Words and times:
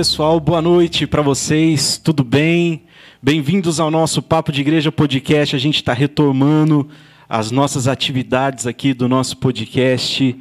pessoal, 0.00 0.40
boa 0.40 0.62
noite 0.62 1.06
para 1.06 1.20
vocês, 1.20 1.98
tudo 1.98 2.24
bem? 2.24 2.84
Bem-vindos 3.22 3.78
ao 3.78 3.90
nosso 3.90 4.22
Papo 4.22 4.50
de 4.50 4.62
Igreja 4.62 4.90
Podcast. 4.90 5.54
A 5.54 5.58
gente 5.58 5.74
está 5.74 5.92
retomando 5.92 6.88
as 7.28 7.50
nossas 7.50 7.86
atividades 7.86 8.66
aqui 8.66 8.94
do 8.94 9.06
nosso 9.06 9.36
podcast. 9.36 10.34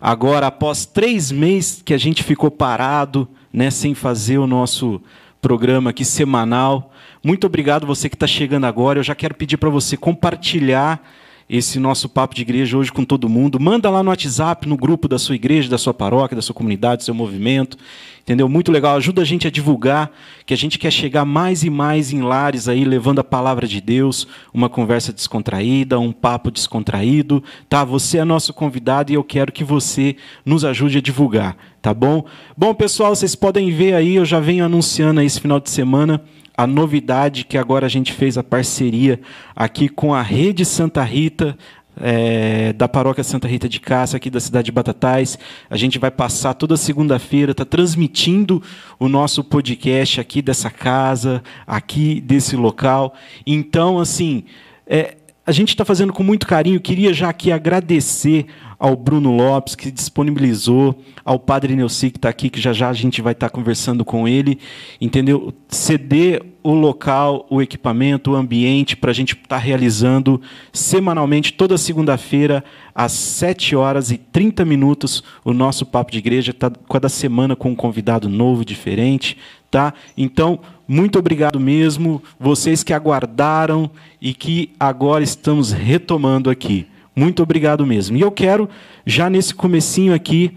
Agora, 0.00 0.48
após 0.48 0.84
três 0.84 1.30
meses 1.30 1.80
que 1.80 1.94
a 1.94 1.96
gente 1.96 2.24
ficou 2.24 2.50
parado, 2.50 3.28
né, 3.52 3.70
sem 3.70 3.94
fazer 3.94 4.38
o 4.38 4.48
nosso 4.48 5.00
programa 5.40 5.90
aqui 5.90 6.04
semanal. 6.04 6.92
Muito 7.22 7.46
obrigado 7.46 7.86
você 7.86 8.08
que 8.08 8.16
está 8.16 8.26
chegando 8.26 8.64
agora. 8.64 8.98
Eu 8.98 9.04
já 9.04 9.14
quero 9.14 9.36
pedir 9.36 9.58
para 9.58 9.70
você 9.70 9.96
compartilhar 9.96 11.00
esse 11.48 11.78
nosso 11.78 12.08
papo 12.08 12.34
de 12.34 12.42
igreja 12.42 12.76
hoje 12.76 12.90
com 12.90 13.04
todo 13.04 13.28
mundo. 13.28 13.60
Manda 13.60 13.90
lá 13.90 14.02
no 14.02 14.10
WhatsApp, 14.10 14.68
no 14.68 14.76
grupo 14.76 15.06
da 15.06 15.18
sua 15.18 15.34
igreja, 15.34 15.68
da 15.68 15.78
sua 15.78 15.92
paróquia, 15.92 16.34
da 16.34 16.42
sua 16.42 16.54
comunidade, 16.54 16.98
do 16.98 17.04
seu 17.04 17.14
movimento. 17.14 17.76
Entendeu? 18.22 18.48
Muito 18.48 18.72
legal. 18.72 18.96
Ajuda 18.96 19.20
a 19.20 19.24
gente 19.24 19.46
a 19.46 19.50
divulgar, 19.50 20.10
que 20.46 20.54
a 20.54 20.56
gente 20.56 20.78
quer 20.78 20.90
chegar 20.90 21.26
mais 21.26 21.62
e 21.62 21.68
mais 21.68 22.10
em 22.10 22.22
lares 22.22 22.68
aí, 22.68 22.82
levando 22.82 23.18
a 23.18 23.24
palavra 23.24 23.66
de 23.66 23.82
Deus, 23.82 24.26
uma 24.52 24.70
conversa 24.70 25.12
descontraída, 25.12 26.00
um 26.00 26.10
papo 26.10 26.50
descontraído. 26.50 27.44
Tá? 27.68 27.84
Você 27.84 28.16
é 28.16 28.24
nosso 28.24 28.54
convidado 28.54 29.12
e 29.12 29.14
eu 29.14 29.22
quero 29.22 29.52
que 29.52 29.62
você 29.62 30.16
nos 30.44 30.64
ajude 30.64 30.98
a 30.98 31.02
divulgar, 31.02 31.54
tá 31.82 31.92
bom? 31.92 32.24
Bom, 32.56 32.72
pessoal, 32.72 33.14
vocês 33.14 33.34
podem 33.34 33.70
ver 33.70 33.92
aí, 33.92 34.14
eu 34.14 34.24
já 34.24 34.40
venho 34.40 34.64
anunciando 34.64 35.20
esse 35.20 35.38
final 35.38 35.60
de 35.60 35.68
semana 35.68 36.22
a 36.56 36.66
novidade 36.66 37.44
que 37.44 37.58
agora 37.58 37.86
a 37.86 37.88
gente 37.88 38.12
fez 38.12 38.38
a 38.38 38.42
parceria 38.42 39.20
aqui 39.54 39.88
com 39.88 40.14
a 40.14 40.22
Rede 40.22 40.64
Santa 40.64 41.02
Rita, 41.02 41.56
é, 42.00 42.72
da 42.72 42.88
paróquia 42.88 43.22
Santa 43.22 43.46
Rita 43.46 43.68
de 43.68 43.80
Cássia, 43.80 44.16
aqui 44.16 44.30
da 44.30 44.40
cidade 44.40 44.66
de 44.66 44.72
Batatais. 44.72 45.38
A 45.68 45.76
gente 45.76 45.98
vai 45.98 46.10
passar 46.10 46.54
toda 46.54 46.76
segunda-feira, 46.76 47.52
está 47.52 47.64
transmitindo 47.64 48.62
o 48.98 49.08
nosso 49.08 49.42
podcast 49.42 50.20
aqui 50.20 50.40
dessa 50.42 50.70
casa, 50.70 51.42
aqui 51.66 52.20
desse 52.20 52.56
local. 52.56 53.14
Então, 53.46 53.98
assim, 53.98 54.44
é, 54.86 55.16
a 55.46 55.52
gente 55.52 55.70
está 55.70 55.84
fazendo 55.84 56.12
com 56.12 56.22
muito 56.22 56.46
carinho. 56.46 56.80
Queria 56.80 57.12
já 57.12 57.28
aqui 57.28 57.52
agradecer 57.52 58.46
ao 58.78 58.96
Bruno 58.96 59.36
Lopes, 59.36 59.74
que 59.74 59.90
disponibilizou, 59.90 60.98
ao 61.24 61.38
Padre 61.38 61.74
Neuci, 61.76 62.10
que 62.10 62.18
está 62.18 62.28
aqui, 62.28 62.50
que 62.50 62.60
já 62.60 62.72
já 62.72 62.88
a 62.88 62.92
gente 62.92 63.22
vai 63.22 63.32
estar 63.32 63.48
tá 63.48 63.54
conversando 63.54 64.04
com 64.04 64.26
ele, 64.26 64.58
entendeu? 65.00 65.52
Ceder 65.68 66.42
o 66.62 66.72
local, 66.72 67.46
o 67.50 67.60
equipamento, 67.60 68.30
o 68.30 68.34
ambiente, 68.34 68.96
para 68.96 69.10
a 69.10 69.14
gente 69.14 69.34
estar 69.34 69.48
tá 69.48 69.58
realizando 69.58 70.40
semanalmente, 70.72 71.52
toda 71.52 71.76
segunda-feira, 71.76 72.64
às 72.94 73.12
7 73.12 73.76
horas 73.76 74.10
e 74.10 74.16
30 74.16 74.64
minutos, 74.64 75.22
o 75.44 75.52
nosso 75.52 75.84
Papo 75.84 76.10
de 76.10 76.18
Igreja, 76.18 76.52
está 76.52 76.70
cada 76.88 77.08
semana 77.08 77.54
com 77.54 77.70
um 77.70 77.74
convidado 77.76 78.28
novo, 78.28 78.64
diferente, 78.64 79.36
tá? 79.70 79.92
Então, 80.16 80.58
muito 80.88 81.18
obrigado 81.18 81.60
mesmo, 81.60 82.22
vocês 82.38 82.82
que 82.82 82.92
aguardaram 82.92 83.90
e 84.20 84.32
que 84.32 84.70
agora 84.78 85.22
estamos 85.22 85.70
retomando 85.72 86.48
aqui. 86.48 86.86
Muito 87.14 87.42
obrigado 87.42 87.86
mesmo. 87.86 88.16
E 88.16 88.20
eu 88.20 88.30
quero, 88.30 88.68
já 89.06 89.30
nesse 89.30 89.54
comecinho 89.54 90.14
aqui, 90.14 90.52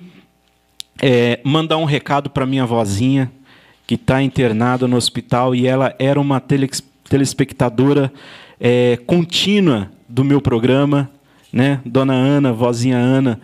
é, 1.02 1.40
mandar 1.44 1.78
um 1.78 1.86
recado 1.86 2.30
para 2.30 2.46
minha 2.46 2.66
vozinha, 2.66 3.32
que 3.86 3.96
está 3.96 4.22
internada 4.22 4.88
no 4.88 4.98
hospital, 4.98 5.56
e 5.56 5.68
ela 5.68 5.96
era 5.98 6.20
uma 6.20 6.42
telespectadora 6.42 8.12
é, 8.60 8.98
contínua 9.06 9.90
do 10.10 10.24
meu 10.24 10.42
programa, 10.42 11.10
né? 11.54 11.80
Dona 11.86 12.14
Ana, 12.14 12.52
vozinha 12.52 12.98
Ana, 12.98 13.40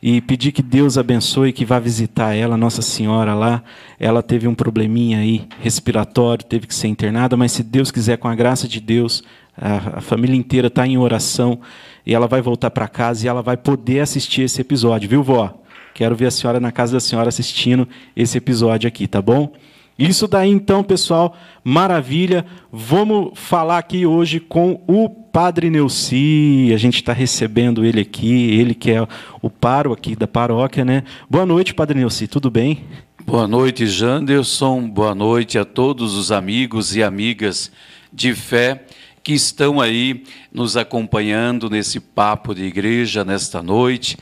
e 0.00 0.20
pedir 0.20 0.52
que 0.52 0.62
Deus 0.62 0.96
abençoe, 0.96 1.52
que 1.52 1.64
vá 1.64 1.80
visitar 1.80 2.34
ela, 2.34 2.56
Nossa 2.56 2.82
Senhora 2.82 3.34
lá. 3.34 3.62
Ela 3.98 4.22
teve 4.22 4.46
um 4.46 4.54
probleminha 4.54 5.18
aí 5.18 5.48
respiratório, 5.60 6.44
teve 6.44 6.66
que 6.66 6.74
ser 6.74 6.86
internada, 6.86 7.36
mas 7.36 7.52
se 7.52 7.64
Deus 7.64 7.90
quiser, 7.90 8.18
com 8.18 8.28
a 8.28 8.34
graça 8.34 8.68
de 8.68 8.80
Deus, 8.80 9.24
a, 9.56 9.98
a 9.98 10.00
família 10.00 10.36
inteira 10.36 10.68
está 10.68 10.86
em 10.86 10.96
oração 10.96 11.58
e 12.08 12.14
ela 12.14 12.26
vai 12.26 12.40
voltar 12.40 12.70
para 12.70 12.88
casa 12.88 13.26
e 13.26 13.28
ela 13.28 13.42
vai 13.42 13.54
poder 13.54 14.00
assistir 14.00 14.40
esse 14.40 14.62
episódio, 14.62 15.06
viu, 15.06 15.22
vó? 15.22 15.62
Quero 15.92 16.16
ver 16.16 16.26
a 16.26 16.30
senhora 16.30 16.58
na 16.58 16.72
casa 16.72 16.94
da 16.94 17.00
senhora 17.00 17.28
assistindo 17.28 17.86
esse 18.16 18.38
episódio 18.38 18.88
aqui, 18.88 19.06
tá 19.06 19.20
bom? 19.20 19.52
Isso 19.98 20.26
daí 20.26 20.50
então, 20.50 20.82
pessoal, 20.82 21.36
maravilha. 21.62 22.46
Vamos 22.72 23.32
falar 23.34 23.76
aqui 23.76 24.06
hoje 24.06 24.40
com 24.40 24.80
o 24.86 25.10
Padre 25.10 25.68
Neuci. 25.68 26.70
A 26.72 26.78
gente 26.78 26.94
está 26.94 27.12
recebendo 27.12 27.84
ele 27.84 28.00
aqui, 28.00 28.52
ele 28.58 28.74
que 28.74 28.90
é 28.90 29.06
o 29.42 29.50
paro 29.50 29.92
aqui 29.92 30.16
da 30.16 30.26
paróquia, 30.26 30.86
né? 30.86 31.02
Boa 31.28 31.44
noite, 31.44 31.74
Padre 31.74 31.98
Neuci, 31.98 32.26
tudo 32.26 32.50
bem? 32.50 32.84
Boa 33.26 33.46
noite, 33.46 33.86
Janderson. 33.86 34.88
Boa 34.88 35.14
noite 35.14 35.58
a 35.58 35.64
todos 35.66 36.14
os 36.14 36.32
amigos 36.32 36.96
e 36.96 37.02
amigas 37.02 37.70
de 38.10 38.34
fé 38.34 38.86
que 39.28 39.34
estão 39.34 39.78
aí 39.78 40.24
nos 40.50 40.74
acompanhando 40.74 41.68
nesse 41.68 42.00
papo 42.00 42.54
de 42.54 42.64
igreja 42.64 43.26
nesta 43.26 43.62
noite 43.62 44.16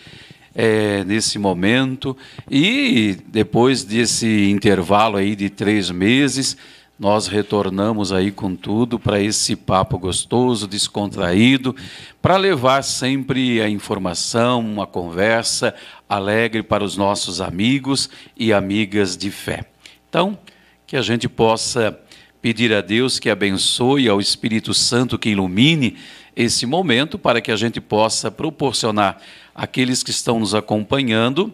é, 0.53 1.05
nesse 1.05 1.39
momento. 1.39 2.17
E 2.51 3.17
depois 3.29 3.85
desse 3.85 4.51
intervalo 4.51 5.17
aí 5.17 5.37
de 5.37 5.49
três 5.49 5.93
meses, 5.93 6.57
nós 6.99 7.29
retornamos 7.29 8.13
aí 8.13 8.33
com 8.33 8.57
tudo 8.57 8.99
para 8.99 9.21
esse 9.21 9.55
papo 9.55 9.97
gostoso, 9.97 10.67
descontraído, 10.67 11.77
para 12.21 12.37
levar 12.37 12.83
sempre 12.83 13.63
a 13.63 13.69
informação, 13.69 14.59
uma 14.59 14.89
conversa 14.89 15.73
alegre 16.09 16.65
para 16.65 16.83
os 16.83 16.97
nossos 16.97 17.41
amigos 17.41 18.11
e 18.37 18.53
amigas 18.53 19.17
de 19.17 19.31
fé. 19.31 19.67
Então, 20.09 20.37
que 20.85 20.97
a 20.97 21.03
gente 21.03 21.29
possa 21.29 21.97
pedir 22.47 22.73
a 22.73 22.81
Deus 22.81 23.19
que 23.19 23.29
abençoe, 23.29 24.09
ao 24.09 24.21
Espírito 24.21 24.73
Santo 24.73 25.19
que 25.19 25.31
ilumine 25.31 25.97
esse 26.37 26.65
momento 26.65 27.19
para 27.19 27.41
que 27.41 27.51
a 27.51 27.57
gente 27.57 27.81
possa 27.81 28.31
proporcionar 28.31 29.21
àqueles 29.53 30.05
que 30.05 30.13
estão 30.13 30.39
nos 30.39 30.55
acompanhando 30.55 31.53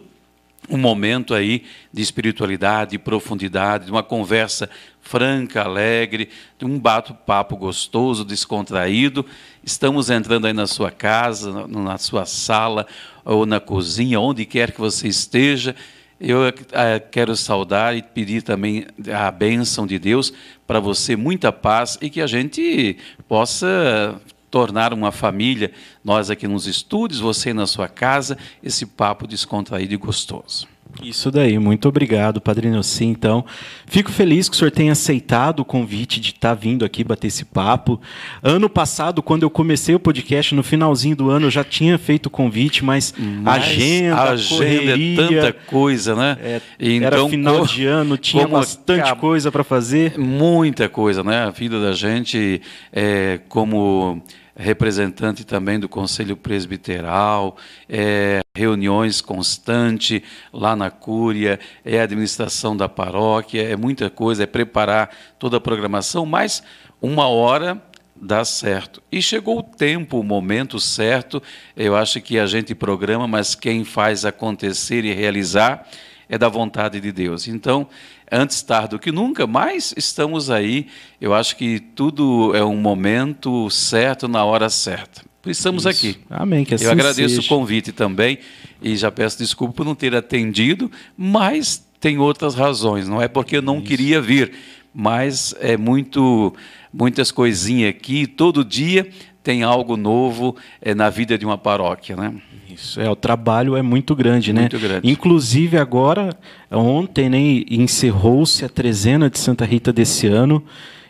um 0.69 0.77
momento 0.77 1.33
aí 1.33 1.63
de 1.91 2.03
espiritualidade, 2.03 2.91
de 2.91 2.99
profundidade, 2.99 3.85
de 3.85 3.91
uma 3.91 4.03
conversa 4.03 4.69
franca, 5.01 5.63
alegre, 5.63 6.29
de 6.59 6.65
um 6.65 6.77
bate-papo 6.77 7.57
gostoso, 7.57 8.23
descontraído. 8.23 9.25
Estamos 9.63 10.11
entrando 10.11 10.45
aí 10.45 10.53
na 10.53 10.67
sua 10.67 10.91
casa, 10.91 11.67
na 11.67 11.97
sua 11.97 12.27
sala 12.27 12.85
ou 13.25 13.47
na 13.47 13.59
cozinha, 13.59 14.19
onde 14.19 14.45
quer 14.45 14.71
que 14.71 14.79
você 14.79 15.07
esteja. 15.07 15.75
Eu 16.19 16.47
eh, 16.47 16.99
quero 17.11 17.35
saudar 17.35 17.95
e 17.95 18.01
pedir 18.01 18.43
também 18.43 18.85
a 19.13 19.29
bênção 19.31 19.85
de 19.85 19.99
Deus 19.99 20.31
para 20.65 20.79
você, 20.79 21.15
muita 21.15 21.51
paz 21.51 21.97
e 22.01 22.09
que 22.09 22.21
a 22.21 22.27
gente 22.27 22.97
possa 23.27 24.21
tornar 24.49 24.93
uma 24.93 25.11
família, 25.11 25.71
nós 26.03 26.29
aqui 26.29 26.47
nos 26.47 26.67
estúdios, 26.67 27.19
você 27.19 27.53
na 27.53 27.65
sua 27.65 27.87
casa, 27.87 28.37
esse 28.61 28.85
papo 28.85 29.25
descontraído 29.25 29.95
e 29.95 29.97
gostoso. 29.97 30.67
Isso 31.01 31.31
daí, 31.31 31.57
muito 31.57 31.87
obrigado, 31.87 32.39
Padre 32.39 32.69
Nossi. 32.69 33.05
Então, 33.05 33.43
fico 33.87 34.11
feliz 34.11 34.47
que 34.47 34.55
o 34.55 34.57
senhor 34.57 34.71
tenha 34.71 34.91
aceitado 34.91 35.61
o 35.61 35.65
convite 35.65 36.19
de 36.19 36.29
estar 36.29 36.53
vindo 36.53 36.85
aqui 36.85 37.03
bater 37.03 37.27
esse 37.27 37.45
papo. 37.45 37.99
Ano 38.41 38.69
passado, 38.69 39.21
quando 39.23 39.43
eu 39.43 39.49
comecei 39.49 39.95
o 39.95 39.99
podcast, 39.99 40.53
no 40.53 40.63
finalzinho 40.63 41.15
do 41.15 41.29
ano, 41.29 41.47
eu 41.47 41.51
já 41.51 41.63
tinha 41.63 41.97
feito 41.97 42.27
o 42.27 42.29
convite, 42.29 42.85
mas, 42.85 43.13
mas 43.17 43.63
agenda, 43.63 44.15
a 44.15 44.31
agenda 44.31 44.63
é 44.63 44.77
correria, 44.87 45.21
é 45.21 45.27
tanta 45.27 45.53
coisa, 45.53 46.15
né? 46.15 46.37
É, 46.41 46.61
então, 46.79 47.07
era 47.07 47.29
final 47.29 47.65
de 47.65 47.85
ano, 47.85 48.17
tinha 48.17 48.47
bastante 48.47 49.15
coisa 49.15 49.51
para 49.51 49.63
fazer. 49.63 50.17
Muita 50.17 50.87
coisa, 50.87 51.23
né? 51.23 51.43
A 51.43 51.49
vida 51.49 51.81
da 51.81 51.93
gente, 51.93 52.61
é, 52.91 53.39
como 53.49 54.21
representante 54.55 55.43
também 55.43 55.79
do 55.79 55.89
Conselho 55.89 56.37
Presbiteral, 56.37 57.57
é, 57.89 58.41
reuniões 58.55 59.19
constantes 59.19 60.21
lá 60.51 60.75
na 60.75 60.91
Cúria, 60.91 61.59
é 61.83 61.99
administração 61.99 62.77
da 62.77 62.87
paróquia, 62.87 63.63
é 63.63 63.75
muita 63.75 64.09
coisa, 64.09 64.43
é 64.43 64.47
preparar 64.47 65.09
toda 65.39 65.57
a 65.57 65.61
programação, 65.61 66.25
mas 66.25 66.63
uma 67.01 67.27
hora 67.27 67.81
dá 68.15 68.45
certo. 68.45 69.01
E 69.11 69.21
chegou 69.21 69.59
o 69.59 69.63
tempo, 69.63 70.19
o 70.19 70.23
momento 70.23 70.79
certo, 70.79 71.41
eu 71.75 71.95
acho 71.95 72.21
que 72.21 72.39
a 72.39 72.45
gente 72.45 72.75
programa, 72.75 73.27
mas 73.27 73.55
quem 73.55 73.83
faz 73.83 74.23
acontecer 74.23 75.03
e 75.03 75.13
realizar 75.13 75.87
é 76.29 76.37
da 76.37 76.47
vontade 76.47 76.99
de 76.99 77.11
Deus. 77.11 77.47
Então, 77.47 77.87
antes 78.33 78.61
tarde 78.61 78.89
do 78.89 78.99
que 78.99 79.11
nunca, 79.11 79.45
mas 79.45 79.93
estamos 79.95 80.49
aí. 80.49 80.87
Eu 81.21 81.33
acho 81.33 81.55
que 81.55 81.79
tudo 81.79 82.55
é 82.55 82.63
um 82.63 82.75
momento 82.75 83.69
certo 83.69 84.27
na 84.27 84.43
hora 84.43 84.69
certa. 84.69 85.21
Estamos 85.45 85.85
isso. 85.85 85.89
aqui. 85.89 86.19
Amém. 86.29 86.63
Que 86.65 86.75
assim 86.75 86.85
Eu 86.85 86.91
agradeço 86.91 87.35
seja. 87.35 87.41
o 87.41 87.49
convite 87.49 87.91
também 87.91 88.39
e 88.81 88.95
já 88.95 89.11
peço 89.11 89.37
desculpa 89.37 89.73
por 89.73 89.85
não 89.85 89.95
ter 89.95 90.15
atendido, 90.15 90.89
mas 91.17 91.85
tem 91.99 92.17
outras 92.17 92.55
razões. 92.55 93.07
Não 93.07 93.21
é 93.21 93.27
porque 93.27 93.57
eu 93.57 93.61
não 93.61 93.77
isso. 93.77 93.85
queria 93.85 94.21
vir, 94.21 94.51
mas 94.93 95.53
é 95.59 95.77
muito 95.77 96.53
muitas 96.93 97.31
coisinhas 97.31 97.89
aqui. 97.89 98.25
Todo 98.27 98.63
dia 98.63 99.09
tem 99.43 99.61
algo 99.61 99.97
novo 99.97 100.55
é, 100.81 100.95
na 100.95 101.09
vida 101.09 101.37
de 101.37 101.45
uma 101.45 101.57
paróquia, 101.57 102.15
né? 102.15 102.33
Isso, 102.73 102.99
é, 102.99 103.09
o 103.09 103.15
trabalho 103.15 103.75
é 103.75 103.81
muito 103.81 104.15
grande, 104.15 104.51
muito 104.51 104.55
né? 104.55 104.69
Muito 104.71 104.79
grande. 104.79 105.11
Inclusive 105.11 105.77
agora, 105.77 106.35
ontem, 106.71 107.29
né, 107.29 107.63
encerrou-se 107.69 108.65
a 108.65 108.69
trezena 108.69 109.29
de 109.29 109.37
Santa 109.37 109.65
Rita 109.65 109.93
desse 109.93 110.25
ano. 110.27 110.63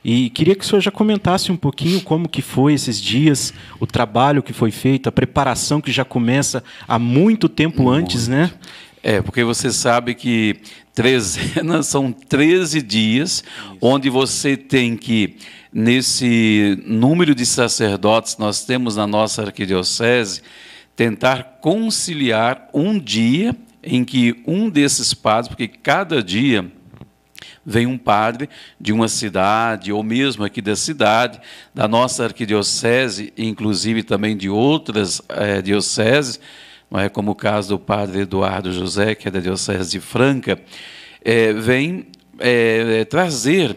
E 0.03 0.29
queria 0.31 0.53
que 0.53 0.65
o 0.65 0.67
senhor 0.67 0.81
já 0.81 0.91
comentasse 0.91 1.49
um 1.49 1.55
pouquinho 1.55 2.01
como 2.01 2.27
que 2.27 2.41
foi 2.41 2.73
esses 2.73 2.99
dias, 2.99 3.53
o 3.79 3.87
trabalho 3.87 4.43
que 4.43 4.51
foi 4.51 4.69
feito, 4.69 5.07
a 5.07 5.11
preparação 5.11 5.79
que 5.79 5.93
já 5.93 6.03
começa 6.03 6.61
há 6.85 6.99
muito 6.99 7.47
tempo 7.47 7.83
muito. 7.83 8.03
antes, 8.03 8.27
né? 8.27 8.51
É, 9.01 9.21
porque 9.21 9.43
você 9.43 9.71
sabe 9.71 10.13
que 10.13 10.57
trezenas 10.93 11.87
são 11.91 12.11
13 12.11 12.81
dias 12.81 13.43
Isso. 13.43 13.77
onde 13.81 14.09
você 14.09 14.57
tem 14.57 14.97
que, 14.97 15.35
nesse 15.73 16.81
número 16.85 17.33
de 17.33 17.45
sacerdotes 17.45 18.37
nós 18.37 18.63
temos 18.63 18.95
na 18.95 19.07
nossa 19.07 19.41
arquidiocese, 19.41 20.41
tentar 20.95 21.57
conciliar 21.59 22.69
um 22.73 22.99
dia 22.99 23.55
em 23.81 24.05
que 24.05 24.41
um 24.45 24.69
desses 24.69 25.13
padres, 25.13 25.47
porque 25.47 25.67
cada 25.67 26.21
dia 26.21 26.71
vem 27.65 27.87
um 27.87 27.97
padre 27.97 28.49
de 28.79 28.93
uma 28.93 29.07
cidade, 29.07 29.91
ou 29.91 30.03
mesmo 30.03 30.43
aqui 30.43 30.61
da 30.61 30.75
cidade, 30.75 31.39
da 31.73 31.87
nossa 31.87 32.25
arquidiocese, 32.25 33.33
inclusive 33.37 34.03
também 34.03 34.37
de 34.37 34.49
outras 34.49 35.21
é, 35.29 35.61
dioceses, 35.61 36.39
não 36.91 36.99
é? 36.99 37.09
Como 37.09 37.31
o 37.31 37.35
caso 37.35 37.69
do 37.69 37.79
padre 37.79 38.21
Eduardo 38.21 38.71
José, 38.71 39.15
que 39.15 39.27
é 39.27 39.31
da 39.31 39.39
diocese 39.39 39.91
de 39.91 39.99
Franca, 39.99 40.59
é, 41.23 41.53
vem 41.53 42.07
é, 42.37 43.05
trazer 43.05 43.75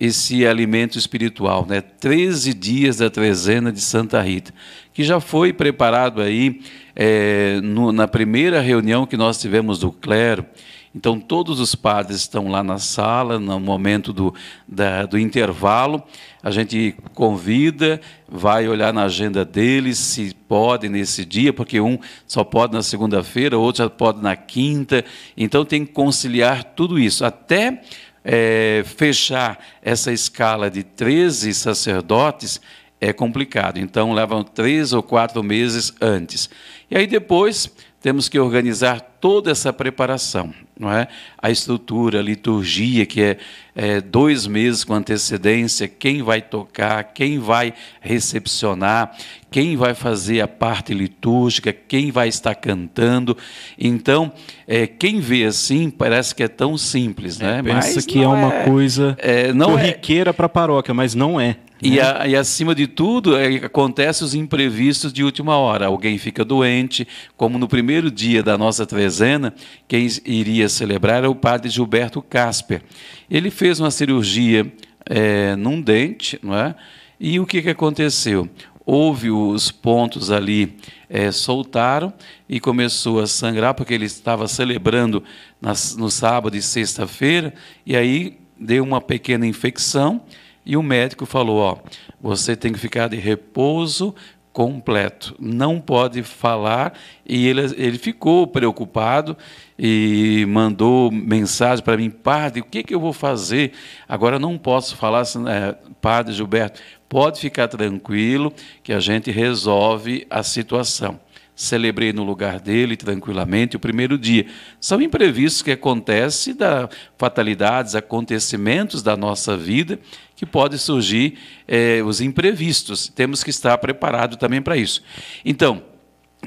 esse 0.00 0.46
alimento 0.46 0.98
espiritual, 0.98 1.66
né? 1.66 1.80
13 1.80 2.54
dias 2.54 2.98
da 2.98 3.10
trezena 3.10 3.72
de 3.72 3.80
Santa 3.80 4.20
Rita 4.22 4.52
que 4.98 5.04
já 5.04 5.20
foi 5.20 5.52
preparado 5.52 6.20
aí 6.20 6.60
é, 6.96 7.60
no, 7.62 7.92
na 7.92 8.08
primeira 8.08 8.60
reunião 8.60 9.06
que 9.06 9.16
nós 9.16 9.40
tivemos 9.40 9.78
do 9.78 9.92
clero. 9.92 10.44
Então, 10.92 11.20
todos 11.20 11.60
os 11.60 11.76
padres 11.76 12.16
estão 12.18 12.48
lá 12.48 12.64
na 12.64 12.78
sala, 12.78 13.38
no 13.38 13.60
momento 13.60 14.12
do, 14.12 14.34
da, 14.66 15.06
do 15.06 15.16
intervalo. 15.16 16.02
A 16.42 16.50
gente 16.50 16.96
convida, 17.14 18.00
vai 18.28 18.66
olhar 18.66 18.92
na 18.92 19.04
agenda 19.04 19.44
deles, 19.44 19.98
se 19.98 20.34
pode 20.48 20.88
nesse 20.88 21.24
dia, 21.24 21.52
porque 21.52 21.80
um 21.80 21.96
só 22.26 22.42
pode 22.42 22.72
na 22.72 22.82
segunda-feira, 22.82 23.56
outro 23.56 23.84
já 23.84 23.88
pode 23.88 24.20
na 24.20 24.34
quinta. 24.34 25.04
Então, 25.36 25.64
tem 25.64 25.86
que 25.86 25.92
conciliar 25.92 26.64
tudo 26.64 26.98
isso. 26.98 27.24
Até 27.24 27.82
é, 28.30 28.84
fechar 28.84 29.58
essa 29.80 30.12
escala 30.12 30.70
de 30.70 30.82
13 30.82 31.54
sacerdotes, 31.54 32.60
é 33.00 33.10
complicado. 33.10 33.78
Então, 33.78 34.12
levam 34.12 34.44
três 34.44 34.92
ou 34.92 35.02
quatro 35.02 35.42
meses 35.42 35.94
antes. 35.98 36.50
E 36.90 36.96
aí 36.98 37.06
depois 37.06 37.70
temos 38.02 38.28
que 38.28 38.38
organizar 38.38 39.07
toda 39.20 39.50
essa 39.50 39.72
preparação, 39.72 40.52
não 40.78 40.92
é? 40.92 41.08
A 41.40 41.50
estrutura, 41.50 42.20
a 42.20 42.22
liturgia, 42.22 43.04
que 43.04 43.20
é, 43.20 43.38
é, 43.74 44.00
dois 44.00 44.46
meses 44.46 44.84
com 44.84 44.94
antecedência, 44.94 45.88
quem 45.88 46.22
vai 46.22 46.40
tocar, 46.40 47.02
quem 47.04 47.38
vai 47.38 47.74
recepcionar, 48.00 49.16
quem 49.50 49.76
vai 49.76 49.94
fazer 49.94 50.40
a 50.40 50.48
parte 50.48 50.94
litúrgica, 50.94 51.72
quem 51.72 52.10
vai 52.10 52.28
estar 52.28 52.54
cantando. 52.54 53.36
Então, 53.78 54.32
é, 54.66 54.86
quem 54.86 55.20
vê 55.20 55.44
assim 55.44 55.90
parece 55.90 56.34
que 56.34 56.42
é 56.42 56.48
tão 56.48 56.78
simples, 56.78 57.38
né? 57.38 57.58
É, 57.58 57.62
pensa 57.62 57.94
mas 57.96 58.06
que 58.06 58.22
é 58.22 58.28
uma 58.28 58.54
é. 58.54 58.64
coisa 58.64 59.16
é, 59.20 59.52
não 59.52 59.70
é. 59.78 59.82
corriqueira 59.82 60.32
para 60.32 60.46
a 60.46 60.50
paróquia, 60.50 60.94
mas 60.94 61.14
não 61.14 61.40
é. 61.40 61.56
E, 61.80 62.00
a, 62.00 62.26
e, 62.26 62.34
acima 62.34 62.74
de 62.74 62.86
tudo, 62.86 63.36
é, 63.36 63.56
acontece 63.56 64.24
os 64.24 64.34
imprevistos 64.34 65.12
de 65.12 65.22
última 65.22 65.56
hora. 65.56 65.86
Alguém 65.86 66.18
fica 66.18 66.44
doente, 66.44 67.06
como 67.36 67.58
no 67.58 67.68
primeiro 67.68 68.10
dia 68.10 68.42
da 68.42 68.58
nossa 68.58 68.84
trezena, 68.84 69.54
quem 69.86 70.08
iria 70.24 70.68
celebrar 70.68 71.18
era 71.18 71.30
o 71.30 71.34
padre 71.34 71.68
Gilberto 71.68 72.20
Casper. 72.20 72.82
Ele 73.30 73.50
fez 73.50 73.78
uma 73.78 73.90
cirurgia 73.90 74.72
é, 75.06 75.54
num 75.54 75.80
dente, 75.80 76.38
não 76.42 76.56
é? 76.56 76.74
E 77.20 77.38
o 77.38 77.46
que, 77.46 77.62
que 77.62 77.70
aconteceu? 77.70 78.48
Houve 78.84 79.30
os 79.30 79.70
pontos 79.70 80.30
ali, 80.30 80.76
é, 81.10 81.30
soltaram 81.30 82.12
e 82.48 82.58
começou 82.58 83.20
a 83.20 83.26
sangrar, 83.26 83.74
porque 83.74 83.94
ele 83.94 84.06
estava 84.06 84.48
celebrando 84.48 85.22
nas, 85.60 85.96
no 85.96 86.10
sábado 86.10 86.56
e 86.56 86.62
sexta-feira, 86.62 87.52
e 87.84 87.96
aí 87.96 88.38
deu 88.58 88.82
uma 88.82 89.00
pequena 89.00 89.46
infecção 89.46 90.22
e 90.68 90.76
o 90.76 90.82
médico 90.82 91.24
falou: 91.24 91.60
ó, 91.60 91.76
você 92.20 92.54
tem 92.54 92.74
que 92.74 92.78
ficar 92.78 93.08
de 93.08 93.16
repouso 93.16 94.14
completo, 94.52 95.34
não 95.40 95.80
pode 95.80 96.22
falar. 96.22 96.92
E 97.26 97.46
ele, 97.46 97.62
ele 97.76 97.96
ficou 97.96 98.46
preocupado 98.46 99.34
e 99.78 100.44
mandou 100.46 101.10
mensagem 101.10 101.82
para 101.82 101.96
mim: 101.96 102.10
Padre, 102.10 102.60
o 102.60 102.64
que, 102.64 102.82
que 102.82 102.94
eu 102.94 103.00
vou 103.00 103.14
fazer? 103.14 103.72
Agora 104.06 104.38
não 104.38 104.58
posso 104.58 104.94
falar, 104.94 105.22
é, 105.48 105.74
Padre 106.02 106.34
Gilberto, 106.34 106.82
pode 107.08 107.40
ficar 107.40 107.66
tranquilo 107.66 108.52
que 108.82 108.92
a 108.92 109.00
gente 109.00 109.30
resolve 109.30 110.26
a 110.28 110.42
situação 110.42 111.18
celebrei 111.58 112.12
no 112.12 112.22
lugar 112.22 112.60
dele 112.60 112.96
tranquilamente 112.96 113.74
o 113.74 113.80
primeiro 113.80 114.16
dia. 114.16 114.46
São 114.80 115.02
imprevistos 115.02 115.60
que 115.60 115.72
acontecem 115.72 116.54
da 116.54 116.88
fatalidades, 117.18 117.96
acontecimentos 117.96 119.02
da 119.02 119.16
nossa 119.16 119.56
vida 119.56 119.98
que 120.38 120.46
pode 120.46 120.78
surgir 120.78 121.34
é, 121.66 122.00
os 122.02 122.22
imprevistos. 122.22 123.08
Temos 123.08 123.44
que 123.44 123.50
estar 123.50 123.76
preparado 123.76 124.36
também 124.36 124.62
para 124.62 124.76
isso. 124.76 125.02
Então, 125.44 125.82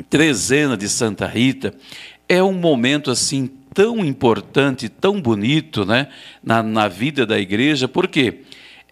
trezena 0.10 0.76
de 0.76 0.90
Santa 0.90 1.28
Rita 1.28 1.76
é 2.28 2.42
um 2.42 2.54
momento 2.54 3.12
assim 3.12 3.52
tão 3.74 4.04
importante, 4.04 4.90
tão 4.90 5.22
bonito, 5.22 5.86
né, 5.86 6.08
na, 6.44 6.64
na 6.64 6.88
vida 6.88 7.26
da 7.26 7.38
igreja. 7.38 7.88
Por 7.88 8.08
quê? 8.08 8.40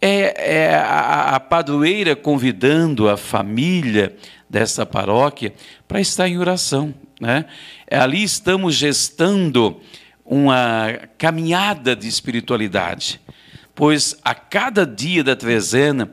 é, 0.02 0.68
é 0.70 0.76
a, 0.76 1.36
a 1.36 1.40
padroeira 1.40 2.16
convidando 2.16 3.10
a 3.10 3.18
família 3.18 4.16
dessa 4.50 4.86
paróquia 4.86 5.54
para 5.88 6.00
estar 6.00 6.28
em 6.28 6.38
oração. 6.38 6.94
Né? 7.20 7.46
Ali 7.92 8.24
estamos 8.24 8.76
gestando 8.76 9.80
uma 10.26 10.94
caminhada 11.18 11.96
de 11.96 12.08
espiritualidade, 12.08 13.20
pois 13.80 14.14
a 14.26 14.36
cada 14.36 14.86
dia 14.86 15.24
da 15.24 15.38
trezena, 15.38 16.12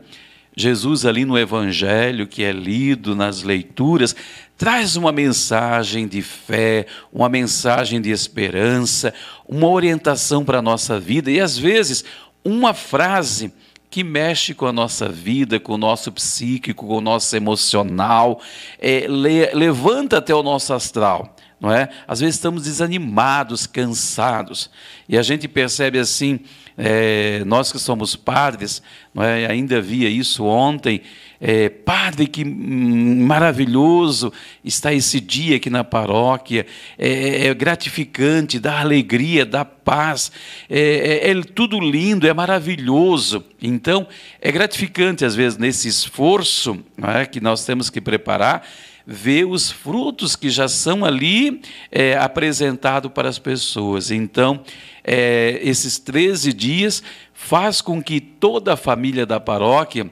Jesus, 0.57 1.05
ali 1.05 1.25
no 1.25 1.37
Evangelho, 1.37 2.25
que 2.25 2.45
é 2.45 2.53
lido 2.53 3.17
nas 3.17 3.43
leituras, 3.43 4.15
traz 4.57 4.95
uma 4.95 5.11
mensagem 5.11 6.07
de 6.07 6.23
fé, 6.23 6.87
uma 7.13 7.29
mensagem 7.29 8.01
de 8.01 8.09
esperança, 8.13 9.13
uma 9.49 9.67
orientação 9.67 10.45
para 10.45 10.61
a 10.61 10.63
nossa 10.63 11.01
vida 11.01 11.29
e, 11.29 11.41
às 11.41 11.59
vezes, 11.59 12.05
uma 12.45 12.73
frase 12.73 13.53
que 13.91 14.05
mexe 14.05 14.55
com 14.55 14.67
a 14.67 14.73
nossa 14.73 15.09
vida, 15.09 15.59
com 15.59 15.73
o 15.73 15.79
nosso 15.79 16.13
psíquico, 16.13 16.87
com 16.87 16.99
o 16.99 17.01
nosso 17.01 17.35
emocional, 17.35 18.41
é, 18.79 19.09
le, 19.09 19.53
levanta 19.55 20.19
até 20.19 20.33
o 20.33 20.43
nosso 20.45 20.73
astral. 20.73 21.35
Não 21.59 21.73
é? 21.73 21.89
Às 22.07 22.21
vezes 22.21 22.35
estamos 22.35 22.65
desanimados, 22.65 23.67
cansados, 23.67 24.71
e 25.09 25.17
a 25.17 25.23
gente 25.23 25.49
percebe 25.49 25.99
assim, 25.99 26.41
é, 26.77 27.43
nós 27.47 27.73
que 27.73 27.79
somos 27.79 28.15
padres, 28.15 28.83
não 29.15 29.23
é? 29.23 29.47
ainda 29.47 29.81
via 29.81 30.11
isso 30.11 30.45
ontem, 30.45 31.01
é, 31.41 31.71
padre, 31.71 32.27
que 32.27 32.45
maravilhoso 32.45 34.33
está 34.63 34.93
esse 34.93 35.19
dia 35.21 35.57
aqui 35.57 35.71
na 35.71 35.83
paróquia, 35.83 36.67
é, 36.99 37.47
é 37.47 37.55
gratificante, 37.55 38.59
dá 38.59 38.81
alegria, 38.81 39.47
dá 39.47 39.65
paz, 39.65 40.31
é, 40.69 41.29
é, 41.29 41.31
é, 41.31 41.43
tudo 41.43 41.81
lindo, 41.81 42.27
é 42.27 42.35
maravilhoso. 42.35 43.45
Então, 43.63 44.07
é 44.41 44.53
gratificante, 44.53 45.25
às 45.25 45.35
vezes, 45.35 45.59
nesse 45.59 45.89
esforço 45.89 46.85
é, 47.03 47.25
que 47.25 47.41
nós 47.41 47.65
temos 47.65 47.89
que 47.89 48.01
preparar, 48.01 48.67
ver 49.07 49.45
os 49.45 49.71
frutos 49.71 50.35
que 50.35 50.51
já 50.51 50.67
são 50.67 51.05
ali 51.05 51.61
é, 51.93 52.19
apresentados 52.19 53.13
para 53.13 53.29
as 53.29 53.39
pessoas. 53.39 54.11
Então, 54.11 54.61
é, 55.05 55.61
esses 55.63 55.99
13 55.99 56.53
dias 56.53 57.03
faz 57.33 57.81
com 57.81 58.03
que 58.03 58.21
toda 58.21 58.73
a 58.73 58.77
família 58.77 59.25
da 59.25 59.39
paróquia 59.39 60.11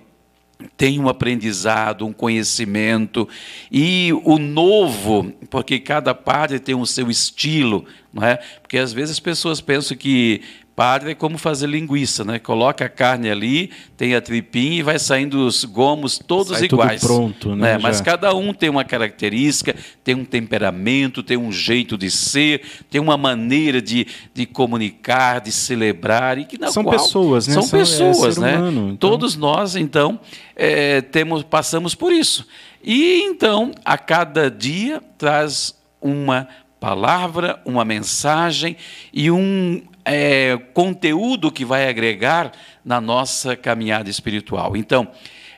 tem 0.77 1.01
um 1.01 1.09
aprendizado, 1.09 2.07
um 2.07 2.13
conhecimento 2.13 3.29
e 3.71 4.13
o 4.25 4.39
novo, 4.39 5.33
porque 5.51 5.81
cada 5.81 6.15
padre 6.15 6.61
tem 6.61 6.75
o 6.75 6.87
seu 6.87 7.11
estilo, 7.11 7.85
não 8.13 8.25
é? 8.25 8.37
Porque 8.63 8.79
às 8.79 8.93
vezes 8.93 9.13
as 9.13 9.21
pessoas 9.21 9.61
pensam 9.61 9.97
que 9.97 10.43
Padre 10.76 11.12
é 11.12 11.14
como 11.14 11.38
fazer 11.38 11.69
linguiça, 11.69 12.25
né? 12.25 12.40
Coloca 12.40 12.85
a 12.85 12.88
carne 12.88 13.31
ali, 13.31 13.71
tem 13.97 14.16
a 14.16 14.21
tripinha 14.21 14.81
e 14.81 14.83
vai 14.83 14.99
saindo 14.99 15.47
os 15.47 15.64
gomos 15.64 16.19
todos 16.19 16.59
Sai 16.59 16.66
iguais. 16.66 17.00
Tudo 17.00 17.09
pronto, 17.09 17.54
né? 17.54 17.75
né? 17.75 17.78
Mas 17.78 18.00
cada 18.00 18.35
um 18.35 18.52
tem 18.52 18.69
uma 18.69 18.85
característica, 18.85 19.76
tem 20.02 20.16
um 20.16 20.25
temperamento, 20.25 21.23
tem 21.23 21.37
um 21.37 21.52
jeito 21.52 21.97
de 21.97 22.11
ser, 22.11 22.62
tem 22.90 23.00
uma 23.00 23.16
maneira 23.16 23.81
de, 23.81 24.07
de 24.35 24.47
comunicar, 24.47 25.40
de 25.40 25.52
celebrar 25.52 26.38
e 26.38 26.45
que 26.45 26.59
na 26.59 26.73
são 26.73 26.83
qual, 26.83 26.97
pessoas, 26.97 27.47
né? 27.47 27.54
São, 27.54 27.62
são 27.62 27.78
é, 27.78 27.83
pessoas, 27.83 28.37
é 28.37 28.40
né? 28.40 28.57
Humano, 28.57 28.90
então... 28.90 29.11
Todos 29.11 29.37
nós 29.37 29.76
então 29.76 30.19
é, 30.57 31.00
temos 31.00 31.45
passamos 31.45 31.95
por 31.95 32.12
isso. 32.12 32.49
E 32.83 33.23
então 33.23 33.71
a 33.85 33.97
cada 33.97 34.50
dia 34.50 35.00
traz 35.16 35.73
uma 36.00 36.49
palavra, 36.85 37.59
uma 37.64 37.83
mensagem 37.83 38.76
e 39.11 39.31
um 39.31 39.81
é, 40.05 40.59
conteúdo 40.75 41.50
que 41.50 41.64
vai 41.64 41.88
agregar 41.88 42.53
na 42.85 43.00
nossa 43.00 43.57
caminhada 43.57 44.11
espiritual. 44.11 44.76
Então, 44.76 45.09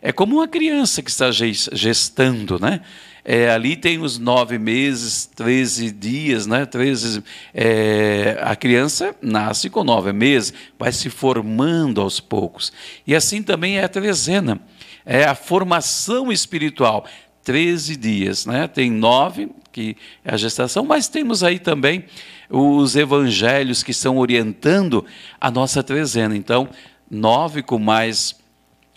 é 0.01 0.13
como 0.13 0.37
uma 0.37 0.47
criança 0.47 1.03
que 1.03 1.11
está 1.11 1.33
gestando, 1.33 2.61
né? 2.61 2.81
É, 3.25 3.51
ali 3.51 3.75
tem 3.75 3.99
os 3.99 4.21
nove 4.21 4.57
meses, 4.57 5.27
treze 5.27 5.91
dias, 5.91 6.47
né? 6.47 6.65
13, 6.65 7.25
é, 7.53 8.39
a 8.41 8.55
criança 8.55 9.13
nasce 9.21 9.69
com 9.69 9.83
nove 9.83 10.13
meses, 10.13 10.55
vai 10.79 10.93
se 10.93 11.11
formando 11.11 12.01
aos 12.01 12.21
poucos. 12.21 12.73
E 13.05 13.17
assim 13.17 13.43
também 13.43 13.79
é 13.79 13.85
a 13.85 13.89
trezena, 13.89 14.61
é 15.05 15.25
a 15.25 15.35
formação 15.35 16.31
espiritual. 16.31 17.05
13 17.47 17.95
dias, 17.95 18.45
né? 18.45 18.67
Tem 18.67 18.91
nove, 18.91 19.49
que 19.71 19.97
é 20.25 20.35
a 20.35 20.37
gestação, 20.37 20.85
mas 20.85 21.07
temos 21.07 21.45
aí 21.45 21.61
também 21.61 22.05
os 22.51 22.97
evangelhos 22.97 23.85
que 23.85 23.93
estão 23.93 24.19
orientando 24.19 25.07
a 25.41 25.49
nossa 25.49 25.81
trezena. 25.81 26.37
Então, 26.37 26.69
nove 27.09 27.63
com 27.63 27.79
mais 27.79 28.35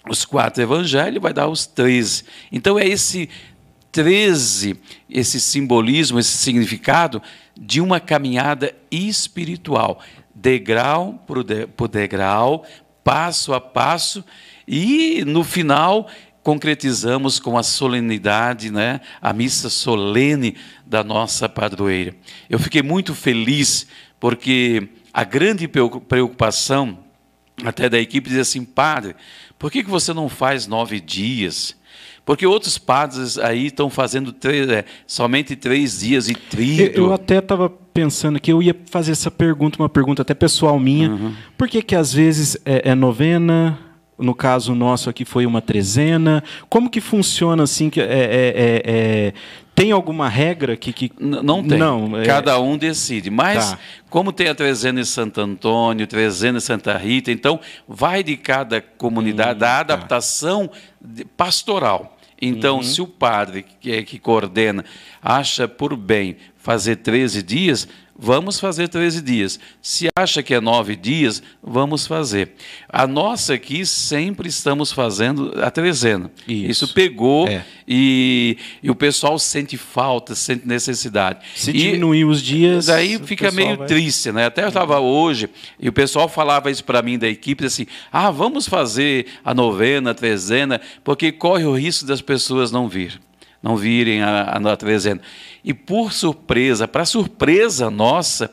os 0.10 0.26
quatro 0.26 0.64
evangelhos 0.64 1.22
vai 1.22 1.32
dar 1.32 1.48
os 1.48 1.68
treze. 1.68 2.24
Então, 2.52 2.80
é 2.80 2.88
esse 2.88 3.30
treze, 3.92 4.76
esse 5.08 5.40
simbolismo, 5.40 6.18
esse 6.18 6.36
significado 6.36 7.22
de 7.56 7.80
uma 7.80 8.00
caminhada 8.00 8.76
espiritual, 8.90 10.02
degrau 10.34 11.24
por 11.28 11.88
degrau, 11.88 12.66
passo 13.04 13.54
a 13.54 13.62
passo, 13.62 14.24
e 14.68 15.24
no 15.24 15.44
final 15.44 16.08
concretizamos 16.50 17.40
com 17.40 17.60
a 17.60 17.62
solenidade, 17.62 18.72
né, 18.72 19.02
a 19.22 19.32
missa 19.32 19.70
solene 19.70 20.56
da 20.84 21.04
nossa 21.04 21.48
padroeira. 21.48 22.16
Eu 22.50 22.58
fiquei 22.58 22.82
muito 22.82 23.14
feliz 23.14 23.86
porque 24.20 24.90
a 25.14 25.24
grande 25.24 25.68
preocupação 25.68 26.98
até 27.64 27.88
da 27.88 28.00
equipe 28.00 28.32
diz 28.32 28.40
assim, 28.40 28.66
padre, 28.66 29.16
por 29.60 29.72
que, 29.72 29.84
que 29.84 29.92
você 29.92 30.12
não 30.12 30.28
faz 30.28 30.66
nove 30.66 31.00
dias? 31.00 31.76
Porque 32.26 32.48
outros 32.48 32.80
padres 32.80 33.38
aí 33.38 33.68
estão 33.68 33.88
fazendo 33.88 34.34
três, 34.34 34.68
é, 34.70 34.86
somente 35.06 35.56
três 35.56 36.00
dias 36.00 36.30
e 36.30 36.34
trido. 36.34 36.98
Eu, 36.98 37.06
eu 37.06 37.14
até 37.14 37.38
estava 37.38 37.70
pensando 37.70 38.40
que 38.40 38.52
eu 38.52 38.64
ia 38.64 38.76
fazer 38.90 39.12
essa 39.12 39.30
pergunta, 39.30 39.78
uma 39.80 39.90
pergunta 39.90 40.24
até 40.24 40.34
pessoal 40.34 40.80
minha. 40.80 41.12
Uhum. 41.12 41.36
Por 41.56 41.68
que, 41.68 41.84
que 41.84 41.96
às 41.96 42.12
vezes 42.12 42.58
é, 42.66 42.90
é 42.90 42.96
novena, 42.96 43.78
no 44.20 44.36
caso 44.36 44.76
nosso 44.76 45.10
aqui 45.10 45.26
foi 45.26 45.46
uma 45.46 45.62
trezena. 45.62 46.44
Como 46.70 46.90
que 46.90 47.02
funciona 47.02 47.64
assim? 47.64 47.90
Que 47.90 48.02
é, 48.02 48.06
é, 48.06 48.10
é, 48.10 48.82
é 48.86 49.34
tem 49.80 49.94
alguma 49.94 50.28
regra 50.28 50.76
que, 50.76 50.92
que... 50.92 51.10
não 51.18 51.64
tem? 51.64 51.78
Não, 51.78 52.20
é- 52.20 52.26
Cada 52.26 52.60
um 52.60 52.78
decide. 52.78 53.30
Mas 53.30 53.72
tá. 53.72 53.80
como 54.10 54.34
tem 54.34 54.50
a 54.50 54.56
trezena 54.56 55.00
em 55.00 55.06
Santo 55.06 55.40
Antônio, 55.40 56.06
trezena 56.06 56.58
em 56.58 56.62
Santa 56.62 56.98
Rita, 56.98 57.32
então 57.32 57.62
vai 57.88 58.22
de 58.22 58.36
cada 58.36 58.82
comunidade 58.82 59.56
hum, 59.56 59.60
da 59.60 59.68
tá. 59.68 59.80
adaptação 59.80 60.68
tá. 60.68 61.24
pastoral. 61.38 62.18
Então, 62.42 62.78
uhum. 62.78 62.84
se 62.84 63.02
o 63.02 63.08
padre 63.08 63.66
que, 63.80 64.04
que 64.04 64.20
coordena 64.20 64.84
acha 65.22 65.68
por 65.68 65.96
bem 65.96 66.36
fazer 66.58 66.98
13 66.98 67.42
dias, 67.42 67.88
vamos 68.20 68.60
fazer 68.60 68.90
13 68.90 69.22
dias. 69.22 69.60
Se 69.82 70.10
acha 70.18 70.44
que 70.44 70.54
é 70.54 70.60
nove 70.60 70.96
dias, 70.96 71.42
vamos 71.64 72.06
fazer. 72.06 72.54
A 72.90 73.08
nossa 73.08 73.54
aqui 73.54 73.86
sempre 73.86 74.50
estamos 74.50 74.92
fazendo 74.92 75.54
a 75.64 75.72
trezena. 75.72 76.30
Isso, 76.48 76.86
Isso 76.86 76.94
pegou 76.94 77.48
é. 77.48 77.64
e, 77.88 78.58
e, 78.84 78.92
o 78.92 78.96
pessoal 78.96 79.40
sente 79.40 79.78
falta, 79.78 80.36
sente 80.36 80.68
necessidade. 80.68 81.40
Se 81.56 81.72
e, 81.72 81.74
diminuir 81.74 82.26
os 82.26 82.42
dias. 82.42 82.88
Daí 82.88 83.18
fica 83.20 83.52
meio 83.52 83.78
vai... 83.78 83.88
triste, 83.88 84.32
né? 84.32 84.46
Até 84.48 84.64
eu 84.64 84.68
estava 84.68 85.00
hoje 85.00 85.50
e 85.80 85.88
o 85.88 85.94
pessoal 85.94 86.28
falava 86.28 86.70
isso 86.70 86.84
para 86.84 87.02
mim 87.02 87.18
da 87.18 87.28
equipe 87.28 87.66
assim: 87.66 87.86
ah, 88.12 88.30
vamos 88.30 88.68
fazer 88.68 89.28
a 89.46 89.54
novena, 89.54 90.12
a 90.12 90.14
trezena, 90.14 90.82
porque 91.04 91.32
corre 91.32 91.64
o 91.64 91.74
risco 91.74 92.06
das 92.06 92.22
pessoas 92.22 92.72
não 92.72 92.90
vir 92.90 93.20
não 93.62 93.76
virem 93.76 94.22
a, 94.22 94.44
a 94.44 94.78
trezena. 94.78 95.22
E 95.64 95.74
por 95.74 96.14
surpresa, 96.14 96.88
para 96.88 97.06
surpresa 97.06 97.90
nossa, 97.90 98.52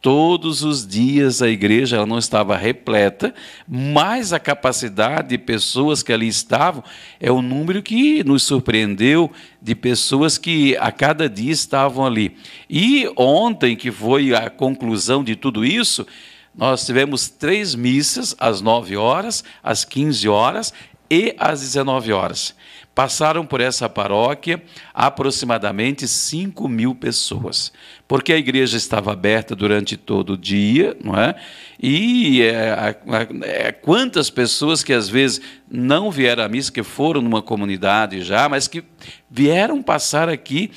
todos 0.00 0.62
os 0.62 0.86
dias 0.86 1.42
a 1.42 1.48
igreja 1.48 1.96
ela 1.96 2.06
não 2.06 2.18
estava 2.18 2.56
repleta, 2.56 3.34
mas 3.66 4.32
a 4.32 4.38
capacidade 4.38 5.28
de 5.28 5.38
pessoas 5.38 6.02
que 6.02 6.12
ali 6.12 6.28
estavam 6.28 6.82
é 7.20 7.30
o 7.30 7.42
número 7.42 7.82
que 7.82 8.22
nos 8.24 8.42
surpreendeu 8.42 9.30
de 9.60 9.74
pessoas 9.74 10.38
que 10.38 10.76
a 10.76 10.92
cada 10.92 11.28
dia 11.28 11.52
estavam 11.52 12.06
ali. 12.06 12.36
E 12.70 13.10
ontem, 13.16 13.76
que 13.76 13.90
foi 13.90 14.34
a 14.34 14.48
conclusão 14.48 15.24
de 15.24 15.34
tudo 15.34 15.64
isso, 15.64 16.06
nós 16.54 16.84
tivemos 16.84 17.28
três 17.28 17.74
missas 17.74 18.34
às 18.38 18.60
9 18.60 18.96
horas, 18.96 19.44
às 19.62 19.84
15 19.84 20.28
horas 20.28 20.72
e 21.10 21.34
às 21.38 21.60
19 21.60 22.12
horas. 22.12 22.54
Passaram 22.98 23.46
por 23.46 23.60
essa 23.60 23.88
paróquia 23.88 24.60
aproximadamente 24.92 26.08
5 26.08 26.66
mil 26.66 26.96
pessoas, 26.96 27.72
porque 28.08 28.32
a 28.32 28.36
igreja 28.36 28.76
estava 28.76 29.12
aberta 29.12 29.54
durante 29.54 29.96
todo 29.96 30.32
o 30.32 30.36
dia, 30.36 30.96
não 31.00 31.16
é? 31.16 31.36
E 31.80 32.42
é, 32.42 32.96
é, 33.44 33.70
quantas 33.70 34.30
pessoas 34.30 34.82
que 34.82 34.92
às 34.92 35.08
vezes 35.08 35.40
não 35.70 36.10
vieram 36.10 36.42
à 36.42 36.48
missa, 36.48 36.72
que 36.72 36.82
foram 36.82 37.22
numa 37.22 37.40
comunidade 37.40 38.20
já, 38.22 38.48
mas 38.48 38.66
que 38.66 38.82
vieram 39.30 39.80
passar 39.80 40.28
aqui 40.28 40.72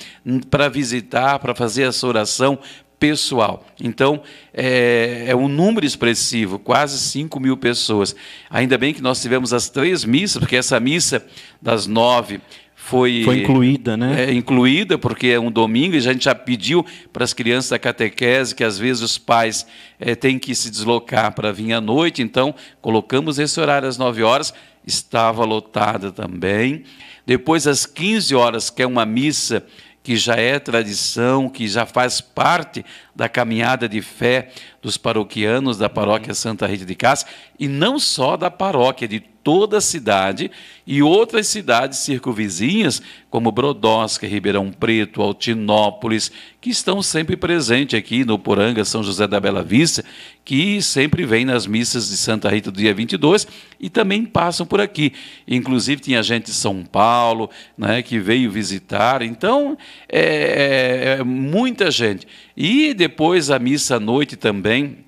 para 0.51 0.69
visitar, 0.69 1.39
para 1.39 1.55
fazer 1.55 1.87
essa 1.87 2.05
oração 2.05 2.59
pessoal. 3.01 3.65
Então, 3.83 4.21
é, 4.53 5.25
é, 5.29 5.35
um 5.35 5.47
número 5.47 5.83
expressivo, 5.83 6.59
quase 6.59 6.99
5 6.99 7.39
mil 7.39 7.57
pessoas. 7.57 8.15
Ainda 8.47 8.77
bem 8.77 8.93
que 8.93 9.01
nós 9.01 9.19
tivemos 9.19 9.51
as 9.53 9.69
três 9.69 10.05
missas, 10.05 10.37
porque 10.37 10.55
essa 10.55 10.79
missa 10.79 11.25
das 11.59 11.87
nove 11.87 12.39
foi, 12.75 13.23
foi 13.25 13.39
incluída, 13.39 13.97
né? 13.97 14.25
É, 14.25 14.33
incluída, 14.33 14.99
porque 14.99 15.27
é 15.27 15.39
um 15.39 15.51
domingo 15.51 15.95
e 15.95 15.97
a 15.97 16.01
gente 16.01 16.25
já 16.25 16.35
pediu 16.35 16.85
para 17.11 17.23
as 17.23 17.33
crianças 17.33 17.71
da 17.71 17.79
catequese 17.79 18.53
que 18.53 18.63
às 18.63 18.77
vezes 18.77 19.01
os 19.01 19.17
pais 19.17 19.65
é, 19.99 20.13
têm 20.13 20.37
que 20.37 20.53
se 20.53 20.69
deslocar 20.69 21.33
para 21.33 21.51
vir 21.51 21.73
à 21.73 21.81
noite, 21.81 22.21
então 22.21 22.53
colocamos 22.81 23.39
esse 23.39 23.59
horário 23.59 23.87
às 23.87 23.97
9 23.97 24.21
horas, 24.21 24.53
estava 24.85 25.43
lotada 25.43 26.11
também. 26.11 26.83
Depois, 27.25 27.65
às 27.65 27.85
15 27.85 28.35
horas, 28.35 28.69
que 28.69 28.83
é 28.83 28.85
uma 28.87 29.05
missa 29.05 29.63
que 30.03 30.15
já 30.15 30.35
é 30.35 30.57
tradição, 30.59 31.47
que 31.47 31.67
já 31.67 31.85
faz 31.85 32.21
parte 32.21 32.83
da 33.15 33.27
caminhada 33.29 33.87
de 33.87 34.01
fé 34.01 34.49
dos 34.81 34.97
paroquianos 34.97 35.77
da 35.77 35.89
paróquia 35.89 36.33
Santa 36.33 36.65
Rita 36.65 36.85
de 36.85 36.95
Cássia, 36.95 37.27
e 37.59 37.67
não 37.67 37.99
só 37.99 38.35
da 38.35 38.49
paróquia, 38.49 39.07
de 39.07 39.19
toda 39.43 39.77
a 39.77 39.81
cidade 39.81 40.51
e 40.85 41.01
outras 41.01 41.47
cidades 41.47 41.99
circunvizinhas, 41.99 43.01
como 43.29 43.51
Brodowska, 43.51 44.27
Ribeirão 44.27 44.71
Preto, 44.71 45.21
Altinópolis, 45.21 46.31
que 46.59 46.69
estão 46.69 47.01
sempre 47.01 47.35
presentes 47.35 47.97
aqui 47.97 48.25
no 48.25 48.37
Poranga, 48.37 48.83
São 48.83 49.03
José 49.03 49.25
da 49.27 49.39
Bela 49.39 49.63
Vista, 49.63 50.03
que 50.43 50.81
sempre 50.81 51.25
vêm 51.25 51.45
nas 51.45 51.65
missas 51.65 52.09
de 52.09 52.17
Santa 52.17 52.49
Rita 52.49 52.71
do 52.71 52.77
dia 52.77 52.93
22 52.93 53.47
e 53.79 53.89
também 53.89 54.25
passam 54.25 54.65
por 54.65 54.81
aqui. 54.81 55.13
Inclusive 55.47 56.01
tinha 56.01 56.21
gente 56.21 56.47
de 56.47 56.53
São 56.53 56.83
Paulo, 56.83 57.49
né, 57.77 58.01
que 58.01 58.19
veio 58.19 58.51
visitar. 58.51 59.21
Então, 59.21 59.77
é, 60.09 61.15
é, 61.15 61.19
é 61.19 61.23
muita 61.23 61.89
gente. 61.89 62.27
E 62.63 62.93
depois 62.93 63.49
a 63.49 63.57
missa 63.57 63.95
à 63.95 63.99
noite 63.99 64.35
também, 64.35 64.99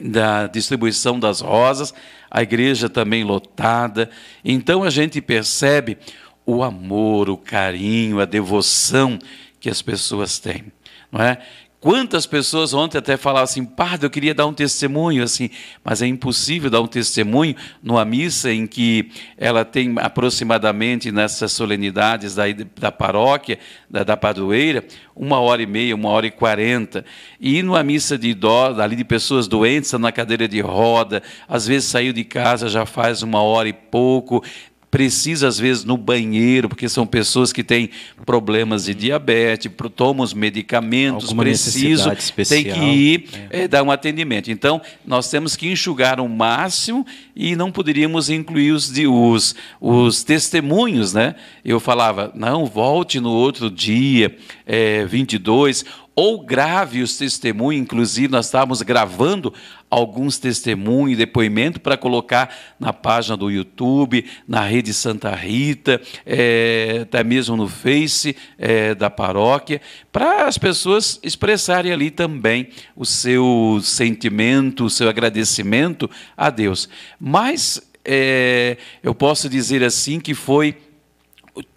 da 0.00 0.48
distribuição 0.48 1.16
das 1.16 1.40
rosas, 1.40 1.94
a 2.28 2.42
igreja 2.42 2.88
também 2.88 3.22
lotada. 3.22 4.10
Então 4.44 4.82
a 4.82 4.90
gente 4.90 5.20
percebe 5.20 5.96
o 6.44 6.60
amor, 6.60 7.30
o 7.30 7.36
carinho, 7.36 8.18
a 8.18 8.24
devoção 8.24 9.16
que 9.60 9.70
as 9.70 9.80
pessoas 9.80 10.40
têm, 10.40 10.64
não 11.12 11.22
é? 11.22 11.38
Quantas 11.80 12.26
pessoas 12.26 12.74
ontem 12.74 12.98
até 12.98 13.16
falavam 13.16 13.44
assim, 13.44 13.64
padre, 13.64 14.04
eu 14.04 14.10
queria 14.10 14.34
dar 14.34 14.46
um 14.46 14.52
testemunho, 14.52 15.22
assim, 15.22 15.48
mas 15.84 16.02
é 16.02 16.08
impossível 16.08 16.68
dar 16.68 16.80
um 16.80 16.88
testemunho 16.88 17.54
numa 17.80 18.04
missa 18.04 18.52
em 18.52 18.66
que 18.66 19.12
ela 19.36 19.64
tem 19.64 19.94
aproximadamente 19.98 21.12
nessas 21.12 21.52
solenidades 21.52 22.34
da, 22.34 22.42
da 22.76 22.90
paróquia, 22.90 23.60
da, 23.88 24.02
da 24.02 24.16
padroeira, 24.16 24.84
uma 25.14 25.38
hora 25.38 25.62
e 25.62 25.66
meia, 25.66 25.94
uma 25.94 26.08
hora 26.08 26.26
e 26.26 26.32
quarenta. 26.32 27.04
E 27.40 27.62
numa 27.62 27.84
missa 27.84 28.18
de 28.18 28.30
idosos, 28.30 28.80
ali 28.80 28.96
de 28.96 29.04
pessoas 29.04 29.46
doentes, 29.46 29.92
na 29.92 30.10
cadeira 30.10 30.48
de 30.48 30.60
roda, 30.60 31.22
às 31.48 31.64
vezes 31.64 31.88
saiu 31.88 32.12
de 32.12 32.24
casa 32.24 32.68
já 32.68 32.84
faz 32.86 33.22
uma 33.22 33.40
hora 33.40 33.68
e 33.68 33.72
pouco, 33.72 34.42
precisa 34.90 35.48
às 35.48 35.58
vezes 35.58 35.84
no 35.84 35.96
banheiro, 35.96 36.68
porque 36.68 36.88
são 36.88 37.06
pessoas 37.06 37.52
que 37.52 37.62
têm 37.62 37.90
problemas 38.24 38.84
de 38.84 38.94
diabetes, 38.94 39.70
tomam 39.94 40.24
os 40.24 40.32
medicamentos, 40.32 41.24
Alguma 41.24 41.42
precisam, 41.42 42.14
tem 42.48 42.64
que 42.64 42.80
ir 42.80 43.28
é. 43.50 43.64
É, 43.64 43.68
dar 43.68 43.82
um 43.82 43.90
atendimento. 43.90 44.50
Então, 44.50 44.80
nós 45.06 45.28
temos 45.30 45.56
que 45.56 45.70
enxugar 45.70 46.20
o 46.20 46.28
máximo 46.28 47.06
e 47.36 47.54
não 47.54 47.70
poderíamos 47.70 48.30
incluir 48.30 48.72
os, 48.72 48.90
os, 48.90 49.54
os 49.80 50.22
testemunhos, 50.22 51.12
né? 51.12 51.34
Eu 51.64 51.78
falava, 51.78 52.32
não, 52.34 52.64
volte 52.64 53.20
no 53.20 53.30
outro 53.30 53.70
dia, 53.70 54.36
é, 54.66 55.04
22, 55.04 55.84
ou 56.20 56.44
grave 56.44 57.00
os 57.00 57.16
testemunhos, 57.16 57.80
inclusive 57.80 58.26
nós 58.26 58.46
estávamos 58.46 58.82
gravando 58.82 59.54
alguns 59.90 60.38
testemunhos 60.38 61.16
depoimentos 61.16 61.80
para 61.80 61.96
colocar 61.96 62.54
na 62.78 62.92
página 62.92 63.36
do 63.36 63.50
YouTube, 63.50 64.24
na 64.46 64.60
rede 64.60 64.92
Santa 64.92 65.34
Rita, 65.34 66.00
é, 66.26 67.00
até 67.02 67.24
mesmo 67.24 67.56
no 67.56 67.68
Face 67.68 68.36
é, 68.58 68.94
da 68.94 69.08
paróquia, 69.08 69.80
para 70.12 70.46
as 70.46 70.58
pessoas 70.58 71.18
expressarem 71.22 71.92
ali 71.92 72.10
também 72.10 72.68
o 72.94 73.04
seu 73.04 73.80
sentimento, 73.82 74.84
o 74.84 74.90
seu 74.90 75.08
agradecimento 75.08 76.10
a 76.36 76.50
Deus. 76.50 76.88
Mas 77.18 77.80
é, 78.04 78.76
eu 79.02 79.14
posso 79.14 79.48
dizer 79.48 79.82
assim 79.82 80.20
que 80.20 80.34
foi 80.34 80.76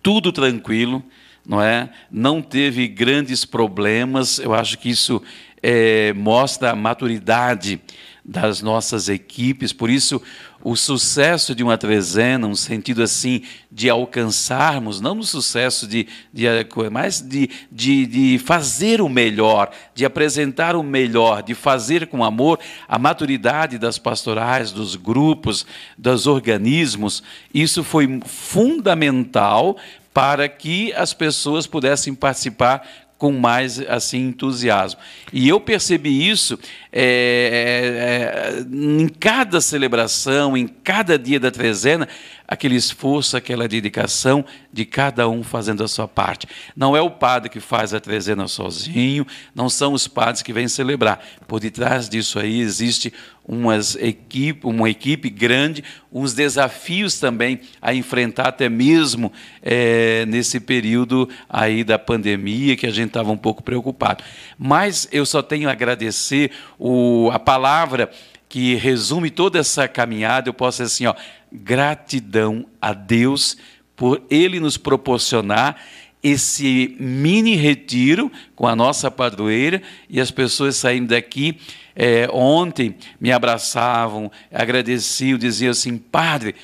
tudo 0.02 0.32
tranquilo, 0.32 1.04
não 1.46 1.62
é? 1.62 1.90
Não 2.12 2.42
teve 2.42 2.88
grandes 2.88 3.46
problemas. 3.46 4.40
Eu 4.40 4.54
acho 4.54 4.78
que 4.78 4.90
isso 4.90 5.22
é, 5.62 6.14
mostra 6.14 6.72
a 6.72 6.76
maturidade 6.76 7.82
das 8.24 8.62
nossas 8.62 9.10
equipes. 9.10 9.74
Por 9.74 9.90
isso, 9.90 10.22
o 10.64 10.76
sucesso 10.76 11.56
de 11.56 11.64
uma 11.64 11.78
trezena, 11.78 12.48
um 12.48 12.56
sentido 12.56 13.02
assim 13.02 13.42
de 13.72 13.90
alcançarmos, 13.90 15.02
não 15.02 15.16
no 15.16 15.24
sucesso 15.24 15.88
de, 15.88 16.08
de 16.32 16.46
mas 16.92 17.20
de, 17.20 17.50
de, 17.72 18.06
de 18.06 18.40
fazer 18.40 19.02
o 19.02 19.10
melhor, 19.10 19.72
de 19.96 20.06
apresentar 20.06 20.76
o 20.76 20.84
melhor, 20.84 21.42
de 21.42 21.56
fazer 21.56 22.08
com 22.08 22.24
amor 22.24 22.60
a 22.88 23.00
maturidade 23.00 23.78
das 23.78 23.98
pastorais, 23.98 24.72
dos 24.72 24.96
grupos, 24.96 25.66
dos 25.98 26.28
organismos. 26.28 27.24
Isso 27.54 27.84
foi 27.84 28.20
fundamental 28.26 29.78
para 30.14 30.48
que 30.48 30.94
as 30.94 31.14
pessoas 31.14 31.66
pudessem 31.66 32.14
participar 32.14 32.86
com 33.22 33.32
mais 33.32 33.80
assim 33.82 34.30
entusiasmo. 34.30 35.00
E 35.32 35.48
eu 35.48 35.60
percebi 35.60 36.28
isso 36.28 36.58
é, 36.94 37.04
é, 37.04 38.60
é, 38.60 38.66
em 38.70 39.08
cada 39.08 39.62
celebração, 39.62 40.58
em 40.58 40.68
cada 40.68 41.18
dia 41.18 41.40
da 41.40 41.50
trezena, 41.50 42.08
aquele 42.46 42.76
esforço, 42.76 43.38
aquela 43.38 43.66
dedicação 43.66 44.44
de 44.74 44.84
cada 44.84 45.30
um 45.30 45.42
fazendo 45.42 45.86
a 45.86 45.88
sua 45.88 46.06
parte. 46.06 46.48
Não 46.76 46.96
é 46.98 47.02
o 47.02 47.10
padre 47.10 47.50
que 47.50 47.62
faz 47.62 47.94
a 47.94 48.00
trezena 48.00 48.46
sozinho, 48.46 49.26
não 49.56 49.70
são 49.70 49.94
os 49.94 50.06
padres 50.06 50.42
que 50.42 50.52
vêm 50.52 50.68
celebrar. 50.68 51.24
Por 51.48 51.62
detrás 51.62 52.10
disso 52.10 52.38
aí 52.38 52.60
existe 52.60 53.14
umas 53.48 53.96
equipe, 53.96 54.68
uma 54.68 54.90
equipe 54.90 55.30
grande, 55.30 55.84
uns 56.12 56.34
desafios 56.34 57.20
também 57.20 57.60
a 57.82 57.94
enfrentar 57.94 58.50
até 58.50 58.70
mesmo 58.70 59.32
é, 59.62 60.26
nesse 60.28 60.60
período 60.60 61.28
aí 61.50 61.84
da 61.84 61.98
pandemia 61.98 62.76
que 62.76 62.86
a 62.86 62.92
gente 62.92 63.08
estava 63.08 63.32
um 63.32 63.38
pouco 63.38 63.64
preocupado. 63.64 64.24
Mas 64.58 65.08
eu 65.12 65.26
só 65.26 65.42
tenho 65.42 65.70
a 65.70 65.72
agradecer 65.72 66.52
o, 66.84 67.30
a 67.32 67.38
palavra 67.38 68.10
que 68.50 68.74
resume 68.74 69.30
toda 69.30 69.60
essa 69.60 69.88
caminhada, 69.88 70.50
eu 70.50 70.54
posso 70.54 70.82
dizer 70.82 70.92
assim, 70.92 71.06
ó, 71.06 71.14
gratidão 71.52 72.66
a 72.82 72.92
Deus 72.92 73.56
por 73.96 74.20
Ele 74.32 74.60
nos 74.60 74.78
proporcionar 74.78 75.78
esse 76.24 76.96
mini 77.00 77.56
retiro 77.56 78.32
com 78.56 78.68
a 78.68 78.76
nossa 78.76 79.12
padroeira 79.12 79.80
e 80.10 80.20
as 80.20 80.32
pessoas 80.32 80.76
saindo 80.76 81.10
daqui 81.10 81.56
é, 81.96 82.28
ontem 82.32 82.96
me 83.20 83.32
abraçavam, 83.32 84.32
agradeciam, 84.52 85.38
diziam 85.38 85.70
assim, 85.70 86.00
padre, 86.00 86.56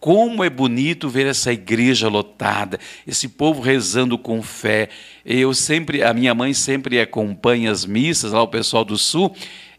como 0.00 0.44
é 0.44 0.48
bonito 0.48 1.08
ver 1.08 1.26
essa 1.26 1.52
igreja 1.52 2.08
lotada, 2.08 2.78
esse 3.06 3.28
povo 3.28 3.60
rezando 3.60 4.16
com 4.16 4.42
fé. 4.42 4.88
Eu 5.24 5.52
sempre, 5.52 6.02
a 6.02 6.14
minha 6.14 6.34
mãe 6.34 6.54
sempre 6.54 7.00
acompanha 7.00 7.70
as 7.70 7.84
missas, 7.84 8.32
lá 8.32 8.42
o 8.42 8.48
pessoal 8.48 8.84
do 8.84 8.96
Sul, 8.96 9.34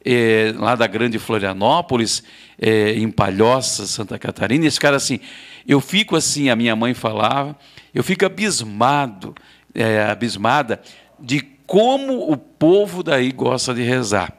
é, 0.06 0.54
lá 0.56 0.76
da 0.76 0.88
Grande 0.88 1.20
Florianópolis, 1.20 2.24
é, 2.60 2.94
em 2.94 3.10
Palhoça, 3.12 3.86
Santa 3.86 4.18
Catarina, 4.18 4.66
e 4.66 4.68
esse 4.68 4.80
cara 4.80 4.98
assim, 4.98 5.20
eu 5.68 5.82
fico 5.82 6.16
assim, 6.16 6.50
a 6.50 6.56
minha 6.56 6.76
mãe 6.76 6.94
falava, 6.94 7.58
eu 7.94 8.04
fico 8.04 8.26
abismado, 8.26 9.36
é, 9.74 10.04
abismada 10.04 10.82
de 11.20 11.42
como 11.66 12.32
o 12.32 12.38
povo 12.38 13.04
daí 13.04 13.32
gosta 13.32 13.74
de 13.74 13.82
rezar. 13.82 14.34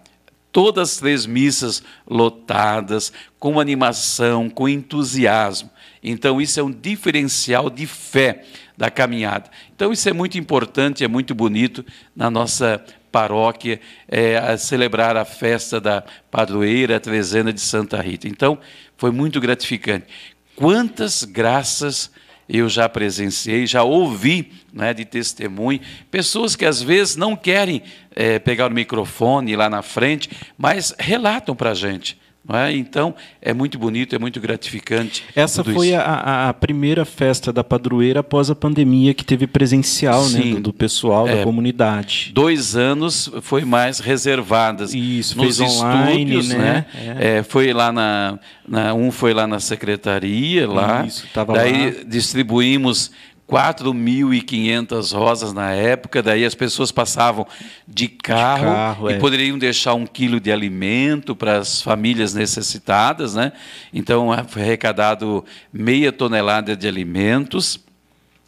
Todas 0.50 0.92
as 0.92 0.96
três 0.96 1.26
missas 1.26 1.82
lotadas, 2.08 3.12
com 3.38 3.60
animação, 3.60 4.48
com 4.48 4.66
entusiasmo. 4.66 5.70
Então, 6.02 6.40
isso 6.40 6.58
é 6.58 6.62
um 6.62 6.70
diferencial 6.70 7.68
de 7.68 7.86
fé 7.86 8.44
da 8.76 8.90
caminhada. 8.90 9.50
Então, 9.74 9.92
isso 9.92 10.08
é 10.08 10.12
muito 10.12 10.38
importante, 10.38 11.04
é 11.04 11.08
muito 11.08 11.34
bonito 11.34 11.84
na 12.16 12.30
nossa 12.30 12.82
paróquia, 13.10 13.80
é, 14.06 14.36
a 14.36 14.56
celebrar 14.56 15.16
a 15.16 15.24
festa 15.24 15.80
da 15.80 16.02
padroeira 16.30 16.96
a 16.96 17.00
trezena 17.00 17.52
de 17.52 17.60
Santa 17.60 18.00
Rita. 18.00 18.28
Então, 18.28 18.58
foi 18.96 19.10
muito 19.10 19.40
gratificante. 19.40 20.06
Quantas 20.54 21.24
graças 21.24 22.10
eu 22.48 22.68
já 22.68 22.88
presenciei, 22.88 23.66
já 23.66 23.82
ouvi 23.82 24.52
né, 24.72 24.94
de 24.94 25.04
testemunho, 25.04 25.80
pessoas 26.10 26.56
que 26.56 26.64
às 26.64 26.80
vezes 26.80 27.14
não 27.14 27.36
querem 27.36 27.82
é, 28.14 28.38
pegar 28.38 28.70
o 28.70 28.74
microfone 28.74 29.54
lá 29.54 29.68
na 29.68 29.82
frente, 29.82 30.30
mas 30.56 30.94
relatam 30.98 31.54
para 31.54 31.70
a 31.70 31.74
gente 31.74 32.18
É? 32.50 32.72
Então, 32.72 33.14
é 33.42 33.52
muito 33.52 33.78
bonito, 33.78 34.16
é 34.16 34.18
muito 34.18 34.40
gratificante. 34.40 35.24
Essa 35.36 35.62
foi 35.62 35.94
a, 35.94 36.48
a, 36.48 36.54
primeira 36.54 37.04
festa 37.04 37.52
da 37.52 37.62
padroeira 37.62 38.20
após 38.20 38.50
a 38.50 38.54
pandemia 38.54 39.12
que 39.12 39.22
teve 39.22 39.46
presencial 39.46 40.26
né, 40.30 40.40
do, 40.40 40.60
do 40.60 40.72
pessoal 40.72 41.28
é, 41.28 41.36
da 41.36 41.44
comunidade. 41.44 42.30
Dois 42.32 42.74
anos 42.74 43.30
foi 43.42 43.66
mais 43.66 43.98
reservadas. 43.98 44.94
Isso, 44.94 45.36
nos 45.36 45.58
fez 45.58 45.60
online, 45.60 46.38
estúdios, 46.38 46.48
né? 46.48 46.86
né? 46.94 47.16
É. 47.18 47.38
É, 47.38 47.42
foi 47.42 47.72
lá 47.74 47.92
na, 47.92 48.38
na, 48.66 48.94
Um 48.94 49.10
foi 49.10 49.34
lá 49.34 49.46
na 49.46 49.60
secretaria, 49.60 50.66
lá. 50.66 51.04
Isso, 51.04 51.26
estava 51.26 51.52
Daí 51.52 51.96
lá. 51.96 52.04
distribuímos 52.06 53.10
4.500 53.48 55.16
rosas 55.16 55.52
na 55.54 55.72
época, 55.72 56.22
daí 56.22 56.44
as 56.44 56.54
pessoas 56.54 56.92
passavam 56.92 57.46
de 57.86 58.06
carro, 58.06 58.66
de 58.66 58.66
carro 58.66 59.10
e 59.10 59.14
é. 59.14 59.18
poderiam 59.18 59.58
deixar 59.58 59.94
um 59.94 60.06
quilo 60.06 60.38
de 60.38 60.52
alimento 60.52 61.34
para 61.34 61.56
as 61.56 61.80
famílias 61.80 62.34
necessitadas. 62.34 63.34
Né? 63.34 63.52
Então, 63.92 64.32
é, 64.34 64.44
foi 64.44 64.62
arrecadado 64.62 65.44
meia 65.72 66.12
tonelada 66.12 66.76
de 66.76 66.86
alimentos 66.86 67.80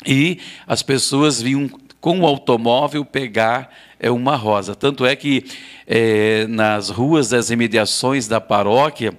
e 0.07 0.39
as 0.67 0.83
pessoas 0.83 1.41
vinham 1.41 1.71
com 1.99 2.21
o 2.21 2.27
automóvel 2.27 3.05
pegar 3.05 3.71
é, 3.99 4.11
uma 4.11 4.37
rosa. 4.37 4.75
Tanto 4.75 5.07
é 5.07 5.17
que 5.17 5.45
é, 5.87 6.47
nas 6.47 6.91
ruas 6.91 7.31
das 7.31 7.51
imediações 7.51 8.29
da 8.29 8.41
paróquia, 8.41 9.15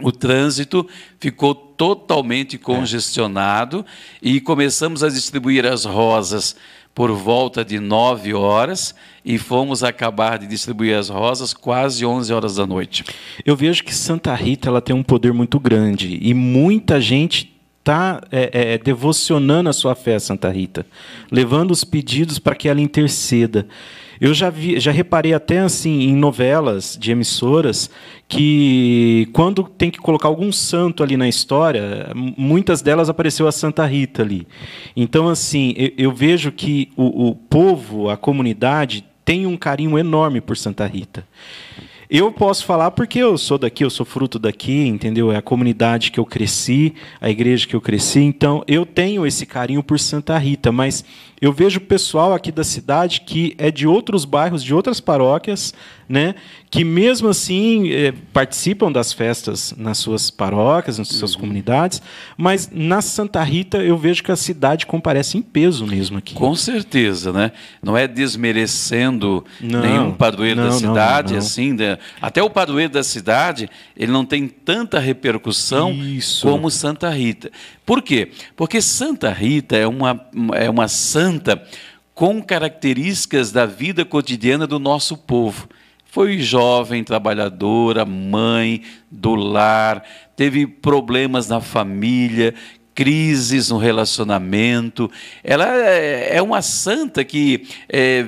o 0.00 0.10
trânsito 0.10 0.86
ficou 1.20 1.54
totalmente 1.54 2.58
congestionado 2.58 3.84
é. 4.22 4.28
e 4.28 4.40
começamos 4.40 5.04
a 5.04 5.08
distribuir 5.08 5.66
as 5.66 5.84
rosas 5.84 6.56
por 6.94 7.10
volta 7.12 7.64
de 7.64 7.80
9 7.80 8.34
horas 8.34 8.94
e 9.24 9.36
fomos 9.36 9.82
acabar 9.82 10.38
de 10.38 10.46
distribuir 10.46 10.96
as 10.96 11.08
rosas 11.08 11.52
quase 11.52 12.06
11 12.06 12.32
horas 12.32 12.56
da 12.56 12.66
noite. 12.66 13.04
Eu 13.44 13.56
vejo 13.56 13.82
que 13.82 13.94
Santa 13.94 14.34
Rita 14.34 14.68
ela 14.68 14.80
tem 14.80 14.94
um 14.94 15.02
poder 15.02 15.32
muito 15.32 15.58
grande 15.58 16.18
e 16.22 16.32
muita 16.32 17.00
gente 17.00 17.52
está 17.80 18.22
é, 18.30 18.74
é, 18.74 18.78
devocionando 18.78 19.68
a 19.68 19.72
sua 19.72 19.94
fé 19.94 20.14
a 20.14 20.20
Santa 20.20 20.50
Rita, 20.50 20.86
levando 21.30 21.70
os 21.70 21.84
pedidos 21.84 22.38
para 22.38 22.54
que 22.54 22.68
ela 22.68 22.80
interceda. 22.80 23.66
Eu 24.20 24.32
já 24.32 24.50
vi, 24.50 24.78
já 24.78 24.92
reparei 24.92 25.34
até 25.34 25.58
assim 25.58 26.02
em 26.02 26.14
novelas 26.14 26.96
de 26.98 27.10
emissoras 27.10 27.90
que 28.28 29.28
quando 29.32 29.64
tem 29.64 29.90
que 29.90 29.98
colocar 29.98 30.28
algum 30.28 30.50
santo 30.50 31.02
ali 31.02 31.16
na 31.16 31.28
história, 31.28 32.10
muitas 32.14 32.80
delas 32.82 33.08
apareceu 33.08 33.46
a 33.46 33.52
Santa 33.52 33.84
Rita 33.84 34.22
ali. 34.22 34.46
Então 34.96 35.28
assim, 35.28 35.74
eu, 35.76 35.92
eu 35.96 36.12
vejo 36.12 36.52
que 36.52 36.90
o, 36.96 37.28
o 37.28 37.34
povo, 37.34 38.08
a 38.08 38.16
comunidade 38.16 39.04
tem 39.24 39.46
um 39.46 39.56
carinho 39.56 39.98
enorme 39.98 40.40
por 40.40 40.56
Santa 40.56 40.86
Rita. 40.86 41.26
Eu 42.16 42.30
posso 42.30 42.64
falar 42.64 42.92
porque 42.92 43.18
eu 43.18 43.36
sou 43.36 43.58
daqui, 43.58 43.84
eu 43.84 43.90
sou 43.90 44.06
fruto 44.06 44.38
daqui, 44.38 44.86
entendeu? 44.86 45.32
É 45.32 45.36
a 45.36 45.42
comunidade 45.42 46.12
que 46.12 46.20
eu 46.20 46.24
cresci, 46.24 46.94
a 47.20 47.28
igreja 47.28 47.66
que 47.66 47.74
eu 47.74 47.80
cresci. 47.80 48.20
Então, 48.20 48.62
eu 48.68 48.86
tenho 48.86 49.26
esse 49.26 49.44
carinho 49.44 49.82
por 49.82 49.98
Santa 49.98 50.38
Rita, 50.38 50.70
mas 50.70 51.04
eu 51.44 51.52
vejo 51.52 51.80
pessoal 51.80 52.32
aqui 52.32 52.50
da 52.50 52.64
cidade 52.64 53.20
que 53.20 53.54
é 53.58 53.70
de 53.70 53.86
outros 53.86 54.24
bairros, 54.24 54.62
de 54.62 54.72
outras 54.72 55.00
paróquias, 55.00 55.74
né, 56.08 56.34
que 56.70 56.84
mesmo 56.84 57.28
assim 57.28 57.90
é, 57.90 58.12
participam 58.32 58.90
das 58.90 59.12
festas 59.12 59.74
nas 59.76 59.98
suas 59.98 60.30
paróquias, 60.30 60.98
nas 60.98 61.08
suas 61.08 61.34
uhum. 61.34 61.40
comunidades, 61.40 62.00
mas 62.36 62.70
na 62.72 63.00
Santa 63.02 63.42
Rita 63.42 63.78
eu 63.78 63.96
vejo 63.96 64.22
que 64.22 64.32
a 64.32 64.36
cidade 64.36 64.86
comparece 64.86 65.36
em 65.36 65.42
peso 65.42 65.86
mesmo 65.86 66.18
aqui. 66.18 66.34
Com 66.34 66.54
certeza, 66.54 67.32
né? 67.32 67.52
Não 67.82 67.96
é 67.96 68.06
desmerecendo 68.08 69.44
não, 69.60 69.80
nenhum 69.80 70.12
padroeiro 70.12 70.60
não, 70.60 70.68
da 70.68 70.72
cidade, 70.72 71.32
não, 71.32 71.38
assim, 71.38 71.72
né? 71.72 71.98
Até 72.20 72.42
o 72.42 72.50
padroeiro 72.50 72.92
da 72.92 73.02
cidade 73.02 73.68
ele 73.96 74.12
não 74.12 74.24
tem 74.24 74.48
tanta 74.48 74.98
repercussão 74.98 75.92
Isso. 75.92 76.46
como 76.46 76.70
Santa 76.70 77.10
Rita. 77.10 77.50
Por 77.84 78.02
quê? 78.02 78.30
Porque 78.56 78.80
Santa 78.80 79.30
Rita 79.30 79.76
é 79.76 79.86
uma, 79.86 80.28
é 80.54 80.68
uma 80.68 80.88
santa 80.88 81.62
com 82.14 82.42
características 82.42 83.50
da 83.50 83.66
vida 83.66 84.04
cotidiana 84.04 84.66
do 84.66 84.78
nosso 84.78 85.16
povo. 85.16 85.68
Foi 86.04 86.38
jovem, 86.38 87.02
trabalhadora, 87.02 88.04
mãe 88.04 88.82
do 89.10 89.34
lar, 89.34 90.04
teve 90.36 90.64
problemas 90.64 91.48
na 91.48 91.60
família, 91.60 92.54
crises 92.94 93.70
no 93.70 93.78
relacionamento. 93.78 95.10
Ela 95.42 95.66
é, 95.66 96.36
é 96.36 96.42
uma 96.42 96.62
santa 96.62 97.24
que, 97.24 97.66
é, 97.88 98.22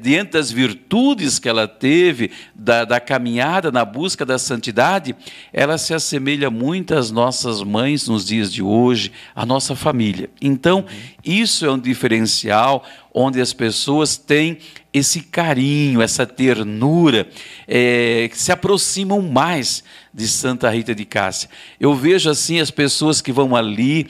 diante 0.00 0.32
das 0.32 0.50
virtudes 0.52 1.38
que 1.38 1.48
ela 1.48 1.66
teve, 1.66 2.30
da, 2.54 2.84
da, 2.84 3.00
caminhada 3.00 3.72
na 3.72 3.84
busca 3.84 4.26
da 4.26 4.38
santidade, 4.38 5.16
ela 5.52 5.78
se 5.78 5.94
assemelha 5.94 6.50
muito 6.50 6.94
às 6.94 7.10
nossas 7.10 7.62
mães 7.62 8.06
nos 8.06 8.26
dias 8.26 8.52
de 8.52 8.62
hoje, 8.62 9.10
à 9.34 9.46
nossa 9.46 9.74
família. 9.74 10.28
Então, 10.40 10.84
isso 11.24 11.64
é 11.64 11.70
um 11.70 11.78
diferencial 11.78 12.84
onde 13.12 13.40
as 13.40 13.52
pessoas 13.52 14.16
têm 14.16 14.58
esse 14.92 15.20
carinho, 15.20 16.02
essa 16.02 16.26
ternura, 16.26 17.28
é, 17.66 18.28
que 18.30 18.38
se 18.38 18.50
aproximam 18.50 19.22
mais 19.22 19.84
de 20.12 20.26
Santa 20.26 20.68
Rita 20.70 20.94
de 20.94 21.04
Cássia. 21.04 21.48
Eu 21.78 21.94
vejo 21.94 22.28
assim 22.28 22.60
as 22.60 22.70
pessoas 22.70 23.20
que 23.20 23.32
vão 23.32 23.54
ali, 23.54 24.08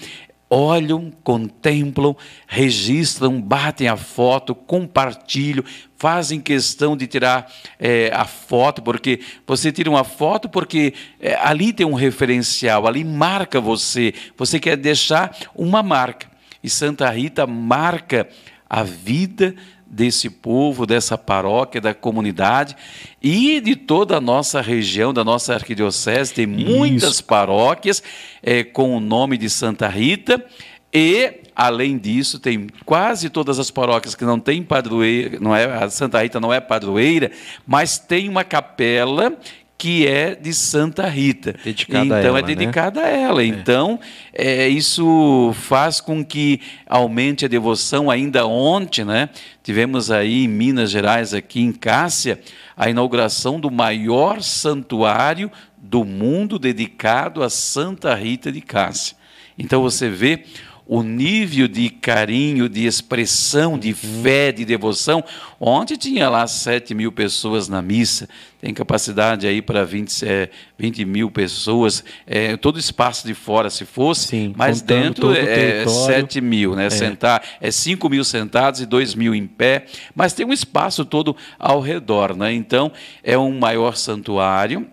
olham, 0.49 1.13
contemplam, 1.23 2.17
registram, 2.49 3.41
batem 3.41 3.87
a 3.87 3.97
foto, 3.97 4.55
compartilham, 4.55 5.65
fazem 5.97 6.41
questão 6.41 6.97
de 6.97 7.07
tirar 7.07 7.53
é, 7.79 8.11
a 8.13 8.25
foto, 8.25 8.83
porque 8.83 9.21
você 9.47 9.71
tira 9.71 9.89
uma 9.89 10.03
foto 10.03 10.49
porque 10.49 10.93
é, 11.21 11.37
ali 11.37 11.73
tem 11.73 11.87
um 11.87 11.95
referencial, 11.95 12.87
ali 12.87 13.05
marca 13.05 13.61
você, 13.61 14.13
você 14.37 14.59
quer 14.59 14.77
deixar 14.77 15.37
uma 15.55 15.83
marca. 15.83 16.29
E 16.63 16.69
Santa 16.69 17.09
Rita 17.09 17.47
marca 17.47 18.29
a 18.70 18.85
vida 18.85 19.54
desse 19.85 20.30
povo, 20.30 20.87
dessa 20.87 21.18
paróquia, 21.18 21.80
da 21.80 21.92
comunidade 21.92 22.76
e 23.20 23.61
de 23.61 23.74
toda 23.74 24.16
a 24.16 24.20
nossa 24.20 24.61
região, 24.61 25.12
da 25.12 25.24
nossa 25.24 25.52
arquidiocese. 25.52 26.33
Tem 26.33 26.46
muitas 26.46 27.14
Isso. 27.14 27.24
paróquias 27.24 28.00
é, 28.40 28.62
com 28.62 28.96
o 28.96 29.00
nome 29.00 29.37
de 29.37 29.50
Santa 29.50 29.88
Rita 29.88 30.46
e 30.92 31.40
além 31.54 31.98
disso, 31.98 32.38
tem 32.38 32.68
quase 32.87 33.28
todas 33.28 33.59
as 33.59 33.70
paróquias 33.70 34.14
que 34.14 34.24
não 34.24 34.40
tem 34.40 34.62
padroeira, 34.62 35.38
não 35.38 35.54
é, 35.54 35.64
a 35.64 35.90
Santa 35.90 36.22
Rita 36.22 36.40
não 36.40 36.52
é 36.52 36.59
padroeira, 36.59 37.30
mas 37.66 37.98
tem 37.98 38.28
uma 38.28 38.42
capela 38.42 39.37
que 39.81 40.07
é 40.07 40.35
de 40.35 40.53
Santa 40.53 41.09
Rita. 41.09 41.55
Dedicada 41.64 42.05
então 42.05 42.16
a 42.19 42.21
ela, 42.21 42.38
é 42.40 42.43
dedicada 42.43 43.01
né? 43.01 43.07
a 43.07 43.11
ela. 43.11 43.43
É. 43.43 43.47
Então 43.47 43.99
é, 44.31 44.69
isso 44.69 45.55
faz 45.55 46.03
com 46.03 46.23
que 46.23 46.61
aumente 46.87 47.47
a 47.47 47.49
devoção. 47.49 48.11
Ainda 48.11 48.47
ontem, 48.47 49.07
né, 49.07 49.31
tivemos 49.62 50.11
aí 50.11 50.45
em 50.45 50.49
Minas 50.49 50.90
Gerais, 50.90 51.33
aqui 51.33 51.62
em 51.62 51.73
Cássia, 51.73 52.38
a 52.77 52.90
inauguração 52.90 53.59
do 53.59 53.71
maior 53.71 54.43
santuário 54.43 55.51
do 55.79 56.05
mundo 56.05 56.59
dedicado 56.59 57.43
a 57.43 57.49
Santa 57.49 58.14
Rita 58.14 58.53
de 58.53 58.61
Cássia. 58.61 59.16
Então 59.59 59.81
você 59.81 60.11
vê 60.11 60.45
o 60.92 61.05
nível 61.05 61.68
de 61.68 61.88
carinho, 61.88 62.68
de 62.68 62.85
expressão, 62.85 63.79
de 63.79 63.90
uhum. 63.90 64.22
fé, 64.24 64.50
de 64.50 64.64
devoção. 64.64 65.22
Ontem 65.61 65.96
tinha 65.96 66.29
lá 66.29 66.44
7 66.48 66.94
mil 66.96 67.12
pessoas 67.12 67.68
na 67.68 67.81
missa, 67.81 68.29
tem 68.61 68.74
capacidade 68.74 69.46
aí 69.46 69.62
para 69.62 69.85
20, 69.85 70.26
é, 70.26 70.50
20 70.76 71.05
mil 71.05 71.31
pessoas, 71.31 72.03
é, 72.26 72.57
todo 72.57 72.76
espaço 72.76 73.24
de 73.24 73.35
fora 73.35 73.70
se 73.70 73.85
fosse, 73.85 74.26
Sim, 74.26 74.53
mas 74.57 74.83
dentro 74.83 75.33
é 75.33 75.87
7 75.87 76.40
mil, 76.40 76.74
né? 76.74 76.87
É. 76.87 76.90
Sentar, 76.90 77.40
é 77.61 77.70
5 77.70 78.09
mil 78.11 78.24
sentados 78.24 78.81
e 78.81 78.87
2 78.87 79.14
mil 79.14 79.33
em 79.33 79.46
pé, 79.46 79.85
mas 80.12 80.33
tem 80.33 80.44
um 80.44 80.53
espaço 80.53 81.05
todo 81.05 81.37
ao 81.57 81.81
redor, 81.81 82.35
né? 82.35 82.53
Então 82.53 82.90
é 83.22 83.38
um 83.38 83.57
maior 83.57 83.94
santuário. 83.94 84.88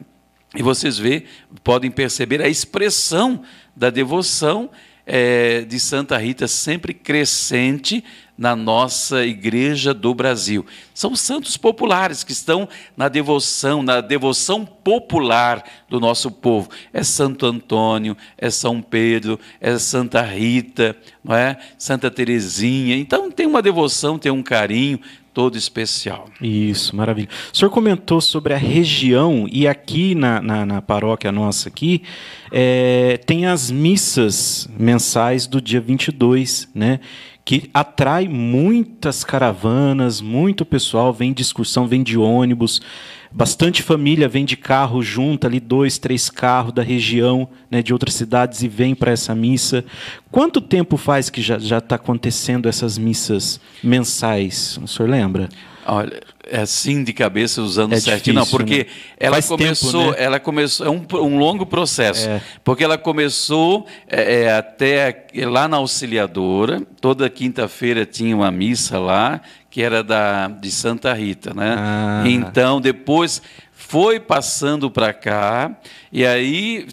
E 0.55 0.61
vocês 0.61 0.99
vê, 0.99 1.23
podem 1.63 1.89
perceber 1.89 2.39
a 2.39 2.47
expressão 2.47 3.41
da 3.75 3.89
devoção 3.89 4.69
é, 5.07 5.61
de 5.61 5.79
Santa 5.79 6.17
Rita 6.17 6.49
sempre 6.49 6.93
crescente 6.93 8.03
na 8.37 8.55
nossa 8.55 9.25
igreja 9.25 9.93
do 9.93 10.13
Brasil. 10.13 10.65
São 10.93 11.15
santos 11.15 11.57
populares 11.57 12.23
que 12.23 12.33
estão 12.33 12.67
na 12.95 13.07
devoção, 13.07 13.81
na 13.81 14.01
devoção 14.01 14.63
popular 14.63 15.63
do 15.89 15.99
nosso 15.99 16.29
povo. 16.29 16.69
É 16.93 17.01
Santo 17.01 17.45
Antônio, 17.45 18.15
é 18.37 18.49
São 18.49 18.81
Pedro, 18.81 19.39
é 19.59 19.79
Santa 19.79 20.21
Rita, 20.21 20.95
não 21.23 21.35
é? 21.35 21.57
Santa 21.79 22.11
Teresinha. 22.11 22.95
Então 22.95 23.31
tem 23.31 23.47
uma 23.47 23.61
devoção, 23.61 24.19
tem 24.19 24.31
um 24.31 24.43
carinho, 24.43 24.99
todo 25.37 25.55
especial. 25.55 26.27
Isso, 26.41 26.95
maravilha. 26.95 27.29
O 27.53 27.55
senhor 27.55 27.69
comentou 27.69 28.19
sobre 28.19 28.55
a 28.55 28.57
região, 28.57 29.47
e 29.51 29.67
aqui 29.67 30.15
na, 30.15 30.41
na, 30.41 30.65
na 30.65 30.81
paróquia 30.81 31.31
nossa 31.31 31.69
aqui, 31.69 32.01
é, 32.51 33.19
tem 33.23 33.45
as 33.45 33.69
missas 33.69 34.67
mensais 34.79 35.45
do 35.45 35.61
dia 35.61 35.79
22, 35.79 36.67
né? 36.73 36.99
que 37.45 37.69
atrai 37.71 38.27
muitas 38.27 39.23
caravanas, 39.23 40.21
muito 40.21 40.65
pessoal 40.65 41.13
vem 41.13 41.31
de 41.31 41.43
excursão, 41.43 41.87
vem 41.87 42.01
de 42.01 42.17
ônibus. 42.17 42.81
Bastante 43.37 43.83
família 43.83 44.27
vem 44.27 44.43
de 44.43 44.57
carro 44.57 45.03
junto, 45.03 45.45
ali 45.45 45.59
dois, 45.59 45.99
três 45.99 46.27
carros 46.27 46.73
da 46.73 46.81
região, 46.81 47.47
né, 47.69 47.83
de 47.83 47.93
outras 47.93 48.15
cidades 48.15 48.63
e 48.63 48.67
vem 48.67 48.95
para 48.95 49.11
essa 49.11 49.35
missa. 49.35 49.85
Quanto 50.31 50.59
tempo 50.59 50.97
faz 50.97 51.29
que 51.29 51.39
já 51.39 51.77
está 51.77 51.95
acontecendo 51.95 52.67
essas 52.67 52.97
missas 52.97 53.61
mensais? 53.83 54.79
O 54.81 54.87
senhor 54.87 55.07
lembra? 55.07 55.49
Olha, 55.85 56.19
assim 56.51 57.03
de 57.03 57.13
cabeça 57.13 57.61
usando 57.61 57.93
é 57.93 57.99
certinho, 57.99 58.35
não, 58.35 58.45
porque 58.45 58.79
né? 58.79 58.85
ela 59.19 59.35
Faz 59.35 59.47
começou, 59.47 59.91
tempo, 59.91 60.17
né? 60.17 60.23
ela 60.23 60.39
começou, 60.39 60.85
é 60.85 60.89
um, 60.89 61.05
um 61.13 61.37
longo 61.37 61.65
processo, 61.65 62.29
é. 62.29 62.41
porque 62.63 62.83
ela 62.83 62.97
começou 62.97 63.85
é, 64.07 64.41
é 64.41 64.53
até 64.53 65.27
lá 65.45 65.67
na 65.67 65.77
auxiliadora, 65.77 66.81
toda 67.01 67.29
quinta-feira 67.29 68.05
tinha 68.05 68.35
uma 68.35 68.51
missa 68.51 68.99
lá, 68.99 69.41
que 69.69 69.81
era 69.81 70.03
da, 70.03 70.47
de 70.47 70.71
Santa 70.71 71.13
Rita, 71.13 71.53
né? 71.53 71.75
Ah. 71.77 72.23
Então, 72.25 72.81
depois 72.81 73.41
foi 73.71 74.19
passando 74.19 74.91
para 74.91 75.13
cá, 75.13 75.71
e 76.11 76.25
aí, 76.25 76.87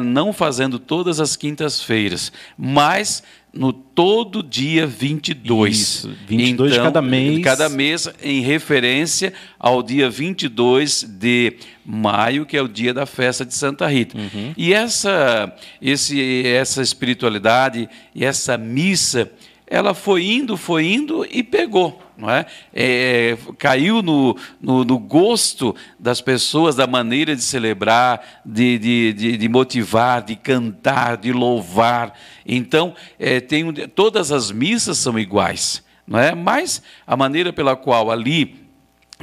não 0.00 0.32
fazendo 0.32 0.78
todas 0.78 1.20
as 1.20 1.36
quintas-feiras, 1.36 2.32
mas 2.56 3.22
no 3.52 3.72
todo 3.72 4.42
dia 4.42 4.86
22. 4.86 5.78
Isso, 5.78 6.16
22 6.26 6.52
então, 6.52 6.66
de 6.66 6.76
cada 6.78 7.02
mês. 7.02 7.44
Cada 7.44 7.68
mês 7.68 8.08
em 8.22 8.40
referência 8.40 9.32
ao 9.58 9.82
dia 9.82 10.08
22 10.08 11.02
de 11.02 11.56
maio, 11.84 12.46
que 12.46 12.56
é 12.56 12.62
o 12.62 12.68
dia 12.68 12.94
da 12.94 13.04
festa 13.04 13.44
de 13.44 13.54
Santa 13.54 13.86
Rita. 13.86 14.16
Uhum. 14.16 14.54
E 14.56 14.72
essa, 14.72 15.54
esse, 15.80 16.46
essa 16.46 16.80
espiritualidade 16.80 17.88
e 18.14 18.24
essa 18.24 18.56
missa, 18.56 19.30
ela 19.72 19.94
foi 19.94 20.30
indo, 20.30 20.54
foi 20.54 20.92
indo 20.92 21.26
e 21.30 21.42
pegou 21.42 21.98
não 22.14 22.30
é? 22.30 22.44
é 22.74 23.38
caiu 23.58 24.02
no, 24.02 24.36
no, 24.60 24.84
no, 24.84 24.98
gosto 24.98 25.74
das 25.98 26.20
pessoas, 26.20 26.76
da 26.76 26.86
maneira 26.86 27.34
de 27.34 27.42
celebrar, 27.42 28.42
de, 28.44 28.78
de, 28.78 29.12
de, 29.14 29.36
de 29.38 29.48
motivar, 29.48 30.22
de 30.22 30.36
cantar, 30.36 31.16
de 31.16 31.32
louvar. 31.32 32.12
Então, 32.46 32.94
é, 33.18 33.40
tem, 33.40 33.72
todas 33.88 34.30
as 34.30 34.52
missas 34.52 34.98
são 34.98 35.18
iguais, 35.18 35.82
não 36.06 36.18
é? 36.18 36.34
mas 36.34 36.82
a 37.06 37.16
maneira 37.16 37.52
pela 37.52 37.74
qual 37.74 38.10
ali 38.10 38.61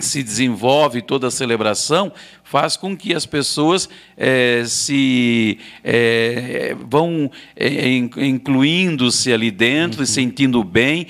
se 0.02 0.24
desenvolve 0.24 1.02
toda 1.02 1.28
a 1.28 1.32
celebração 1.32 2.12
faz 2.44 2.76
com 2.76 2.98
que 2.98 3.14
as 3.14 3.26
pessoas 3.28 3.88
é, 4.18 4.64
se 4.66 5.60
é, 5.84 6.76
vão 6.90 7.30
é, 7.56 7.88
incluindo-se 7.96 9.32
ali 9.32 9.52
dentro 9.52 10.00
uhum. 10.00 10.04
e 10.04 10.08
sentindo 10.08 10.64
bem. 10.64 11.06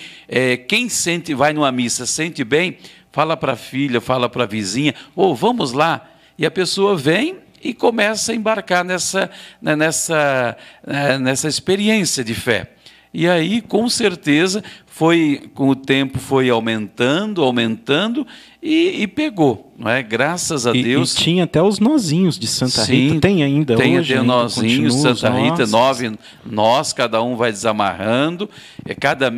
quem 0.67 0.89
sente 0.89 1.33
vai 1.33 1.53
numa 1.53 1.71
missa 1.71 2.05
sente 2.05 2.43
bem, 2.43 2.77
fala 3.11 3.37
para 3.37 3.53
a 3.53 3.55
filha, 3.55 4.01
fala 4.01 4.27
para 4.27 4.43
a 4.43 4.47
vizinha, 4.47 4.93
ou 5.15 5.31
oh, 5.31 5.35
vamos 5.35 5.71
lá. 5.71 6.09
E 6.37 6.45
a 6.45 6.51
pessoa 6.51 6.95
vem 6.95 7.37
e 7.63 7.73
começa 7.73 8.31
a 8.31 8.35
embarcar 8.35 8.83
nessa, 8.83 9.29
né, 9.61 9.75
nessa, 9.75 10.57
né, 10.85 11.17
nessa 11.17 11.47
experiência 11.47 12.23
de 12.23 12.33
fé. 12.33 12.71
E 13.11 13.27
aí, 13.27 13.59
com 13.61 13.89
certeza, 13.89 14.63
foi 14.85 15.49
com 15.55 15.69
o 15.69 15.75
tempo 15.75 16.19
foi 16.19 16.49
aumentando, 16.49 17.41
aumentando 17.41 18.27
e, 18.61 19.01
e 19.01 19.07
pegou, 19.07 19.73
não 19.77 19.89
é? 19.89 20.03
Graças 20.03 20.67
a 20.67 20.75
e, 20.75 20.83
Deus. 20.83 21.13
E 21.13 21.17
tinha 21.17 21.45
até 21.45 21.61
os 21.63 21.79
nozinhos 21.79 22.37
de 22.37 22.45
Santa 22.45 22.83
Sim, 22.83 23.13
Rita, 23.13 23.21
tem 23.21 23.41
ainda 23.41 23.75
tem 23.75 23.97
hoje. 23.97 24.13
Tem 24.13 24.23
nozinhos 24.23 24.95
Santa 24.95 25.29
Rita, 25.29 25.65
nove 25.65 26.11
nós, 26.45 26.93
cada 26.93 27.23
um 27.23 27.35
vai 27.35 27.51
desamarrando, 27.51 28.47
é 28.85 28.93
cada 28.93 29.31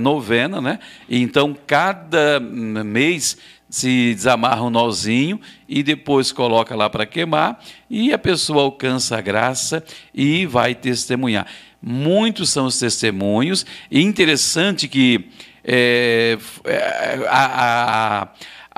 novena, 0.00 0.60
né? 0.60 0.78
Então 1.08 1.56
cada 1.66 2.40
mês 2.40 3.38
se 3.70 4.14
desamarra 4.14 4.62
um 4.62 4.70
nozinho 4.70 5.40
e 5.68 5.82
depois 5.82 6.32
coloca 6.32 6.74
lá 6.74 6.88
para 6.88 7.04
queimar 7.04 7.62
e 7.88 8.12
a 8.12 8.18
pessoa 8.18 8.62
alcança 8.62 9.16
a 9.16 9.20
graça 9.20 9.84
e 10.14 10.46
vai 10.46 10.74
testemunhar. 10.74 11.46
Muitos 11.80 12.50
são 12.50 12.66
os 12.66 12.78
testemunhos, 12.78 13.64
e 13.90 14.02
interessante 14.02 14.88
que 14.88 15.28
é, 15.64 16.38
é, 16.64 17.26
a, 17.28 18.22
a, 18.22 18.28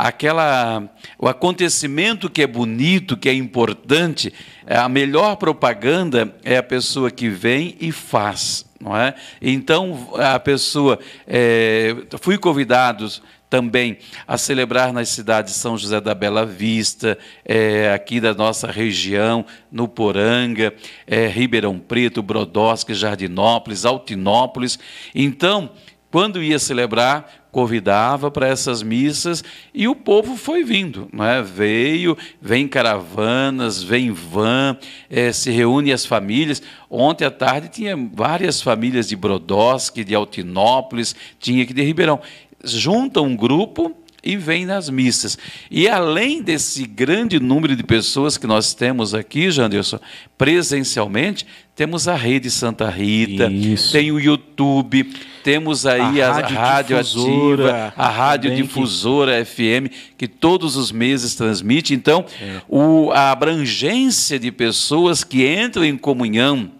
aquela, 0.08 0.90
o 1.18 1.28
acontecimento 1.28 2.28
que 2.28 2.42
é 2.42 2.46
bonito, 2.46 3.16
que 3.16 3.28
é 3.28 3.34
importante, 3.34 4.32
a 4.66 4.88
melhor 4.88 5.36
propaganda 5.36 6.34
é 6.44 6.56
a 6.56 6.62
pessoa 6.62 7.10
que 7.10 7.28
vem 7.28 7.76
e 7.80 7.92
faz. 7.92 8.66
Não 8.80 8.96
é? 8.96 9.14
Então, 9.42 10.08
a 10.14 10.40
pessoa, 10.40 10.98
é, 11.26 11.94
fui 12.20 12.38
convidado 12.38 13.06
também 13.50 13.98
a 14.26 14.38
celebrar 14.38 14.92
nas 14.92 15.08
cidades 15.08 15.54
de 15.54 15.58
São 15.58 15.76
José 15.76 16.00
da 16.00 16.14
Bela 16.14 16.46
Vista, 16.46 17.18
é, 17.44 17.92
aqui 17.92 18.20
da 18.20 18.32
nossa 18.32 18.70
região, 18.70 19.44
no 19.70 19.88
Poranga, 19.88 20.72
é, 21.04 21.26
Ribeirão 21.26 21.76
Preto, 21.76 22.22
Brodowski, 22.22 22.94
Jardinópolis, 22.94 23.84
Altinópolis. 23.84 24.78
Então, 25.12 25.70
quando 26.12 26.42
ia 26.42 26.58
celebrar, 26.58 27.40
convidava 27.50 28.30
para 28.30 28.46
essas 28.46 28.82
missas 28.82 29.42
e 29.74 29.88
o 29.88 29.94
povo 29.94 30.36
foi 30.36 30.62
vindo, 30.62 31.08
não 31.12 31.24
é? 31.24 31.42
Veio, 31.42 32.16
vem 32.40 32.68
caravanas, 32.68 33.82
vem 33.82 34.12
van, 34.12 34.76
é, 35.08 35.32
se 35.32 35.50
reúne 35.50 35.92
as 35.92 36.06
famílias. 36.06 36.62
Ontem 36.88 37.24
à 37.24 37.30
tarde 37.30 37.68
tinha 37.68 37.96
várias 38.12 38.62
famílias 38.62 39.08
de 39.08 39.16
Brodowski, 39.16 40.04
de 40.04 40.14
Altinópolis, 40.14 41.14
tinha 41.38 41.64
aqui 41.64 41.74
de 41.74 41.82
Ribeirão 41.82 42.20
junta 42.64 43.20
um 43.20 43.36
grupo 43.36 43.94
e 44.22 44.36
vem 44.36 44.66
nas 44.66 44.90
missas. 44.90 45.38
E 45.70 45.88
além 45.88 46.42
desse 46.42 46.86
grande 46.86 47.40
número 47.40 47.74
de 47.74 47.82
pessoas 47.82 48.36
que 48.36 48.46
nós 48.46 48.74
temos 48.74 49.14
aqui, 49.14 49.50
Janderson, 49.50 49.98
presencialmente, 50.36 51.46
temos 51.74 52.06
a 52.06 52.14
Rede 52.14 52.50
Santa 52.50 52.88
Rita, 52.90 53.50
Isso. 53.50 53.92
tem 53.92 54.12
o 54.12 54.20
YouTube, 54.20 55.10
temos 55.42 55.86
aí 55.86 56.20
a, 56.20 56.30
a 56.30 56.46
rádio, 56.46 56.98
ativa, 56.98 57.94
a 57.96 58.08
rádio 58.10 58.54
difusora 58.54 59.38
que... 59.38 59.44
FM, 59.46 59.92
que 60.18 60.28
todos 60.28 60.76
os 60.76 60.92
meses 60.92 61.34
transmite. 61.34 61.94
Então, 61.94 62.24
é. 62.40 62.60
o, 62.68 63.10
a 63.12 63.30
abrangência 63.30 64.38
de 64.38 64.52
pessoas 64.52 65.24
que 65.24 65.46
entram 65.46 65.84
em 65.84 65.96
comunhão 65.96 66.70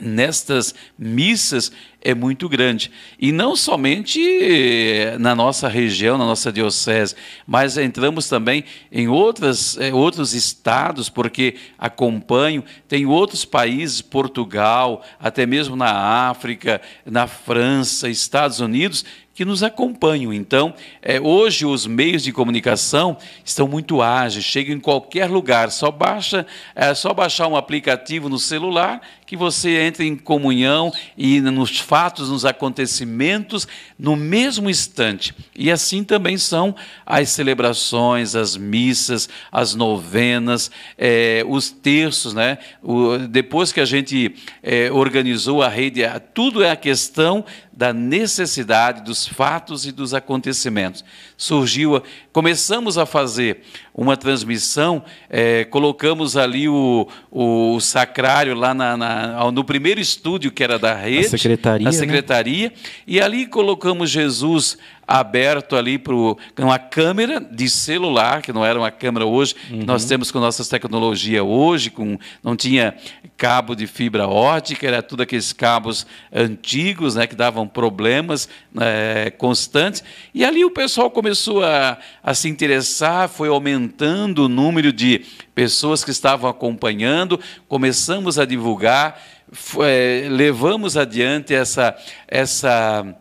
nestas 0.00 0.74
missas 0.98 1.72
é 2.00 2.14
muito 2.14 2.48
grande. 2.48 2.90
E 3.18 3.32
não 3.32 3.56
somente 3.56 4.20
eh, 4.20 5.16
na 5.18 5.34
nossa 5.34 5.68
região, 5.68 6.16
na 6.16 6.24
nossa 6.24 6.52
diocese, 6.52 7.14
mas 7.46 7.76
entramos 7.76 8.28
também 8.28 8.64
em 8.90 9.08
outras, 9.08 9.76
eh, 9.78 9.92
outros 9.92 10.32
estados, 10.32 11.08
porque 11.08 11.56
acompanho, 11.76 12.62
tem 12.86 13.04
outros 13.04 13.44
países, 13.44 14.00
Portugal, 14.00 15.04
até 15.18 15.44
mesmo 15.44 15.74
na 15.74 16.28
África, 16.28 16.80
na 17.04 17.26
França, 17.26 18.08
Estados 18.08 18.60
Unidos, 18.60 19.04
que 19.38 19.44
nos 19.44 19.62
acompanham. 19.62 20.32
Então, 20.32 20.74
é, 21.00 21.20
hoje 21.20 21.64
os 21.64 21.86
meios 21.86 22.24
de 22.24 22.32
comunicação 22.32 23.16
estão 23.44 23.68
muito 23.68 24.02
ágeis, 24.02 24.44
chegam 24.44 24.74
em 24.74 24.80
qualquer 24.80 25.30
lugar. 25.30 25.70
Só 25.70 25.92
baixa, 25.92 26.44
é 26.74 26.92
só 26.92 27.14
baixar 27.14 27.46
um 27.46 27.54
aplicativo 27.54 28.28
no 28.28 28.36
celular 28.36 29.00
que 29.28 29.36
você 29.36 29.82
entra 29.82 30.02
em 30.02 30.16
comunhão 30.16 30.90
e 31.14 31.38
nos 31.38 31.78
fatos, 31.78 32.30
nos 32.30 32.46
acontecimentos, 32.46 33.68
no 33.98 34.16
mesmo 34.16 34.70
instante. 34.70 35.34
E 35.54 35.70
assim 35.70 36.02
também 36.02 36.38
são 36.38 36.74
as 37.04 37.28
celebrações, 37.28 38.34
as 38.34 38.56
missas, 38.56 39.28
as 39.52 39.74
novenas, 39.74 40.70
é, 40.96 41.44
os 41.46 41.70
terços, 41.70 42.32
né? 42.32 42.56
O, 42.82 43.18
depois 43.18 43.70
que 43.70 43.80
a 43.80 43.84
gente 43.84 44.34
é, 44.62 44.90
organizou 44.90 45.62
a 45.62 45.68
rede, 45.68 46.00
tudo 46.32 46.64
é 46.64 46.70
a 46.70 46.76
questão 46.76 47.44
da 47.78 47.92
necessidade 47.92 49.02
dos 49.02 49.24
fatos 49.24 49.86
e 49.86 49.92
dos 49.92 50.12
acontecimentos. 50.12 51.04
Surgiu, 51.36 52.02
começamos 52.32 52.98
a 52.98 53.06
fazer 53.06 53.62
uma 53.94 54.16
transmissão, 54.16 55.02
é, 55.30 55.64
colocamos 55.64 56.36
ali 56.36 56.68
o, 56.68 57.08
o 57.30 57.78
sacrário 57.78 58.54
lá 58.54 58.74
na, 58.74 58.96
na, 58.96 59.17
no 59.52 59.64
primeiro 59.64 60.00
estúdio 60.00 60.50
que 60.50 60.62
era 60.62 60.78
da 60.78 60.94
rede, 60.94 61.26
a 61.26 61.30
secretaria, 61.30 61.88
a 61.88 61.92
secretaria, 61.92 62.68
né? 62.68 62.74
e 63.06 63.20
ali 63.20 63.46
colocamos 63.46 64.10
Jesus 64.10 64.78
aberto 65.08 65.74
ali 65.74 65.98
para 65.98 66.14
uma 66.14 66.78
câmera 66.78 67.40
de 67.40 67.66
celular, 67.70 68.42
que 68.42 68.52
não 68.52 68.62
era 68.62 68.78
uma 68.78 68.90
câmera 68.90 69.24
hoje, 69.24 69.54
uhum. 69.70 69.84
nós 69.86 70.04
temos 70.04 70.30
com 70.30 70.38
nossas 70.38 70.68
tecnologias 70.68 71.42
hoje, 71.42 71.88
com, 71.88 72.18
não 72.44 72.54
tinha 72.54 72.94
cabo 73.38 73.74
de 73.74 73.86
fibra 73.86 74.28
ótica, 74.28 74.86
era 74.86 75.02
tudo 75.02 75.22
aqueles 75.22 75.50
cabos 75.50 76.06
antigos, 76.30 77.14
né, 77.14 77.26
que 77.26 77.34
davam 77.34 77.66
problemas 77.66 78.50
é, 78.78 79.30
constantes. 79.30 80.04
E 80.34 80.44
ali 80.44 80.62
o 80.62 80.70
pessoal 80.70 81.10
começou 81.10 81.64
a, 81.64 81.96
a 82.22 82.34
se 82.34 82.48
interessar, 82.48 83.30
foi 83.30 83.48
aumentando 83.48 84.44
o 84.44 84.48
número 84.48 84.92
de 84.92 85.24
pessoas 85.54 86.04
que 86.04 86.10
estavam 86.10 86.50
acompanhando, 86.50 87.40
começamos 87.66 88.38
a 88.38 88.44
divulgar, 88.44 89.18
foi, 89.50 89.86
é, 89.86 90.28
levamos 90.28 90.98
adiante 90.98 91.54
essa, 91.54 91.96
essa 92.26 93.16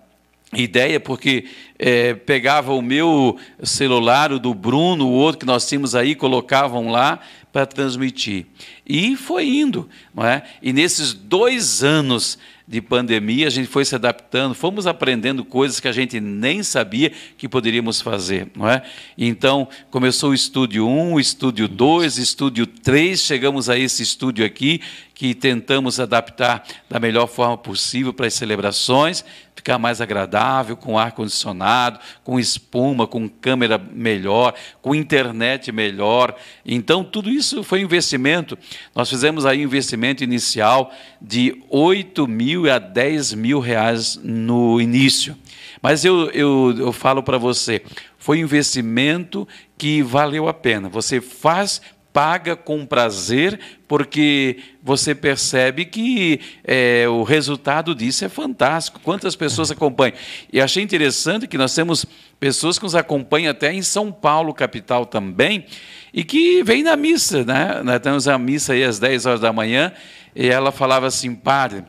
ideia, 0.54 1.00
porque 1.00 1.46
é, 1.78 2.14
pegava 2.14 2.74
o 2.74 2.82
meu 2.82 3.38
celular, 3.64 4.32
o 4.32 4.40
do 4.40 4.54
Bruno, 4.54 5.08
o 5.08 5.12
outro 5.12 5.40
que 5.40 5.46
nós 5.46 5.68
tínhamos 5.68 5.94
aí, 5.94 6.16
colocavam 6.16 6.90
lá 6.90 7.20
para 7.52 7.66
transmitir. 7.66 8.46
E 8.86 9.16
foi 9.16 9.48
indo. 9.48 9.90
Não 10.14 10.26
é? 10.26 10.44
E 10.62 10.72
nesses 10.72 11.14
dois 11.14 11.84
anos 11.84 12.38
de 12.68 12.82
pandemia, 12.82 13.48
a 13.48 13.50
gente 13.50 13.68
foi 13.68 13.86
se 13.86 13.96
adaptando, 13.96 14.54
fomos 14.54 14.86
aprendendo 14.86 15.46
coisas 15.46 15.80
que 15.80 15.88
a 15.88 15.92
gente 15.92 16.20
nem 16.20 16.62
sabia 16.62 17.12
que 17.38 17.48
poderíamos 17.48 18.02
fazer. 18.02 18.50
Não 18.56 18.70
é? 18.70 18.84
Então, 19.18 19.70
começou 19.90 20.32
o 20.32 20.34
estúdio 20.34 20.86
1, 20.86 21.14
o 21.14 21.20
estúdio 21.20 21.68
2, 21.68 22.18
estúdio 22.18 22.68
3, 22.68 23.22
chegamos 23.22 23.70
a 23.70 23.80
esse 23.80 24.04
estúdio 24.04 24.46
aqui, 24.46 24.82
que 25.18 25.34
tentamos 25.34 26.00
adaptar 26.00 26.64
da 26.88 27.00
melhor 27.00 27.26
forma 27.26 27.58
possível 27.58 28.14
para 28.14 28.28
as 28.28 28.36
celebrações, 28.36 29.26
ficar 29.56 29.80
mais 29.80 30.00
agradável, 30.00 30.78
com 30.78 30.96
ar-condicionado, 30.96 32.00
com 32.24 32.40
espuma, 32.40 33.08
com 33.08 33.28
câmera 33.28 33.80
melhor, 33.80 34.54
com 34.80 34.94
internet 34.94 35.72
melhor. 35.72 36.36
Então, 36.64 37.04
tudo 37.04 37.32
isso 37.32 37.64
foi 37.64 37.82
investimento. 37.82 38.56
Nós 38.94 39.10
fizemos 39.10 39.44
aí 39.44 39.62
um 39.62 39.64
investimento 39.64 40.24
inicial 40.24 40.94
de 41.20 41.64
8 41.68 42.28
mil 42.28 42.72
a 42.72 42.78
10 42.78 43.34
mil 43.34 43.60
reais 43.60 44.20
no 44.24 44.80
início. 44.80 45.36
Mas 45.82 46.06
eu, 46.06 46.30
eu, 46.30 46.76
eu 46.78 46.94
falo 46.94 47.24
para 47.24 47.40
você, 47.40 47.82
foi 48.20 48.38
um 48.38 48.44
investimento 48.44 49.48
que 49.80 50.04
valeu 50.04 50.48
a 50.48 50.54
pena. 50.54 50.90
Você 50.90 51.20
faz 51.20 51.82
paga 52.18 52.56
com 52.56 52.84
prazer, 52.84 53.60
porque 53.88 54.58
você 54.82 55.14
percebe 55.14 55.86
que 55.86 56.40
é, 56.64 57.06
o 57.08 57.22
resultado 57.22 57.94
disso 57.94 58.26
é 58.26 58.28
fantástico. 58.28 59.00
Quantas 59.04 59.36
pessoas 59.36 59.70
acompanham? 59.70 60.16
E 60.52 60.60
achei 60.60 60.82
interessante 60.82 61.46
que 61.46 61.60
nós 61.60 61.76
temos 61.76 62.08
pessoas 62.40 62.80
que 62.80 62.86
nos 62.86 62.96
acompanham 62.96 63.52
até 63.52 63.72
em 63.72 63.84
São 63.84 64.12
Paulo, 64.12 64.52
capital 64.52 65.06
também, 65.06 65.68
e 66.12 66.24
que 66.24 66.64
vêm 66.64 66.82
na 66.82 66.96
missa. 66.96 67.46
Né? 67.46 67.84
Nós 67.84 68.00
temos 68.00 68.28
a 68.28 68.36
missa 68.40 68.74
aí 68.74 68.84
às 68.84 68.98
10 68.98 69.28
horas 69.28 69.40
da 69.40 69.54
manhã, 69.54 69.94
e 70.36 70.48
ela 70.48 70.72
falava 70.72 71.06
assim, 71.06 71.36
padre, 71.36 71.84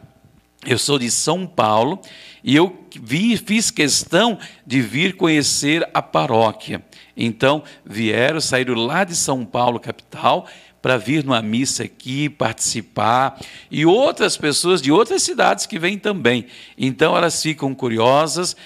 eu 0.66 0.78
sou 0.78 0.98
de 0.98 1.10
São 1.10 1.46
Paulo 1.46 2.00
e 2.42 2.54
eu 2.56 2.84
vi, 3.00 3.36
fiz 3.36 3.70
questão 3.70 4.38
de 4.66 4.80
vir 4.80 5.16
conhecer 5.16 5.88
a 5.94 6.02
paróquia. 6.02 6.82
Então, 7.16 7.62
vieram, 7.84 8.40
saíram 8.40 8.74
lá 8.74 9.04
de 9.04 9.14
São 9.14 9.44
Paulo, 9.44 9.80
capital, 9.80 10.46
para 10.80 10.96
vir 10.96 11.24
numa 11.24 11.42
missa 11.42 11.82
aqui, 11.82 12.28
participar, 12.28 13.38
e 13.70 13.84
outras 13.84 14.36
pessoas 14.36 14.80
de 14.80 14.92
outras 14.92 15.22
cidades 15.22 15.66
que 15.66 15.78
vêm 15.78 15.98
também. 15.98 16.46
Então 16.76 17.16
elas 17.16 17.42
ficam 17.42 17.74
curiosas, 17.74 18.56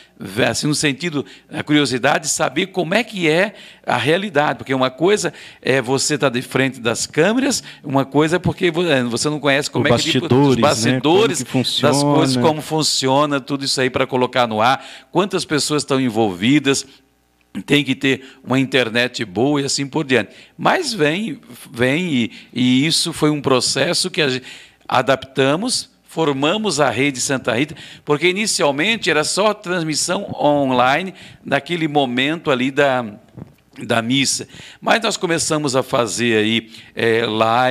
assim, 0.49 0.67
no 0.67 0.75
sentido, 0.75 1.25
a 1.51 1.63
curiosidade 1.63 2.25
de 2.25 2.31
saber 2.31 2.67
como 2.67 2.95
é 2.95 3.03
que 3.03 3.29
é 3.29 3.55
a 3.87 3.97
realidade, 3.97 4.59
porque 4.59 4.75
uma 4.75 4.91
coisa 4.91 5.33
é 5.61 5.81
você 5.81 6.15
estar 6.15 6.31
tá 6.31 6.39
de 6.39 6.43
frente 6.43 6.81
das 6.81 7.07
câmeras, 7.07 7.63
uma 7.83 8.05
coisa 8.05 8.37
é 8.37 8.39
porque 8.39 8.67
é, 8.67 9.03
você 9.05 9.31
não 9.31 9.41
conhece 9.41 9.71
como 9.71 9.85
o 9.85 9.89
é 9.89 9.99
que 9.99 10.19
os 10.19 10.57
bastidores 10.57 11.41
né? 11.41 11.63
das 11.81 12.03
coisas, 12.03 12.37
como 12.37 12.61
funciona, 12.61 13.41
tudo 13.41 13.65
isso 13.65 13.81
aí 13.81 13.89
para 13.89 14.07
colocar 14.07 14.47
no 14.47 14.61
ar, 14.61 14.85
quantas 15.11 15.45
pessoas 15.45 15.83
estão 15.83 16.01
envolvidas, 16.01 16.87
tem 17.61 17.85
que 17.85 17.95
ter 17.95 18.25
uma 18.43 18.59
internet 18.59 19.25
boa 19.25 19.61
e 19.61 19.65
assim 19.65 19.87
por 19.87 20.05
diante. 20.05 20.31
Mas 20.57 20.95
vem, 20.95 21.41
vem 21.71 22.07
e, 22.07 22.33
e 22.53 22.87
isso 22.87 23.13
foi 23.13 23.31
um 23.31 23.43
processo 23.43 24.11
que 24.11 24.27
gente, 24.29 24.47
adaptamos, 24.89 25.91
formamos 26.05 26.81
a 26.81 26.91
rede 26.91 27.21
Santa 27.21 27.55
Rita, 27.55 27.75
porque 28.05 28.29
inicialmente 28.29 29.11
era 29.11 29.25
só 29.25 29.53
transmissão 29.53 30.31
online 30.39 31.13
naquele 31.45 31.89
momento 31.89 32.51
ali 32.51 32.71
da 32.71 33.05
da 33.79 34.03
missa. 34.03 34.47
Mas 34.81 35.03
nós 35.03 35.17
começamos 35.17 35.75
a 35.75 35.83
fazer 35.83 36.37
aí 36.37 36.71
é, 36.95 37.23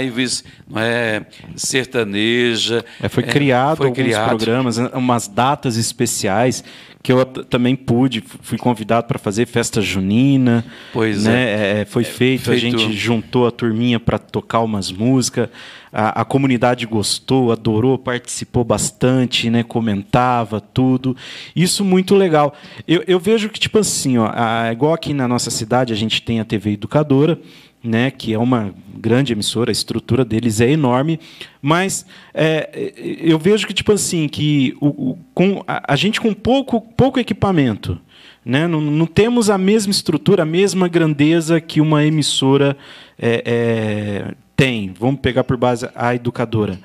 lives, 0.02 0.44
não 0.68 0.82
é, 0.82 1.26
sertaneja. 1.56 2.84
É, 3.02 3.08
foi 3.08 3.24
criado 3.24 3.74
é, 3.74 3.78
foi 3.78 3.88
alguns 3.88 4.04
criado. 4.04 4.28
programas, 4.30 4.78
umas 4.78 5.28
datas 5.28 5.78
especiais 5.78 6.64
que 7.04 7.12
eu 7.12 7.26
também 7.26 7.76
pude, 7.76 8.24
fui 8.42 8.58
convidado 8.58 9.08
para 9.08 9.18
fazer 9.18 9.48
festa 9.48 9.82
junina. 9.82 10.64
Pois 10.94 11.24
né? 11.24 11.80
é. 11.80 11.82
é 11.82 11.86
foi 11.86 12.04
feito, 12.04 12.46
feito, 12.46 12.52
a 12.52 12.58
gente 12.60 12.94
juntou 12.94 13.48
a 13.48 13.52
turminha 13.52 14.00
para 14.00 14.20
tocar 14.20 14.60
umas 14.60 14.92
músicas. 14.92 15.50
A, 15.92 16.22
a, 16.22 16.26
comunidade 16.26 16.86
gostou, 16.86 17.52
adorou, 17.52 17.98
participou 17.98 18.64
bastante, 18.64 19.50
né? 19.50 19.64
comentava 19.64 20.62
tudo. 20.62 21.16
Isso 21.56 21.84
muito 21.84 22.16
legal. 22.16 22.54
Eu, 22.88 23.04
eu 23.08 23.20
vejo 23.20 23.50
que, 23.50 23.60
tipo 23.60 23.78
assim, 23.78 24.18
ó, 24.18 24.32
a, 24.34 24.72
igual 24.72 24.94
aqui 24.94 25.14
na 25.14 25.28
nossa 25.28 25.50
cidade, 25.50 25.92
a 25.92 25.96
gente 25.96 26.22
tem 26.22 26.40
a 26.40 26.46
TV 26.46 26.72
Educadora 26.72 27.40
né, 27.84 28.12
que 28.12 28.34
é 28.34 28.38
uma 28.38 28.74
grande 28.96 29.34
emissora, 29.34 29.72
a 29.72 29.74
estrutura 29.74 30.24
deles 30.24 30.62
é 30.62 30.70
enorme, 30.70 31.20
mas 31.62 32.06
é, 32.34 32.94
eu 33.20 33.40
vejo 33.40 33.66
que 33.66 33.74
tipo 33.74 33.92
assim 33.92 34.28
que 34.28 34.76
o, 34.80 34.88
o, 34.88 35.18
com 35.34 35.64
a, 35.68 35.94
a, 35.94 35.96
gente 35.96 36.22
com 36.22 36.34
pouco 36.34 36.80
pouco 36.80 37.20
equipamento, 37.20 38.00
né, 38.46 38.68
não, 38.68 38.80
não, 38.80 39.08
temos 39.08 39.50
a 39.50 39.58
mesma 39.58 39.92
estrutura, 39.92 40.44
a 40.44 40.46
mesma 40.46 40.88
grandeza 40.88 41.60
que 41.60 41.82
uma 41.82 42.06
emissora 42.06 42.78
é, 43.18 43.44
é, 43.46 44.36
tem. 44.62 44.94
Vamos 44.94 45.22
pegar 45.22 45.44
por 45.44 45.58
base 45.58 45.90
a 45.96 46.14
educadora, 46.14 46.80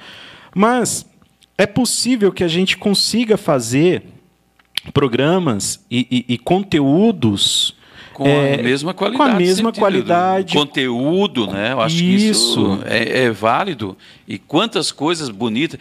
mas 0.54 1.04
é 1.58 1.66
possível 1.66 2.32
que 2.32 2.42
a 2.42 2.48
gente 2.48 2.74
consiga 2.74 3.36
fazer 3.36 4.02
programas 4.94 5.84
e, 5.90 6.24
e, 6.26 6.34
e 6.34 6.38
conteúdos 6.38 7.75
com 8.16 8.26
é, 8.26 8.54
a 8.54 8.62
mesma 8.62 8.94
qualidade. 8.94 9.30
Com 9.30 9.36
a 9.36 9.38
mesma 9.38 9.72
qualidade. 9.74 10.54
Conteúdo, 10.54 11.48
né? 11.48 11.72
Eu 11.72 11.82
acho 11.82 11.96
isso. 11.96 12.02
que 12.02 12.30
isso 12.30 12.78
é, 12.86 13.24
é, 13.24 13.30
válido. 13.30 13.94
E 14.26 14.38
quantas 14.38 14.90
coisas 14.90 15.28
bonitas. 15.28 15.78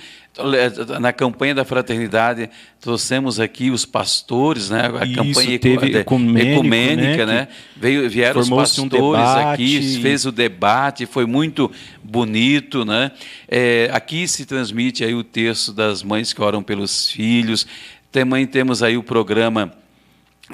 Na 1.00 1.14
campanha 1.14 1.56
da 1.56 1.64
fraternidade, 1.64 2.50
trouxemos 2.82 3.40
aqui 3.40 3.72
os 3.72 3.86
pastores, 3.86 4.70
né? 4.70 4.92
A 5.00 5.06
isso, 5.06 5.16
campanha 5.16 5.58
teve 5.58 5.98
ecumênico, 5.98 6.52
ecumênica, 6.56 7.26
né? 7.26 7.34
né? 7.34 7.48
Veio, 7.78 8.10
vieram 8.10 8.42
os 8.42 8.50
pastores 8.50 8.92
um 9.02 9.14
aqui, 9.14 10.02
fez 10.02 10.26
o 10.26 10.34
debate, 10.34 11.06
foi 11.06 11.26
muito 11.26 11.72
bonito, 12.04 12.84
né? 12.84 13.14
É, 13.48 13.90
aqui 13.94 14.28
se 14.28 14.46
transmite 14.46 15.06
aí 15.06 15.16
o 15.16 15.24
texto 15.24 15.72
das 15.72 16.04
mães 16.04 16.34
que 16.34 16.42
oram 16.42 16.62
pelos 16.62 17.10
filhos. 17.10 17.66
Também 18.12 18.46
temos 18.46 18.84
aí 18.84 18.98
o 18.98 19.04
programa 19.04 19.72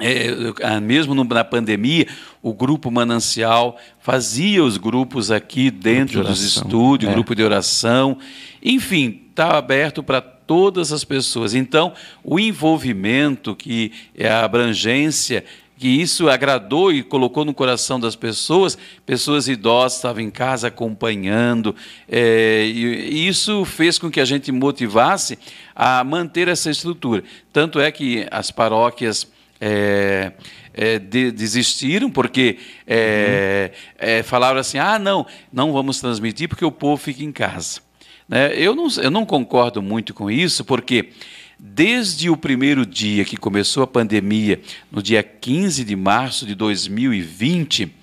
é, 0.00 0.80
mesmo 0.80 1.14
na 1.14 1.44
pandemia, 1.44 2.06
o 2.42 2.54
grupo 2.54 2.90
Manancial 2.90 3.76
fazia 4.00 4.64
os 4.64 4.76
grupos 4.78 5.30
aqui 5.30 5.70
dentro 5.70 6.24
dos 6.24 6.42
estúdios, 6.42 7.10
é. 7.10 7.14
grupo 7.14 7.34
de 7.34 7.42
oração, 7.42 8.16
enfim, 8.62 9.22
está 9.28 9.58
aberto 9.58 10.02
para 10.02 10.20
todas 10.20 10.92
as 10.92 11.04
pessoas. 11.04 11.54
Então, 11.54 11.92
o 12.24 12.40
envolvimento, 12.40 13.54
que 13.54 13.92
é 14.14 14.28
a 14.28 14.44
abrangência, 14.44 15.44
que 15.76 15.88
isso 15.88 16.30
agradou 16.30 16.92
e 16.92 17.02
colocou 17.02 17.44
no 17.44 17.52
coração 17.52 17.98
das 17.98 18.14
pessoas, 18.14 18.78
pessoas 19.04 19.48
idosas 19.48 19.96
estavam 19.96 20.22
em 20.22 20.30
casa 20.30 20.68
acompanhando, 20.68 21.74
é, 22.08 22.64
e 22.66 23.26
isso 23.26 23.64
fez 23.64 23.98
com 23.98 24.10
que 24.10 24.20
a 24.20 24.24
gente 24.24 24.52
motivasse 24.52 25.38
a 25.74 26.04
manter 26.04 26.46
essa 26.46 26.70
estrutura. 26.70 27.24
Tanto 27.52 27.80
é 27.80 27.90
que 27.90 28.26
as 28.30 28.50
paróquias 28.50 29.26
é, 29.64 30.32
é, 30.74 30.98
de, 30.98 31.30
desistiram 31.30 32.10
porque 32.10 32.58
é, 32.84 33.70
uhum. 34.02 34.24
falaram 34.24 34.58
assim: 34.58 34.78
ah, 34.78 34.98
não, 34.98 35.24
não 35.52 35.72
vamos 35.72 36.00
transmitir 36.00 36.48
porque 36.48 36.64
o 36.64 36.72
povo 36.72 37.00
fica 37.00 37.22
em 37.22 37.30
casa. 37.30 37.80
Né? 38.28 38.52
Eu, 38.56 38.74
não, 38.74 38.88
eu 39.00 39.10
não 39.10 39.24
concordo 39.24 39.80
muito 39.80 40.12
com 40.12 40.28
isso, 40.28 40.64
porque 40.64 41.10
desde 41.56 42.28
o 42.28 42.36
primeiro 42.36 42.84
dia 42.84 43.24
que 43.24 43.36
começou 43.36 43.84
a 43.84 43.86
pandemia, 43.86 44.60
no 44.90 45.00
dia 45.00 45.22
15 45.22 45.84
de 45.84 45.94
março 45.94 46.44
de 46.44 46.56
2020, 46.56 47.94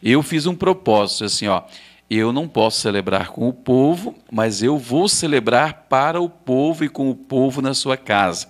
eu 0.00 0.22
fiz 0.22 0.46
um 0.46 0.54
propósito 0.54 1.24
assim, 1.24 1.48
ó. 1.48 1.62
Eu 2.10 2.32
não 2.32 2.48
posso 2.48 2.80
celebrar 2.80 3.28
com 3.28 3.46
o 3.46 3.52
povo, 3.52 4.14
mas 4.32 4.62
eu 4.62 4.78
vou 4.78 5.10
celebrar 5.10 5.88
para 5.90 6.18
o 6.18 6.30
povo 6.30 6.82
e 6.82 6.88
com 6.88 7.10
o 7.10 7.14
povo 7.14 7.60
na 7.60 7.74
sua 7.74 7.98
casa. 7.98 8.46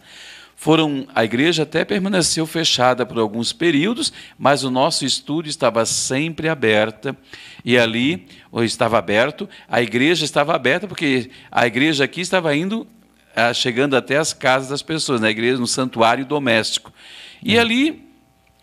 Foram, 0.60 1.06
a 1.14 1.22
igreja 1.24 1.62
até 1.62 1.84
permaneceu 1.84 2.44
fechada 2.44 3.06
por 3.06 3.16
alguns 3.16 3.52
períodos, 3.52 4.12
mas 4.36 4.64
o 4.64 4.72
nosso 4.72 5.04
estúdio 5.04 5.48
estava 5.48 5.86
sempre 5.86 6.48
aberta 6.48 7.16
e 7.64 7.78
ali 7.78 8.26
ou 8.50 8.64
estava 8.64 8.98
aberto, 8.98 9.48
a 9.68 9.80
igreja 9.80 10.24
estava 10.24 10.56
aberta 10.56 10.88
porque 10.88 11.30
a 11.48 11.64
igreja 11.64 12.02
aqui 12.02 12.20
estava 12.20 12.56
indo 12.56 12.88
ah, 13.36 13.54
chegando 13.54 13.96
até 13.96 14.16
as 14.16 14.32
casas 14.32 14.70
das 14.70 14.82
pessoas, 14.82 15.20
na 15.20 15.30
igreja, 15.30 15.58
no 15.58 15.66
santuário 15.68 16.26
doméstico. 16.26 16.92
E 17.40 17.56
hum. 17.56 17.60
ali 17.60 18.07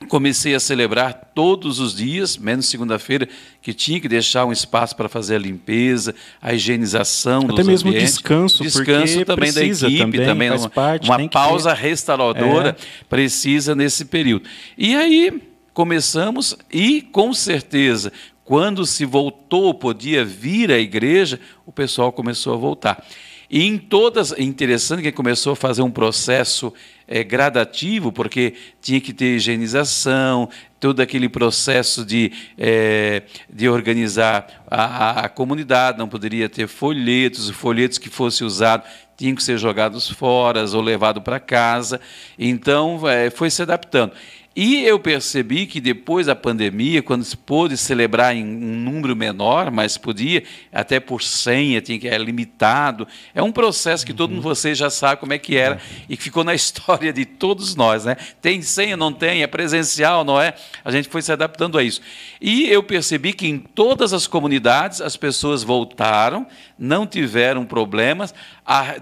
comecei 0.06 0.56
a 0.56 0.60
celebrar 0.60 1.32
todos 1.34 1.80
os 1.80 1.96
dias, 1.96 2.38
menos 2.38 2.68
segunda-feira, 2.68 3.28
que 3.62 3.74
tinha 3.74 4.00
que 4.00 4.08
deixar 4.08 4.46
um 4.46 4.52
espaço 4.52 4.96
para 4.96 5.10
fazer 5.10 5.36
a 5.36 5.40
limpeza, 5.40 6.16
a 6.42 6.54
higienização 6.54 7.42
Até 7.44 7.54
dos 7.54 7.68
mesmo 7.68 7.90
ambientes. 7.90 8.14
descanso, 8.14 8.64
descanso 8.64 9.26
também 9.26 9.52
da 9.52 9.64
equipe, 9.64 9.98
também, 9.98 10.26
também 10.26 10.52
uma, 10.52 10.70
parte, 10.70 11.10
uma 11.10 11.30
pausa 11.30 11.74
restauradora 11.74 12.70
é. 12.80 13.06
precisa 13.10 13.76
nesse 13.76 14.06
período. 14.06 14.48
E 14.78 14.96
aí 14.96 15.42
começamos 15.74 16.56
e 16.72 17.02
com 17.02 17.34
certeza 17.34 18.12
quando 18.46 18.86
se 18.86 19.04
voltou, 19.06 19.74
podia 19.74 20.24
vir 20.24 20.72
à 20.72 20.78
igreja, 20.78 21.40
o 21.66 21.72
pessoal 21.72 22.12
começou 22.12 22.54
a 22.54 22.58
voltar. 22.58 23.04
E 23.50 23.64
em 23.64 23.78
todas, 23.78 24.34
interessante 24.38 25.02
que 25.02 25.12
começou 25.12 25.54
a 25.54 25.56
fazer 25.56 25.82
um 25.82 25.90
processo 25.90 26.72
é, 27.08 27.24
gradativo, 27.24 28.12
porque 28.12 28.54
tinha 28.82 29.00
que 29.00 29.14
ter 29.14 29.36
higienização, 29.36 30.50
todo 30.80 31.00
aquele 31.02 31.30
processo 31.30 32.06
de, 32.06 32.32
é, 32.58 33.24
de 33.50 33.68
organizar 33.70 34.64
a, 34.70 34.84
a, 34.84 35.20
a, 35.26 35.30
comunidade, 35.30 35.98
não 35.98 36.08
poderia 36.08 36.48
ter 36.50 36.68
folhetos, 36.68 37.50
os 37.50 37.56
folhetos 37.56 37.98
que 37.98 38.10
fossem 38.10 38.46
usados 38.46 38.88
tinham 39.18 39.36
que 39.36 39.44
ser 39.44 39.58
jogados 39.58 40.10
fora 40.10 40.66
ou 40.66 40.82
levados 40.82 41.24
para 41.24 41.40
casa. 41.40 42.02
Então, 42.38 43.08
é, 43.08 43.30
foi 43.30 43.50
se 43.50 43.62
adaptando. 43.62 44.12
E 44.56 44.86
eu 44.86 44.98
percebi 44.98 45.66
que 45.66 45.82
depois 45.82 46.28
da 46.28 46.36
pandemia, 46.36 47.04
quando 47.04 47.26
se 47.26 47.36
pôde 47.36 47.76
celebrar 47.76 48.34
em 48.34 48.46
um 48.46 48.80
número 48.80 49.14
menor, 49.14 49.70
mas 49.70 49.98
podia, 49.98 50.44
até 50.72 50.98
por 50.98 51.22
senha, 51.22 51.82
tinha 51.82 52.00
que 52.00 52.08
é 52.08 52.18
limitado. 52.18 53.06
É 53.34 53.44
um 53.44 53.52
processo 53.52 54.06
que 54.06 54.14
uhum. 54.14 54.18
todo 54.18 54.32
mundo 54.32 54.44
vocês 54.44 54.78
já 54.78 54.90
sabe 54.90 55.20
como 55.20 55.34
é 55.34 55.38
que 55.38 55.58
era 55.58 55.78
e 56.08 56.16
que 56.16 56.24
ficou 56.24 56.46
na 56.46 56.56
história 56.56 57.12
de 57.12 57.26
todos 57.26 57.76
nós, 57.76 58.06
né? 58.06 58.16
Tem 58.42 58.62
senha, 58.62 58.96
não 58.96 59.12
tem, 59.12 59.44
é 59.44 59.48
presencial, 59.48 60.24
não 60.24 60.40
é? 60.40 60.54
A 60.86 60.92
gente 60.92 61.10
foi 61.10 61.22
se 61.22 61.34
adaptando 61.34 61.78
a 61.78 61.84
isso. 61.84 62.00
E 62.40 62.70
eu 62.70 62.82
percebi 62.82 63.34
que 63.34 63.48
em 63.48 63.58
todas 63.58 64.14
as 64.14 64.26
comunidades 64.26 65.02
as 65.02 65.18
pessoas 65.18 65.64
voltaram, 65.64 66.48
não 66.80 67.06
tiveram 67.06 67.66
problemas. 67.66 68.34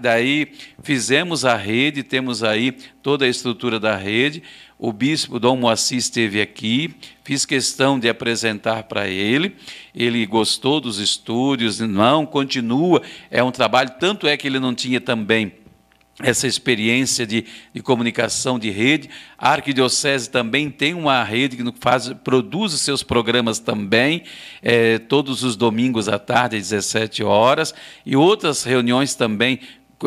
daí 0.00 0.50
fizemos 0.82 1.44
a 1.44 1.54
rede, 1.54 2.02
temos 2.02 2.42
aí 2.42 2.72
toda 3.04 3.24
a 3.24 3.28
estrutura 3.28 3.78
da 3.78 3.94
rede 3.94 4.42
o 4.78 4.92
bispo 4.92 5.38
Dom 5.38 5.56
Moacir 5.56 5.98
esteve 5.98 6.40
aqui, 6.40 6.94
fiz 7.22 7.46
questão 7.46 7.98
de 7.98 8.08
apresentar 8.08 8.84
para 8.84 9.08
ele, 9.08 9.56
ele 9.94 10.26
gostou 10.26 10.80
dos 10.80 10.98
estúdios, 10.98 11.80
não, 11.80 12.26
continua, 12.26 13.00
é 13.30 13.42
um 13.42 13.50
trabalho, 13.50 13.92
tanto 13.98 14.26
é 14.26 14.36
que 14.36 14.46
ele 14.46 14.58
não 14.58 14.74
tinha 14.74 15.00
também 15.00 15.52
essa 16.20 16.46
experiência 16.46 17.26
de, 17.26 17.44
de, 17.72 17.82
comunicação 17.82 18.58
de 18.58 18.70
rede. 18.70 19.10
A 19.36 19.50
Arquidiocese 19.50 20.30
também 20.30 20.70
tem 20.70 20.94
uma 20.94 21.24
rede 21.24 21.56
que 21.56 21.64
faz, 21.80 22.08
produz 22.22 22.72
os 22.72 22.80
seus 22.82 23.02
programas 23.02 23.58
também, 23.58 24.22
é, 24.62 24.98
todos 24.98 25.42
os 25.42 25.56
domingos 25.56 26.08
à 26.08 26.18
tarde, 26.18 26.56
às 26.56 26.68
17 26.68 27.24
horas, 27.24 27.74
e 28.06 28.14
outras 28.14 28.62
reuniões 28.62 29.14
também 29.14 29.58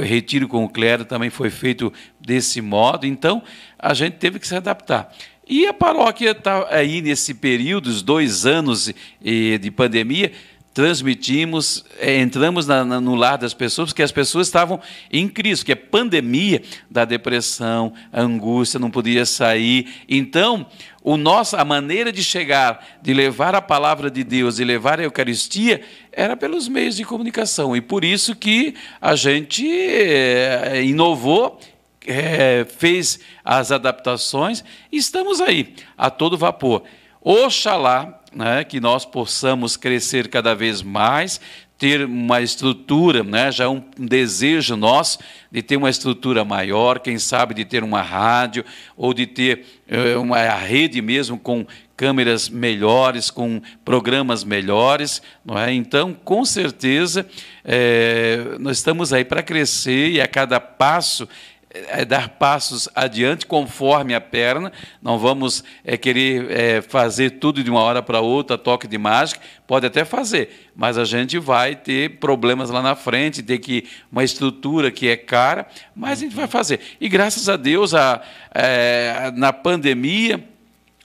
retiro 0.01 0.47
com 0.47 0.63
o 0.63 0.69
clero 0.69 1.05
também 1.05 1.29
foi 1.29 1.49
feito 1.49 1.91
desse 2.19 2.61
modo, 2.61 3.05
então 3.05 3.41
a 3.77 3.93
gente 3.93 4.15
teve 4.15 4.39
que 4.39 4.47
se 4.47 4.55
adaptar. 4.55 5.13
E 5.49 5.65
a 5.65 5.73
paróquia 5.73 6.31
está 6.31 6.67
aí 6.69 7.01
nesse 7.01 7.33
período, 7.33 7.87
os 7.87 8.01
dois 8.01 8.45
anos 8.45 8.93
de 9.21 9.71
pandemia, 9.71 10.33
transmitimos, 10.78 11.84
é, 11.97 12.19
entramos 12.19 12.67
na, 12.67 12.86
na, 12.86 13.01
no 13.01 13.15
lar 13.15 13.39
das 13.39 13.51
pessoas, 13.51 13.89
porque 13.89 14.03
as 14.03 14.11
pessoas 14.11 14.45
estavam 14.45 14.80
em 15.11 15.28
crise, 15.28 15.65
que 15.65 15.71
é 15.71 15.75
pandemia 15.75 16.61
da 16.88 17.03
depressão, 17.03 17.93
angústia, 18.13 18.80
não 18.80 18.91
podia 18.91 19.25
sair. 19.25 19.91
Então, 20.07 20.67
o 21.03 21.17
nosso, 21.17 21.57
a 21.57 21.65
maneira 21.65 22.11
de 22.11 22.23
chegar, 22.23 22.99
de 23.01 23.11
levar 23.11 23.55
a 23.55 23.61
palavra 23.61 24.11
de 24.11 24.23
Deus 24.23 24.59
e 24.59 24.63
levar 24.63 24.99
a 24.99 25.03
Eucaristia, 25.03 25.82
era 26.11 26.38
pelos 26.38 26.67
meios 26.67 26.95
de 26.95 27.03
comunicação. 27.03 27.75
E 27.75 27.82
por 27.82 28.03
isso 28.03 28.36
que 28.36 28.75
a 29.01 29.15
gente 29.15 29.67
é, 29.67 30.84
inovou 30.84 31.59
é, 32.05 32.67
fez 32.78 33.19
as 33.43 33.71
adaptações, 33.71 34.63
estamos 34.91 35.41
aí, 35.41 35.73
a 35.97 36.11
todo 36.11 36.38
vapor. 36.38 36.84
Oxalá 37.19 38.21
né, 38.38 38.63
que 38.63 38.79
nós 38.79 39.03
possamos 39.03 39.75
crescer 39.75 40.27
cada 40.27 40.53
vez 40.53 40.83
mais, 40.83 41.41
ter 41.75 42.05
uma 42.05 42.39
estrutura, 42.39 43.23
né, 43.23 43.51
já 43.51 43.63
é 43.63 43.67
um 43.67 43.83
desejo 43.97 44.75
nosso 44.75 45.17
de 45.51 45.63
ter 45.63 45.75
uma 45.75 45.89
estrutura 45.89 46.45
maior, 46.45 46.99
quem 46.99 47.17
sabe 47.17 47.55
de 47.55 47.65
ter 47.65 47.83
uma 47.83 48.01
rádio 48.01 48.63
ou 48.95 49.11
de 49.11 49.25
ter 49.25 49.65
uh, 49.89 50.21
uma 50.21 50.38
rede 50.53 51.01
mesmo 51.01 51.39
com 51.39 51.65
câmeras 51.95 52.47
melhores, 52.47 53.31
com 53.31 53.59
programas 53.83 54.43
melhores, 54.43 55.19
não 55.43 55.57
é? 55.57 55.73
Então, 55.73 56.13
com 56.13 56.45
certeza, 56.45 57.27
é, 57.65 58.55
nós 58.59 58.77
estamos 58.77 59.11
aí 59.11 59.25
para 59.25 59.41
crescer 59.41 60.11
e 60.11 60.21
a 60.21 60.27
cada 60.27 60.59
passo 60.59 61.27
é 61.89 62.05
dar 62.05 62.30
passos 62.30 62.89
adiante 62.95 63.45
conforme 63.45 64.13
a 64.13 64.21
perna. 64.21 64.71
Não 65.01 65.17
vamos 65.17 65.63
é, 65.84 65.97
querer 65.97 66.51
é, 66.51 66.82
fazer 66.82 67.32
tudo 67.32 67.63
de 67.63 67.69
uma 67.69 67.82
hora 67.82 68.01
para 68.01 68.19
outra, 68.19 68.57
toque 68.57 68.88
de 68.88 68.97
mágica. 68.97 69.41
Pode 69.65 69.86
até 69.86 70.05
fazer, 70.05 70.71
mas 70.75 70.97
a 70.97 71.05
gente 71.05 71.38
vai 71.38 71.75
ter 71.75 72.19
problemas 72.19 72.69
lá 72.69 72.82
na 72.82 72.95
frente, 72.95 73.43
ter 73.43 73.59
que 73.59 73.86
uma 74.11 74.23
estrutura 74.23 74.91
que 74.91 75.07
é 75.07 75.17
cara, 75.17 75.67
mas 75.95 76.19
a 76.19 76.23
gente 76.23 76.36
vai 76.36 76.47
fazer. 76.47 76.80
E 76.99 77.09
graças 77.09 77.49
a 77.49 77.57
Deus, 77.57 77.93
a, 77.93 78.21
é, 78.53 79.32
na 79.36 79.51
pandemia 79.51 80.43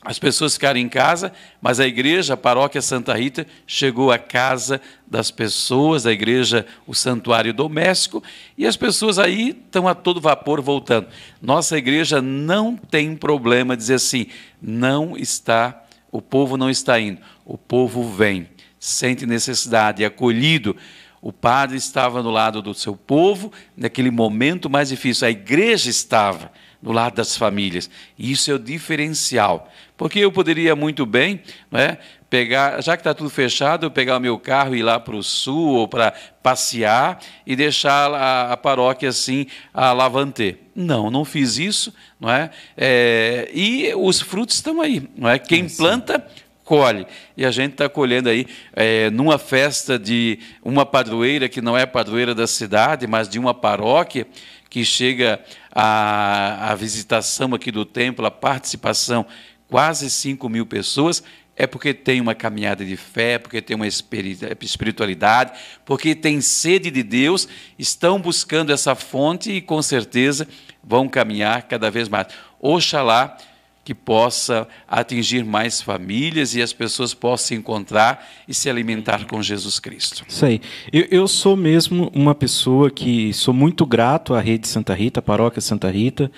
as 0.04 0.18
pessoas 0.18 0.54
ficaram 0.54 0.80
em 0.80 0.88
casa, 0.88 1.32
mas 1.60 1.78
a 1.78 1.86
igreja, 1.86 2.34
a 2.34 2.36
paróquia 2.36 2.82
Santa 2.82 3.14
Rita, 3.14 3.46
chegou 3.66 4.10
à 4.10 4.18
casa 4.18 4.80
das 5.06 5.30
pessoas, 5.30 6.06
a 6.06 6.12
igreja, 6.12 6.66
o 6.86 6.94
santuário 6.94 7.54
doméstico, 7.54 8.22
e 8.58 8.66
as 8.66 8.76
pessoas 8.76 9.16
aí 9.16 9.50
estão 9.50 9.86
a 9.86 9.94
todo 9.94 10.20
vapor 10.20 10.60
voltando. 10.60 11.06
Nossa 11.40 11.78
igreja 11.78 12.20
não 12.20 12.76
tem 12.76 13.14
problema 13.14 13.76
dizer 13.76 13.94
assim, 13.94 14.26
não 14.60 15.16
está, 15.16 15.84
o 16.10 16.20
povo 16.20 16.56
não 16.56 16.68
está 16.68 16.98
indo, 16.98 17.20
o 17.44 17.56
povo 17.56 18.02
vem, 18.10 18.48
sente 18.80 19.24
necessidade, 19.24 20.02
é 20.02 20.06
acolhido. 20.06 20.76
O 21.20 21.32
padre 21.32 21.76
estava 21.76 22.20
no 22.20 22.30
lado 22.30 22.60
do 22.60 22.74
seu 22.74 22.96
povo, 22.96 23.52
naquele 23.76 24.10
momento 24.10 24.68
mais 24.68 24.88
difícil, 24.88 25.28
a 25.28 25.30
igreja 25.30 25.88
estava 25.88 26.50
no 26.82 26.90
lado 26.90 27.14
das 27.14 27.36
famílias. 27.36 27.88
E 28.18 28.32
isso 28.32 28.50
é 28.50 28.54
o 28.54 28.58
diferencial. 28.58 29.70
Porque 30.02 30.18
eu 30.18 30.32
poderia 30.32 30.74
muito 30.74 31.06
bem, 31.06 31.40
né, 31.70 31.96
pegar, 32.28 32.82
já 32.82 32.96
que 32.96 33.02
está 33.02 33.14
tudo 33.14 33.30
fechado, 33.30 33.86
eu 33.86 33.90
pegar 33.92 34.16
o 34.16 34.20
meu 34.20 34.36
carro 34.36 34.74
e 34.74 34.80
ir 34.80 34.82
lá 34.82 34.98
para 34.98 35.14
o 35.14 35.22
sul 35.22 35.76
ou 35.76 35.86
para 35.86 36.12
passear 36.42 37.20
e 37.46 37.54
deixar 37.54 38.12
a, 38.12 38.50
a, 38.50 38.56
paróquia 38.56 39.10
assim 39.10 39.46
a 39.72 39.92
lavante. 39.92 40.58
Não, 40.74 41.08
não 41.08 41.24
fiz 41.24 41.56
isso, 41.56 41.94
não 42.18 42.28
é? 42.28 42.50
é 42.76 43.48
e 43.54 43.94
os 43.94 44.20
frutos 44.20 44.56
estão 44.56 44.80
aí, 44.80 45.08
não 45.16 45.30
é? 45.30 45.38
Quem 45.38 45.66
é 45.66 45.68
planta 45.68 46.26
colhe. 46.64 47.06
E 47.36 47.46
a 47.46 47.52
gente 47.52 47.72
está 47.72 47.88
colhendo 47.88 48.28
aí 48.28 48.44
é, 48.72 49.08
numa 49.10 49.38
festa 49.38 49.96
de 49.96 50.40
uma 50.64 50.84
padroeira 50.84 51.48
que 51.48 51.60
não 51.60 51.78
é 51.78 51.86
padroeira 51.86 52.34
da 52.34 52.48
cidade, 52.48 53.06
mas 53.06 53.28
de 53.28 53.38
uma 53.38 53.54
paróquia 53.54 54.26
que 54.72 54.86
chega 54.86 55.38
a, 55.70 56.72
a 56.72 56.74
visitação 56.74 57.54
aqui 57.54 57.70
do 57.70 57.84
templo, 57.84 58.24
a 58.24 58.30
participação, 58.30 59.26
quase 59.72 60.10
5 60.10 60.50
mil 60.50 60.66
pessoas, 60.66 61.22
é 61.56 61.66
porque 61.66 61.94
tem 61.94 62.20
uma 62.20 62.34
caminhada 62.34 62.84
de 62.84 62.94
fé, 62.94 63.38
porque 63.38 63.62
tem 63.62 63.74
uma 63.74 63.86
espiritualidade, 63.86 65.58
porque 65.82 66.14
tem 66.14 66.42
sede 66.42 66.90
de 66.90 67.02
Deus, 67.02 67.48
estão 67.78 68.20
buscando 68.20 68.70
essa 68.70 68.94
fonte 68.94 69.50
e 69.50 69.62
com 69.62 69.80
certeza 69.80 70.46
vão 70.84 71.08
caminhar 71.08 71.62
cada 71.62 71.90
vez 71.90 72.06
mais. 72.06 72.26
Oxalá 72.60 73.38
que 73.84 73.94
possa 73.94 74.68
atingir 74.86 75.44
mais 75.44 75.80
famílias 75.80 76.54
e 76.54 76.62
as 76.62 76.72
pessoas 76.72 77.14
possam 77.14 77.48
se 77.48 77.54
encontrar 77.54 78.28
e 78.46 78.54
se 78.54 78.70
alimentar 78.70 79.26
com 79.26 79.42
Jesus 79.42 79.80
Cristo. 79.80 80.22
Isso 80.28 80.44
aí. 80.44 80.60
Eu, 80.92 81.06
eu, 81.10 81.26
sou 81.26 81.56
mesmo 81.56 82.10
uma 82.14 82.34
pessoa 82.34 82.90
que 82.90 83.32
sou 83.32 83.52
muito 83.52 83.84
grato 83.84 84.34
à 84.34 84.40
Rede 84.40 84.68
Santa 84.68 84.94
Rita, 84.94 85.18
à 85.20 85.22
Paróquia 85.22 85.60
Santa 85.60 85.90
Rita, 85.90 86.30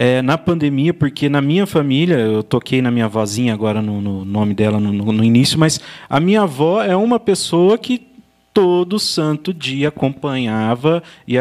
é, 0.00 0.22
na 0.22 0.38
pandemia, 0.38 0.94
porque 0.94 1.28
na 1.28 1.42
minha 1.42 1.66
família, 1.66 2.14
eu 2.14 2.42
toquei 2.42 2.80
na 2.80 2.90
minha 2.90 3.06
vozinha 3.06 3.52
agora 3.52 3.82
no, 3.82 4.00
no 4.00 4.24
nome 4.24 4.54
dela 4.54 4.80
no, 4.80 4.90
no, 4.90 5.12
no 5.12 5.22
início, 5.22 5.58
mas 5.58 5.78
a 6.08 6.18
minha 6.18 6.40
avó 6.40 6.82
é 6.82 6.96
uma 6.96 7.20
pessoa 7.20 7.76
que 7.76 8.08
todo 8.54 8.98
santo 8.98 9.52
dia 9.52 9.88
acompanhava 9.88 11.02
e 11.28 11.34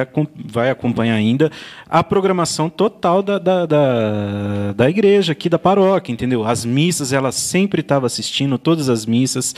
vai 0.45 0.70
acompanhar 0.70 1.16
ainda 1.16 1.49
a 1.89 2.03
programação 2.03 2.70
total 2.70 3.24
da, 3.24 3.39
da, 3.39 3.66
da, 3.66 4.74
da 4.76 4.89
igreja, 4.89 5.32
aqui 5.32 5.47
da 5.47 5.57
paróquia, 5.57 6.12
entendeu? 6.12 6.43
As 6.43 6.66
missas, 6.66 7.14
ela 7.14 7.32
sempre 7.32 7.80
estava 7.80 8.07
assistindo 8.07 8.57
todas 8.57 8.89
as 8.89 9.05
missas, 9.05 9.55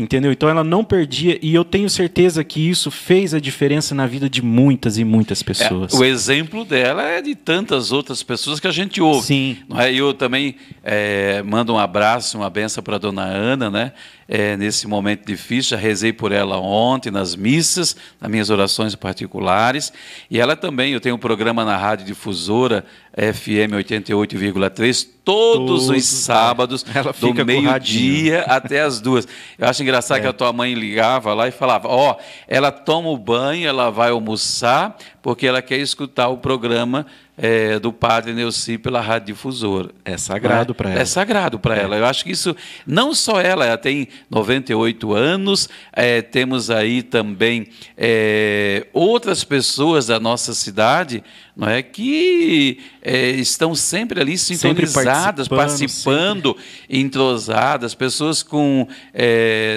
entendeu? 0.00 0.32
Então 0.32 0.48
ela 0.48 0.64
não 0.64 0.84
perdia 0.84 1.38
e 1.42 1.54
eu 1.54 1.64
tenho 1.64 1.88
certeza 1.88 2.42
que 2.42 2.68
isso 2.68 2.90
fez 2.90 3.34
a 3.34 3.40
diferença 3.40 3.94
na 3.94 4.06
vida 4.06 4.28
de 4.28 4.42
muitas 4.42 4.98
e 4.98 5.04
muitas 5.04 5.42
pessoas. 5.42 5.94
É, 5.94 5.96
o 5.96 6.04
exemplo 6.04 6.64
dela 6.64 7.02
é 7.02 7.20
de 7.20 7.34
tantas 7.34 7.92
outras 7.92 8.22
pessoas 8.22 8.58
que 8.58 8.66
a 8.66 8.72
gente 8.72 9.00
ouve. 9.00 9.26
Sim. 9.26 9.56
É? 9.76 9.92
Eu 9.92 10.14
também 10.14 10.56
é, 10.82 11.42
mando 11.42 11.74
um 11.74 11.78
abraço, 11.78 12.38
uma 12.38 12.50
benção 12.50 12.82
para 12.82 12.96
a 12.96 12.98
dona 12.98 13.24
Ana, 13.24 13.70
né? 13.70 13.92
É, 14.32 14.56
nesse 14.56 14.86
momento 14.86 15.26
difícil, 15.26 15.76
já 15.76 15.76
rezei 15.76 16.12
por 16.12 16.30
ela 16.30 16.56
ontem 16.56 17.10
nas 17.10 17.34
missas, 17.34 17.96
nas 18.20 18.30
minhas 18.30 18.48
orações 18.48 18.94
particulares. 18.94 19.92
E 20.30 20.38
ela 20.38 20.54
também, 20.54 20.92
eu 20.92 21.00
tenho 21.00 21.16
um 21.16 21.18
programa 21.18 21.64
na 21.64 21.76
Rádio 21.76 22.06
Difusora, 22.06 22.84
FM 23.12 23.74
88,3, 23.74 25.08
todos 25.24 25.88
os 25.88 26.04
sábados, 26.04 26.84
do 27.18 27.44
meio-dia 27.44 28.42
até 28.46 28.82
as 28.82 29.00
duas. 29.00 29.26
Eu 29.58 29.66
acho 29.66 29.82
engraçado 29.82 30.18
é. 30.18 30.20
que 30.20 30.26
a 30.28 30.32
tua 30.32 30.52
mãe 30.52 30.74
ligava 30.74 31.34
lá 31.34 31.48
e 31.48 31.50
falava: 31.50 31.88
Ó, 31.88 32.12
oh, 32.12 32.22
ela 32.46 32.70
toma 32.70 33.08
o 33.08 33.18
banho, 33.18 33.68
ela 33.68 33.90
vai 33.90 34.10
almoçar, 34.10 34.96
porque 35.20 35.44
ela 35.44 35.60
quer 35.60 35.78
escutar 35.78 36.28
o 36.28 36.38
programa 36.38 37.04
é, 37.42 37.78
do 37.78 37.90
padre 37.90 38.34
Neuci 38.34 38.76
pela 38.76 39.00
Rádio 39.00 39.28
Difusora. 39.28 39.90
É 40.04 40.18
sagrado 40.18 40.74
para 40.74 40.90
ela. 40.90 41.00
É 41.00 41.04
sagrado 41.06 41.58
para 41.58 41.74
é. 41.74 41.82
ela. 41.82 41.96
Eu 41.96 42.04
acho 42.04 42.22
que 42.22 42.30
isso, 42.30 42.54
não 42.86 43.14
só 43.14 43.40
ela, 43.40 43.64
ela 43.64 43.78
tem 43.78 44.08
98 44.28 45.14
anos, 45.14 45.66
é, 45.90 46.20
temos 46.20 46.70
aí 46.70 47.02
também 47.02 47.68
é, 47.96 48.86
outras 48.92 49.42
pessoas 49.42 50.08
da 50.08 50.20
nossa 50.20 50.52
cidade 50.52 51.24
não 51.56 51.68
é, 51.68 51.82
que 51.82 52.78
é, 53.02 53.30
estão 53.32 53.74
sempre 53.74 54.20
ali 54.20 54.38
sintonizadas, 54.38 55.46
sempre 55.46 55.58
participando, 55.58 56.56
sempre. 56.56 57.00
entrosadas, 57.00 57.94
pessoas 57.94 58.42
com 58.42 58.86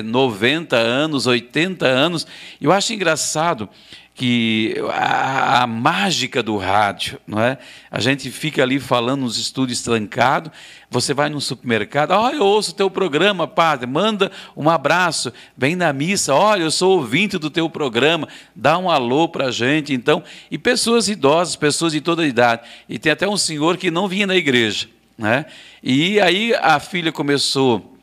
90 0.05 0.78
anos, 0.78 1.28
80 1.28 1.86
anos. 1.86 2.26
Eu 2.61 2.72
acho 2.72 2.93
engraçado 2.93 3.68
que 4.16 4.76
a, 4.91 5.64
a, 5.64 5.68
mágica 5.68 6.43
do 6.43 6.55
rádio, 6.55 7.20
não 7.26 7.41
é? 7.41 7.57
A 7.89 7.99
gente 7.99 8.30
fica 8.30 8.61
ali 8.61 8.80
falando 8.80 9.22
nos 9.22 9.39
estúdios 9.39 9.82
trancados, 9.82 10.51
você 10.89 11.16
vai 11.16 11.30
no 11.30 11.41
supermercado, 11.41 12.11
olha, 12.11 12.36
eu 12.36 12.45
ouço 12.45 12.72
o 12.72 12.76
teu 12.76 12.91
programa, 12.91 13.47
padre, 13.47 13.88
manda 13.88 14.32
um 14.55 14.70
abraço, 14.70 15.34
vem 15.57 15.76
na 15.76 15.91
missa, 15.91 16.34
olha, 16.34 16.61
eu 16.61 16.70
sou 16.70 16.99
ouvinte 16.99 17.39
do 17.39 17.49
teu 17.49 17.68
programa, 17.68 18.28
dá 18.55 18.78
um 18.78 18.89
alô 18.89 19.28
para 19.28 19.47
a 19.47 19.51
gente, 19.51 19.93
então, 19.93 20.24
e 20.51 20.59
pessoas 20.59 21.09
idosas, 21.09 21.55
pessoas 21.55 21.93
de 21.93 21.99
toda 21.99 22.26
idade, 22.26 22.61
e 22.88 22.99
tem 22.99 23.11
até 23.11 23.28
um 23.28 23.38
senhor 23.38 23.78
que 23.78 23.89
não 23.89 24.07
vinha 24.07 24.28
na 24.28 24.36
igreja, 24.36 24.88
né? 25.18 25.47
E 25.82 26.22
aí 26.22 26.53
a 26.53 26.80
filha 26.80 27.11
começou 27.11 27.97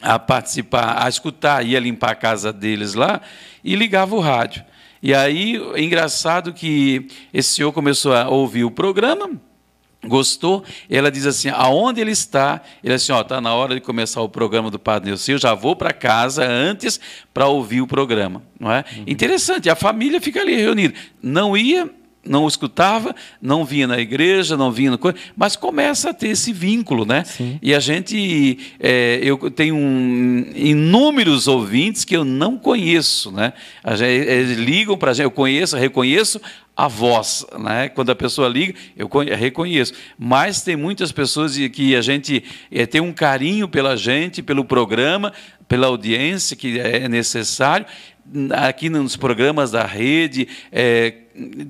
a 0.00 0.20
participar, 0.20 1.04
a 1.04 1.08
escutar, 1.08 1.66
ia 1.66 1.80
limpar 1.80 2.12
a 2.12 2.14
casa 2.14 2.52
deles 2.52 2.94
lá, 2.94 3.20
e 3.64 3.74
ligava 3.74 4.14
o 4.14 4.20
rádio. 4.20 4.64
E 5.02 5.14
aí, 5.14 5.60
engraçado 5.76 6.52
que 6.52 7.06
esse 7.32 7.50
senhor 7.50 7.72
começou 7.72 8.14
a 8.14 8.28
ouvir 8.28 8.64
o 8.64 8.70
programa, 8.70 9.30
gostou, 10.04 10.64
ela 10.88 11.10
diz 11.10 11.26
assim, 11.26 11.48
aonde 11.48 12.00
ele 12.00 12.12
está? 12.12 12.60
Ele 12.82 12.94
assim, 12.94 13.12
ó, 13.12 13.20
está 13.20 13.40
na 13.40 13.54
hora 13.54 13.74
de 13.74 13.80
começar 13.80 14.20
o 14.20 14.28
programa 14.28 14.70
do 14.70 14.78
Padre 14.78 15.10
Nelson, 15.10 15.32
eu 15.32 15.38
já 15.38 15.54
vou 15.54 15.74
para 15.74 15.92
casa 15.92 16.46
antes 16.46 17.00
para 17.34 17.48
ouvir 17.48 17.80
o 17.80 17.86
programa, 17.86 18.42
não 18.58 18.70
é? 18.70 18.84
Uhum. 18.96 19.04
Interessante, 19.06 19.68
a 19.68 19.74
família 19.74 20.20
fica 20.20 20.40
ali 20.40 20.54
reunida. 20.54 20.94
Não 21.22 21.56
ia, 21.56 21.90
não 22.24 22.46
escutava, 22.46 23.14
não 23.40 23.64
vinha 23.64 23.86
na 23.86 23.98
igreja, 23.98 24.56
não 24.56 24.70
vinha 24.70 24.90
no 24.90 24.98
mas 25.36 25.56
começa 25.56 26.10
a 26.10 26.14
ter 26.14 26.28
esse 26.28 26.52
vínculo, 26.52 27.04
né? 27.04 27.24
Sim. 27.24 27.58
E 27.62 27.74
a 27.74 27.80
gente, 27.80 28.58
é, 28.78 29.20
eu 29.22 29.50
tenho 29.50 29.74
um, 29.74 30.50
inúmeros 30.54 31.48
ouvintes 31.48 32.04
que 32.04 32.16
eu 32.16 32.24
não 32.24 32.58
conheço, 32.58 33.30
né? 33.30 33.52
Eles 34.00 34.58
ligam 34.58 34.96
para 34.96 35.12
a 35.12 35.14
gente, 35.14 35.24
eu 35.24 35.30
conheço, 35.30 35.76
reconheço 35.76 36.40
a 36.76 36.86
voz, 36.86 37.44
né? 37.58 37.88
Quando 37.88 38.10
a 38.10 38.14
pessoa 38.14 38.48
liga, 38.48 38.74
eu 38.96 39.08
reconheço. 39.36 39.94
Mas 40.18 40.62
tem 40.62 40.76
muitas 40.76 41.10
pessoas 41.10 41.56
que 41.56 41.96
a 41.96 42.00
gente 42.00 42.44
é, 42.70 42.86
tem 42.86 43.00
um 43.00 43.12
carinho 43.12 43.68
pela 43.68 43.96
gente, 43.96 44.42
pelo 44.42 44.64
programa, 44.64 45.32
pela 45.66 45.86
audiência 45.86 46.56
que 46.56 46.78
é 46.78 47.08
necessário, 47.08 47.86
aqui 48.50 48.88
nos 48.88 49.16
programas 49.16 49.70
da 49.70 49.84
rede, 49.84 50.48
é, 50.70 51.14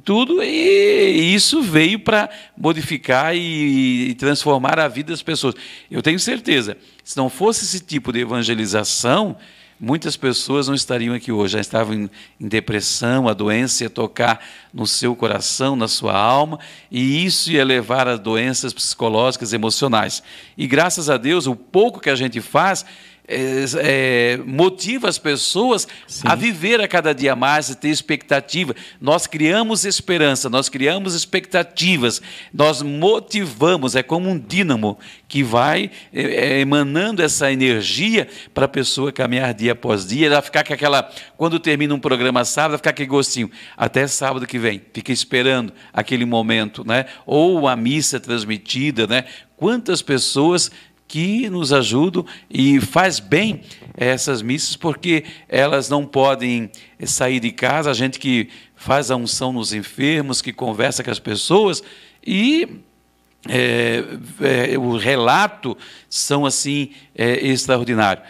tudo, 0.05 0.43
e 0.43 1.35
isso 1.35 1.63
veio 1.63 1.99
para 1.99 2.29
modificar 2.57 3.35
e, 3.35 4.11
e, 4.11 4.15
transformar 4.15 4.79
a 4.79 4.89
vida 4.89 5.13
das 5.13 5.23
pessoas. 5.23 5.55
Eu 5.91 6.03
tenho 6.03 6.19
certeza, 6.19 6.77
se 7.05 7.17
não 7.17 7.29
fosse 7.29 7.65
esse 7.65 7.81
tipo 7.81 8.13
de 8.13 8.21
evangelização, 8.21 9.37
muitas 9.79 10.17
pessoas 10.17 10.69
não 10.69 10.75
estariam 10.75 11.15
aqui 11.15 11.31
hoje, 11.31 11.53
já 11.55 11.61
estavam 11.61 11.95
em, 11.95 12.11
em 12.41 12.49
depressão, 12.49 13.29
a 13.29 13.35
doença 13.35 13.85
ia 13.85 13.91
tocar 13.91 14.45
no 14.73 14.87
seu 14.87 15.15
coração, 15.15 15.77
na 15.77 15.89
sua 15.89 16.17
alma, 16.17 16.59
e 16.91 17.25
isso 17.25 17.51
ia 17.53 17.65
levar 17.65 18.09
a 18.09 18.17
doenças 18.17 18.73
psicológicas, 18.73 19.53
emocionais. 19.53 20.23
E 20.57 20.67
graças 20.67 21.09
a 21.09 21.17
Deus, 21.17 21.47
o 21.47 21.55
pouco 21.55 22.01
que 22.01 22.11
a 22.11 22.17
gente 22.17 22.41
faz 22.41 22.85
é, 23.29 23.65
é, 23.77 24.37
motiva 24.39 25.09
as 25.09 25.19
pessoas 25.19 25.87
Sim. 26.07 26.27
a 26.27 26.35
viver 26.35 26.81
a 26.81 26.89
cada 26.89 27.13
dia 27.13 27.37
mais, 27.37 27.71
a 27.71 27.75
ter 27.75 27.91
expectativa. 27.91 28.75
Nós 29.01 29.27
criamos 29.27 29.85
esperança, 29.85 30.49
nós 30.49 30.69
criamos 30.71 31.15
expectativas, 31.15 32.23
nós 32.53 32.81
motivamos, 32.81 33.95
é 33.95 34.03
como 34.03 34.31
um 34.31 34.39
dínamo 34.39 34.99
que 35.29 35.43
vai 35.43 35.91
é, 36.13 36.23
é 36.23 36.61
emanando 36.61 37.23
essa 37.23 37.53
energia 37.53 38.27
para 38.55 38.65
a 38.65 38.69
pessoa 38.69 39.13
caminhar 39.13 39.53
dia 39.53 39.73
após 39.73 40.07
dia, 40.07 40.27
ela 40.27 40.41
ficar 40.41 40.65
com 40.65 40.73
aquela, 40.73 41.11
quando 41.37 41.61
termina 41.61 41.95
um 41.95 42.01
programa 42.01 42.45
sábado, 42.47 42.71
ela 42.71 42.79
ficar 42.79 42.91
aquele 42.91 43.09
gostinho, 43.09 43.51
até 43.77 44.07
sábado 44.07 44.47
que 44.47 44.59
vem, 44.59 44.81
fica 44.93 45.13
esperando 45.13 45.73
aquele 45.93 46.25
momento, 46.25 46.83
né? 46.87 47.05
ou 47.27 47.69
a 47.69 47.77
missa 47.77 48.19
transmitida, 48.19 49.07
né? 49.07 49.25
Quantas 49.57 50.01
pessoas 50.01 50.71
que 51.09 51.49
nos 51.49 51.73
ajudam 51.73 52.25
e 52.51 52.79
faz 52.81 53.19
bem 53.19 53.63
essas 53.97 54.43
missas, 54.43 54.77
porque 54.77 55.25
elas 55.49 55.89
não 55.89 56.05
podem 56.05 56.71
sair 57.05 57.41
de 57.41 57.51
casa, 57.51 57.91
a 57.91 57.95
gente 57.95 58.19
que 58.19 58.51
faz 58.77 59.11
a 59.11 59.17
unção 59.17 59.53
nos 59.53 59.73
enfermos, 59.73 60.43
que 60.43 60.53
conversa 60.53 61.03
com 61.03 61.11
as 61.11 61.19
pessoas, 61.19 61.83
e 62.25 62.69
é, 63.49 64.05
é, 64.73 64.79
o 64.79 64.97
relato 64.97 65.77
são 66.09 66.45
assim 66.45 66.91
é, 67.17 67.47
extraordinário. 67.47 68.23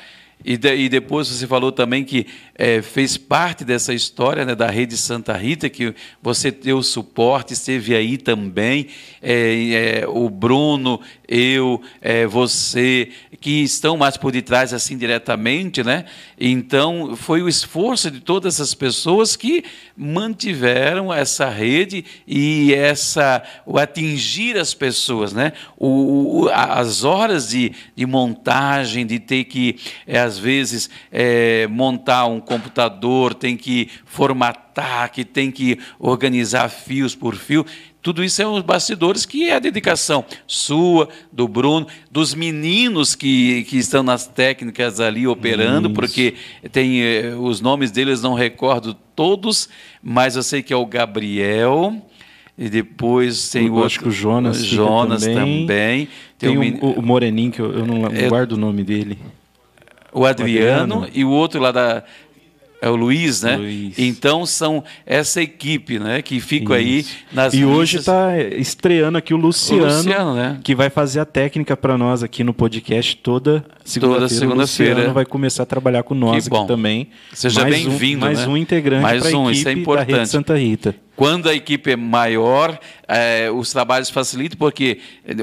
E, 0.44 0.56
de, 0.56 0.74
e, 0.76 0.88
depois 0.88 1.26
você 1.26 1.46
falou 1.46 1.72
também 1.72 2.04
que 2.04 2.26
é, 2.54 2.80
fez 2.80 3.16
parte 3.16 3.64
dessa 3.64 3.92
história 3.92 4.44
né, 4.44 4.54
da 4.54 4.70
Rede 4.70 4.96
Santa 4.96 5.36
Rita, 5.36 5.68
que 5.68 5.92
você 6.22 6.50
deu 6.50 6.80
suporte, 6.82 7.54
esteve 7.54 7.94
aí 7.94 8.16
também, 8.16 8.86
é, 9.20 10.02
é, 10.02 10.08
o 10.08 10.30
Bruno, 10.30 11.00
eu, 11.28 11.82
é, 12.00 12.26
você, 12.26 13.10
que 13.38 13.62
estão 13.62 13.98
mais 13.98 14.16
por 14.16 14.32
detrás 14.32 14.72
assim 14.72 14.96
diretamente, 14.96 15.84
né? 15.84 16.06
Então 16.40 17.14
foi 17.16 17.42
o 17.42 17.48
esforço 17.48 18.10
de 18.10 18.20
todas 18.20 18.54
essas 18.54 18.74
pessoas 18.74 19.36
que 19.36 19.62
mantiveram 19.94 21.12
essa 21.12 21.50
rede 21.50 22.02
e 22.26 22.72
essa 22.72 23.42
o 23.66 23.78
atingir 23.78 24.56
as 24.56 24.72
pessoas, 24.72 25.34
né? 25.34 25.52
O, 25.76 26.44
o 26.44 26.48
as 26.48 27.04
horas 27.04 27.50
de, 27.50 27.72
de, 27.94 28.06
montagem, 28.06 29.04
de 29.04 29.18
ter 29.18 29.44
que 29.44 29.76
é, 30.06 30.18
às 30.18 30.38
vezes 30.38 30.88
é, 31.12 31.66
montar 31.66 32.26
um 32.26 32.40
computador, 32.40 33.34
tem 33.34 33.54
que 33.54 33.90
formatar, 34.06 35.12
que 35.12 35.24
tem 35.24 35.50
que 35.50 35.78
organizar 35.98 36.70
fios 36.70 37.14
por 37.14 37.36
fio. 37.36 37.66
Tudo 38.08 38.24
isso 38.24 38.40
é 38.40 38.46
os 38.46 38.62
bastidores 38.62 39.26
que 39.26 39.50
é 39.50 39.56
a 39.56 39.58
dedicação 39.58 40.24
sua, 40.46 41.10
do 41.30 41.46
Bruno, 41.46 41.86
dos 42.10 42.32
meninos 42.32 43.14
que, 43.14 43.64
que 43.64 43.76
estão 43.76 44.02
nas 44.02 44.26
técnicas 44.26 44.98
ali 44.98 45.26
operando, 45.26 45.88
isso. 45.88 45.94
porque 45.94 46.32
tem 46.72 47.02
eh, 47.02 47.34
os 47.38 47.60
nomes 47.60 47.90
deles 47.90 48.22
não 48.22 48.32
recordo 48.32 48.94
todos, 49.14 49.68
mas 50.02 50.36
eu 50.36 50.42
sei 50.42 50.62
que 50.62 50.72
é 50.72 50.76
o 50.76 50.86
Gabriel. 50.86 52.02
E 52.56 52.70
depois 52.70 53.50
tem 53.50 53.66
eu 53.66 53.74
o 53.74 53.84
acho 53.84 53.98
que 53.98 54.08
o 54.08 54.10
Jonas, 54.10 54.64
Jonas 54.64 55.20
também. 55.20 55.66
também. 55.66 56.08
Tem, 56.38 56.56
tem 56.56 56.78
o, 56.80 56.92
o, 56.92 57.02
Moreninho, 57.02 57.52
que 57.52 57.60
eu, 57.60 57.70
eu 57.74 57.84
não 57.84 58.06
é, 58.06 58.26
guardo 58.26 58.52
o 58.52 58.56
nome 58.56 58.84
dele. 58.84 59.18
O 60.14 60.24
Adriano, 60.24 60.94
o 60.94 61.02
Adriano, 61.02 61.10
e 61.12 61.24
o 61.26 61.30
outro 61.30 61.60
lá 61.60 61.70
da, 61.70 62.02
é 62.80 62.88
o 62.88 62.94
Luiz, 62.94 63.42
né? 63.42 63.56
Luiz. 63.56 63.98
Então 63.98 64.46
são 64.46 64.84
essa 65.04 65.42
equipe, 65.42 65.98
né? 65.98 66.22
Que 66.22 66.40
fica 66.40 66.74
aí 66.74 67.04
nas. 67.32 67.52
E 67.52 67.64
hoje 67.64 67.98
está 67.98 68.38
estreando 68.38 69.18
aqui 69.18 69.34
o 69.34 69.36
Luciano, 69.36 69.84
o 69.84 69.96
Luciano 69.96 70.34
né? 70.34 70.58
que 70.62 70.74
vai 70.74 70.88
fazer 70.88 71.20
a 71.20 71.24
técnica 71.24 71.76
para 71.76 71.98
nós 71.98 72.22
aqui 72.22 72.44
no 72.44 72.54
podcast 72.54 73.16
toda 73.16 73.64
segunda-feira. 73.84 74.28
Toda 74.28 74.28
segunda-feira. 74.28 74.94
Luciano 74.94 75.14
vai 75.14 75.24
começar 75.24 75.64
a 75.64 75.66
trabalhar 75.66 76.02
com 76.04 76.14
nós 76.14 76.46
aqui 76.46 76.66
também. 76.66 77.08
Seja 77.32 77.64
bem-vindo. 77.64 78.18
Um, 78.18 78.28
mais 78.28 78.40
né? 78.40 78.46
um 78.46 78.56
integrante 78.56 79.02
mais 79.02 79.34
um, 79.34 79.50
isso 79.50 79.68
é 79.68 79.72
importante. 79.72 80.10
da 80.10 80.16
Rede 80.18 80.28
Santa 80.28 80.56
Rita. 80.56 81.07
Quando 81.18 81.48
a 81.48 81.54
equipe 81.54 81.90
é 81.90 81.96
maior, 81.96 82.78
é, 83.08 83.50
os 83.50 83.72
trabalhos 83.72 84.08
facilitam, 84.08 84.56
porque 84.56 85.00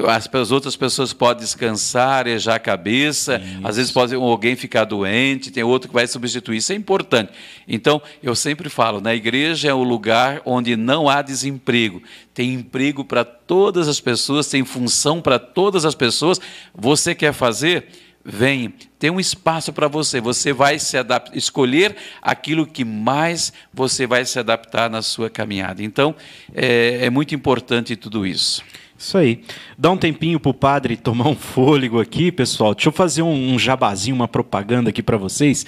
as, 0.08 0.26
as, 0.32 0.50
outras 0.50 0.74
pessoas 0.74 1.12
podem 1.12 1.44
descansar, 1.44 2.20
arejar 2.20 2.54
a 2.54 2.58
cabeça, 2.58 3.36
Isso. 3.36 3.60
às 3.62 3.76
vezes 3.76 3.92
pode 3.92 4.14
alguém 4.14 4.56
ficar 4.56 4.84
doente, 4.84 5.50
tem 5.50 5.62
outro 5.62 5.88
que 5.88 5.94
vai 5.94 6.06
substituir. 6.06 6.56
Isso 6.56 6.72
é 6.72 6.74
importante. 6.74 7.30
Então, 7.68 8.00
eu 8.22 8.34
sempre 8.34 8.70
falo, 8.70 9.02
na 9.02 9.14
igreja 9.14 9.68
é 9.68 9.74
o 9.74 9.82
lugar 9.82 10.40
onde 10.46 10.76
não 10.76 11.10
há 11.10 11.20
desemprego. 11.20 12.02
Tem 12.32 12.54
emprego 12.54 13.04
para 13.04 13.22
todas 13.22 13.86
as 13.86 14.00
pessoas, 14.00 14.48
tem 14.48 14.64
função 14.64 15.20
para 15.20 15.38
todas 15.38 15.84
as 15.84 15.94
pessoas. 15.94 16.40
Você 16.74 17.14
quer 17.14 17.34
fazer? 17.34 17.86
Vem, 18.26 18.74
tem 18.98 19.08
um 19.08 19.20
espaço 19.20 19.72
para 19.72 19.86
você. 19.86 20.20
Você 20.20 20.52
vai 20.52 20.78
se 20.80 20.98
adaptar, 20.98 21.36
escolher 21.36 21.94
aquilo 22.20 22.66
que 22.66 22.84
mais 22.84 23.52
você 23.72 24.06
vai 24.06 24.24
se 24.24 24.38
adaptar 24.38 24.90
na 24.90 25.00
sua 25.00 25.30
caminhada. 25.30 25.82
Então, 25.82 26.14
é, 26.52 27.06
é 27.06 27.10
muito 27.10 27.34
importante 27.34 27.94
tudo 27.94 28.26
isso. 28.26 28.64
Isso 28.98 29.16
aí. 29.16 29.42
Dá 29.78 29.90
um 29.90 29.96
tempinho 29.96 30.40
para 30.40 30.50
o 30.50 30.54
padre 30.54 30.96
tomar 30.96 31.28
um 31.28 31.36
fôlego 31.36 32.00
aqui, 32.00 32.32
pessoal. 32.32 32.74
Deixa 32.74 32.88
eu 32.88 32.92
fazer 32.92 33.22
um, 33.22 33.54
um 33.54 33.58
jabazinho, 33.58 34.16
uma 34.16 34.26
propaganda 34.26 34.90
aqui 34.90 35.02
para 35.02 35.16
vocês. 35.16 35.64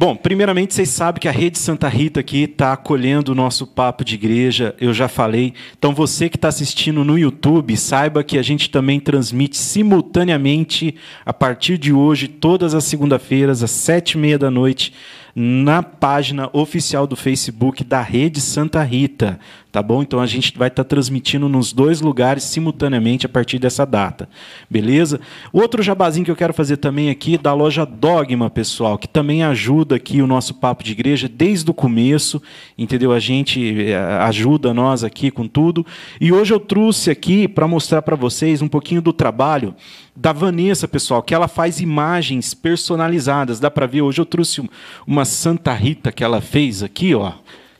Bom, 0.00 0.16
primeiramente 0.16 0.72
vocês 0.72 0.88
sabem 0.88 1.20
que 1.20 1.28
a 1.28 1.30
Rede 1.30 1.58
Santa 1.58 1.86
Rita 1.86 2.20
aqui 2.20 2.44
está 2.44 2.72
acolhendo 2.72 3.32
o 3.32 3.34
nosso 3.34 3.66
papo 3.66 4.02
de 4.02 4.14
igreja, 4.14 4.74
eu 4.80 4.94
já 4.94 5.08
falei. 5.08 5.52
Então 5.78 5.94
você 5.94 6.30
que 6.30 6.38
está 6.38 6.48
assistindo 6.48 7.04
no 7.04 7.18
YouTube, 7.18 7.76
saiba 7.76 8.24
que 8.24 8.38
a 8.38 8.42
gente 8.42 8.70
também 8.70 8.98
transmite 8.98 9.58
simultaneamente 9.58 10.94
a 11.22 11.34
partir 11.34 11.76
de 11.76 11.92
hoje, 11.92 12.28
todas 12.28 12.74
as 12.74 12.84
segunda-feiras, 12.84 13.62
às 13.62 13.72
sete 13.72 14.12
e 14.12 14.16
meia 14.16 14.38
da 14.38 14.50
noite, 14.50 14.94
na 15.42 15.82
página 15.82 16.50
oficial 16.52 17.06
do 17.06 17.16
Facebook 17.16 17.82
da 17.82 18.02
Rede 18.02 18.42
Santa 18.42 18.82
Rita 18.82 19.40
tá 19.70 19.82
bom? 19.82 20.02
Então 20.02 20.20
a 20.20 20.26
gente 20.26 20.56
vai 20.56 20.68
estar 20.68 20.84
tá 20.84 20.88
transmitindo 20.88 21.48
nos 21.48 21.72
dois 21.72 22.00
lugares 22.00 22.42
simultaneamente 22.44 23.26
a 23.26 23.28
partir 23.28 23.58
dessa 23.58 23.86
data, 23.86 24.28
beleza? 24.68 25.20
Outro 25.52 25.82
jabazinho 25.82 26.24
que 26.24 26.30
eu 26.30 26.36
quero 26.36 26.52
fazer 26.52 26.76
também 26.78 27.08
aqui 27.10 27.38
da 27.38 27.54
loja 27.54 27.86
Dogma, 27.86 28.50
pessoal, 28.50 28.98
que 28.98 29.08
também 29.08 29.44
ajuda 29.44 29.96
aqui 29.96 30.20
o 30.20 30.26
nosso 30.26 30.54
papo 30.54 30.82
de 30.82 30.92
igreja 30.92 31.28
desde 31.28 31.70
o 31.70 31.74
começo, 31.74 32.42
entendeu? 32.76 33.12
A 33.12 33.20
gente 33.20 33.90
eh, 33.90 33.96
ajuda 34.22 34.74
nós 34.74 35.04
aqui 35.04 35.30
com 35.30 35.46
tudo. 35.46 35.86
E 36.20 36.32
hoje 36.32 36.52
eu 36.52 36.60
trouxe 36.60 37.10
aqui 37.10 37.46
para 37.46 37.68
mostrar 37.68 38.02
para 38.02 38.16
vocês 38.16 38.62
um 38.62 38.68
pouquinho 38.68 39.00
do 39.00 39.12
trabalho 39.12 39.74
da 40.20 40.34
Vanessa, 40.34 40.86
pessoal, 40.86 41.22
que 41.22 41.34
ela 41.34 41.48
faz 41.48 41.80
imagens 41.80 42.52
personalizadas. 42.52 43.58
Dá 43.58 43.70
para 43.70 43.86
ver? 43.86 44.02
Hoje 44.02 44.20
eu 44.20 44.26
trouxe 44.26 44.68
uma 45.06 45.24
Santa 45.24 45.72
Rita 45.72 46.12
que 46.12 46.22
ela 46.22 46.42
fez 46.42 46.82
aqui, 46.82 47.14
ó. 47.14 47.32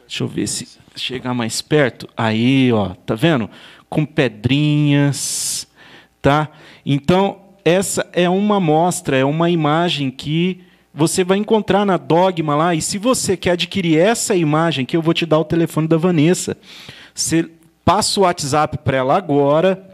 Deixa 0.09 0.25
eu 0.25 0.29
ver 0.29 0.47
se 0.47 0.67
chegar 0.97 1.35
mais 1.35 1.61
perto, 1.61 2.09
aí, 2.17 2.73
ó, 2.73 2.95
tá 3.05 3.15
vendo? 3.15 3.49
Com 3.91 4.07
pedrinhas, 4.07 5.69
tá? 6.23 6.49
Então, 6.85 7.41
essa 7.63 8.09
é 8.15 8.29
uma 8.29 8.57
amostra, 8.57 9.19
é 9.19 9.25
uma 9.25 9.51
imagem 9.51 10.11
que 10.11 10.63
você 10.95 11.23
vai 11.23 11.37
encontrar 11.37 11.85
na 11.85 11.99
Dogma 11.99 12.57
lá. 12.57 12.75
E 12.75 12.81
se 12.81 12.97
você 12.97 13.37
quer 13.37 13.51
adquirir 13.51 13.99
essa 13.99 14.35
imagem, 14.35 14.87
que 14.87 14.97
eu 14.97 15.03
vou 15.03 15.13
te 15.13 15.27
dar 15.27 15.39
o 15.39 15.45
telefone 15.45 15.87
da 15.87 15.99
Vanessa, 15.99 16.57
você 17.15 17.51
passa 17.85 18.19
o 18.19 18.23
WhatsApp 18.23 18.79
para 18.79 18.97
ela 18.97 19.15
agora, 19.15 19.90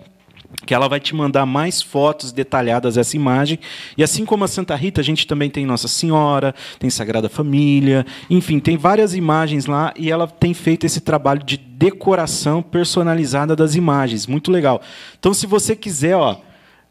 que 0.65 0.75
ela 0.75 0.89
vai 0.89 1.01
te 1.01 1.15
mandar 1.15 1.47
mais 1.47 1.83
fotos 1.83 2.33
detalhadas 2.33 2.95
dessa 2.95 3.17
imagem. 3.17 3.59
E 3.97 4.03
assim 4.03 4.25
como 4.25 4.45
a 4.45 4.49
Santa 4.49 4.75
Rita, 4.75 5.01
a 5.01 5.05
gente 5.05 5.27
também 5.27 5.51
tem 5.51 5.67
Nossa 5.67 5.89
Senhora, 5.89 6.55
tem 6.79 6.91
Sagrada 6.91 7.29
Família, 7.29 8.07
enfim, 8.29 8.59
tem 8.59 8.77
várias 8.77 9.15
imagens 9.15 9.67
lá 9.67 9.93
e 9.97 10.11
ela 10.11 10.27
tem 10.27 10.55
feito 10.55 10.87
esse 10.87 11.01
trabalho 11.01 11.43
de 11.43 11.57
decoração 11.57 12.63
personalizada 12.63 13.55
das 13.55 13.75
imagens, 13.75 14.27
muito 14.27 14.51
legal. 14.51 14.81
Então, 15.19 15.35
se 15.35 15.47
você 15.47 15.77
quiser, 15.77 16.17
ó, 16.17 16.37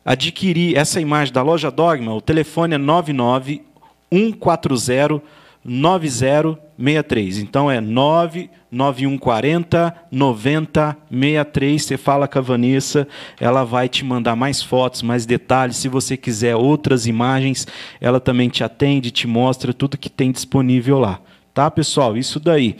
adquirir 0.03 0.77
essa 0.77 1.01
imagem 1.01 1.33
da 1.33 1.41
loja 1.41 1.71
Dogma, 1.71 2.13
o 2.13 2.21
telefone 2.21 2.75
é 2.75 2.77
99 2.77 3.61
140 4.11 5.21
9063. 6.77 7.39
Então 7.39 7.71
é 7.71 7.81
99140 7.81 9.95
9063. 10.11 11.83
Você 11.83 11.97
fala 11.97 12.27
com 12.27 12.37
a 12.39 12.41
Vanessa, 12.41 13.07
ela 13.39 13.63
vai 13.63 13.87
te 13.87 14.03
mandar 14.03 14.35
mais 14.35 14.61
fotos, 14.61 15.01
mais 15.01 15.25
detalhes. 15.25 15.77
Se 15.77 15.87
você 15.87 16.17
quiser 16.17 16.55
outras 16.55 17.07
imagens, 17.07 17.65
ela 17.99 18.19
também 18.19 18.49
te 18.49 18.63
atende, 18.63 19.11
te 19.11 19.27
mostra 19.27 19.73
tudo 19.73 19.97
que 19.97 20.09
tem 20.09 20.31
disponível 20.31 20.99
lá. 20.99 21.19
Tá, 21.53 21.71
pessoal? 21.71 22.17
Isso 22.17 22.39
daí. 22.39 22.75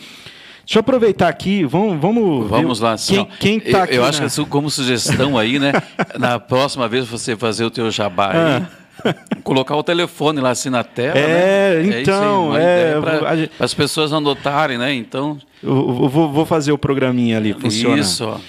Deixa 0.66 0.80
eu 0.80 0.82
aproveitar 0.82 1.30
aqui, 1.30 1.64
vamos 1.64 2.02
Vamos, 2.02 2.50
vamos 2.50 2.80
lá. 2.80 2.96
Quem, 2.98 3.26
quem 3.40 3.60
tá 3.60 3.78
eu, 3.78 3.84
aqui 3.84 3.96
eu 3.96 4.04
acho 4.04 4.24
na... 4.24 4.30
que 4.30 4.46
como 4.50 4.72
sugestão 4.72 5.38
aí, 5.38 5.60
né? 5.60 5.72
na 6.18 6.40
próxima 6.40 6.88
vez 6.88 7.08
você 7.08 7.36
fazer 7.36 7.66
o 7.66 7.70
teu 7.70 7.92
jabá 7.92 8.32
aí. 8.32 8.85
Colocar 9.44 9.76
o 9.76 9.84
telefone 9.84 10.40
lá 10.40 10.52
assim 10.52 10.70
na 10.70 10.84
tela. 10.84 11.18
É, 11.18 11.84
né? 11.84 12.02
então. 12.02 12.58
É, 12.58 12.92
é 12.98 13.02
para 13.02 13.50
as 13.66 13.74
pessoas 13.74 14.14
anotarem, 14.14 14.78
né? 14.78 14.94
Então. 14.94 15.38
Eu, 15.62 16.10
vou, 16.10 16.32
vou, 16.32 16.46
fazer 16.46 16.72
o 16.72 16.78
programinha 16.78 17.38
ali 17.38 17.54
funcionar. 17.54 18.00
Isso. 18.00 18.26
Ó. 18.26 18.40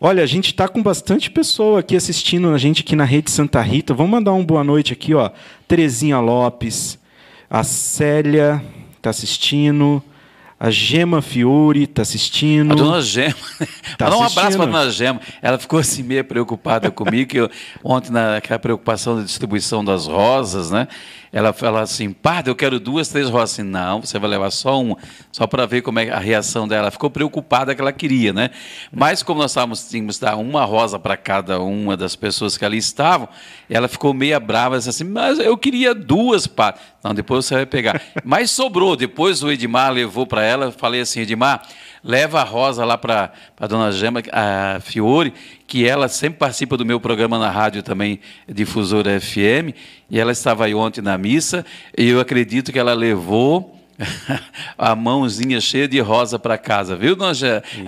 Olha, 0.00 0.22
a 0.22 0.26
gente 0.26 0.46
está 0.46 0.68
com 0.68 0.82
bastante 0.82 1.30
pessoa 1.30 1.80
aqui 1.80 1.96
assistindo 1.96 2.48
a 2.48 2.58
gente 2.58 2.82
aqui 2.82 2.94
na 2.94 3.04
Rede 3.04 3.30
Santa 3.30 3.62
Rita. 3.62 3.94
Vamos 3.94 4.12
mandar 4.12 4.32
uma 4.32 4.44
boa 4.44 4.62
noite 4.62 4.92
aqui, 4.92 5.14
ó. 5.14 5.30
Terezinha 5.66 6.18
Lopes, 6.18 6.98
a 7.48 7.64
Célia 7.64 8.62
está 8.96 9.10
assistindo. 9.10 10.02
A 10.58 10.70
Gema 10.70 11.20
Fiore 11.20 11.82
está 11.82 12.00
assistindo. 12.00 12.72
A 12.72 12.74
dona 12.74 13.02
Gema. 13.02 13.34
Tá 13.98 14.08
Dá 14.08 14.16
um 14.16 14.22
abraço 14.22 14.56
para 14.56 14.64
a 14.64 14.72
dona 14.72 14.90
Gema. 14.90 15.20
Ela 15.42 15.58
ficou 15.58 15.78
assim 15.78 16.02
meio 16.02 16.24
preocupada 16.24 16.90
comigo, 16.90 17.28
que 17.28 17.36
eu, 17.36 17.50
ontem 17.84 18.10
naquela 18.10 18.58
preocupação 18.58 19.16
da 19.16 19.22
distribuição 19.22 19.84
das 19.84 20.06
rosas, 20.06 20.70
né? 20.70 20.88
Ela 21.36 21.52
fala 21.52 21.82
assim, 21.82 22.14
padre, 22.14 22.50
eu 22.50 22.54
quero 22.54 22.80
duas, 22.80 23.08
três 23.08 23.28
rosas. 23.28 23.52
Assim, 23.52 23.62
não, 23.62 24.00
você 24.00 24.18
vai 24.18 24.30
levar 24.30 24.50
só 24.50 24.80
uma, 24.80 24.96
só 25.30 25.46
para 25.46 25.66
ver 25.66 25.82
como 25.82 25.98
é 25.98 26.08
a 26.08 26.18
reação 26.18 26.66
dela. 26.66 26.84
Ela 26.84 26.90
ficou 26.90 27.10
preocupada 27.10 27.74
que 27.74 27.80
ela 27.82 27.92
queria, 27.92 28.32
né? 28.32 28.48
Mas 28.90 29.22
como 29.22 29.42
nós 29.42 29.50
estávamos, 29.50 29.86
tínhamos 29.86 30.18
dar 30.18 30.36
uma 30.36 30.64
rosa 30.64 30.98
para 30.98 31.14
cada 31.14 31.60
uma 31.60 31.94
das 31.94 32.16
pessoas 32.16 32.56
que 32.56 32.64
ali 32.64 32.78
estavam, 32.78 33.28
ela 33.68 33.86
ficou 33.86 34.14
meia 34.14 34.40
brava, 34.40 34.76
assim, 34.76 35.04
mas 35.04 35.38
eu 35.38 35.58
queria 35.58 35.94
duas, 35.94 36.46
padre. 36.46 36.80
Não, 37.04 37.12
depois 37.12 37.44
você 37.44 37.54
vai 37.54 37.66
pegar. 37.66 38.00
Mas 38.24 38.50
sobrou, 38.50 38.96
depois 38.96 39.40
o 39.40 39.52
Edmar 39.52 39.92
levou 39.92 40.26
para 40.26 40.42
ela, 40.42 40.72
falei 40.72 41.02
assim, 41.02 41.20
Edmar, 41.20 41.62
leva 42.02 42.40
a 42.40 42.44
rosa 42.44 42.84
lá 42.84 42.98
para 42.98 43.32
a 43.60 43.66
dona 43.68 43.92
Gema, 43.92 44.22
a 44.32 44.80
Fiore, 44.80 45.32
que 45.66 45.86
ela 45.86 46.08
sempre 46.08 46.38
participa 46.38 46.76
do 46.76 46.86
meu 46.86 47.00
programa 47.00 47.38
na 47.38 47.50
rádio 47.50 47.82
também, 47.82 48.20
Difusora 48.48 49.20
FM, 49.20 49.74
e 50.08 50.18
ela 50.18 50.32
estava 50.32 50.64
aí 50.64 50.74
ontem 50.74 51.02
na 51.02 51.18
missa, 51.18 51.66
e 51.96 52.08
eu 52.08 52.20
acredito 52.20 52.72
que 52.72 52.78
ela 52.78 52.94
levou 52.94 53.76
a 54.76 54.94
mãozinha 54.94 55.60
cheia 55.60 55.88
de 55.88 55.98
rosa 56.00 56.38
para 56.38 56.58
casa, 56.58 56.94
viu? 56.96 57.16
Nós, 57.16 57.40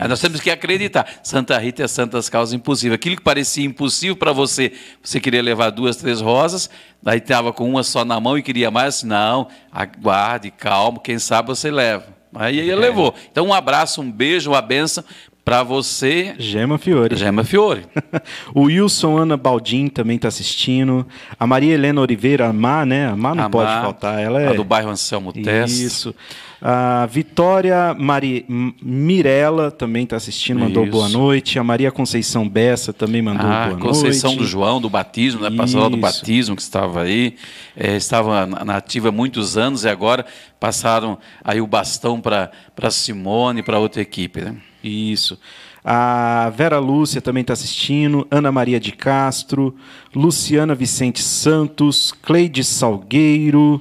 nós 0.09 0.21
temos 0.21 0.41
que 0.41 0.51
acreditar. 0.51 1.07
Santa 1.23 1.57
Rita 1.59 1.85
é 1.85 1.89
santas 1.89 2.29
causas 2.29 2.55
impossíveis. 2.55 2.95
Aquilo 2.95 3.17
que 3.17 3.23
parecia 3.23 3.65
impossível 3.65 4.17
para 4.17 4.33
você, 4.33 4.73
você 5.03 5.21
queria 5.21 5.43
levar 5.43 5.71
duas, 5.71 5.97
três 5.97 6.21
rosas, 6.21 6.71
daí 7.03 7.19
estava 7.19 7.53
com 7.53 7.69
uma 7.69 7.83
só 7.83 8.05
na 8.05 8.19
mão 8.19 8.39
e 8.39 8.43
queria 8.43 8.71
mais, 8.71 8.97
assim, 8.97 9.07
não, 9.07 9.49
aguarde, 9.71 10.51
calmo, 10.51 10.99
quem 10.99 11.19
sabe 11.19 11.49
você 11.49 11.71
leva. 11.71 12.19
Aí 12.35 12.59
ele 12.59 12.73
é. 12.73 12.77
levou. 12.77 13.15
Então, 13.31 13.47
um 13.47 13.55
abraço, 13.55 14.01
um 14.01 14.11
beijo, 14.11 14.51
uma 14.51 14.61
benção 14.61 15.03
para 15.49 15.63
você. 15.63 16.35
Gema 16.39 16.77
Fiore. 16.77 17.17
Gema 17.17 17.43
Fiore. 17.43 17.87
o 18.55 18.65
Wilson 18.65 19.17
Ana 19.17 19.35
Baldin 19.35 19.89
também 19.89 20.17
está 20.17 20.29
assistindo. 20.29 21.07
A 21.41 21.47
Maria 21.47 21.73
Helena 21.73 22.03
Oliveira, 22.03 22.49
a 22.49 22.53
Má, 22.53 22.85
né? 22.85 23.09
A 23.09 23.17
Má 23.17 23.35
não 23.35 23.45
a 23.45 23.49
pode 23.49 23.71
Má, 23.71 23.81
faltar. 23.81 24.21
Ela 24.21 24.43
é. 24.43 24.49
A 24.49 24.53
do 24.53 24.63
bairro 24.63 24.91
Anselmo 24.91 25.33
Tess. 25.33 25.79
Isso. 25.79 26.15
A 26.61 27.07
Vitória 27.07 27.95
Mari... 27.95 28.45
Mirella 28.83 29.71
também 29.71 30.05
está 30.05 30.17
assistindo, 30.17 30.61
mandou 30.61 30.83
Isso. 30.83 30.93
boa 30.93 31.09
noite. 31.09 31.59
A 31.59 31.65
Maria 31.65 31.91
Conceição 31.91 32.47
Bessa 32.47 32.93
também 32.93 33.23
mandou 33.23 33.47
ah, 33.47 33.69
boa 33.69 33.79
Conceição 33.79 33.81
noite. 33.81 34.05
Conceição 34.05 34.37
do 34.37 34.45
João, 34.45 34.83
do 34.83 34.91
batismo, 34.91 35.41
né? 35.41 35.51
Passou 35.57 35.81
lá 35.81 35.89
do 35.89 35.97
batismo 35.97 36.55
que 36.55 36.61
estava 36.61 37.05
aí. 37.05 37.37
É, 37.75 37.97
estava 37.97 38.45
na 38.45 38.77
ativa 38.77 39.09
há 39.09 39.13
muitos 39.13 39.57
anos 39.57 39.85
e 39.85 39.89
agora 39.89 40.27
passaram 40.61 41.17
aí 41.43 41.59
o 41.59 41.67
bastão 41.67 42.21
para 42.21 42.51
Simone, 42.91 43.63
para 43.63 43.79
outra 43.79 44.03
equipe, 44.03 44.43
né? 44.43 44.55
Isso. 44.83 45.39
A 45.85 46.53
Vera 46.55 46.79
Lúcia 46.79 47.21
também 47.21 47.41
está 47.41 47.53
assistindo, 47.53 48.27
Ana 48.31 48.53
Maria 48.53 48.79
de 48.79 48.93
Castro, 48.93 49.75
Luciana 50.15 50.75
Vicente 50.75 51.23
Santos, 51.23 52.13
Cleide 52.23 52.63
Salgueiro, 52.63 53.81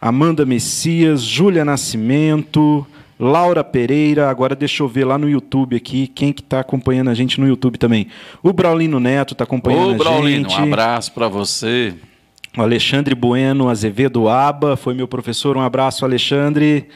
Amanda 0.00 0.44
Messias, 0.44 1.22
Júlia 1.22 1.64
Nascimento, 1.64 2.86
Laura 3.18 3.64
Pereira, 3.64 4.30
agora 4.30 4.54
deixa 4.54 4.82
eu 4.82 4.88
ver 4.88 5.04
lá 5.04 5.18
no 5.18 5.28
YouTube 5.28 5.76
aqui, 5.76 6.06
quem 6.06 6.32
que 6.32 6.40
está 6.40 6.60
acompanhando 6.60 7.10
a 7.10 7.14
gente 7.14 7.40
no 7.40 7.48
YouTube 7.48 7.76
também. 7.76 8.06
O 8.42 8.52
Braulino 8.52 9.00
Neto 9.00 9.32
está 9.34 9.44
acompanhando 9.44 9.90
Ô, 9.90 9.94
a 9.94 9.96
Braulino, 9.96 10.48
gente. 10.48 10.60
um 10.60 10.64
abraço 10.64 11.12
para 11.12 11.28
você. 11.28 11.94
O 12.56 12.62
Alexandre 12.62 13.14
Bueno 13.14 13.68
Azevedo 13.68 14.28
Aba, 14.28 14.76
foi 14.76 14.94
meu 14.94 15.06
professor, 15.08 15.56
um 15.56 15.60
abraço, 15.60 16.04
Alexandre. 16.04 16.88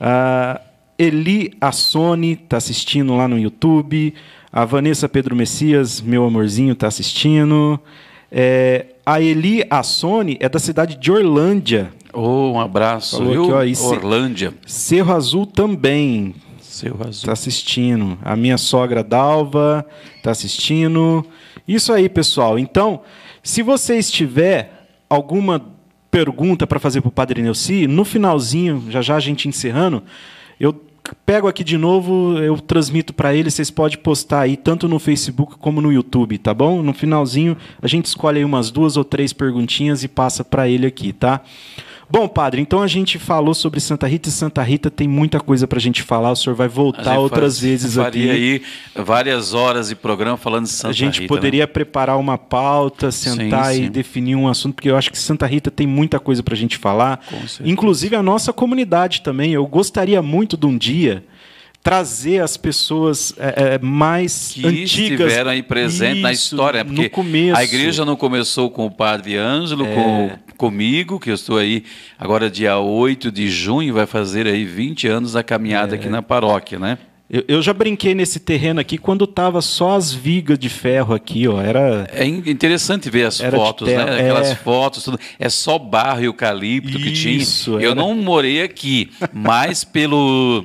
Ah, 0.00 0.60
Eli 0.98 1.52
Assone 1.60 2.32
está 2.32 2.56
assistindo 2.56 3.14
lá 3.16 3.28
no 3.28 3.38
YouTube. 3.38 4.12
A 4.52 4.64
Vanessa 4.64 5.08
Pedro 5.08 5.36
Messias, 5.36 6.00
meu 6.00 6.24
amorzinho, 6.24 6.72
está 6.72 6.88
assistindo. 6.88 7.78
É, 8.32 8.86
a 9.06 9.20
Eli 9.20 9.64
Assone 9.70 10.36
é 10.40 10.48
da 10.48 10.58
cidade 10.58 10.96
de 10.96 11.12
Orlândia. 11.12 11.92
Oh, 12.12 12.52
um 12.52 12.60
abraço, 12.60 13.18
Falou 13.18 13.44
aqui, 13.44 13.52
ó, 13.52 13.62
e 13.62 13.94
Orlândia. 13.94 14.52
Cerro 14.66 15.12
Azul 15.12 15.46
também 15.46 16.34
Seu 16.60 16.94
azul. 16.94 17.10
está 17.10 17.32
assistindo. 17.32 18.18
A 18.22 18.34
minha 18.34 18.58
sogra 18.58 19.04
Dalva 19.04 19.86
está 20.16 20.32
assistindo. 20.32 21.24
Isso 21.66 21.92
aí, 21.92 22.08
pessoal. 22.08 22.58
Então, 22.58 23.02
se 23.42 23.62
você 23.62 23.96
estiver 23.98 24.88
alguma 25.08 25.64
pergunta 26.10 26.66
para 26.66 26.80
fazer 26.80 27.00
para 27.00 27.08
o 27.08 27.12
Padre 27.12 27.40
Neuci, 27.40 27.86
no 27.86 28.04
finalzinho, 28.04 28.84
já 28.90 29.00
já 29.00 29.16
a 29.16 29.20
gente 29.20 29.46
encerrando, 29.48 30.02
eu 30.58 30.72
pego 31.26 31.48
aqui 31.48 31.62
de 31.62 31.76
novo, 31.76 32.38
eu 32.38 32.58
transmito 32.58 33.12
para 33.12 33.34
ele, 33.34 33.50
vocês 33.50 33.70
podem 33.70 33.98
postar 33.98 34.40
aí 34.40 34.56
tanto 34.56 34.88
no 34.88 34.98
Facebook 34.98 35.56
como 35.58 35.80
no 35.80 35.92
YouTube, 35.92 36.38
tá 36.38 36.52
bom? 36.52 36.82
No 36.82 36.92
finalzinho, 36.92 37.56
a 37.80 37.86
gente 37.86 38.06
escolhe 38.06 38.38
aí 38.38 38.44
umas 38.44 38.70
duas 38.70 38.96
ou 38.96 39.04
três 39.04 39.32
perguntinhas 39.32 40.02
e 40.02 40.08
passa 40.08 40.44
para 40.44 40.68
ele 40.68 40.86
aqui, 40.86 41.12
tá? 41.12 41.42
Bom, 42.10 42.26
padre, 42.26 42.62
então 42.62 42.80
a 42.80 42.86
gente 42.86 43.18
falou 43.18 43.52
sobre 43.52 43.80
Santa 43.80 44.06
Rita 44.06 44.30
e 44.30 44.32
Santa 44.32 44.62
Rita 44.62 44.90
tem 44.90 45.06
muita 45.06 45.40
coisa 45.40 45.66
para 45.66 45.78
a 45.78 45.80
gente 45.80 46.02
falar. 46.02 46.30
O 46.30 46.36
senhor 46.36 46.56
vai 46.56 46.66
voltar 46.66 47.18
outras 47.18 47.54
faz- 47.54 47.60
vezes 47.60 47.94
faria 47.96 48.32
aqui. 48.32 48.62
aí 48.96 49.04
várias 49.04 49.52
horas 49.52 49.88
de 49.90 49.94
programa 49.94 50.38
falando 50.38 50.64
de 50.64 50.70
Santa 50.70 50.88
a 50.88 50.92
gente 50.92 51.20
Rita, 51.20 51.22
né? 51.22 51.28
poderia 51.28 51.68
preparar 51.68 52.18
uma 52.18 52.38
pauta, 52.38 53.10
sentar 53.10 53.72
Sim, 53.74 53.82
e 53.82 53.84
sim. 53.84 53.90
definir 53.90 54.36
um 54.36 54.48
assunto, 54.48 54.74
porque 54.76 54.90
eu 54.90 54.96
acho 54.96 55.10
que 55.10 55.18
Santa 55.18 55.46
Rita 55.46 55.70
tem 55.70 55.86
muita 55.86 56.18
coisa 56.18 56.42
para 56.42 56.54
a 56.54 56.56
gente 56.56 56.78
falar. 56.78 57.20
Inclusive 57.62 58.16
a 58.16 58.22
nossa 58.22 58.54
comunidade 58.54 59.20
também. 59.20 59.52
Eu 59.52 59.66
gostaria 59.66 60.22
muito 60.22 60.56
de 60.56 60.64
um 60.64 60.78
dia 60.78 61.22
trazer 61.82 62.42
as 62.42 62.56
pessoas 62.56 63.32
é, 63.38 63.74
é, 63.74 63.78
mais 63.78 64.52
que 64.52 64.66
antigas 64.66 65.20
estiveram 65.20 65.50
aí 65.50 65.62
presentes 65.62 66.22
na 66.22 66.32
história, 66.32 66.84
né? 66.84 66.84
porque. 66.84 67.10
É. 67.38 67.52
a 67.54 67.62
igreja 67.64 68.04
não 68.04 68.16
começou 68.16 68.70
com 68.70 68.86
o 68.86 68.90
padre 68.90 69.36
Ângelo, 69.36 69.86
com, 69.86 70.30
comigo, 70.58 71.18
que 71.18 71.30
eu 71.30 71.34
estou 71.34 71.56
aí 71.56 71.84
agora 72.18 72.50
dia 72.50 72.76
8 72.78 73.32
de 73.32 73.48
junho, 73.48 73.94
vai 73.94 74.04
fazer 74.06 74.46
aí 74.46 74.64
20 74.66 75.06
anos 75.08 75.34
a 75.36 75.42
caminhada 75.42 75.94
É. 75.94 75.98
aqui 75.98 76.08
na 76.08 76.20
paróquia, 76.20 76.78
né? 76.78 76.98
Eu, 77.30 77.44
eu 77.46 77.62
já 77.62 77.74
brinquei 77.74 78.14
nesse 78.14 78.40
terreno 78.40 78.80
aqui 78.80 78.96
quando 78.96 79.26
tava 79.26 79.60
só 79.60 79.96
as 79.96 80.10
vigas 80.12 80.58
de 80.58 80.70
ferro 80.70 81.12
aqui, 81.14 81.46
ó. 81.46 81.60
Era 81.60 82.08
É 82.10 82.24
in- 82.26 82.42
interessante 82.46 83.10
ver 83.10 83.26
as 83.26 83.38
fotos, 83.38 83.86
terra, 83.86 84.06
né? 84.06 84.20
Aquelas 84.20 84.48
é. 84.48 84.54
fotos, 84.54 85.04
tudo. 85.04 85.18
É 85.38 85.48
só 85.50 85.78
barro 85.78 86.22
e 86.22 86.24
eucalipto 86.24 86.98
que 86.98 87.10
Isso, 87.10 87.72
tinha. 87.72 87.82
Eu 87.84 87.90
era. 87.92 87.94
não 87.94 88.14
morei 88.14 88.62
aqui, 88.62 89.10
mas 89.30 89.84
pelo 89.84 90.64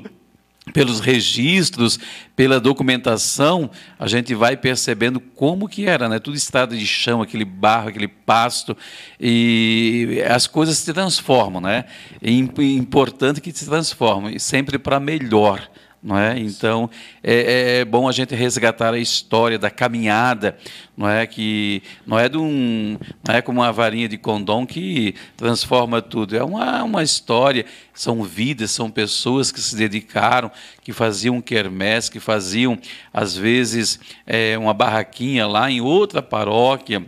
pelos 0.71 1.01
registros, 1.01 1.99
pela 2.35 2.59
documentação, 2.59 3.69
a 3.99 4.07
gente 4.07 4.33
vai 4.33 4.55
percebendo 4.55 5.19
como 5.19 5.67
que 5.67 5.85
era, 5.85 6.07
né? 6.07 6.19
Tudo 6.19 6.37
estado 6.37 6.77
de 6.77 6.85
chão, 6.87 7.21
aquele 7.21 7.43
barro, 7.43 7.89
aquele 7.89 8.07
pasto, 8.07 8.75
e 9.19 10.23
as 10.29 10.47
coisas 10.47 10.77
se 10.77 10.93
transformam, 10.93 11.61
né? 11.61 11.83
É 12.21 12.31
im- 12.31 12.49
importante 12.77 13.41
que 13.41 13.51
se 13.51 13.65
transformam, 13.65 14.29
e 14.31 14.39
sempre 14.39 14.79
para 14.79 14.99
melhor. 14.99 15.69
Não 16.03 16.17
é? 16.17 16.37
Então 16.37 16.89
é, 17.23 17.79
é 17.79 17.85
bom 17.85 18.09
a 18.09 18.11
gente 18.11 18.35
resgatar 18.35 18.93
a 18.93 18.99
história 18.99 19.57
da 19.57 19.71
caminhada, 19.71 20.57
não 20.97 21.07
é 21.07 21.25
que 21.25 21.81
não 22.05 22.19
é 22.19 22.27
de 22.27 22.37
um, 22.37 22.97
não 23.25 23.33
é 23.33 23.41
como 23.41 23.61
uma 23.61 23.71
varinha 23.71 24.09
de 24.09 24.17
condom 24.17 24.65
que 24.65 25.15
transforma 25.37 26.01
tudo. 26.01 26.35
É 26.35 26.43
uma, 26.43 26.83
uma 26.83 27.03
história, 27.03 27.65
são 27.93 28.21
vidas, 28.21 28.71
são 28.71 28.91
pessoas 28.91 29.49
que 29.49 29.61
se 29.61 29.77
dedicaram, 29.77 30.51
que 30.83 30.91
faziam 30.91 31.39
quermesse, 31.41 32.11
que 32.11 32.19
faziam 32.19 32.77
às 33.13 33.37
vezes 33.37 33.97
é, 34.27 34.57
uma 34.57 34.73
barraquinha 34.73 35.47
lá 35.47 35.71
em 35.71 35.79
outra 35.79 36.21
paróquia 36.21 37.01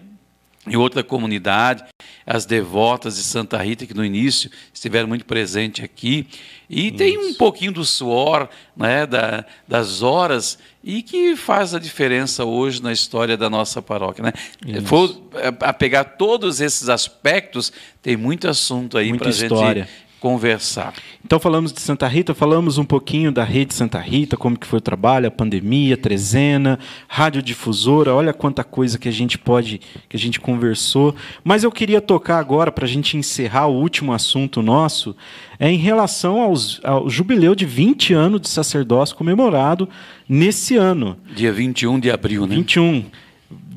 em 0.68 0.76
outra 0.76 1.04
comunidade, 1.04 1.84
as 2.26 2.46
devotas 2.46 3.16
de 3.18 3.24
Santa 3.24 3.58
Rita, 3.58 3.86
que 3.86 3.94
no 3.94 4.04
início 4.04 4.50
estiveram 4.74 5.08
muito 5.08 5.26
presentes 5.26 5.84
aqui, 5.84 6.28
e 6.68 6.92
tem 6.92 7.18
um 7.18 7.34
pouquinho 7.36 7.72
do 7.72 7.86
suor, 7.86 8.50
né, 8.76 9.06
da, 9.06 9.46
das 9.68 10.02
horas, 10.02 10.58
e 10.84 11.04
que 11.04 11.36
faz 11.36 11.76
a 11.76 11.80
diferença 11.80 12.44
hoje 12.44 12.82
na 12.82 12.92
história 12.92 13.38
da 13.38 13.50
nossa 13.50 13.82
paróquia. 13.82 14.24
Né? 14.24 14.82
For 14.82 15.16
a 15.62 15.74
pegar 15.74 16.04
todos 16.04 16.62
esses 16.62 16.90
aspectos, 16.90 17.72
tem 18.02 18.18
muito 18.18 18.48
assunto 18.48 18.98
aí 18.98 19.16
para 19.16 19.30
a 19.30 19.32
gente 19.32 19.44
história. 19.44 19.88
Conversar. 20.20 20.94
Então 21.24 21.40
falamos 21.40 21.72
de 21.72 21.82
Santa 21.82 22.08
Rita, 22.08 22.34
falamos 22.34 22.78
um 22.78 22.86
pouquinho 22.86 23.32
da 23.32 23.44
rede 23.44 23.74
Santa 23.74 24.00
Rita, 24.00 24.38
como 24.38 24.58
que 24.58 24.68
foi 24.68 24.80
o 24.80 24.82
trabalho, 24.82 25.28
a 25.28 25.32
pandemia, 25.32 25.98
trezena, 25.98 26.80
radiodifusora, 27.08 28.14
olha 28.14 28.34
quanta 28.34 28.64
coisa 28.64 28.98
que 28.98 29.10
a 29.10 29.12
gente 29.12 29.38
pode, 29.38 29.82
que 30.08 30.16
a 30.16 30.20
gente 30.20 30.40
conversou. 30.40 31.16
Mas 31.44 31.64
eu 31.64 31.72
queria 31.72 32.02
tocar 32.02 32.40
agora, 32.40 32.72
para 32.72 32.86
a 32.86 32.88
gente 32.88 33.18
encerrar 33.18 33.68
o 33.68 33.80
último 33.80 34.14
assunto 34.14 34.62
nosso, 34.62 35.16
é 35.60 35.70
em 35.70 35.78
relação 35.78 36.42
aos, 36.42 36.80
ao 36.84 37.10
jubileu 37.10 37.56
de 37.56 37.66
20 37.66 38.14
anos 38.14 38.42
de 38.42 38.50
sacerdócio 38.50 39.16
comemorado 39.16 39.88
nesse 40.28 40.76
ano, 40.76 41.18
Dia 41.34 41.52
21 41.52 42.00
de 42.00 42.12
abril, 42.12 42.48
né? 42.48 42.56
21. 42.56 43.06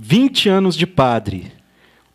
20 0.00 0.48
anos 0.48 0.76
de 0.76 0.86
padre. 0.86 1.57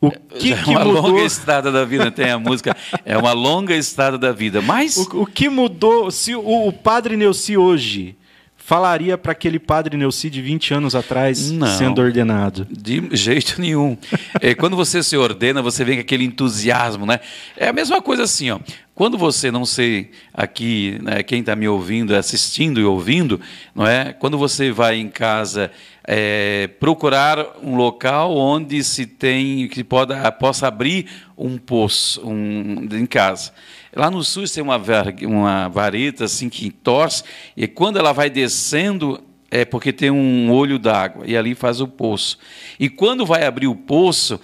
O 0.08 0.12
que, 0.38 0.54
é 0.54 0.58
que 0.58 0.70
uma 0.70 0.84
mudou? 0.84 1.02
longa 1.02 1.22
estrada 1.24 1.72
da 1.72 1.86
vida, 1.86 2.12
tem 2.12 2.30
a 2.30 2.38
música, 2.38 2.76
é 3.06 3.18
uma 3.18 3.32
longa 3.34 3.76
estrada 3.76 4.18
da 4.18 4.32
vida, 4.32 4.62
mas... 4.62 4.98
O, 4.98 5.22
o 5.22 5.26
que 5.26 5.50
mudou? 5.50 6.12
Se 6.12 6.36
o, 6.36 6.68
o 6.68 6.74
padre 6.74 7.16
Neuci 7.16 7.56
hoje 7.56 8.18
falaria 8.66 9.18
para 9.18 9.34
aquele 9.34 9.60
padre 9.60 9.98
Neuci 9.98 10.30
de 10.30 10.42
20 10.42 10.74
anos 10.74 10.96
atrás 10.96 11.52
Não. 11.52 11.68
sendo 11.68 12.02
ordenado? 12.02 12.66
De 12.72 13.10
jeito 13.12 13.60
nenhum. 13.60 13.98
É, 14.40 14.56
quando 14.56 14.76
você 14.76 15.04
se 15.04 15.18
ordena, 15.18 15.62
você 15.62 15.84
vem 15.84 15.96
com 15.96 16.02
aquele 16.02 16.24
entusiasmo, 16.24 17.06
né? 17.06 17.20
É 17.58 17.68
a 17.68 17.74
mesma 17.74 18.02
coisa 18.02 18.24
assim, 18.24 18.52
ó. 18.52 18.60
Quando 18.96 19.18
você, 19.18 19.52
não 19.52 19.66
sei 19.66 20.12
aqui, 20.34 20.98
né, 21.02 21.24
quem 21.24 21.42
está 21.42 21.56
me 21.56 21.68
ouvindo, 21.68 22.16
assistindo 22.16 22.80
e 22.80 22.86
ouvindo, 22.86 23.42
não 23.76 23.86
é? 23.86 24.14
Quando 24.14 24.38
você 24.38 24.72
vai 24.72 24.98
em 24.98 25.10
casa 25.10 25.70
é, 26.06 26.68
procurar 26.80 27.58
um 27.62 27.76
local 27.76 28.36
onde 28.36 28.84
se 28.84 29.06
tem, 29.06 29.68
que 29.68 29.84
pode, 29.84 30.14
possa 30.40 30.68
abrir 30.68 31.08
um 31.38 31.58
poço 31.58 32.22
um, 32.28 32.88
em 32.92 33.06
casa. 33.06 33.52
Lá 33.96 34.10
no 34.10 34.24
sul 34.24 34.44
tem 34.46 34.64
uma, 34.64 34.82
uma 35.22 35.68
vareta 35.70 36.26
assim 36.26 36.50
que 36.50 36.70
torce, 36.70 37.24
e 37.56 37.68
quando 37.68 37.98
ela 37.98 38.12
vai 38.12 38.30
descendo, 38.30 39.24
é 39.54 39.64
porque 39.64 39.94
tem 39.94 40.10
um 40.10 40.52
olho 40.52 40.80
d'água 40.80 41.26
e 41.28 41.38
ali 41.38 41.54
faz 41.54 41.80
o 41.80 41.88
poço. 41.88 42.40
E 42.80 42.90
quando 42.90 43.24
vai 43.24 43.46
abrir 43.46 43.68
o 43.68 43.76
poço, 43.76 44.42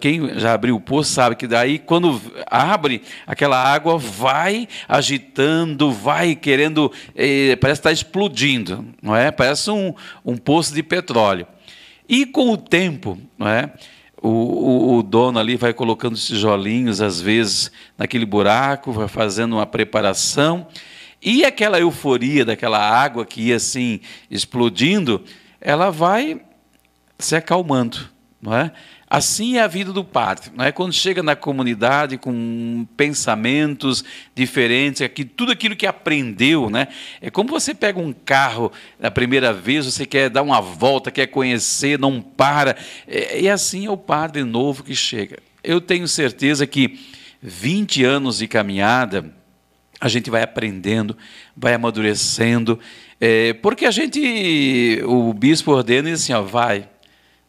quem 0.00 0.38
já 0.38 0.54
abriu 0.54 0.76
o 0.76 0.80
poço 0.80 1.12
sabe 1.12 1.36
que 1.36 1.46
daí 1.46 1.78
quando 1.78 2.20
abre, 2.46 3.02
aquela 3.26 3.62
água 3.62 3.96
vai 3.96 4.68
agitando, 4.88 5.92
vai 5.92 6.34
querendo, 6.34 6.90
eh, 7.14 7.56
parece 7.56 7.80
estar 7.80 7.92
explodindo, 7.92 8.84
não 9.00 9.14
é? 9.14 9.30
Parece 9.30 9.70
um, 9.70 9.94
um 10.24 10.36
poço 10.36 10.74
de 10.74 10.82
petróleo. 10.82 11.46
E 12.08 12.26
com 12.26 12.50
o 12.50 12.56
tempo, 12.56 13.18
não 13.38 13.48
é? 13.48 13.72
O, 14.20 14.28
o, 14.28 14.98
o 14.98 15.02
dono 15.02 15.38
ali 15.38 15.56
vai 15.56 15.72
colocando 15.72 16.14
os 16.14 16.26
tijolinhos, 16.26 17.00
às 17.00 17.20
vezes, 17.20 17.72
naquele 17.98 18.24
buraco, 18.24 18.92
vai 18.92 19.08
fazendo 19.08 19.56
uma 19.56 19.66
preparação. 19.66 20.66
E 21.20 21.44
aquela 21.44 21.78
euforia 21.78 22.44
daquela 22.44 22.78
água 22.78 23.24
que 23.24 23.42
ia 23.48 23.56
assim 23.56 24.00
explodindo, 24.30 25.24
ela 25.60 25.90
vai 25.90 26.40
se 27.18 27.36
acalmando, 27.36 27.98
não 28.40 28.54
é? 28.54 28.72
Assim 29.12 29.58
é 29.58 29.60
a 29.60 29.66
vida 29.66 29.92
do 29.92 30.02
padre, 30.02 30.50
não 30.56 30.64
é? 30.64 30.72
Quando 30.72 30.94
chega 30.94 31.22
na 31.22 31.36
comunidade 31.36 32.16
com 32.16 32.86
pensamentos 32.96 34.02
diferentes, 34.34 35.02
aqui 35.02 35.22
tudo 35.22 35.52
aquilo 35.52 35.76
que 35.76 35.86
aprendeu, 35.86 36.70
né? 36.70 36.88
É 37.20 37.30
como 37.30 37.50
você 37.50 37.74
pega 37.74 38.00
um 38.00 38.10
carro 38.10 38.72
na 38.98 39.10
primeira 39.10 39.52
vez, 39.52 39.84
você 39.84 40.06
quer 40.06 40.30
dar 40.30 40.40
uma 40.40 40.62
volta, 40.62 41.10
quer 41.10 41.26
conhecer, 41.26 41.98
não 41.98 42.22
para. 42.22 42.74
É, 43.06 43.38
e 43.38 43.50
assim 43.50 43.84
é 43.84 43.90
o 43.90 43.98
padre 43.98 44.44
novo 44.44 44.82
que 44.82 44.94
chega. 44.94 45.40
Eu 45.62 45.78
tenho 45.78 46.08
certeza 46.08 46.66
que 46.66 46.98
20 47.42 48.02
anos 48.04 48.38
de 48.38 48.48
caminhada, 48.48 49.30
a 50.00 50.08
gente 50.08 50.30
vai 50.30 50.42
aprendendo, 50.42 51.14
vai 51.54 51.74
amadurecendo, 51.74 52.80
é, 53.20 53.52
porque 53.52 53.84
a 53.84 53.90
gente, 53.90 55.02
o 55.04 55.34
bispo 55.34 55.70
ordena 55.70 56.08
e 56.08 56.12
diz 56.12 56.22
assim, 56.22 56.32
ó, 56.32 56.40
vai, 56.40 56.88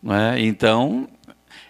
é? 0.05 0.41
Então 0.41 1.07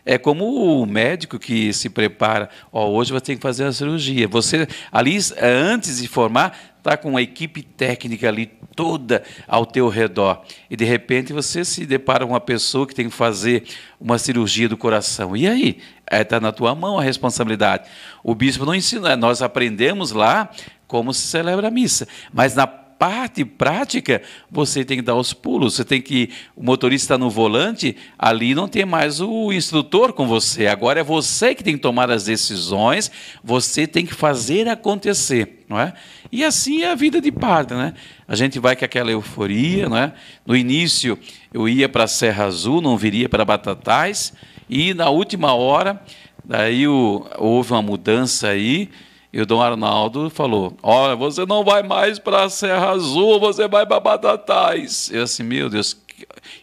é 0.06 0.18
como 0.18 0.82
o 0.82 0.86
médico 0.86 1.39
que 1.39 1.72
se 1.74 1.89
prepara, 1.89 2.49
ó, 2.72 2.89
hoje 2.89 3.12
você 3.12 3.22
tem 3.22 3.36
que 3.38 3.41
fazer 3.41 3.66
a 3.66 3.72
cirurgia. 3.72 4.28
Você 4.28 4.68
ali 4.91 5.18
antes 5.41 6.01
de 6.01 6.08
formar 6.08 6.58
está 6.78 6.97
com 6.97 7.12
uma 7.12 7.22
equipe 7.22 7.64
técnica 7.64 8.28
ali 8.28 8.51
toda 8.76 9.24
ao 9.47 9.66
teu 9.66 9.88
redor 9.88 10.41
e 10.70 10.76
de 10.76 10.84
repente 10.84 11.32
você 11.32 11.64
se 11.64 11.86
depara 11.86 12.26
com 12.26 12.34
uma 12.34 12.41
pessoa 12.41 12.86
que 12.86 12.93
tem 12.93 13.08
que 13.08 13.16
fazer 13.16 13.64
uma 13.99 14.18
cirurgia 14.18 14.68
do 14.68 14.76
coração. 14.76 15.38
E 15.38 15.47
aí 15.47 15.78
está 16.12 16.41
na 16.41 16.51
tua 16.51 16.76
mão 16.76 16.99
a 16.99 17.04
responsabilidade. 17.04 17.89
O 18.22 18.36
bispo 18.36 18.66
não 18.66 18.76
ensina, 18.76 19.16
nós 19.16 19.41
aprendemos 19.41 20.12
lá 20.12 20.49
como 20.86 21.14
se 21.14 21.26
celebra 21.26 21.70
a 21.70 21.72
missa, 21.72 22.08
mas 22.34 22.54
na 22.54 22.83
parte 23.04 23.43
prática, 23.43 24.22
você 24.49 24.86
tem 24.86 24.95
que 24.95 25.04
dar 25.04 25.16
os 25.16 25.34
pulos. 25.34 25.74
Você 25.74 25.84
tem 25.84 26.01
que. 26.01 26.30
O 26.56 26.64
motorista 26.64 27.18
no 27.18 27.30
volante, 27.30 27.97
ali 28.18 28.56
não 28.56 28.66
tem 28.66 28.86
mais 28.86 29.20
o 29.20 29.51
instrutor 29.51 30.14
com 30.14 30.26
você. 30.26 30.68
Agora 30.68 31.01
é 31.01 31.04
você 31.04 31.54
que 31.54 31.66
tem 31.66 31.74
que 31.74 31.82
tomar 31.82 32.10
as 32.10 32.24
decisões, 32.24 33.12
você 33.43 33.86
tem 33.86 34.06
que 34.06 34.14
fazer 34.14 34.70
acontecer. 34.70 35.66
Não 35.68 35.78
é? 35.78 35.91
E 36.32 36.45
assim 36.45 36.84
é 36.84 36.91
a 36.91 36.95
vida 36.95 37.20
de 37.20 37.30
padre. 37.30 37.76
Né? 37.76 37.93
A 38.26 38.36
gente 38.36 38.58
vai 38.58 38.74
com 38.74 38.86
aquela 38.86 39.12
euforia. 39.12 39.89
Não 39.89 39.97
é? 39.97 40.14
No 40.45 40.56
início, 40.56 41.20
eu 41.54 41.68
ia 41.68 41.89
para 41.89 42.06
a 42.06 42.08
Serra 42.08 42.45
Azul, 42.45 42.80
não 42.80 42.95
viria 42.95 43.28
para 43.28 43.43
Batatais, 43.43 44.32
e 44.70 44.93
na 44.93 45.10
última 45.10 45.54
hora, 45.54 46.01
daí 46.41 46.88
o, 46.88 47.28
houve 47.38 47.74
uma 47.74 47.82
mudança 47.82 48.47
aí. 48.47 48.89
E 49.34 49.42
o 49.42 49.48
Dom 49.48 49.60
Arnaldo 49.60 50.30
falou: 50.30 50.78
Olha, 50.84 51.16
você 51.16 51.44
não 51.44 51.64
vai 51.64 51.82
mais 51.82 52.20
para 52.20 52.44
a 52.44 52.50
Serra 52.50 52.92
Azul, 52.92 53.40
você 53.40 53.68
vai 53.68 53.84
para 53.84 54.00
Batatais. 54.00 55.10
Eu 55.12 55.24
assim, 55.24 55.42
meu 55.42 55.72
Deus, 55.72 55.98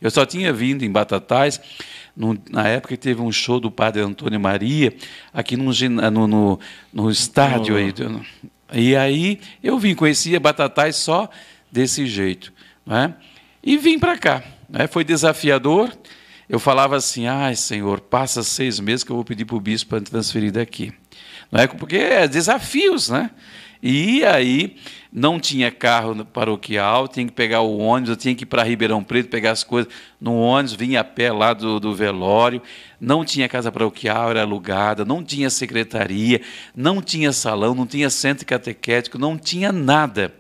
eu 0.01 0.09
só 0.09 0.25
tinha 0.25 0.53
vindo 0.53 0.85
em 0.85 0.91
Batatais. 0.91 1.61
No, 2.17 2.39
na 2.49 2.69
época 2.69 2.97
teve 2.97 3.21
um 3.21 3.33
show 3.33 3.59
do 3.59 3.71
padre 3.73 4.03
Antônio 4.03 4.39
Maria, 4.39 4.95
aqui 5.33 5.57
no, 5.57 5.73
no, 6.11 6.29
no, 6.29 6.61
no 6.93 7.11
estádio. 7.11 7.75
Aí, 7.77 7.93
e 8.73 8.95
aí 8.95 9.41
eu 9.63 9.77
vim, 9.77 9.95
conhecia 9.97 10.39
Batatais 10.39 10.95
só 10.95 11.29
desse 11.73 12.07
jeito. 12.07 12.53
Né? 12.87 13.15
E 13.65 13.77
vim 13.77 13.99
para 13.99 14.17
cá. 14.17 14.45
Né? 14.69 14.87
Foi 14.87 15.03
desafiador. 15.03 15.91
Eu 16.49 16.61
falava 16.61 16.95
assim: 16.95 17.27
ai, 17.27 17.57
Senhor, 17.57 18.01
passa 18.01 18.45
seis 18.45 18.79
meses 18.79 19.03
que 19.03 19.11
eu 19.11 19.17
vou 19.17 19.25
pedir 19.25 19.45
para 19.45 19.57
o 19.57 19.61
bispo 19.61 19.91
para 19.91 20.01
transferir 20.01 20.53
daqui. 20.53 20.93
Não 21.51 21.61
é? 21.61 21.67
Porque 21.67 21.97
é 21.97 22.29
desafios, 22.29 23.09
né? 23.09 23.31
E 23.83 24.25
aí 24.27 24.77
não 25.13 25.41
tinha 25.41 25.71
carro 25.71 26.25
paroquial, 26.25 27.09
tinha 27.09 27.27
que 27.27 27.33
pegar 27.33 27.63
o 27.63 27.79
ônibus, 27.79 28.11
eu 28.11 28.17
tinha 28.17 28.35
que 28.35 28.45
ir 28.45 28.47
para 28.47 28.63
Ribeirão 28.63 29.03
Preto 29.03 29.31
pegar 29.31 29.53
as 29.53 29.65
coisas 29.65 29.91
no 30.21 30.39
ônibus, 30.39 30.75
vinha 30.75 31.01
a 31.01 31.05
pé 31.05 31.33
lá 31.33 31.55
do, 31.55 31.81
do 31.81 31.95
velório, 31.95 32.63
não 33.01 33.25
tinha 33.25 33.49
casa 33.49 33.73
paroquial, 33.73 34.31
era 34.31 34.43
alugada, 34.43 35.05
não 35.05 35.25
tinha 35.25 35.49
secretaria, 35.49 36.43
não 36.77 37.01
tinha 37.01 37.33
salão, 37.33 37.75
não 37.75 37.87
tinha 37.87 38.11
centro 38.11 38.47
catequético, 38.47 39.19
não 39.19 39.39
tinha 39.39 39.73
nada. 39.73 40.33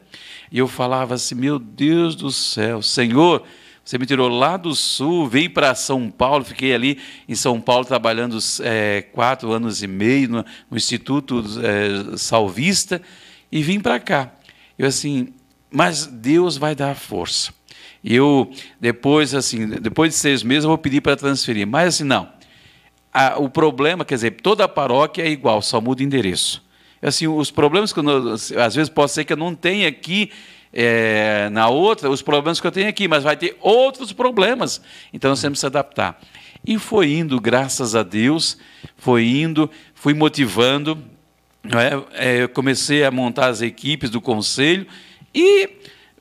E 0.53 0.59
eu 0.59 0.69
falava 0.69 1.15
assim, 1.15 1.35
meu 1.35 1.59
Deus 1.59 2.15
do 2.15 2.31
céu, 2.31 2.83
Senhor, 2.83 3.43
você 3.91 3.99
me 3.99 4.07
tirou 4.07 4.29
lá 4.29 4.57
do 4.57 4.73
sul, 4.73 5.27
vim 5.27 5.51
para 5.51 5.75
São 5.75 6.13
Paulo, 6.13 6.45
fiquei 6.45 6.73
ali 6.73 6.97
em 7.29 7.35
São 7.35 7.61
Paulo 7.61 7.85
trabalhando 7.85 8.39
é, 8.63 9.03
quatro 9.13 9.51
anos 9.51 9.83
e 9.83 9.89
meio 9.89 10.29
no, 10.29 10.45
no 10.71 10.77
Instituto 10.77 11.43
é, 11.61 12.17
Salvista 12.17 13.03
e 13.51 13.65
vim 13.65 13.81
para 13.81 13.99
cá. 13.99 14.31
Eu 14.79 14.87
assim, 14.87 15.35
mas 15.73 16.07
Deus 16.07 16.57
vai 16.57 16.73
dar 16.73 16.95
força. 16.95 17.53
E 18.05 18.15
eu 18.15 18.49
depois 18.81 19.35
assim, 19.35 19.67
depois 19.67 20.13
de 20.13 20.19
seis 20.21 20.45
meses 20.45 20.63
eu 20.63 20.69
vou 20.69 20.79
pedir 20.79 21.01
para 21.01 21.17
transferir. 21.17 21.67
Mas 21.67 21.97
assim 21.97 22.05
não. 22.05 22.29
A, 23.13 23.41
o 23.41 23.51
problema, 23.51 24.05
quer 24.05 24.15
dizer, 24.15 24.31
toda 24.41 24.63
a 24.63 24.69
paróquia 24.69 25.23
é 25.23 25.29
igual, 25.29 25.61
só 25.61 25.81
muda 25.81 26.01
endereço. 26.01 26.63
Assim, 27.03 27.27
os 27.27 27.51
problemas 27.51 27.93
que 27.93 27.99
eu, 27.99 28.35
às 28.35 28.73
vezes 28.73 28.89
pode 28.89 29.11
ser 29.11 29.25
que 29.25 29.33
eu 29.33 29.37
não 29.37 29.53
tenha 29.53 29.89
aqui 29.89 30.31
é, 30.73 31.49
na 31.51 31.69
outra 31.69 32.09
os 32.09 32.23
problemas 32.23 32.61
que 32.61 32.67
eu 32.67 32.73
tenho 32.73 32.89
aqui, 32.89 33.09
mas 33.09 33.25
vai 33.25 33.37
ter 33.37 33.57
outros 33.61 34.13
problemas. 34.13 34.81
Então 35.13 35.31
nós 35.31 35.41
temos 35.41 35.59
que 35.59 35.61
se 35.61 35.67
adaptar. 35.67 36.21
E 36.67 36.79
foi 36.79 37.13
indo, 37.13 37.41
graças 37.41 37.95
a 37.95 38.03
Deus, 38.03 38.59
foi 38.97 39.27
indo, 39.27 39.71
fui 39.95 40.15
motivando. 40.15 40.99
É, 42.15 42.43
é, 42.43 42.47
comecei 42.47 43.05
a 43.05 43.11
montar 43.11 43.49
as 43.49 43.61
equipes 43.61 44.09
do 44.09 44.21
conselho 44.21 44.87
e 45.35 45.69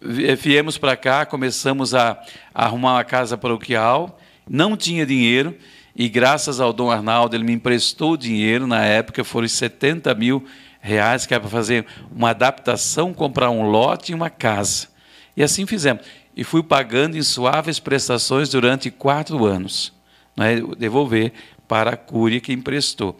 viemos 0.01 0.77
para 0.77 0.97
cá, 0.97 1.25
começamos 1.25 1.93
a, 1.93 2.21
a 2.53 2.65
arrumar 2.65 2.95
uma 2.95 3.03
casa 3.03 3.37
paroquial, 3.37 4.19
não 4.49 4.75
tinha 4.75 5.05
dinheiro, 5.05 5.55
e 5.95 6.07
graças 6.07 6.59
ao 6.59 6.71
Dom 6.71 6.89
Arnaldo, 6.91 7.35
ele 7.35 7.43
me 7.43 7.53
emprestou 7.53 8.15
dinheiro, 8.15 8.67
na 8.67 8.85
época 8.85 9.23
foram 9.23 9.47
70 9.47 10.13
mil 10.15 10.45
reais, 10.79 11.25
que 11.25 11.33
era 11.33 11.41
para 11.41 11.49
fazer 11.49 11.85
uma 12.11 12.31
adaptação, 12.31 13.13
comprar 13.13 13.49
um 13.49 13.63
lote 13.63 14.11
e 14.11 14.15
uma 14.15 14.29
casa. 14.29 14.87
E 15.35 15.43
assim 15.43 15.65
fizemos. 15.65 16.03
E 16.35 16.43
fui 16.43 16.63
pagando 16.63 17.17
em 17.17 17.21
suaves 17.21 17.79
prestações 17.79 18.49
durante 18.49 18.89
quatro 18.89 19.45
anos. 19.45 19.93
Né, 20.37 20.61
devolver 20.77 21.33
para 21.69 21.91
a 21.91 21.95
Cúria 21.95 22.41
que 22.41 22.51
emprestou. 22.51 23.15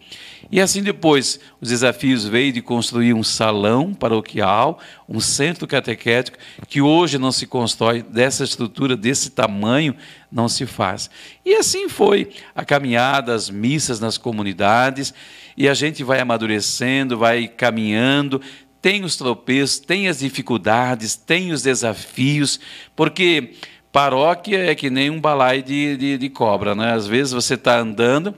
E 0.50 0.60
assim 0.60 0.82
depois, 0.82 1.38
os 1.60 1.68
desafios 1.68 2.24
veio 2.24 2.52
de 2.52 2.60
construir 2.60 3.14
um 3.14 3.22
salão 3.22 3.94
paroquial, 3.94 4.80
um 5.08 5.20
centro 5.20 5.68
catequético, 5.68 6.36
que 6.66 6.80
hoje 6.80 7.16
não 7.16 7.30
se 7.30 7.46
constrói 7.46 8.02
dessa 8.02 8.42
estrutura, 8.42 8.96
desse 8.96 9.30
tamanho, 9.30 9.94
não 10.32 10.48
se 10.48 10.66
faz. 10.66 11.08
E 11.46 11.54
assim 11.54 11.88
foi 11.88 12.30
a 12.52 12.64
caminhada, 12.64 13.32
as 13.32 13.48
missas 13.48 14.00
nas 14.00 14.18
comunidades, 14.18 15.14
e 15.56 15.68
a 15.68 15.74
gente 15.74 16.02
vai 16.02 16.20
amadurecendo, 16.20 17.18
vai 17.18 17.48
caminhando, 17.48 18.40
tem 18.80 19.04
os 19.04 19.16
tropeços, 19.16 19.78
tem 19.78 20.08
as 20.08 20.20
dificuldades, 20.20 21.14
tem 21.14 21.52
os 21.52 21.62
desafios, 21.62 22.58
porque 22.96 23.54
paróquia 23.92 24.70
é 24.70 24.74
que 24.74 24.88
nem 24.88 25.10
um 25.10 25.20
balai 25.20 25.62
de, 25.62 25.96
de, 25.96 26.18
de 26.18 26.28
cobra, 26.30 26.74
né? 26.74 26.92
Às 26.92 27.06
vezes 27.06 27.32
você 27.32 27.54
está 27.54 27.78
andando, 27.78 28.34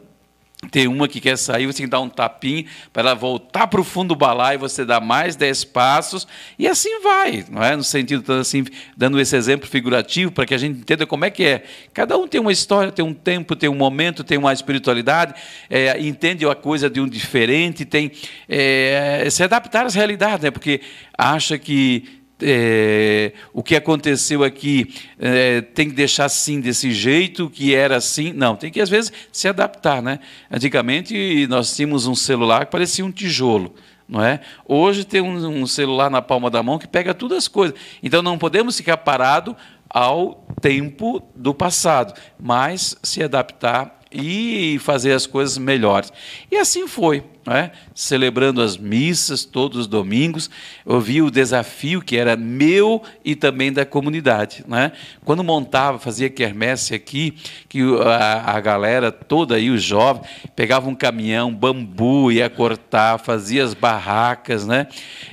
tem 0.71 0.87
uma 0.87 1.09
que 1.09 1.21
quer 1.21 1.37
sair, 1.37 1.67
você 1.67 1.79
tem 1.79 1.87
que 1.87 1.91
dar 1.91 2.01
um 2.01 2.09
tapinho 2.09 2.65
para 2.93 3.03
ela 3.03 3.15
voltar 3.15 3.67
para 3.67 3.81
o 3.81 3.85
fundo 3.85 4.11
do 4.11 4.17
balaio, 4.17 4.59
você 4.59 4.85
dá 4.85 5.01
mais 5.01 5.35
dez 5.35 5.65
passos, 5.65 6.27
e 6.59 6.69
assim 6.69 7.01
vai, 7.03 7.45
não 7.51 7.63
é? 7.63 7.75
No 7.75 7.83
sentido, 7.83 8.33
assim, 8.35 8.65
dando 8.97 9.21
esse 9.21 9.37
exemplo 9.37 9.69
figurativo 9.69 10.31
para 10.31 10.47
que 10.47 10.55
a 10.55 10.59
gente 10.59 10.79
entenda 10.81 11.05
como 11.05 11.25
é 11.25 11.31
que 11.31 11.45
é. 11.45 11.65
Cada 11.93 12.17
um 12.17 12.29
tem 12.29 12.41
uma 12.41 12.53
história, 12.53 12.93
tem 12.93 13.05
um 13.05 13.13
tempo, 13.13 13.57
tem 13.57 13.69
um 13.69 13.75
momento, 13.75 14.23
tem 14.23 14.39
uma 14.39 14.53
espiritualidade, 14.53 15.35
é, 15.69 16.01
entende 16.01 16.47
a 16.47 16.55
coisa 16.55 16.89
de 16.89 17.01
um 17.01 17.09
diferente, 17.09 17.85
tem 17.85 18.13
é, 18.49 19.27
se 19.31 19.43
adaptar 19.43 19.87
às 19.87 19.95
realidades, 19.95 20.45
né? 20.45 20.51
Porque 20.51 20.81
acha 21.19 21.59
que 21.59 22.22
é, 22.43 23.33
o 23.53 23.63
que 23.63 23.77
aconteceu 23.77 24.43
aqui 24.43 24.95
é, 25.19 25.61
tem 25.61 25.89
que 25.89 25.95
deixar 25.95 26.27
assim 26.27 26.61
desse 26.61 26.93
jeito, 26.93 27.49
que 27.49 27.75
era 27.75 27.97
assim. 27.97 28.33
Não, 28.33 28.57
tem 28.57 28.71
que 28.71 28.81
às 28.81 28.91
vezes 28.91 29.13
se 29.31 29.49
adaptar. 29.49 30.03
Né? 30.03 30.19
Antigamente 30.51 31.47
nós 31.49 31.75
tínhamos 31.75 32.07
um 32.07 32.15
celular 32.15 32.67
que 32.67 32.73
parecia 32.73 33.05
um 33.05 33.13
tijolo. 33.13 33.75
Não 34.09 34.23
é? 34.23 34.41
Hoje 34.67 35.05
tem 35.05 35.23
um, 35.23 35.63
um 35.63 35.67
celular 35.67 36.11
na 36.11 36.21
palma 36.21 36.51
da 36.51 36.63
mão 36.63 36.79
que 36.79 36.87
pega 36.87 37.15
todas 37.15 37.39
as 37.39 37.49
coisas. 37.49 37.79
Então 38.03 38.21
não 38.21 38.37
podemos 38.37 38.77
ficar 38.77 38.99
parado 38.99 39.57
ao 39.89 40.47
tempo 40.61 41.23
do 41.35 41.55
passado, 41.55 42.13
mas 42.39 42.97
se 43.03 43.23
adaptar 43.23 44.01
e 44.11 44.79
fazer 44.81 45.13
as 45.13 45.27
coisas 45.27 45.57
melhores. 45.57 46.13
E 46.51 46.57
assim 46.57 46.87
foi 46.87 47.25
é? 47.47 47.71
celebrando 47.95 48.63
as 48.63 48.77
missas 48.77 49.45
todos 49.45 49.79
os 49.79 49.87
domingos, 49.87 50.49
eu 50.87 51.01
vi 51.01 51.21
o 51.21 51.31
desafio 51.31 52.01
que 52.01 52.17
era 52.17 52.37
meu 52.37 53.03
e 53.25 53.35
também 53.35 53.73
da 53.73 53.85
comunidade. 53.85 54.65
Né? 54.67 54.93
Quando 55.25 55.43
montava, 55.43 55.99
fazia 55.99 56.31
quermesse 56.31 56.95
aqui, 56.95 57.35
que 57.69 57.81
a, 58.05 58.57
a 58.57 58.61
galera 58.61 59.11
toda 59.11 59.57
aí, 59.57 59.71
os 59.71 59.83
jovens, 59.83 60.27
pegava 60.55 60.89
um 60.89 60.95
caminhão, 60.95 61.53
bambu, 61.53 62.31
ia 62.31 62.49
cortar, 62.49 63.19
fazia 63.19 63.65
as 63.65 63.75
barracas, 63.75 64.67
né? 64.67 64.87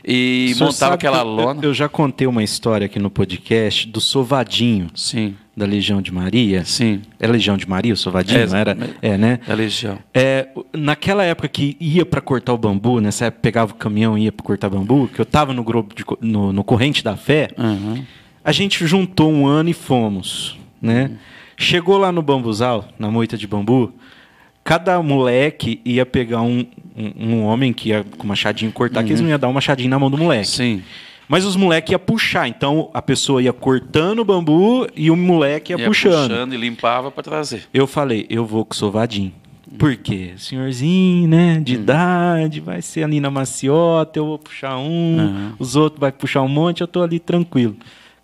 E 0.06 0.56
montava 0.60 0.96
aquela 0.96 1.22
lona. 1.22 1.62
Eu, 1.62 1.70
eu 1.70 1.74
já 1.74 1.88
contei 1.88 2.28
uma 2.28 2.44
história 2.44 2.86
aqui 2.86 3.00
no 3.00 3.10
podcast 3.10 3.88
do 3.88 4.02
Sovadinho. 4.02 4.90
Sim 4.96 5.36
da 5.60 5.66
Legião 5.66 6.02
de 6.02 6.12
Maria. 6.12 6.64
Sim. 6.66 7.02
É 7.20 7.28
Legião 7.28 7.58
de 7.58 7.68
Maria, 7.68 7.94
o 7.94 7.98
Sovadinho, 7.98 8.40
é, 8.40 8.46
não 8.48 8.58
era? 8.58 8.78
É, 9.02 9.18
né? 9.18 9.40
É 9.48 9.54
Legião. 9.54 10.00
É, 10.14 10.48
naquela 10.74 11.24
época 11.24 11.48
que 11.48 11.76
ia 11.80 12.06
para 12.06 12.22
cortar 12.22 12.54
o 12.54 12.58
bambu, 12.58 13.00
nessa 13.02 13.26
época 13.26 13.42
pegava 13.42 13.74
o 13.74 13.76
caminhão 13.76 14.18
e 14.18 14.24
ia 14.24 14.32
para 14.32 14.44
cortar 14.44 14.70
bambu, 14.70 15.08
que 15.14 15.20
eu 15.20 15.24
estava 15.24 15.54
no 15.54 15.64
grupo 15.64 15.94
de, 15.94 16.04
no, 16.22 16.54
no, 16.54 16.64
Corrente 16.64 17.04
da 17.04 17.18
Fé, 17.18 17.50
uhum. 17.58 18.04
a 18.44 18.52
gente 18.52 18.86
juntou 18.88 19.32
um 19.32 19.46
ano 19.46 19.70
e 19.70 19.74
fomos, 19.74 20.58
né? 20.82 21.04
Uhum. 21.04 21.18
Chegou 21.58 21.98
lá 21.98 22.12
no 22.12 22.22
bambuzal, 22.22 22.88
na 22.98 23.12
moita 23.12 23.38
de 23.38 23.46
bambu, 23.46 23.94
cada 24.64 25.02
moleque 25.04 25.82
ia 25.84 26.06
pegar 26.06 26.42
um, 26.42 26.66
um, 26.96 27.28
um 27.28 27.44
homem 27.44 27.74
que 27.74 27.90
ia 27.90 28.06
com 28.18 28.26
machadinho 28.26 28.72
cortar, 28.72 29.02
uhum. 29.02 29.06
que 29.06 29.12
eles 29.12 29.22
não 29.22 29.30
iam 29.30 29.38
dar 29.38 29.50
um 29.50 29.54
machadinho 29.54 29.90
na 29.90 30.00
mão 30.00 30.10
do 30.10 30.18
moleque. 30.18 30.48
Sim. 30.48 30.82
Mas 31.30 31.46
os 31.46 31.56
moleques 31.56 31.92
iam 31.92 32.00
puxar, 32.00 32.48
então 32.48 32.90
a 32.92 33.04
pessoa 33.04 33.40
ia 33.40 33.54
cortando 33.54 34.20
o 34.20 34.26
bambu 34.26 34.88
e 34.96 35.12
o 35.12 35.16
moleque 35.16 35.72
ia, 35.72 35.78
ia 35.78 35.86
puxando. 35.86 36.28
puxando 36.28 36.54
e 36.54 36.58
limpava 36.58 37.12
para 37.12 37.22
trazer. 37.22 37.66
Eu 37.72 37.86
falei, 37.86 38.26
eu 38.32 38.44
vou 38.44 38.66
com 38.66 38.74
o 38.74 38.76
sovadinho. 38.76 39.32
Por 39.78 39.96
quê? 39.96 40.34
Senhorzinho, 40.38 41.28
né? 41.28 41.60
De 41.64 41.76
uhum. 41.76 41.82
idade, 41.84 42.60
vai 42.60 42.82
ser 42.82 43.04
ali 43.04 43.20
na 43.20 43.30
maciota, 43.30 44.18
eu 44.18 44.26
vou 44.26 44.40
puxar 44.40 44.78
um, 44.80 45.20
uhum. 45.20 45.54
os 45.60 45.76
outros 45.76 46.00
vai 46.00 46.12
puxar 46.12 46.42
um 46.42 46.48
monte, 46.48 46.82
eu 46.82 46.88
tô 46.88 47.04
ali 47.04 47.20
tranquilo. 47.20 47.76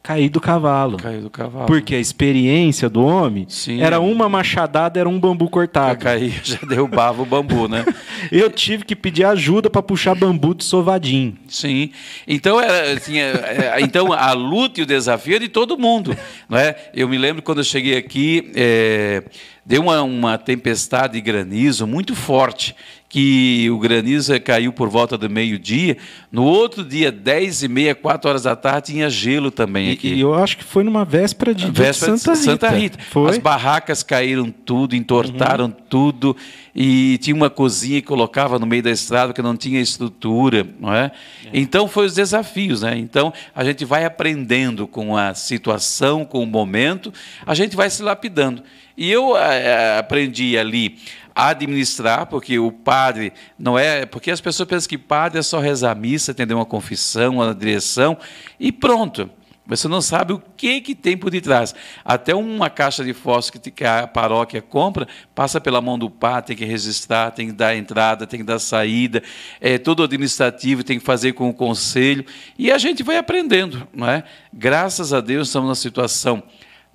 Cair 0.05 0.29
do 0.29 0.39
cavalo. 0.39 0.97
Cair 0.97 1.19
do 1.19 1.31
cavalo. 1.31 1.65
Porque 1.65 1.95
a 1.95 1.99
experiência 1.99 2.87
do 2.87 3.03
homem 3.03 3.47
Sim. 3.49 3.81
era 3.81 3.99
uma 3.99 4.29
machadada, 4.29 4.99
era 4.99 5.09
um 5.09 5.19
bambu 5.19 5.49
cortado. 5.49 5.99
cair 5.99 6.41
já 6.45 6.59
derrubava 6.59 7.23
o 7.23 7.25
bambu, 7.25 7.67
né? 7.67 7.83
Eu 8.31 8.51
tive 8.51 8.85
que 8.85 8.95
pedir 8.95 9.23
ajuda 9.23 9.67
para 9.67 9.81
puxar 9.81 10.13
bambu 10.13 10.53
de 10.53 10.63
sovadinho. 10.63 11.35
Sim. 11.47 11.89
Então, 12.27 12.61
era, 12.61 12.93
assim, 12.93 13.17
é, 13.17 13.73
é, 13.73 13.81
então 13.81 14.13
a 14.13 14.31
luta 14.33 14.79
e 14.79 14.83
o 14.83 14.85
desafio 14.85 15.37
é 15.37 15.39
de 15.39 15.47
todo 15.47 15.75
mundo. 15.75 16.15
Não 16.47 16.57
é? 16.59 16.75
Eu 16.93 17.09
me 17.09 17.17
lembro 17.17 17.41
quando 17.41 17.57
eu 17.59 17.63
cheguei 17.63 17.97
aqui, 17.97 18.51
é, 18.55 19.23
deu 19.65 19.81
uma, 19.81 20.03
uma 20.03 20.37
tempestade 20.37 21.13
de 21.13 21.21
granizo 21.21 21.87
muito 21.87 22.13
forte 22.13 22.75
que 23.07 23.69
o 23.69 23.79
granizo 23.79 24.37
caiu 24.41 24.73
por 24.73 24.89
volta 24.89 25.17
do 25.17 25.29
meio-dia. 25.29 25.97
No 26.31 26.43
outro 26.43 26.83
dia, 26.83 27.11
10 27.11 27.63
e 27.63 27.67
meia, 27.67 27.95
4 27.95 28.29
horas 28.29 28.43
da 28.43 28.55
tarde, 28.55 28.93
tinha 28.93 29.09
gelo 29.09 29.51
também 29.51 29.91
aqui. 29.91 30.13
E, 30.13 30.19
eu 30.19 30.33
acho 30.33 30.57
que 30.57 30.63
foi 30.63 30.83
numa 30.83 31.05
véspera 31.05 31.53
de, 31.53 31.69
véspera 31.69 32.13
de 32.13 32.19
Santa 32.19 32.33
Rita. 32.33 32.51
Santa 32.51 32.69
Rita. 32.69 32.99
Foi? 33.09 33.29
As 33.29 33.37
barracas 33.37 34.03
caíram 34.03 34.51
tudo, 34.51 34.95
entortaram 34.95 35.65
uhum. 35.65 35.73
tudo. 35.89 36.35
E 36.75 37.17
tinha 37.19 37.35
uma 37.35 37.49
cozinha 37.49 38.01
que 38.01 38.07
colocava 38.07 38.59
no 38.59 38.65
meio 38.65 38.83
da 38.83 38.91
estrada 38.91 39.31
que 39.31 39.41
não 39.41 39.55
tinha 39.55 39.79
estrutura. 39.79 40.67
Não 40.77 40.93
é? 40.93 41.05
é. 41.45 41.49
Então, 41.53 41.87
foi 41.87 42.07
os 42.07 42.15
desafios. 42.15 42.81
Né? 42.81 42.97
Então, 42.97 43.31
a 43.55 43.63
gente 43.63 43.85
vai 43.85 44.03
aprendendo 44.03 44.87
com 44.87 45.15
a 45.15 45.33
situação, 45.33 46.25
com 46.25 46.43
o 46.43 46.45
momento, 46.45 47.13
a 47.45 47.55
gente 47.55 47.75
vai 47.77 47.89
se 47.89 48.03
lapidando. 48.03 48.61
E 48.97 49.11
eu 49.11 49.37
é, 49.37 49.97
aprendi 49.97 50.57
ali 50.57 50.97
administrar, 51.35 52.25
porque 52.27 52.57
o 52.57 52.71
padre 52.71 53.33
não 53.59 53.77
é. 53.77 54.05
Porque 54.05 54.31
as 54.31 54.39
pessoas 54.39 54.69
pensam 54.69 54.87
que 54.87 54.97
padre 54.97 55.39
é 55.39 55.41
só 55.43 55.59
rezar 55.59 55.91
a 55.91 55.95
missa, 55.95 56.31
atender 56.31 56.53
uma 56.53 56.65
confissão, 56.65 57.35
uma 57.35 57.53
direção 57.53 58.17
e 58.57 58.71
pronto. 58.71 59.29
Você 59.67 59.87
não 59.87 59.99
sabe 59.99 60.31
o 60.31 60.41
que, 60.55 60.79
que 60.79 60.93
tem 60.93 61.17
por 61.17 61.31
detrás. 61.31 61.73
Até 62.03 62.35
uma 62.35 62.69
caixa 62.69 63.03
de 63.03 63.13
fósforo 63.13 63.59
que 63.59 63.83
a 63.83 64.05
paróquia 64.05 64.61
compra, 64.61 65.07
passa 65.33 65.59
pela 65.59 65.81
mão 65.81 65.97
do 65.97 66.07
padre, 66.07 66.49
tem 66.49 66.57
que 66.57 66.65
registrar, 66.65 67.31
tem 67.31 67.47
que 67.47 67.53
dar 67.53 67.75
entrada, 67.75 68.27
tem 68.27 68.39
que 68.39 68.45
dar 68.45 68.59
saída, 68.59 69.23
é 69.59 69.79
todo 69.79 70.03
administrativo, 70.03 70.83
tem 70.83 70.99
que 70.99 71.05
fazer 71.05 71.33
com 71.33 71.49
o 71.49 71.53
conselho. 71.53 72.23
E 72.59 72.71
a 72.71 72.77
gente 72.77 73.01
vai 73.01 73.17
aprendendo. 73.17 73.87
Não 73.91 74.07
é? 74.07 74.23
Graças 74.53 75.11
a 75.11 75.19
Deus 75.19 75.47
estamos 75.47 75.67
numa 75.67 75.75
situação 75.75 76.43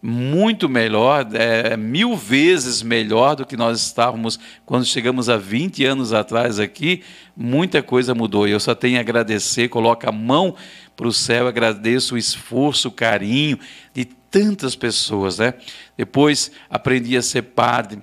muito 0.02 0.68
melhor, 0.68 1.28
é, 1.34 1.76
mil 1.76 2.16
vezes 2.16 2.82
melhor 2.82 3.36
do 3.36 3.44
que 3.44 3.56
nós 3.56 3.80
estávamos 3.80 4.38
quando 4.64 4.84
chegamos 4.84 5.28
há 5.28 5.36
20 5.36 5.84
anos 5.84 6.12
atrás 6.12 6.58
aqui. 6.58 7.02
Muita 7.36 7.82
coisa 7.82 8.14
mudou 8.14 8.48
e 8.48 8.52
eu 8.52 8.60
só 8.60 8.74
tenho 8.74 8.98
a 8.98 9.00
agradecer, 9.00 9.68
coloco 9.68 10.08
a 10.08 10.12
mão 10.12 10.54
para 10.96 11.06
o 11.06 11.12
céu, 11.12 11.46
agradeço 11.46 12.14
o 12.14 12.18
esforço, 12.18 12.88
o 12.88 12.92
carinho 12.92 13.58
de 13.92 14.04
tantas 14.04 14.74
pessoas. 14.74 15.38
Né? 15.38 15.54
Depois 15.96 16.50
aprendi 16.70 17.16
a 17.16 17.22
ser 17.22 17.42
padre 17.42 17.98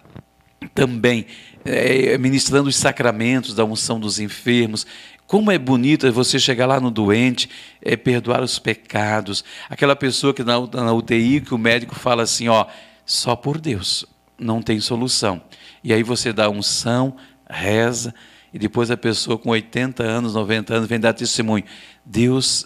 também, 0.74 1.26
é, 1.66 2.18
ministrando 2.18 2.70
os 2.70 2.76
sacramentos 2.76 3.56
da 3.56 3.66
unção 3.66 4.00
dos 4.00 4.20
enfermos. 4.20 4.86
Como 5.28 5.52
é 5.52 5.58
bonito 5.60 6.10
você 6.14 6.40
chegar 6.40 6.66
lá 6.66 6.80
no 6.80 6.90
doente, 6.90 7.50
é, 7.82 7.98
perdoar 7.98 8.42
os 8.42 8.58
pecados. 8.58 9.44
Aquela 9.70 9.94
pessoa 9.94 10.34
que 10.34 10.42
na, 10.42 10.54
na 10.60 10.94
UTI, 10.94 11.42
que 11.42 11.54
o 11.54 11.58
médico 11.58 11.94
fala 11.94 12.24
assim, 12.24 12.48
ó, 12.48 12.66
só 13.06 13.36
por 13.36 13.60
Deus, 13.60 14.06
não 14.40 14.62
tem 14.62 14.80
solução. 14.80 15.42
E 15.84 15.94
aí 15.94 16.02
você 16.02 16.32
dá 16.32 16.50
unção, 16.50 17.18
reza, 17.50 18.16
e 18.54 18.58
depois 18.58 18.90
a 18.90 18.96
pessoa 18.96 19.38
com 19.38 19.50
80 19.50 20.02
anos, 20.02 20.34
90 20.34 20.74
anos, 20.74 20.90
vem 20.90 21.00
dar 21.00 21.14
testemunho. 21.14 21.66
Deus 22.06 22.66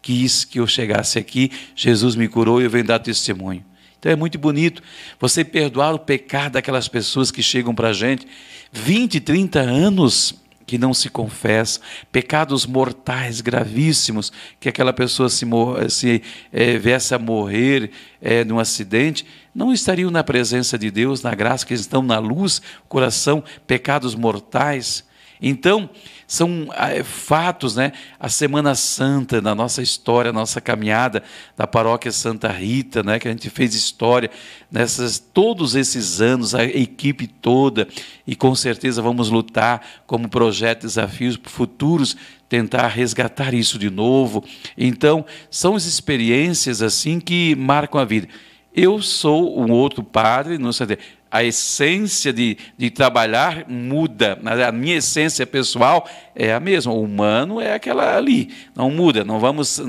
quis 0.00 0.46
que 0.46 0.60
eu 0.60 0.66
chegasse 0.66 1.18
aqui, 1.18 1.52
Jesus 1.76 2.16
me 2.16 2.26
curou 2.26 2.60
e 2.60 2.64
eu 2.64 2.70
venho 2.70 2.84
dar 2.84 2.98
testemunho. 3.00 3.64
Então 3.98 4.10
é 4.10 4.16
muito 4.16 4.38
bonito 4.38 4.82
você 5.20 5.44
perdoar 5.44 5.94
o 5.94 5.98
pecado 5.98 6.54
daquelas 6.54 6.88
pessoas 6.88 7.30
que 7.30 7.42
chegam 7.42 7.74
para 7.74 7.88
a 7.88 7.92
gente 7.92 8.26
20, 8.72 9.20
30 9.20 9.60
anos 9.60 10.41
que 10.66 10.78
não 10.78 10.94
se 10.94 11.08
confessa, 11.08 11.80
pecados 12.10 12.66
mortais 12.66 13.40
gravíssimos, 13.40 14.32
que 14.60 14.68
aquela 14.68 14.92
pessoa 14.92 15.28
se, 15.28 15.46
se 15.88 16.22
é, 16.52 16.78
viesse 16.78 17.14
a 17.14 17.18
morrer 17.18 17.90
é, 18.20 18.44
num 18.44 18.58
acidente, 18.58 19.26
não 19.54 19.72
estariam 19.72 20.10
na 20.10 20.24
presença 20.24 20.78
de 20.78 20.90
Deus, 20.90 21.22
na 21.22 21.34
graça, 21.34 21.66
que 21.66 21.74
estão 21.74 22.02
na 22.02 22.18
luz, 22.18 22.62
coração, 22.88 23.44
pecados 23.66 24.14
mortais. 24.14 25.04
Então, 25.42 25.90
são 26.32 26.68
é, 26.74 27.02
fatos, 27.02 27.76
né? 27.76 27.92
A 28.18 28.28
Semana 28.28 28.74
Santa 28.74 29.40
na 29.42 29.54
nossa 29.54 29.82
história, 29.82 30.32
nossa 30.32 30.60
caminhada 30.60 31.22
da 31.56 31.66
paróquia 31.66 32.12
Santa 32.12 32.48
Rita, 32.48 33.02
né? 33.02 33.18
Que 33.18 33.26
a 33.26 33.30
gente 33.32 33.50
fez 33.50 33.74
história 33.74 34.30
nessas 34.70 35.18
todos 35.18 35.74
esses 35.74 36.20
anos, 36.20 36.54
a 36.54 36.64
equipe 36.64 37.26
toda 37.26 37.88
e 38.26 38.36
com 38.36 38.54
certeza 38.54 39.02
vamos 39.02 39.28
lutar 39.28 39.84
como 40.06 40.28
projeto, 40.28 40.86
desafios 40.86 41.38
futuros, 41.42 42.16
tentar 42.48 42.86
resgatar 42.86 43.52
isso 43.52 43.78
de 43.78 43.90
novo. 43.90 44.44
Então, 44.78 45.26
são 45.50 45.74
as 45.74 45.84
experiências 45.84 46.80
assim 46.80 47.18
que 47.18 47.54
marcam 47.56 48.00
a 48.00 48.04
vida. 48.04 48.28
Eu 48.74 49.02
sou 49.02 49.60
um 49.60 49.70
outro 49.70 50.02
padre, 50.02 50.56
não 50.56 50.72
sei 50.72 50.96
a 51.32 51.42
essência 51.42 52.30
de, 52.30 52.58
de 52.76 52.90
trabalhar 52.90 53.64
muda. 53.66 54.38
A 54.68 54.70
minha 54.70 54.96
essência 54.96 55.46
pessoal 55.46 56.06
é 56.36 56.52
a 56.52 56.60
mesma. 56.60 56.92
O 56.92 57.02
humano 57.02 57.58
é 57.58 57.72
aquela 57.72 58.14
ali. 58.14 58.50
Não 58.76 58.90
muda, 58.90 59.24
não 59.24 59.40
vamos. 59.40 59.80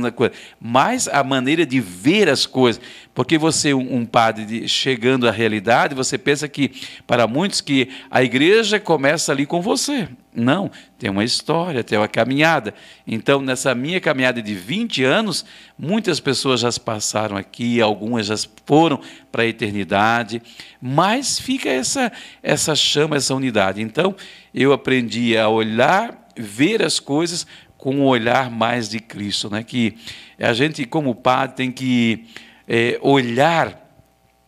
Mas 0.58 1.10
a 1.10 1.22
maneira 1.22 1.66
de 1.66 1.82
ver 1.82 2.30
as 2.30 2.46
coisas. 2.46 2.82
Porque 3.14 3.38
você, 3.38 3.74
um 3.76 4.06
padre, 4.06 4.68
chegando 4.68 5.28
à 5.28 5.32
realidade, 5.32 5.94
você 5.94 6.18
pensa 6.18 6.48
que, 6.48 6.72
para 7.06 7.28
muitos, 7.28 7.62
que 7.62 7.90
a 8.10 8.24
igreja 8.24 8.80
começa 8.80 9.32
ali 9.32 9.46
com 9.46 9.62
você. 9.62 10.10
Não, 10.34 10.72
tem 10.98 11.12
uma 11.12 11.24
história, 11.24 11.84
tem 11.84 11.96
uma 11.96 12.08
caminhada. 12.08 12.74
Então, 13.06 13.40
nessa 13.40 13.76
minha 13.76 14.02
caminhada 14.02 14.42
de 14.42 14.56
20 14.56 15.04
anos, 15.04 15.46
muitas 15.78 16.20
pessoas 16.20 16.62
já 16.62 16.72
passaram 16.84 17.38
aqui, 17.38 17.80
algumas 17.80 18.26
já 18.26 18.36
foram 18.66 19.00
para 19.32 19.44
a 19.44 19.48
eternidade, 19.48 20.42
mas 20.82 21.40
fica 21.40 21.70
essa, 21.70 22.12
essa 22.42 22.76
chama, 22.76 23.18
essa 23.18 23.36
unidade. 23.36 23.80
Então, 23.80 24.16
eu 24.56 24.74
aprendi 24.74 25.38
a 25.38 25.48
olhar, 25.48 26.30
ver 26.36 26.82
as 26.82 27.00
coisas 27.00 27.46
com 27.78 27.98
um 27.98 28.06
olhar 28.06 28.50
mais 28.50 28.90
de 28.90 29.00
Cristo, 29.00 29.52
né? 29.52 29.62
que 29.62 29.98
a 30.40 30.54
gente, 30.54 30.84
como 30.86 31.14
padre, 31.14 31.58
tem 31.58 31.72
que 31.72 32.26
é, 32.68 32.98
olhar 33.02 33.84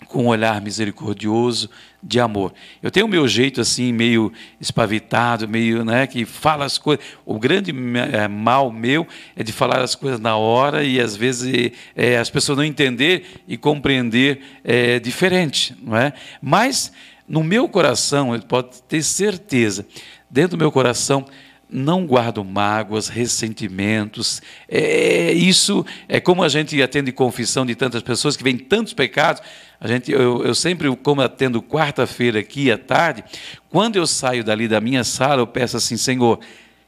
com 0.08 0.24
um 0.24 0.28
olhar 0.28 0.62
misericordioso 0.62 1.70
de 2.02 2.20
amor. 2.20 2.54
Eu 2.82 2.92
tenho 2.92 3.06
o 3.06 3.10
meu 3.10 3.28
jeito 3.28 3.60
assim, 3.60 3.92
meio 3.92 4.32
espavitado, 4.62 5.48
meio, 5.48 5.84
né, 5.84 6.06
que 6.06 6.26
fala 6.26 6.66
as 6.66 6.78
coisas. 6.78 7.04
O 7.26 7.40
grande 7.40 7.72
é, 8.14 8.28
mal 8.28 8.72
meu 8.72 9.08
é 9.36 9.44
de 9.44 9.52
falar 9.52 9.82
as 9.82 9.96
coisas 9.96 10.20
na 10.20 10.36
hora 10.38 10.84
e 10.84 11.00
às 11.00 11.16
vezes 11.16 11.72
é, 11.96 12.18
as 12.18 12.30
pessoas 12.30 12.58
não 12.58 12.64
entender 12.64 13.26
e 13.48 13.58
compreender 13.58 14.42
é, 14.64 15.00
diferente, 15.00 15.76
não 15.82 15.98
é? 15.98 16.14
Mas 16.42 16.92
no 17.28 17.44
meu 17.44 17.68
coração, 17.68 18.40
pode 18.42 18.84
ter 18.84 19.02
certeza, 19.02 19.86
dentro 20.30 20.58
do 20.58 20.62
meu 20.62 20.72
coração 20.72 21.26
não 21.70 22.06
guardo 22.06 22.44
mágoas, 22.44 23.08
ressentimentos. 23.08 24.42
É, 24.68 25.32
isso 25.34 25.86
é 26.08 26.20
como 26.20 26.44
a 26.44 26.50
gente 26.50 26.82
atende 26.82 27.12
confissão 27.12 27.66
de 27.66 27.76
tantas 27.76 28.02
pessoas 28.02 28.38
que 28.38 28.44
vêm 28.44 28.58
tantos 28.58 28.94
pecados. 28.94 29.42
A 29.80 29.88
gente, 29.88 30.12
eu, 30.12 30.44
eu 30.44 30.56
sempre, 30.56 30.94
como 30.98 31.22
atendo 31.22 31.62
quarta-feira 31.62 32.40
aqui 32.40 32.72
à 32.72 32.78
tarde, 32.78 33.24
quando 33.70 33.98
eu 33.98 34.08
saio 34.08 34.44
dali 34.44 34.68
da 34.68 34.80
minha 34.80 35.04
sala, 35.04 35.42
eu 35.42 35.48
peço 35.48 35.78
assim, 35.78 35.98
Senhor, 35.98 36.40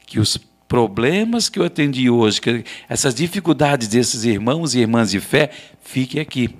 que 0.06 0.18
os 0.18 0.38
problemas 0.68 1.48
que 1.48 1.58
eu 1.58 1.64
atendi 1.64 2.10
hoje, 2.10 2.40
que 2.40 2.64
essas 2.88 3.14
dificuldades 3.14 3.88
desses 3.88 4.24
irmãos 4.24 4.74
e 4.74 4.80
irmãs 4.80 5.10
de 5.10 5.20
fé, 5.20 5.50
fiquem 5.80 6.20
aqui. 6.20 6.50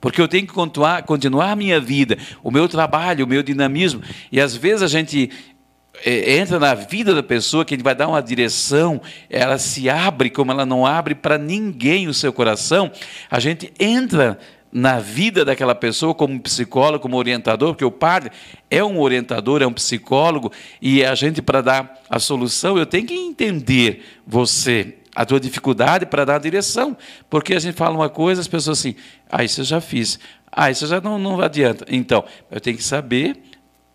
Porque 0.00 0.20
eu 0.20 0.28
tenho 0.28 0.46
que 0.46 0.52
continuar, 0.52 1.02
continuar 1.02 1.50
a 1.50 1.56
minha 1.56 1.80
vida, 1.80 2.16
o 2.42 2.50
meu 2.50 2.68
trabalho, 2.68 3.24
o 3.24 3.28
meu 3.28 3.42
dinamismo. 3.42 4.00
E 4.30 4.40
às 4.40 4.56
vezes 4.56 4.82
a 4.82 4.86
gente 4.86 5.30
é, 5.30 5.57
entra 6.04 6.58
na 6.58 6.74
vida 6.74 7.14
da 7.14 7.22
pessoa, 7.22 7.64
que 7.64 7.74
gente 7.74 7.84
vai 7.84 7.94
dar 7.94 8.08
uma 8.08 8.22
direção, 8.22 9.00
ela 9.28 9.58
se 9.58 9.88
abre 9.88 10.30
como 10.30 10.52
ela 10.52 10.64
não 10.64 10.86
abre 10.86 11.14
para 11.14 11.38
ninguém 11.38 12.08
o 12.08 12.14
seu 12.14 12.32
coração, 12.32 12.90
a 13.30 13.40
gente 13.40 13.72
entra 13.78 14.38
na 14.70 15.00
vida 15.00 15.44
daquela 15.44 15.74
pessoa 15.74 16.14
como 16.14 16.38
psicólogo, 16.40 17.00
como 17.00 17.16
orientador, 17.16 17.70
porque 17.70 17.84
o 17.84 17.90
padre 17.90 18.30
é 18.70 18.84
um 18.84 19.00
orientador, 19.00 19.62
é 19.62 19.66
um 19.66 19.72
psicólogo, 19.72 20.52
e 20.80 21.04
a 21.04 21.14
gente, 21.14 21.40
para 21.40 21.62
dar 21.62 22.02
a 22.08 22.18
solução, 22.18 22.76
eu 22.76 22.84
tenho 22.84 23.06
que 23.06 23.14
entender 23.14 24.04
você, 24.26 24.94
a 25.14 25.24
tua 25.24 25.40
dificuldade 25.40 26.06
para 26.06 26.24
dar 26.24 26.36
a 26.36 26.38
direção. 26.38 26.96
Porque 27.28 27.54
a 27.54 27.58
gente 27.58 27.74
fala 27.74 27.96
uma 27.96 28.08
coisa, 28.08 28.40
as 28.40 28.46
pessoas 28.46 28.78
assim, 28.78 28.94
ah, 29.28 29.42
isso 29.42 29.62
eu 29.62 29.64
já 29.64 29.80
fiz, 29.80 30.18
ah, 30.52 30.70
isso 30.70 30.86
já 30.86 31.00
não, 31.00 31.18
não 31.18 31.40
adianta. 31.40 31.84
Então, 31.88 32.24
eu 32.50 32.60
tenho 32.60 32.76
que 32.76 32.84
saber 32.84 33.36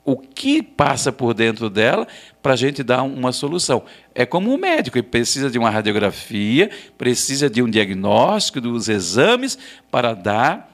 o 0.05 0.17
que 0.17 0.61
passa 0.61 1.11
por 1.11 1.33
dentro 1.33 1.69
dela 1.69 2.07
para 2.41 2.53
a 2.53 2.57
gente 2.57 2.83
dar 2.83 3.03
uma 3.03 3.31
solução. 3.31 3.83
É 4.13 4.25
como 4.25 4.53
um 4.53 4.57
médico, 4.57 4.97
ele 4.97 5.07
precisa 5.07 5.49
de 5.49 5.57
uma 5.57 5.69
radiografia, 5.69 6.69
precisa 6.97 7.49
de 7.49 7.61
um 7.61 7.69
diagnóstico, 7.69 8.59
dos 8.59 8.89
exames 8.89 9.57
para 9.89 10.13
dar 10.13 10.69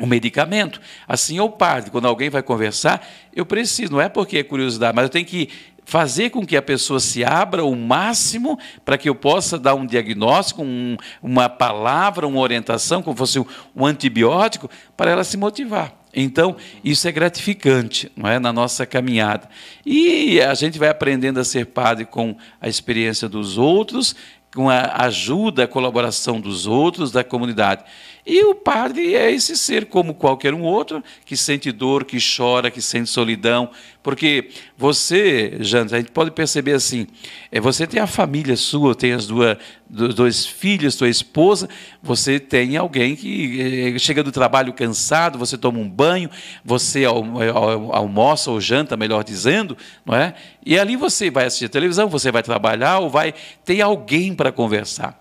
o 0.00 0.06
medicamento. 0.06 0.80
Assim 1.08 1.38
é 1.38 1.42
o 1.42 1.50
padre, 1.50 1.90
quando 1.90 2.06
alguém 2.06 2.30
vai 2.30 2.42
conversar, 2.42 3.06
eu 3.34 3.44
preciso, 3.44 3.92
não 3.92 4.00
é 4.00 4.08
porque 4.08 4.38
é 4.38 4.44
curiosidade, 4.44 4.94
mas 4.94 5.04
eu 5.04 5.10
tenho 5.10 5.26
que 5.26 5.48
fazer 5.84 6.30
com 6.30 6.46
que 6.46 6.56
a 6.56 6.62
pessoa 6.62 7.00
se 7.00 7.24
abra 7.24 7.64
o 7.64 7.74
máximo 7.74 8.56
para 8.84 8.96
que 8.96 9.08
eu 9.08 9.14
possa 9.14 9.58
dar 9.58 9.74
um 9.74 9.84
diagnóstico, 9.84 10.62
um, 10.62 10.96
uma 11.20 11.48
palavra, 11.48 12.28
uma 12.28 12.38
orientação, 12.38 13.02
como 13.02 13.16
fosse 13.16 13.40
um, 13.40 13.44
um 13.74 13.84
antibiótico, 13.84 14.70
para 14.96 15.10
ela 15.10 15.24
se 15.24 15.36
motivar. 15.36 15.99
Então, 16.14 16.56
isso 16.82 17.06
é 17.06 17.12
gratificante 17.12 18.10
não 18.16 18.28
é, 18.28 18.38
na 18.38 18.52
nossa 18.52 18.84
caminhada. 18.84 19.48
E 19.86 20.40
a 20.40 20.54
gente 20.54 20.78
vai 20.78 20.88
aprendendo 20.88 21.38
a 21.38 21.44
ser 21.44 21.66
padre 21.66 22.04
com 22.04 22.36
a 22.60 22.68
experiência 22.68 23.28
dos 23.28 23.56
outros, 23.56 24.16
com 24.54 24.68
a 24.68 25.04
ajuda, 25.04 25.64
a 25.64 25.68
colaboração 25.68 26.40
dos 26.40 26.66
outros, 26.66 27.12
da 27.12 27.22
comunidade. 27.22 27.84
E 28.32 28.44
o 28.44 28.54
padre 28.54 29.16
é 29.16 29.28
esse 29.32 29.56
ser 29.56 29.86
como 29.86 30.14
qualquer 30.14 30.54
um 30.54 30.62
outro, 30.62 31.02
que 31.24 31.36
sente 31.36 31.72
dor, 31.72 32.04
que 32.04 32.16
chora, 32.20 32.70
que 32.70 32.80
sente 32.80 33.10
solidão. 33.10 33.68
Porque 34.04 34.50
você, 34.78 35.56
Janta, 35.58 35.96
a 35.96 35.98
gente 35.98 36.12
pode 36.12 36.30
perceber 36.30 36.74
assim: 36.74 37.08
é, 37.50 37.58
você 37.58 37.88
tem 37.88 38.00
a 38.00 38.06
família 38.06 38.54
sua, 38.54 38.94
tem 38.94 39.14
as 39.14 39.26
duas, 39.26 39.58
dois 39.88 40.46
filhos, 40.46 40.94
sua 40.94 41.08
esposa, 41.08 41.68
você 42.00 42.38
tem 42.38 42.76
alguém 42.76 43.16
que 43.16 43.94
é, 43.96 43.98
chega 43.98 44.22
do 44.22 44.30
trabalho 44.30 44.72
cansado, 44.74 45.36
você 45.36 45.58
toma 45.58 45.80
um 45.80 45.88
banho, 45.90 46.30
você 46.64 47.02
almoça 47.04 48.52
ou 48.52 48.60
janta, 48.60 48.96
melhor 48.96 49.24
dizendo, 49.24 49.76
não 50.06 50.14
é? 50.14 50.34
E 50.64 50.78
ali 50.78 50.94
você 50.94 51.32
vai 51.32 51.46
assistir 51.46 51.68
televisão, 51.68 52.08
você 52.08 52.30
vai 52.30 52.44
trabalhar 52.44 53.00
ou 53.00 53.10
vai 53.10 53.34
ter 53.64 53.80
alguém 53.80 54.36
para 54.36 54.52
conversar. 54.52 55.20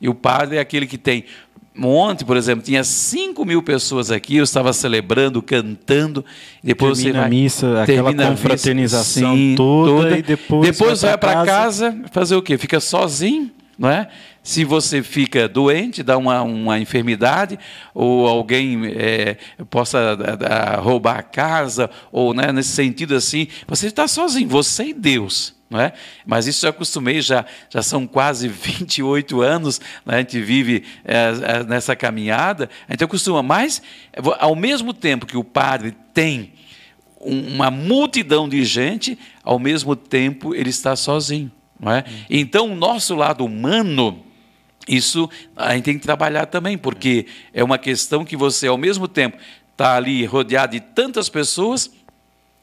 E 0.00 0.08
o 0.08 0.14
padre 0.14 0.56
é 0.56 0.60
aquele 0.60 0.86
que 0.86 0.98
tem 0.98 1.24
Ontem, 1.82 2.24
por 2.24 2.36
exemplo, 2.36 2.64
tinha 2.64 2.82
5 2.82 3.44
mil 3.44 3.62
pessoas 3.62 4.10
aqui, 4.10 4.36
eu 4.36 4.44
estava 4.44 4.72
celebrando, 4.72 5.42
cantando. 5.42 6.24
Depois 6.62 6.98
termina 6.98 7.18
você 7.18 7.20
vai, 7.20 7.26
a 7.26 7.30
missa, 7.30 7.82
aquela 7.82 8.14
confraternização 8.14 9.34
sim, 9.34 9.54
toda, 9.56 9.90
toda, 9.90 10.18
e 10.18 10.22
depois, 10.22 10.70
depois 10.70 11.02
vai 11.02 11.18
para 11.18 11.32
casa. 11.44 11.92
casa 11.92 11.96
fazer 12.10 12.36
o 12.36 12.42
quê? 12.42 12.56
Fica 12.56 12.80
sozinho, 12.80 13.50
não 13.78 13.90
é? 13.90 14.08
Se 14.42 14.64
você 14.64 15.02
fica 15.02 15.48
doente, 15.48 16.04
dá 16.04 16.16
uma, 16.16 16.40
uma 16.42 16.78
enfermidade, 16.78 17.58
ou 17.92 18.28
alguém 18.28 18.86
é, 18.94 19.36
possa 19.68 20.16
a, 20.48 20.76
a, 20.76 20.80
roubar 20.80 21.18
a 21.18 21.22
casa, 21.22 21.90
ou 22.12 22.32
né, 22.32 22.52
nesse 22.52 22.70
sentido 22.70 23.16
assim, 23.16 23.48
você 23.66 23.88
está 23.88 24.06
sozinho, 24.06 24.48
você 24.48 24.84
e 24.84 24.94
Deus. 24.94 25.55
Não 25.68 25.80
é? 25.80 25.92
Mas 26.24 26.46
isso 26.46 26.64
eu 26.64 26.70
acostumei, 26.70 27.20
já, 27.20 27.44
já 27.68 27.82
são 27.82 28.06
quase 28.06 28.46
28 28.48 29.40
anos, 29.40 29.80
né? 30.04 30.16
a 30.16 30.18
gente 30.18 30.40
vive 30.40 30.84
é, 31.04 31.64
nessa 31.64 31.96
caminhada, 31.96 32.70
a 32.88 32.92
gente 32.92 33.04
acostuma, 33.04 33.42
mas 33.42 33.82
ao 34.38 34.54
mesmo 34.54 34.94
tempo 34.94 35.26
que 35.26 35.36
o 35.36 35.44
padre 35.44 35.94
tem 36.14 36.52
uma 37.18 37.70
multidão 37.70 38.48
de 38.48 38.64
gente, 38.64 39.18
ao 39.42 39.58
mesmo 39.58 39.96
tempo 39.96 40.54
ele 40.54 40.70
está 40.70 40.94
sozinho. 40.94 41.50
Não 41.78 41.92
é? 41.92 42.04
Então, 42.30 42.72
o 42.72 42.76
nosso 42.76 43.14
lado 43.14 43.44
humano, 43.44 44.24
isso 44.88 45.28
a 45.54 45.74
gente 45.74 45.84
tem 45.84 45.98
que 45.98 46.04
trabalhar 46.04 46.46
também, 46.46 46.78
porque 46.78 47.26
é 47.52 47.62
uma 47.62 47.76
questão 47.76 48.24
que 48.24 48.36
você, 48.36 48.66
ao 48.66 48.78
mesmo 48.78 49.06
tempo, 49.08 49.36
está 49.72 49.96
ali 49.96 50.24
rodeado 50.24 50.72
de 50.72 50.80
tantas 50.80 51.28
pessoas 51.28 51.90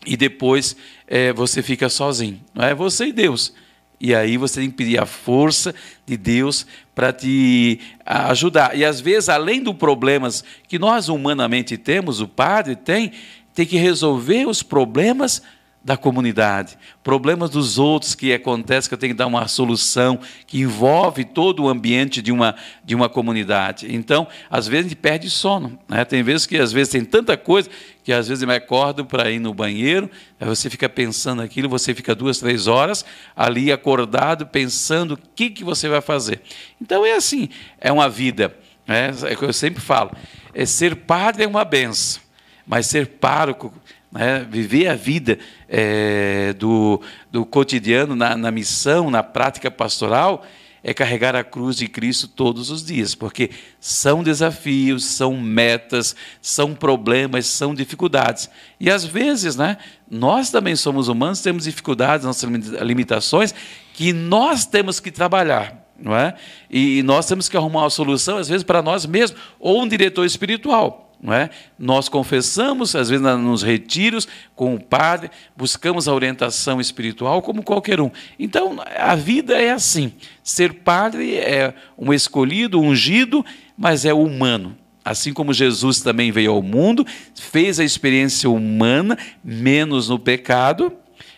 e 0.06 0.18
depois 0.18 0.76
é, 1.08 1.32
você 1.34 1.62
fica 1.62 1.89
sozinho. 1.89 2.39
Não 2.54 2.66
é 2.66 2.74
você 2.74 3.08
e 3.08 3.14
Deus. 3.14 3.54
E 3.99 4.14
aí 4.14 4.36
você 4.36 4.60
tem 4.60 4.70
que 4.70 4.76
pedir 4.76 4.99
a 4.99 5.06
força 5.06 5.74
de 6.06 6.18
Deus 6.18 6.68
para 6.93 7.14
te 7.14 7.80
ajudar. 8.06 8.76
E 8.78 8.84
às 8.84 8.99
vezes, 8.99 9.30
além 9.30 9.64
dos 9.64 9.76
problemas 9.76 10.43
que 10.68 10.78
nós 10.78 11.08
humanamente 11.08 11.78
temos, 11.78 12.20
o 12.20 12.28
padre 12.28 12.76
tem, 12.76 13.14
tem 13.54 13.66
que 13.66 13.78
resolver 13.78 14.45
os 14.45 14.62
problemas 14.62 15.41
da 15.84 15.98
comunidade, 15.98 16.78
problemas 17.04 17.50
dos 17.50 17.78
outros 17.78 18.16
que 18.16 18.34
acontecem, 18.34 18.88
que 18.88 18.94
eu 18.94 18.98
tenho 18.98 19.14
que 19.14 19.18
dar 19.18 19.28
uma 19.28 19.50
solução 19.50 20.18
que 20.48 20.62
envolve 20.62 21.26
todo 21.26 21.64
o 21.64 21.68
ambiente 21.68 22.22
de 22.22 22.32
uma, 22.32 22.56
de 22.86 22.96
uma 22.96 23.10
comunidade. 23.10 23.94
Então, 23.94 24.26
às 24.50 24.66
vezes 24.66 24.86
a 24.86 24.90
gente 24.90 24.98
perde 24.98 25.30
sono. 25.30 25.78
Né? 25.90 26.06
Tem 26.06 26.24
vezes 26.24 26.46
que 26.46 26.58
às 26.58 26.72
vezes 26.72 26.94
tem 26.94 27.04
tanta 27.04 27.36
coisa 27.36 27.70
que 28.02 28.14
às 28.14 28.30
vezes 28.30 28.42
eu 28.42 28.48
me 28.48 28.56
acordo 28.56 29.06
para 29.06 29.30
ir 29.30 29.40
no 29.40 29.54
banheiro, 29.54 30.10
aí 30.40 30.48
você 30.48 30.70
fica 30.70 30.88
pensando 30.88 31.42
aquilo, 31.42 31.68
você 31.68 31.94
fica 31.94 32.16
duas, 32.16 32.40
três 32.40 32.68
horas 32.68 33.06
ali 33.36 33.72
acordado, 33.72 34.46
pensando 34.46 35.16
o 35.16 35.18
que, 35.36 35.50
que 35.50 35.64
você 35.66 35.90
vai 35.90 36.02
fazer. 36.02 36.42
Então 36.82 37.06
é 37.06 37.14
assim, 37.14 37.50
é 37.80 37.92
uma 37.92 38.10
vida. 38.10 38.56
Né? 38.88 39.12
É 39.30 39.34
o 39.34 39.38
que 39.38 39.44
eu 39.44 39.54
sempre 39.54 39.82
falo. 39.82 40.12
É, 40.54 40.66
ser 40.66 40.96
padre 40.96 41.44
é 41.44 41.48
uma 41.48 41.66
benção, 41.66 42.22
mas 42.66 42.86
ser 42.86 43.08
pároco 43.08 43.74
né? 44.14 44.45
viver 44.49 44.88
a 44.88 44.95
vida 44.95 45.39
é, 45.68 46.53
do, 46.53 47.01
do 47.32 47.45
cotidiano 47.45 48.16
na, 48.16 48.38
na 48.38 48.51
missão, 48.51 49.09
na 49.09 49.24
prática 49.24 49.72
pastoral, 49.72 50.45
é 50.84 50.93
carregar 50.93 51.34
a 51.34 51.43
cruz 51.43 51.78
de 51.78 51.88
Cristo 51.88 52.28
todos 52.28 52.70
os 52.70 52.84
dias, 52.84 53.16
porque 53.16 53.49
são 53.80 54.22
desafios, 54.22 55.05
são 55.05 55.38
metas, 55.38 56.14
são 56.41 56.76
problemas, 56.76 57.45
são 57.45 57.74
dificuldades. 57.74 58.49
E 58.80 58.91
às 58.91 59.05
vezes, 59.05 59.55
né, 59.55 59.78
nós 60.11 60.51
também 60.51 60.76
somos 60.76 61.07
humanos, 61.07 61.41
temos 61.41 61.64
dificuldades, 61.64 62.26
nossas 62.26 62.49
limitações, 62.82 63.55
que 63.93 64.11
nós 64.11 64.66
temos 64.66 64.99
que 64.99 65.09
trabalhar. 65.09 65.82
Não 65.97 66.14
é? 66.14 66.36
E 66.70 67.01
nós 67.03 67.28
temos 67.28 67.47
que 67.47 67.55
arrumar 67.55 67.84
uma 67.84 67.89
solução, 67.89 68.38
às 68.38 68.49
vezes, 68.49 68.64
para 68.64 68.82
nós 68.82 69.05
mesmos, 69.05 69.39
ou 69.57 69.82
um 69.82 69.88
diretor 69.88 70.26
espiritual. 70.26 71.12
Não 71.24 71.34
é? 71.34 71.50
Nós 71.80 72.10
confessamos, 72.10 72.94
às 72.98 73.08
vezes 73.08 73.26
nos 73.38 73.64
retiros, 73.64 74.28
com 74.54 74.76
o 74.76 74.80
padre, 74.80 75.32
buscamos 75.56 76.06
a 76.06 76.14
orientação 76.14 76.82
espiritual 76.82 77.42
como 77.42 77.64
qualquer 77.64 78.02
um. 78.02 78.12
Então, 78.38 78.76
a 78.98 79.16
vida 79.16 79.58
é 79.58 79.72
assim. 79.72 80.12
Ser 80.44 80.74
padre 80.74 81.38
é 81.38 81.74
um 81.98 82.14
escolhido, 82.14 82.78
ungido, 82.78 83.46
mas 83.78 84.04
é 84.04 84.14
humano. 84.14 84.76
Assim 85.06 85.32
como 85.32 85.54
Jesus 85.54 86.02
também 86.02 86.30
veio 86.30 86.52
ao 86.52 86.62
mundo, 86.62 87.08
fez 87.34 87.80
a 87.80 87.86
experiência 87.86 88.50
humana, 88.50 89.18
menos 89.42 90.10
no 90.10 90.20
pecado, 90.20 90.92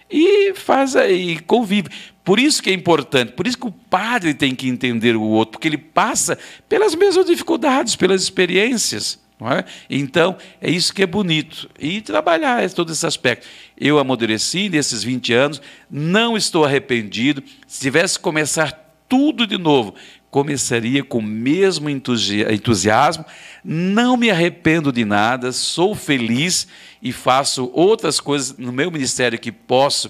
e 0.09 0.51
faz 0.55 0.95
e 0.95 1.39
convive. 1.45 1.89
Por 2.23 2.39
isso 2.39 2.63
que 2.63 2.71
é 2.71 2.73
importante, 2.73 3.33
por 3.33 3.45
isso 3.45 3.59
que 3.59 3.67
o 3.67 3.71
padre 3.71 4.33
tem 4.33 4.55
que 4.55 4.67
entender 4.67 5.15
o 5.15 5.21
outro, 5.21 5.51
porque 5.51 5.67
ele 5.67 5.77
passa 5.77 6.39
pelas 6.67 6.95
mesmas 6.95 7.27
dificuldades, 7.27 7.95
pelas 7.95 8.23
experiências. 8.23 9.23
É? 9.41 9.65
Então, 9.89 10.37
é 10.61 10.71
isso 10.71 10.93
que 10.93 11.03
é 11.03 11.05
bonito. 11.05 11.69
E 11.77 11.99
trabalhar 11.99 12.67
todo 12.71 12.93
esse 12.93 13.05
aspecto. 13.05 13.45
Eu 13.77 13.99
amadureci 13.99 14.69
nesses 14.69 15.03
20 15.03 15.33
anos, 15.33 15.61
não 15.91 16.37
estou 16.37 16.63
arrependido. 16.63 17.43
Se 17.67 17.81
tivesse 17.81 18.17
que 18.17 18.23
começar 18.23 18.71
tudo 19.09 19.45
de 19.45 19.57
novo, 19.57 19.93
começaria 20.31 21.03
com 21.03 21.19
o 21.19 21.21
mesmo 21.21 21.89
entusiasmo. 21.89 23.25
Não 23.63 24.15
me 24.15 24.29
arrependo 24.29 24.91
de 24.91 25.03
nada, 25.03 25.51
sou 25.51 25.95
feliz 25.95 26.67
e 27.01 27.11
faço 27.11 27.69
outras 27.73 28.19
coisas 28.19 28.57
no 28.57 28.71
meu 28.71 28.89
ministério 28.89 29.37
que 29.37 29.51
posso, 29.51 30.09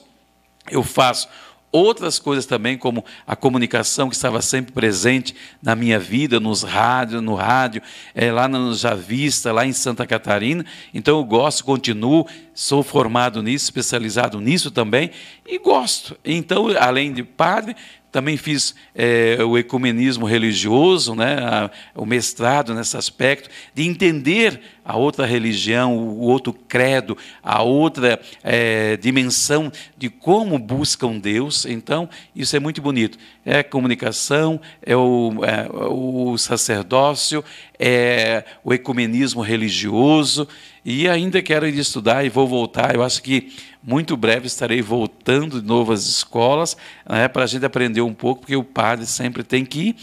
eu 0.69 0.83
faço 0.83 1.27
outras 1.75 2.19
coisas 2.19 2.45
também, 2.45 2.77
como 2.77 3.03
a 3.27 3.35
comunicação 3.35 4.09
que 4.09 4.15
estava 4.15 4.41
sempre 4.41 4.71
presente 4.71 5.35
na 5.61 5.75
minha 5.75 5.99
vida, 5.99 6.39
nos 6.39 6.63
rádio, 6.63 7.21
no 7.21 7.35
rádio, 7.35 7.81
é, 8.13 8.31
lá 8.31 8.47
no 8.47 8.73
Javista, 8.73 9.51
lá 9.51 9.65
em 9.65 9.73
Santa 9.73 10.07
Catarina. 10.07 10.65
Então 10.93 11.17
eu 11.17 11.23
gosto, 11.23 11.65
continuo, 11.65 12.25
sou 12.53 12.81
formado 12.81 13.43
nisso, 13.43 13.65
especializado 13.65 14.39
nisso 14.39 14.71
também, 14.71 15.11
e 15.45 15.59
gosto. 15.59 16.17
Então, 16.23 16.67
além 16.79 17.11
de 17.11 17.23
padre, 17.23 17.75
também 18.15 18.37
fiz 18.37 18.73
é, 18.95 19.43
o 19.43 19.57
ecumenismo 19.57 20.25
religioso, 20.25 21.13
né, 21.13 21.37
a, 21.37 21.69
o 21.93 22.05
mestrado 22.05 22.73
nesse 22.73 22.95
aspecto, 22.95 23.49
de 23.73 23.83
entender 23.83 24.61
a 24.85 24.95
outra 24.95 25.25
religião, 25.25 25.97
o 25.97 26.21
outro 26.21 26.53
credo, 26.53 27.17
a 27.43 27.61
outra 27.61 28.17
é, 28.41 28.95
dimensão 28.95 29.69
de 29.97 30.09
como 30.09 30.57
buscam 30.57 31.17
Deus. 31.19 31.65
Então, 31.65 32.07
isso 32.33 32.55
é 32.55 32.59
muito 32.59 32.81
bonito. 32.81 33.17
É 33.45 33.59
a 33.59 33.63
comunicação, 33.65 34.61
é 34.81 34.95
o, 34.95 35.33
é 35.43 35.67
o 35.69 36.37
sacerdócio, 36.37 37.43
é 37.77 38.45
o 38.63 38.73
ecumenismo 38.73 39.41
religioso. 39.41 40.47
E 40.85 41.09
ainda 41.09 41.41
quero 41.41 41.67
ir 41.67 41.77
estudar 41.77 42.23
e 42.23 42.29
vou 42.29 42.47
voltar. 42.47 42.95
Eu 42.95 43.03
acho 43.03 43.21
que 43.21 43.51
muito 43.85 44.17
breve 44.17 44.47
estarei 44.47 44.81
voltando 44.81 45.61
de 45.61 45.67
novo 45.67 45.93
às 45.93 46.05
escolas 46.07 46.75
né, 47.07 47.27
para 47.27 47.43
a 47.43 47.47
gente 47.47 47.65
aprender 47.65 48.01
um 48.01 48.13
pouco, 48.13 48.41
porque 48.41 48.55
o 48.55 48.63
padre 48.63 49.05
sempre 49.05 49.43
tem 49.43 49.63
que 49.63 49.95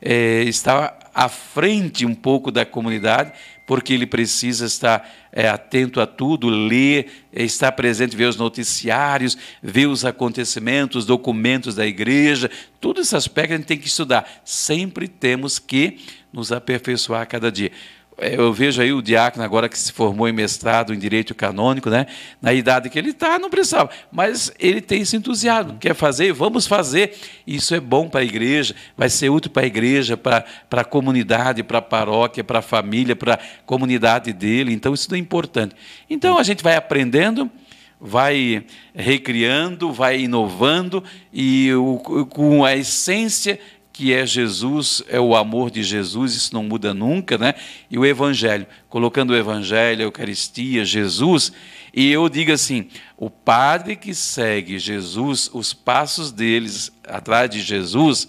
é, 0.00 0.42
estar 0.42 0.98
à 1.14 1.28
frente 1.28 2.04
um 2.04 2.14
pouco 2.14 2.50
da 2.50 2.66
comunidade, 2.66 3.32
porque 3.66 3.94
ele 3.94 4.06
precisa 4.06 4.66
estar 4.66 5.08
é, 5.32 5.48
atento 5.48 6.00
a 6.00 6.06
tudo, 6.06 6.48
ler, 6.48 7.10
é, 7.32 7.42
estar 7.42 7.72
presente, 7.72 8.16
ver 8.16 8.26
os 8.26 8.36
noticiários, 8.36 9.38
ver 9.62 9.86
os 9.86 10.04
acontecimentos, 10.04 11.06
documentos 11.06 11.74
da 11.74 11.86
igreja, 11.86 12.50
todos 12.80 13.02
esses 13.02 13.14
aspectos 13.14 13.54
a 13.54 13.56
gente 13.58 13.66
tem 13.66 13.78
que 13.78 13.88
estudar. 13.88 14.42
Sempre 14.44 15.08
temos 15.08 15.58
que 15.58 15.98
nos 16.32 16.52
aperfeiçoar 16.52 17.22
a 17.22 17.26
cada 17.26 17.50
dia. 17.50 17.72
Eu 18.20 18.52
vejo 18.52 18.82
aí 18.82 18.92
o 18.92 19.00
diácono 19.00 19.44
agora 19.44 19.68
que 19.68 19.78
se 19.78 19.92
formou 19.92 20.28
em 20.28 20.32
mestrado 20.32 20.92
em 20.92 20.98
direito 20.98 21.34
canônico, 21.34 21.88
né? 21.88 22.06
Na 22.40 22.52
idade 22.52 22.90
que 22.90 22.98
ele 22.98 23.10
está, 23.10 23.38
não 23.38 23.48
precisava, 23.48 23.90
mas 24.12 24.52
ele 24.58 24.80
tem 24.80 25.02
esse 25.02 25.16
entusiasmo, 25.16 25.78
quer 25.78 25.94
fazer, 25.94 26.32
vamos 26.32 26.66
fazer. 26.66 27.16
Isso 27.46 27.74
é 27.74 27.80
bom 27.80 28.08
para 28.08 28.20
a 28.20 28.24
igreja, 28.24 28.74
vai 28.96 29.08
ser 29.08 29.30
útil 29.30 29.50
para 29.50 29.62
a 29.62 29.66
igreja, 29.66 30.16
para, 30.16 30.44
para 30.68 30.82
a 30.82 30.84
comunidade, 30.84 31.62
para 31.62 31.78
a 31.78 31.82
paróquia, 31.82 32.44
para 32.44 32.58
a 32.58 32.62
família, 32.62 33.16
para 33.16 33.34
a 33.34 33.38
comunidade 33.64 34.32
dele. 34.32 34.72
Então 34.72 34.92
isso 34.92 35.12
é 35.14 35.18
importante. 35.18 35.74
Então 36.08 36.38
a 36.38 36.42
gente 36.42 36.62
vai 36.62 36.76
aprendendo 36.76 37.50
vai 38.00 38.64
recriando, 38.94 39.92
vai 39.92 40.20
inovando 40.20 41.04
e 41.30 41.70
o, 41.74 41.98
com 42.30 42.64
a 42.64 42.74
essência 42.74 43.60
que 44.00 44.14
é 44.14 44.24
Jesus, 44.24 45.02
é 45.10 45.20
o 45.20 45.36
amor 45.36 45.70
de 45.70 45.82
Jesus, 45.82 46.34
isso 46.34 46.54
não 46.54 46.62
muda 46.62 46.94
nunca, 46.94 47.36
né? 47.36 47.52
E 47.90 47.98
o 47.98 48.06
Evangelho, 48.06 48.66
colocando 48.88 49.32
o 49.32 49.36
Evangelho, 49.36 50.00
a 50.00 50.04
Eucaristia, 50.04 50.86
Jesus, 50.86 51.52
e 51.92 52.10
eu 52.10 52.26
digo 52.30 52.50
assim: 52.50 52.88
o 53.14 53.28
padre 53.28 53.96
que 53.96 54.14
segue 54.14 54.78
Jesus, 54.78 55.50
os 55.52 55.74
passos 55.74 56.32
deles 56.32 56.90
atrás 57.06 57.50
de 57.50 57.60
Jesus, 57.60 58.26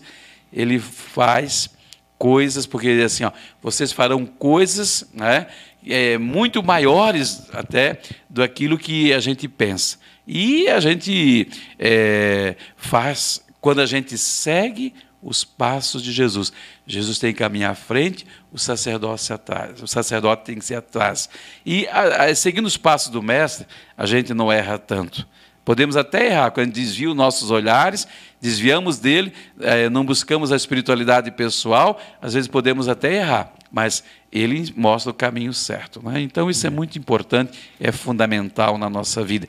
ele 0.52 0.78
faz 0.78 1.70
coisas, 2.18 2.66
porque 2.66 2.88
ele 2.88 2.98
diz 2.98 3.14
assim: 3.14 3.24
ó, 3.24 3.32
vocês 3.64 3.94
farão 3.94 4.26
coisas 4.26 5.10
né, 5.14 5.48
é, 5.88 6.18
muito 6.18 6.62
maiores 6.62 7.48
até 7.54 8.02
do 8.30 8.44
aquilo 8.44 8.78
que 8.78 9.14
a 9.14 9.22
gente 9.22 9.48
pensa. 9.48 9.98
E 10.28 10.68
a 10.68 10.82
gente 10.82 11.48
é, 11.80 12.58
faz, 12.76 13.42
quando 13.62 13.80
a 13.80 13.86
gente 13.86 14.18
segue 14.18 14.94
os 15.22 15.44
passos 15.44 16.02
de 16.02 16.12
Jesus. 16.12 16.52
Jesus 16.86 17.20
tem 17.20 17.32
que 17.32 17.40
caminhar 17.40 17.72
à 17.72 17.76
frente, 17.76 18.26
o 18.52 18.58
sacerdote 18.58 19.32
atrás. 19.32 19.82
O 19.82 19.88
sacerdote 19.88 20.46
tem 20.46 20.58
que 20.58 20.66
ser 20.66 20.76
atrás. 20.76 21.30
E 21.66 21.88
a, 21.88 22.26
a, 22.26 22.36
seguindo 22.36 22.66
os 22.66 22.78
passos 22.78 23.10
do 23.10 23.22
mestre, 23.22 23.68
a 23.98 24.06
gente 24.06 24.34
não 24.34 24.52
erra 24.52 24.78
tanto. 24.78 25.28
Podemos 25.64 25.96
até 25.96 26.28
errar 26.28 26.52
quando 26.52 26.72
desvia 26.72 27.10
os 27.10 27.16
nossos 27.16 27.52
olhares, 27.52 28.08
desviamos 28.42 28.98
dele, 28.98 29.32
é, 29.60 29.90
não 29.90 30.04
buscamos 30.04 30.52
a 30.52 30.56
espiritualidade 30.56 31.30
pessoal, 31.30 32.02
às 32.20 32.34
vezes 32.34 32.48
podemos 32.48 32.88
até 32.88 33.18
errar, 33.18 33.54
mas 33.72 34.04
ele 34.32 34.74
mostra 34.76 35.12
o 35.12 35.14
caminho 35.14 35.54
certo. 35.54 36.02
Né? 36.04 36.22
Então 36.22 36.50
isso 36.50 36.66
é 36.66 36.70
muito 36.72 36.98
importante, 36.98 37.60
é 37.80 37.92
fundamental 37.92 38.76
na 38.80 38.90
nossa 38.90 39.24
vida. 39.24 39.48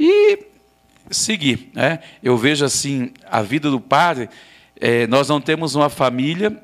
E 0.00 0.46
seguir. 1.10 1.70
Né? 1.72 2.00
Eu 2.22 2.36
vejo 2.36 2.64
assim 2.64 3.12
a 3.30 3.40
vida 3.42 3.70
do 3.70 3.80
padre 3.80 4.28
é, 4.82 5.06
nós 5.06 5.28
não 5.28 5.40
temos 5.40 5.76
uma 5.76 5.88
família 5.88 6.60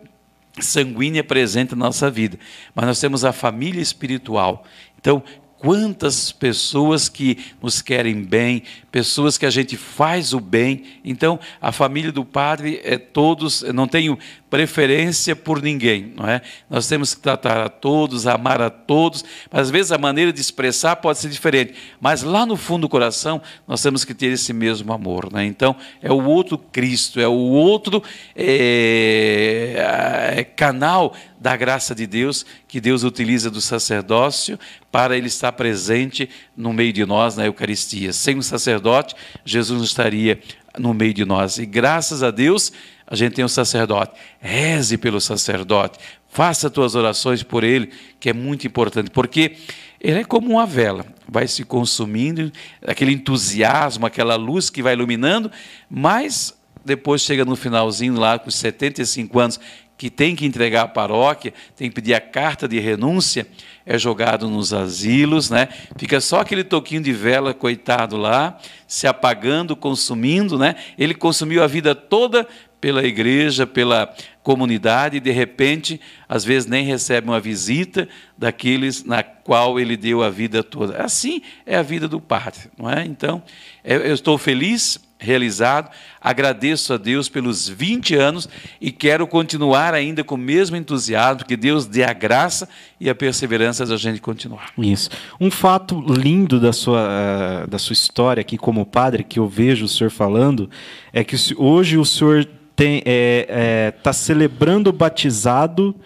sanguínea 0.61 1.23
presente 1.23 1.77
na 1.77 1.87
nossa 1.87 2.11
vida, 2.11 2.37
mas 2.75 2.85
nós 2.85 2.99
temos 2.99 3.25
a 3.25 3.33
família 3.33 3.81
espiritual. 3.81 4.65
Então, 4.99 5.23
quantas 5.59 6.31
pessoas 6.31 7.09
que 7.09 7.39
nos 7.61 7.83
querem 7.83 8.23
bem, 8.23 8.63
pessoas 8.93 9.37
que 9.37 9.45
a 9.45 9.51
gente 9.51 9.77
faz 9.77 10.33
o 10.33 10.41
bem. 10.41 10.85
Então, 11.05 11.39
a 11.61 11.73
família 11.73 12.13
do 12.13 12.25
padre 12.25 12.81
é 12.85 12.97
todos, 12.97 13.63
não 13.75 13.87
tenho 13.87 14.19
preferência 14.49 15.37
por 15.37 15.61
ninguém, 15.61 16.13
não 16.17 16.27
é? 16.27 16.41
Nós 16.71 16.87
temos 16.89 17.15
que 17.15 17.21
tratar 17.21 17.59
a 17.59 17.69
todos, 17.69 18.27
amar 18.27 18.63
a 18.63 18.71
todos, 18.71 19.25
mas 19.51 19.63
às 19.63 19.71
vezes 19.71 19.93
a 19.93 19.99
maneira 19.99 20.33
de 20.33 20.41
expressar 20.41 20.97
pode 20.97 21.19
ser 21.19 21.29
diferente, 21.29 21.75
mas 22.01 22.23
lá 22.23 22.47
no 22.47 22.57
fundo 22.57 22.83
do 22.83 22.89
coração 22.89 23.43
nós 23.67 23.83
temos 23.83 24.05
que 24.05 24.15
ter 24.15 24.29
esse 24.29 24.53
mesmo 24.53 24.93
amor, 24.93 25.31
né? 25.33 25.45
Então, 25.45 25.77
é 26.01 26.11
o 26.11 26.25
outro 26.25 26.57
Cristo, 26.57 27.21
é 27.21 27.29
o 27.29 27.33
outro 27.33 28.03
é, 28.35 29.75
é, 30.37 30.45
canal 30.45 31.15
da 31.41 31.57
graça 31.57 31.95
de 31.95 32.07
Deus 32.07 32.45
que 32.67 32.81
Deus 32.81 33.05
utiliza 33.05 33.51
do 33.51 33.61
sacerdócio 33.61 34.59
para 34.91 35.17
ele 35.17 35.29
estar 35.29 35.53
presente 35.53 36.29
no 36.57 36.73
meio 36.73 36.93
de 36.93 37.05
nós 37.05 37.37
na 37.37 37.47
Eucaristia. 37.47 38.13
Sem 38.13 38.39
o 38.39 38.43
sacerdote, 38.43 39.15
Jesus 39.45 39.79
não 39.79 39.85
estaria 39.85 40.41
no 40.79 40.93
meio 40.93 41.15
de 41.15 41.25
nós. 41.25 41.59
E 41.59 41.67
graças 41.67 42.23
a 42.23 42.31
Deus, 42.31 42.73
a 43.07 43.15
gente 43.15 43.35
tem 43.35 43.45
um 43.45 43.49
sacerdote. 43.49 44.13
Reze 44.41 44.99
pelo 44.99 45.21
sacerdote. 45.21 45.99
Faça 46.29 46.69
tuas 46.69 46.95
orações 46.95 47.43
por 47.43 47.65
ele, 47.65 47.91
que 48.21 48.29
é 48.29 48.33
muito 48.33 48.67
importante, 48.67 49.11
porque 49.11 49.57
ele 50.01 50.21
é 50.21 50.25
como 50.25 50.51
uma 50.51 50.67
vela, 50.67 51.05
vai 51.27 51.49
se 51.49 51.65
consumindo, 51.65 52.53
aquele 52.87 53.13
entusiasmo, 53.13 54.07
aquela 54.07 54.37
luz 54.37 54.71
que 54.71 54.83
vai 54.83 54.93
iluminando, 54.93 55.51
mas 55.91 56.57
depois 56.85 57.23
chega 57.23 57.45
no 57.45 57.57
finalzinho 57.57 58.15
lá 58.15 58.39
com 58.39 58.51
75 58.51 59.39
anos, 59.41 59.61
que 59.99 60.09
tem 60.09 60.37
que 60.37 60.47
entregar 60.47 60.83
a 60.83 60.89
paróquia, 60.89 61.53
tem 61.75 61.89
que 61.89 61.95
pedir 61.97 62.15
a 62.15 62.21
carta 62.21 62.69
de 62.69 62.79
renúncia, 62.79 63.49
é 63.85 63.99
jogado 63.99 64.49
nos 64.49 64.73
asilos, 64.73 65.51
né? 65.51 65.69
Fica 65.97 66.21
só 66.21 66.41
aquele 66.41 66.63
toquinho 66.63 67.03
de 67.03 67.13
vela, 67.13 67.53
coitado 67.53 68.17
lá, 68.17 68.57
se 68.87 69.09
apagando, 69.09 69.75
consumindo, 69.75 70.57
né? 70.57 70.77
Ele 70.97 71.15
consumiu 71.15 71.65
a 71.65 71.67
vida 71.67 71.97
toda 71.97 72.47
pela 72.81 73.03
igreja, 73.03 73.67
pela 73.67 74.15
comunidade, 74.41 75.17
e 75.17 75.21
de 75.21 75.33
repente, 75.33 76.01
às 76.29 76.45
vezes 76.45 76.69
nem 76.69 76.87
recebe 76.87 77.27
uma 77.27 77.41
visita 77.41 78.09
daqueles 78.37 79.03
na 79.03 79.25
qual 79.25 79.81
ele 79.81 79.97
deu 79.97 80.23
a 80.23 80.31
vida 80.31 80.63
toda. 80.63 81.03
Assim 81.03 81.43
é 81.67 81.77
a 81.77 81.83
vida 81.83 82.07
do 82.07 82.21
padre, 82.21 82.71
não 82.79 82.89
é? 82.89 83.05
Então, 83.05 83.43
eu 83.83 84.15
estou 84.15 84.39
feliz 84.39 85.01
realizado. 85.19 85.91
Agradeço 86.21 86.95
a 86.95 86.97
Deus 86.97 87.29
pelos 87.29 87.69
20 87.69 88.15
anos 88.15 88.49
e 88.81 88.93
quero 88.93 89.27
continuar 89.27 89.95
ainda 89.95 90.23
com 90.23 90.37
o 90.37 90.39
mesmo 90.39 90.77
entusiasmo, 90.77 91.45
que 91.45 91.57
Deus 91.57 91.87
dê 91.87 92.05
a 92.05 92.13
graça 92.13 92.69
e 93.01 93.11
a 93.11 93.15
perseverança 93.15 93.85
da 93.85 93.97
gente 93.97 94.21
continuar. 94.21 94.73
Isso. 94.79 95.11
Um 95.41 95.51
fato 95.51 96.01
lindo 96.01 96.61
da 96.61 96.73
sua, 96.73 97.09
eh, 97.11 97.67
da 97.67 97.79
sua 97.79 97.93
história 97.95 98.41
aqui 98.41 98.57
como 98.57 98.87
padre, 98.87 99.25
que 99.25 99.39
eu 99.39 99.49
vejo 99.49 99.85
o 99.85 99.89
senhor 99.89 100.11
falando, 100.11 100.71
é 101.13 101.25
que 101.25 101.37
hoje 101.57 101.99
o 101.99 102.05
senhor 102.05 102.41
está 102.41 102.85
é, 102.85 103.93
é, 104.05 104.13
celebrando 104.13 104.91
o 104.91 104.93
batizado 104.93 105.97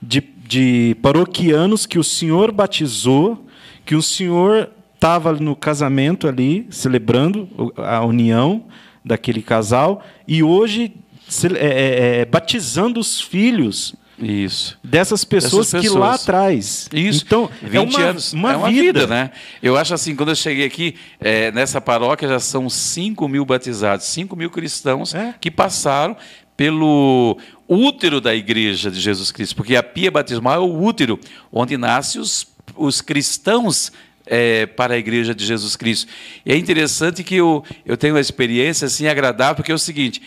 de, 0.00 0.20
de 0.20 0.96
paroquianos 1.02 1.84
que 1.84 1.98
o 1.98 2.04
senhor 2.04 2.52
batizou, 2.52 3.46
que 3.84 3.96
o 3.96 4.02
senhor 4.02 4.70
estava 5.02 5.32
no 5.32 5.56
casamento 5.56 6.28
ali, 6.28 6.64
celebrando 6.70 7.72
a 7.76 8.04
união 8.04 8.66
daquele 9.04 9.42
casal, 9.42 10.00
e 10.28 10.44
hoje 10.44 10.94
é, 11.42 11.66
é, 11.66 12.20
é, 12.20 12.24
batizando 12.24 13.00
os 13.00 13.20
filhos 13.20 13.96
isso. 14.16 14.78
Dessas 14.84 15.24
pessoas, 15.24 15.72
pessoas, 15.72 15.82
que 15.82 15.98
lá 15.98 16.14
atrás. 16.14 16.88
Isso. 16.92 17.24
Então, 17.26 17.50
20 17.60 17.74
é 17.74 17.80
uma, 17.80 18.00
anos. 18.00 18.32
Uma, 18.32 18.52
é 18.52 18.56
uma 18.56 18.70
vida. 18.70 19.00
vida. 19.00 19.06
né? 19.08 19.32
Eu 19.60 19.76
acho 19.76 19.92
assim, 19.92 20.14
quando 20.14 20.28
eu 20.28 20.36
cheguei 20.36 20.64
aqui, 20.64 20.94
é, 21.18 21.50
nessa 21.50 21.80
paróquia 21.80 22.28
já 22.28 22.38
são 22.38 22.70
5 22.70 23.26
mil 23.26 23.44
batizados, 23.44 24.06
5 24.06 24.36
mil 24.36 24.50
cristãos 24.50 25.12
é. 25.12 25.34
que 25.40 25.50
passaram 25.50 26.16
pelo 26.56 27.36
útero 27.66 28.20
da 28.20 28.32
igreja 28.32 28.88
de 28.88 29.00
Jesus 29.00 29.32
Cristo, 29.32 29.56
porque 29.56 29.74
a 29.74 29.82
pia 29.82 30.12
batismal 30.12 30.54
é 30.54 30.58
o 30.58 30.80
útero, 30.80 31.18
onde 31.50 31.76
nascem 31.76 32.20
os, 32.20 32.46
os 32.76 33.00
cristãos 33.00 33.90
é, 34.26 34.66
para 34.66 34.94
a 34.94 34.98
igreja 34.98 35.34
de 35.34 35.44
Jesus 35.44 35.76
Cristo. 35.76 36.10
E 36.44 36.52
é 36.52 36.56
interessante 36.56 37.22
que 37.22 37.36
eu, 37.36 37.64
eu 37.84 37.96
tenho 37.96 38.14
uma 38.14 38.20
experiência 38.20 38.86
assim 38.86 39.06
agradável, 39.06 39.56
porque 39.56 39.72
é 39.72 39.74
o 39.74 39.78
seguinte: 39.78 40.22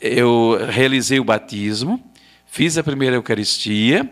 eu 0.00 0.58
realizei 0.68 1.18
o 1.18 1.24
batismo, 1.24 2.02
fiz 2.46 2.76
a 2.78 2.82
primeira 2.82 3.16
Eucaristia, 3.16 4.08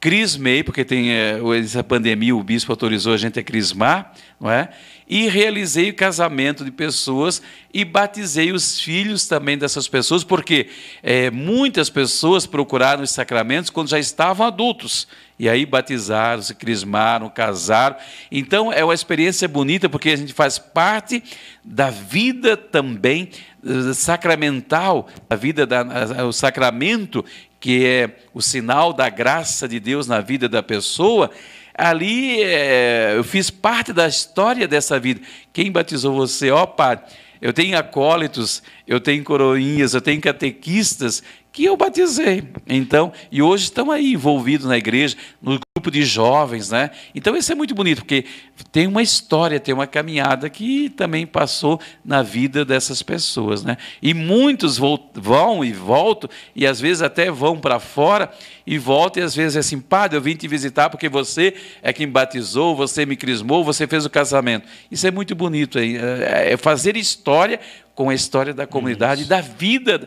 crismei, 0.00 0.62
porque 0.62 0.84
tem 0.84 1.10
é, 1.10 1.40
essa 1.60 1.82
pandemia, 1.82 2.34
o 2.34 2.42
bispo 2.42 2.72
autorizou 2.72 3.12
a 3.12 3.16
gente 3.16 3.38
a 3.38 3.42
crismar, 3.42 4.12
não 4.40 4.50
é? 4.50 4.68
E 5.08 5.26
realizei 5.26 5.90
o 5.90 5.94
casamento 5.94 6.64
de 6.64 6.70
pessoas 6.70 7.42
e 7.72 7.84
batizei 7.84 8.52
os 8.52 8.78
filhos 8.78 9.26
também 9.26 9.56
dessas 9.56 9.88
pessoas, 9.88 10.22
porque 10.22 10.68
é, 11.02 11.30
muitas 11.30 11.88
pessoas 11.88 12.46
procuraram 12.46 13.02
os 13.02 13.10
sacramentos 13.10 13.70
quando 13.70 13.88
já 13.88 13.98
estavam 13.98 14.46
adultos. 14.46 15.08
E 15.38 15.48
aí 15.48 15.64
batizaram, 15.64 16.42
se 16.42 16.54
crismaram, 16.54 17.30
casaram. 17.30 17.96
Então 18.30 18.72
é 18.72 18.84
uma 18.84 18.94
experiência 18.94 19.46
bonita, 19.46 19.88
porque 19.88 20.10
a 20.10 20.16
gente 20.16 20.32
faz 20.32 20.58
parte 20.58 21.22
da 21.64 21.90
vida 21.90 22.56
também 22.56 23.30
eh, 23.64 23.94
sacramental, 23.94 25.08
a 25.30 25.36
vida 25.36 25.64
da, 25.64 26.26
o 26.26 26.32
sacramento 26.32 27.24
que 27.60 27.84
é 27.84 28.10
o 28.32 28.40
sinal 28.40 28.92
da 28.92 29.08
graça 29.08 29.68
de 29.68 29.80
Deus 29.80 30.06
na 30.06 30.20
vida 30.20 30.48
da 30.48 30.62
pessoa, 30.62 31.30
ali 31.74 32.42
é, 32.42 33.14
eu 33.16 33.24
fiz 33.24 33.50
parte 33.50 33.92
da 33.92 34.06
história 34.06 34.66
dessa 34.66 34.98
vida. 34.98 35.20
Quem 35.52 35.70
batizou 35.70 36.14
você? 36.14 36.50
Ó, 36.50 36.66
Pai, 36.66 37.00
eu 37.40 37.52
tenho 37.52 37.78
acólitos, 37.78 38.62
eu 38.86 39.00
tenho 39.00 39.22
coroinhas, 39.22 39.94
eu 39.94 40.00
tenho 40.00 40.20
catequistas 40.20 41.22
que 41.58 41.64
eu 41.64 41.76
batizei. 41.76 42.44
Então, 42.68 43.12
e 43.32 43.42
hoje 43.42 43.64
estão 43.64 43.90
aí 43.90 44.12
envolvidos 44.12 44.64
na 44.64 44.78
igreja, 44.78 45.16
no 45.42 45.58
grupo 45.74 45.90
de 45.90 46.04
jovens, 46.04 46.70
né? 46.70 46.92
Então 47.12 47.36
isso 47.36 47.50
é 47.50 47.54
muito 47.56 47.74
bonito, 47.74 47.98
porque 47.98 48.24
tem 48.70 48.86
uma 48.86 49.02
história, 49.02 49.58
tem 49.58 49.74
uma 49.74 49.86
caminhada 49.88 50.48
que 50.48 50.88
também 50.88 51.26
passou 51.26 51.80
na 52.04 52.22
vida 52.22 52.64
dessas 52.64 53.02
pessoas, 53.02 53.64
né? 53.64 53.76
E 54.00 54.14
muitos 54.14 54.78
vão 55.14 55.64
e 55.64 55.72
voltam, 55.72 56.30
e 56.54 56.64
às 56.64 56.80
vezes 56.80 57.02
até 57.02 57.28
vão 57.28 57.58
para 57.58 57.80
fora 57.80 58.30
e 58.64 58.78
voltam, 58.78 59.20
e 59.20 59.26
às 59.26 59.34
vezes 59.34 59.56
é 59.56 59.58
assim, 59.58 59.80
padre, 59.80 60.16
eu 60.16 60.22
vim 60.22 60.36
te 60.36 60.46
visitar 60.46 60.88
porque 60.88 61.08
você 61.08 61.54
é 61.82 61.92
quem 61.92 62.06
batizou, 62.06 62.76
você 62.76 63.04
me 63.04 63.16
crismou, 63.16 63.64
você 63.64 63.84
fez 63.88 64.06
o 64.06 64.10
casamento. 64.10 64.68
Isso 64.92 65.08
é 65.08 65.10
muito 65.10 65.34
bonito, 65.34 65.76
é, 65.76 66.52
é 66.52 66.56
fazer 66.56 66.96
história 66.96 67.58
com 67.98 68.10
a 68.10 68.14
história 68.14 68.54
da 68.54 68.64
comunidade, 68.64 69.22
Isso. 69.22 69.28
da 69.28 69.40
vida, 69.40 70.06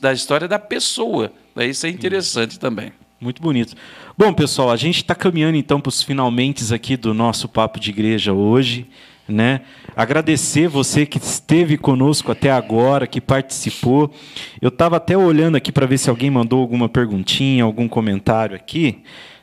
da 0.00 0.12
história 0.12 0.48
da 0.48 0.58
pessoa. 0.58 1.30
Isso 1.56 1.86
é 1.86 1.88
interessante 1.88 2.50
Isso. 2.50 2.60
também. 2.60 2.90
Muito 3.20 3.40
bonito. 3.40 3.76
Bom, 4.16 4.32
pessoal, 4.32 4.72
a 4.72 4.76
gente 4.76 4.96
está 4.96 5.14
caminhando 5.14 5.56
então 5.56 5.80
para 5.80 5.88
os 5.88 6.02
finalmente 6.02 6.74
aqui 6.74 6.96
do 6.96 7.14
nosso 7.14 7.48
papo 7.48 7.78
de 7.78 7.90
igreja 7.90 8.32
hoje. 8.32 8.88
Né? 9.28 9.60
Agradecer 9.94 10.66
você 10.66 11.06
que 11.06 11.18
esteve 11.18 11.78
conosco 11.78 12.32
até 12.32 12.50
agora, 12.50 13.06
que 13.06 13.20
participou. 13.20 14.12
Eu 14.60 14.68
estava 14.68 14.96
até 14.96 15.16
olhando 15.16 15.56
aqui 15.56 15.70
para 15.70 15.86
ver 15.86 15.98
se 15.98 16.10
alguém 16.10 16.30
mandou 16.30 16.58
alguma 16.60 16.88
perguntinha, 16.88 17.62
algum 17.62 17.86
comentário 17.86 18.56
aqui. 18.56 19.00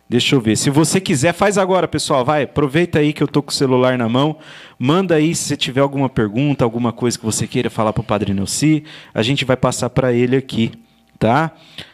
Deixa 0.07 0.35
eu 0.35 0.41
ver. 0.41 0.55
Se 0.55 0.69
você 0.69 1.01
quiser, 1.01 1.33
faz 1.33 1.57
agora, 1.57 1.87
pessoal. 1.87 2.23
Vai, 2.23 2.43
aproveita 2.43 2.99
aí 2.99 3.11
que 3.11 3.23
eu 3.23 3.27
tô 3.27 3.41
com 3.41 3.49
o 3.49 3.53
celular 3.53 3.97
na 3.97 4.07
mão. 4.07 4.37
Manda 4.77 5.15
aí 5.15 5.33
se 5.33 5.45
você 5.45 5.57
tiver 5.57 5.81
alguma 5.81 6.07
pergunta, 6.07 6.63
alguma 6.63 6.93
coisa 6.93 7.17
que 7.17 7.25
você 7.25 7.47
queira 7.47 7.71
falar 7.71 7.91
para 7.91 8.01
o 8.01 8.03
Padre 8.03 8.33
Nelci. 8.33 8.83
A 9.13 9.23
gente 9.23 9.43
vai 9.43 9.57
passar 9.57 9.89
para 9.89 10.13
ele 10.13 10.35
aqui, 10.35 10.71
tá? 11.17 11.51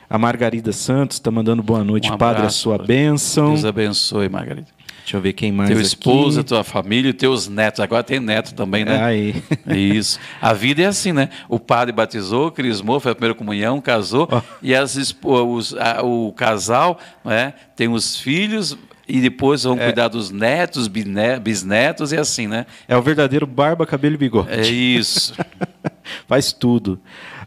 A 0.09 0.17
Margarida 0.17 0.73
Santos 0.73 1.17
está 1.17 1.31
mandando 1.31 1.63
boa 1.63 1.85
noite, 1.85 2.11
um 2.11 2.17
Padre, 2.17 2.45
a 2.45 2.49
sua 2.49 2.77
bênção. 2.77 3.51
Deus 3.51 3.63
abençoe, 3.63 4.27
Margarida. 4.27 4.67
Deixa 5.11 5.17
eu 5.17 5.21
ver 5.21 5.33
quem 5.33 5.51
mais 5.51 5.67
Teu 5.69 5.77
aqui. 5.77 5.85
esposa, 5.85 6.41
tua 6.41 6.63
família 6.63 7.09
e 7.09 7.13
teus 7.13 7.49
netos. 7.49 7.81
Agora 7.81 8.01
tem 8.01 8.17
neto 8.17 8.53
também, 8.53 8.85
né? 8.85 9.03
Aí. 9.03 9.43
Isso. 9.67 10.17
A 10.41 10.53
vida 10.53 10.83
é 10.83 10.85
assim, 10.85 11.11
né? 11.11 11.27
O 11.49 11.59
padre 11.59 11.91
batizou, 11.91 12.49
crismou, 12.49 12.97
foi 12.97 13.11
a 13.11 13.15
primeira 13.15 13.35
comunhão, 13.35 13.81
casou. 13.81 14.29
Oh. 14.31 14.41
E 14.61 14.73
as, 14.73 14.95
os, 15.21 15.75
a, 15.75 16.01
o 16.01 16.31
casal 16.31 16.97
né, 17.25 17.53
tem 17.75 17.89
os 17.89 18.15
filhos, 18.15 18.77
e 19.05 19.19
depois 19.19 19.63
vão 19.63 19.77
é. 19.77 19.88
cuidar 19.88 20.07
dos 20.07 20.31
netos, 20.31 20.88
bisnetos 20.88 22.13
e 22.13 22.17
assim, 22.17 22.47
né? 22.47 22.65
É 22.88 22.95
o 22.95 23.01
verdadeiro 23.01 23.45
barba, 23.45 23.85
cabelo 23.85 24.15
e 24.15 24.17
bigode. 24.17 24.49
É 24.49 24.65
isso. 24.65 25.33
Faz 26.25 26.53
tudo. 26.53 27.01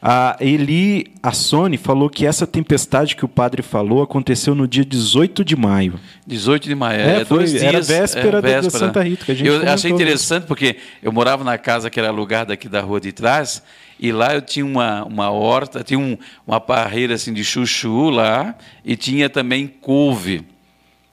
A 0.07 0.37
Eli 0.39 1.07
Assone 1.23 1.79
falou 1.79 2.11
que 2.11 2.27
essa 2.27 2.47
tempestade 2.47 3.17
que 3.17 3.25
o 3.25 3.29
padre 3.29 3.63
falou 3.63 4.03
aconteceu 4.03 4.55
no 4.55 4.69
dia 4.69 4.85
18 4.85 5.43
de 5.43 5.57
maio. 5.57 5.99
18 6.27 6.69
de 6.69 6.75
maio, 6.75 7.01
é, 7.01 7.23
é 7.23 7.25
foi, 7.25 7.45
dias, 7.45 7.63
era 7.63 7.81
véspera, 7.81 8.39
é, 8.39 8.43
véspera 8.43 8.61
da 8.61 8.71
Santa 8.71 9.03
Rita. 9.03 9.25
Que 9.25 9.33
a 9.33 9.35
gente 9.35 9.47
eu 9.49 9.67
achei 9.67 9.91
interessante 9.91 10.45
porque 10.45 10.77
eu 11.03 11.11
morava 11.11 11.43
na 11.43 11.57
casa 11.57 11.89
que 11.89 11.99
era 11.99 12.11
alugada 12.11 12.53
aqui 12.53 12.69
da 12.69 12.83
rua 12.83 13.01
de 13.01 13.13
trás 13.13 13.63
e 13.99 14.13
lá 14.13 14.35
eu 14.35 14.43
tinha 14.43 14.67
uma, 14.67 15.05
uma 15.07 15.31
horta, 15.31 15.83
tinha 15.83 15.99
um, 15.99 16.19
uma 16.47 16.61
parreira 16.61 17.15
assim 17.15 17.33
de 17.33 17.43
chuchu 17.43 18.11
lá 18.11 18.55
e 18.85 18.97
tinha 18.97 19.31
também 19.31 19.67
couve. 19.67 20.43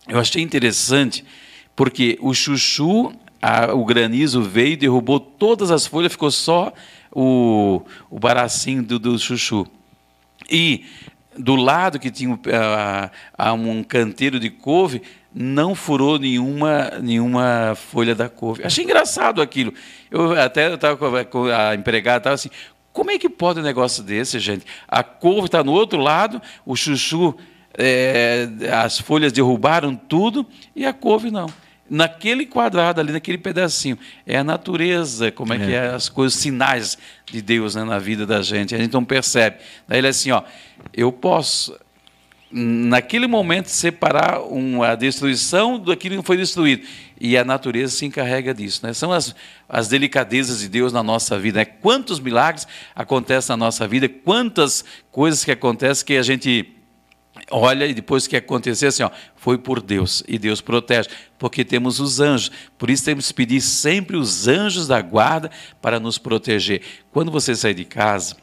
Eu 0.05 0.19
achei 0.19 0.43
interessante 0.43 1.23
porque 1.77 2.17
o 2.19 2.33
chuchu, 2.33 3.13
a, 3.41 3.73
o 3.73 3.85
granizo 3.85 4.41
veio, 4.41 4.75
derrubou 4.75 5.17
todas 5.17 5.71
as 5.71 5.87
folhas, 5.87 6.11
ficou 6.11 6.29
só 6.29 6.73
o, 7.11 7.81
o 8.09 8.19
baracinho 8.19 8.83
do, 8.83 8.97
do 8.97 9.19
chuchu. 9.19 9.67
E 10.49 10.85
do 11.37 11.55
lado 11.55 11.99
que 11.99 12.11
tinha 12.11 12.33
uh, 12.33 13.53
um 13.53 13.83
canteiro 13.83 14.39
de 14.39 14.49
couve, 14.49 15.01
não 15.33 15.73
furou 15.73 16.19
nenhuma, 16.19 16.91
nenhuma 17.01 17.73
folha 17.75 18.13
da 18.13 18.27
couve. 18.27 18.63
Achei 18.63 18.83
engraçado 18.83 19.41
aquilo. 19.41 19.73
Eu 20.09 20.39
até 20.39 20.73
estava 20.73 21.23
com 21.25 21.45
a 21.45 21.73
empregada, 21.73 22.17
estava 22.17 22.33
assim, 22.35 22.49
como 22.91 23.11
é 23.11 23.17
que 23.17 23.29
pode 23.29 23.59
um 23.59 23.63
negócio 23.63 24.03
desse, 24.03 24.39
gente? 24.39 24.65
A 24.87 25.03
couve 25.03 25.45
está 25.45 25.63
no 25.63 25.71
outro 25.71 25.99
lado, 25.99 26.41
o 26.65 26.75
chuchu, 26.75 27.33
é, 27.77 28.49
as 28.83 28.99
folhas 28.99 29.31
derrubaram 29.31 29.95
tudo 29.95 30.45
e 30.75 30.85
a 30.85 30.91
couve 30.91 31.31
não 31.31 31.47
naquele 31.91 32.45
quadrado 32.45 33.01
ali, 33.01 33.11
naquele 33.11 33.37
pedacinho. 33.37 33.99
É 34.25 34.37
a 34.37 34.45
natureza, 34.45 35.29
como 35.29 35.51
é, 35.51 35.57
é. 35.57 35.59
que 35.59 35.73
é 35.73 35.87
as 35.89 36.07
coisas, 36.07 36.39
sinais 36.39 36.97
de 37.25 37.41
Deus 37.41 37.75
né, 37.75 37.83
na 37.83 37.99
vida 37.99 38.25
da 38.25 38.41
gente. 38.41 38.73
A 38.73 38.77
gente 38.77 38.93
não 38.93 39.03
percebe. 39.03 39.57
Daí 39.85 39.97
ele 39.97 40.07
é 40.07 40.11
assim, 40.11 40.31
ó, 40.31 40.41
eu 40.93 41.11
posso 41.11 41.77
naquele 42.49 43.27
momento 43.27 43.67
separar 43.67 44.41
um, 44.41 44.83
a 44.83 44.95
destruição 44.95 45.77
daquilo 45.77 46.21
que 46.21 46.25
foi 46.25 46.37
destruído. 46.37 46.87
E 47.19 47.37
a 47.37 47.43
natureza 47.43 47.93
se 47.93 48.05
encarrega 48.05 48.53
disso. 48.53 48.85
Né? 48.85 48.93
São 48.93 49.11
as, 49.11 49.35
as 49.67 49.89
delicadezas 49.89 50.61
de 50.61 50.69
Deus 50.69 50.93
na 50.93 51.03
nossa 51.03 51.37
vida. 51.37 51.59
Né? 51.59 51.65
Quantos 51.65 52.21
milagres 52.21 52.65
acontecem 52.95 53.51
na 53.53 53.57
nossa 53.57 53.85
vida, 53.85 54.07
quantas 54.07 54.85
coisas 55.11 55.43
que 55.43 55.51
acontecem 55.51 56.05
que 56.05 56.15
a 56.15 56.23
gente 56.23 56.80
olha 57.51 57.85
e 57.85 57.93
depois 57.93 58.27
que 58.27 58.35
acontecer 58.35 58.87
assim, 58.87 59.03
ó, 59.03 59.11
foi 59.35 59.57
por 59.57 59.81
Deus 59.81 60.23
e 60.27 60.39
Deus 60.39 60.61
protege, 60.61 61.09
porque 61.37 61.63
temos 61.63 61.99
os 61.99 62.19
anjos. 62.19 62.51
Por 62.77 62.89
isso 62.89 63.05
temos 63.05 63.27
que 63.27 63.33
pedir 63.33 63.61
sempre 63.61 64.17
os 64.17 64.47
anjos 64.47 64.87
da 64.87 65.01
guarda 65.01 65.51
para 65.81 65.99
nos 65.99 66.17
proteger. 66.17 66.81
Quando 67.11 67.31
você 67.31 67.55
sai 67.55 67.73
de 67.73 67.85
casa, 67.85 68.35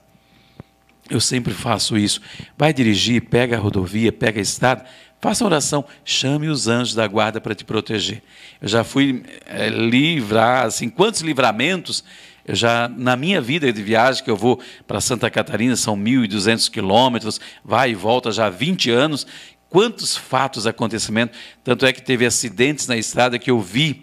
eu 1.11 1.21
sempre 1.21 1.53
faço 1.53 1.97
isso. 1.97 2.21
Vai 2.57 2.73
dirigir, 2.73 3.23
pega 3.23 3.57
a 3.57 3.61
rodovia, 3.61 4.13
pega 4.13 4.39
a 4.39 4.43
estrada, 4.43 4.85
faça 5.21 5.45
oração, 5.45 5.85
chame 6.05 6.49
os 6.49 6.69
anjos 6.69 6.95
da 6.95 7.07
guarda 7.07 7.41
para 7.41 7.55
te 7.55 7.65
proteger. 7.65 8.23
Eu 8.61 8.69
já 8.69 8.85
fui 8.85 9.23
é, 9.47 9.69
livrar, 9.69 10.67
assim, 10.67 10.89
quantos 10.89 11.23
livramentos 11.23 12.05
eu 12.49 12.55
já, 12.55 12.89
na 12.89 13.15
minha 13.15 13.43
vida 13.43 13.71
de 13.71 13.83
viagem, 13.83 14.25
que 14.25 14.31
eu 14.31 14.37
vou 14.37 14.59
para 14.87 15.03
Santa 15.03 15.31
Catarina, 15.31 15.77
são 15.77 15.95
1.200 15.95 16.71
quilômetros, 16.71 17.39
vai 17.63 17.91
e 17.91 17.95
volta 17.95 18.33
já 18.33 18.47
há 18.47 18.51
20 18.51 18.91
anos, 18.91 19.27
quantos 19.69 20.17
fatos, 20.17 20.67
acontecimentos, 20.67 21.39
tanto 21.63 21.85
é 21.85 21.93
que 21.93 22.01
teve 22.01 22.25
acidentes 22.25 22.87
na 22.87 22.97
estrada 22.97 23.39
que 23.39 23.51
eu 23.51 23.61
vi, 23.61 24.03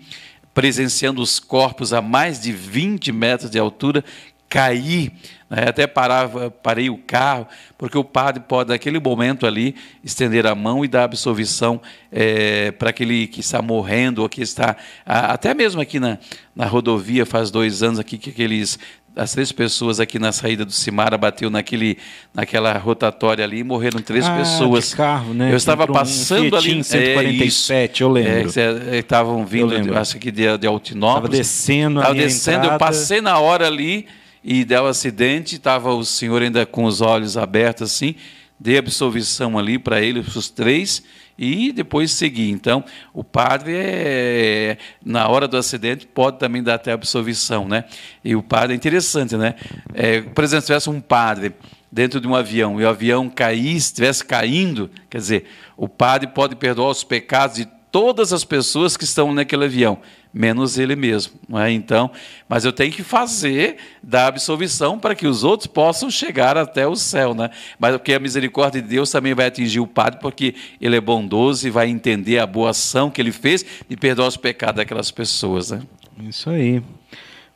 presenciando 0.54 1.24
os 1.24 1.40
corpos 1.40 1.92
a 1.92 2.04
mais 2.04 2.40
de 2.40 2.52
20 2.52 3.12
metros 3.12 3.50
de 3.50 3.58
altura, 3.58 4.06
cair 4.50 5.12
né? 5.50 5.66
Até 5.68 5.86
parava, 5.86 6.50
parei 6.50 6.90
o 6.90 6.98
carro, 6.98 7.48
porque 7.78 7.98
o 7.98 8.04
padre 8.04 8.44
pode, 8.48 8.70
naquele 8.70 9.00
momento 9.00 9.46
ali, 9.46 9.76
estender 10.04 10.46
a 10.48 10.56
mão 10.56 10.84
e 10.84 10.88
dar 10.88 11.04
absolvição 11.04 11.80
é, 12.12 12.72
para 12.72 12.90
aquele 12.90 13.28
que 13.28 13.42
está 13.42 13.62
morrendo, 13.62 14.22
ou 14.22 14.30
que 14.30 14.42
está. 14.42 14.76
Até 15.06 15.54
mesmo 15.54 15.82
aqui 15.82 16.00
na, 16.00 16.18
na 16.56 16.66
rodovia, 16.66 17.26
faz 17.26 17.52
dois 17.52 17.84
anos 17.84 18.00
aqui 18.00 18.18
que 18.18 18.32
aqueles 18.32 18.80
as 19.16 19.32
três 19.32 19.50
pessoas 19.50 20.02
aqui 20.02 20.20
na 20.20 20.34
saída 20.34 20.66
do 20.66 20.74
Simara 20.74 21.18
bateu 21.18 21.50
naquele, 21.50 21.98
naquela 22.34 22.78
rotatória 22.78 23.46
ali 23.46 23.60
e 23.60 23.64
morreram 23.64 24.02
três 24.02 24.26
ah, 24.26 24.36
pessoas. 24.36 24.94
carro, 24.94 25.34
né? 25.34 25.54
Eu 25.54 25.56
estava 25.56 25.88
passando 25.88 26.54
um 26.54 26.58
ali. 26.58 26.84
147, 26.84 28.04
é, 28.04 28.04
eu 28.04 28.10
lembro. 28.10 28.52
É, 28.92 28.98
estavam 28.98 29.46
vindo, 29.46 29.98
acho 29.98 30.20
que 30.20 30.30
de, 30.30 30.58
de 30.58 30.68
Altinópolis. 30.68 31.30
Estava 31.30 31.38
descendo. 31.38 32.00
Estava 32.02 32.16
descendo, 32.16 32.66
eu 32.68 32.78
passei 32.78 33.22
na 33.22 33.40
hora 33.40 33.68
ali 33.68 34.06
e 34.48 34.64
deu 34.64 34.86
acidente, 34.86 35.56
estava 35.56 35.92
o 35.92 36.06
senhor 36.06 36.44
ainda 36.44 36.68
com 36.68 36.84
os 36.84 37.02
olhos 37.02 37.36
abertos 37.36 37.92
assim, 37.92 38.14
dei 38.60 38.78
absolvição 38.78 39.58
ali 39.58 39.80
para 39.80 40.00
ele, 40.00 40.20
os 40.20 40.52
três, 40.52 41.02
e 41.36 41.72
depois 41.72 42.12
segui. 42.12 42.52
Então, 42.52 42.86
o 43.12 43.24
padre, 43.24 43.74
é, 43.76 44.78
na 45.04 45.28
hora 45.28 45.48
do 45.48 45.58
acidente, 45.58 46.06
pode 46.06 46.38
também 46.38 46.62
dar 46.62 46.76
até 46.76 46.92
absolvição, 46.92 47.68
né? 47.68 47.86
E 48.24 48.36
o 48.36 48.44
padre 48.44 48.74
é 48.74 48.76
interessante, 48.76 49.36
né? 49.36 49.56
É, 49.96 50.22
por 50.22 50.44
exemplo, 50.44 50.62
se 50.62 50.68
tivesse 50.68 50.92
um 50.92 51.02
padre 51.02 51.56
dentro 51.92 52.22
de 52.22 52.28
um 52.28 52.36
avião 52.36 52.80
e 52.80 52.84
o 52.84 52.88
avião 52.88 53.28
caísse, 53.28 53.88
estivesse 53.88 54.24
caindo, 54.24 54.92
quer 55.10 55.18
dizer, 55.18 55.46
o 55.76 55.90
padre 55.90 56.28
pode 56.28 56.56
perdoar 56.56 56.92
os 56.92 57.04
pecados 57.04 57.58
de 57.58 57.68
todas 57.92 58.32
as 58.32 58.46
pessoas 58.46 58.96
que 58.96 59.06
estão 59.06 59.34
naquele 59.34 59.66
avião, 59.66 59.98
menos 60.36 60.78
ele 60.78 60.98
mesmo. 60.98 61.34
Não 61.48 61.58
é? 61.58 61.72
Então, 61.72 62.12
mas 62.50 62.66
eu 62.66 62.74
tenho 62.74 62.92
que 62.92 63.02
fazer 63.02 63.78
da 64.04 64.28
absolvição 64.28 65.00
para 65.00 65.16
que 65.16 65.26
os 65.26 65.46
outros 65.46 65.68
possam 65.68 66.12
chegar 66.12 66.58
até 66.58 66.86
o 66.86 66.96
céu. 66.96 67.34
Né? 67.34 67.50
Mas 67.80 67.94
porque 67.94 68.14
a 68.14 68.20
misericórdia 68.20 68.82
de 68.82 68.90
Deus 68.90 69.10
também 69.10 69.34
vai 69.34 69.46
atingir 69.46 69.80
o 69.80 69.88
padre, 69.88 70.20
porque 70.20 70.54
ele 70.82 70.98
é 70.98 71.02
bondoso 71.02 71.66
e 71.66 71.72
vai 71.72 71.88
entender 71.88 72.38
a 72.40 72.46
boa 72.46 72.72
ação 72.72 73.10
que 73.10 73.22
ele 73.22 73.32
fez 73.32 73.66
de 73.88 73.96
perdoar 73.96 74.28
os 74.28 74.36
pecados 74.36 74.76
daquelas 74.76 75.10
pessoas. 75.10 75.72
Né? 75.72 75.82
Isso 76.28 76.50
aí. 76.50 76.84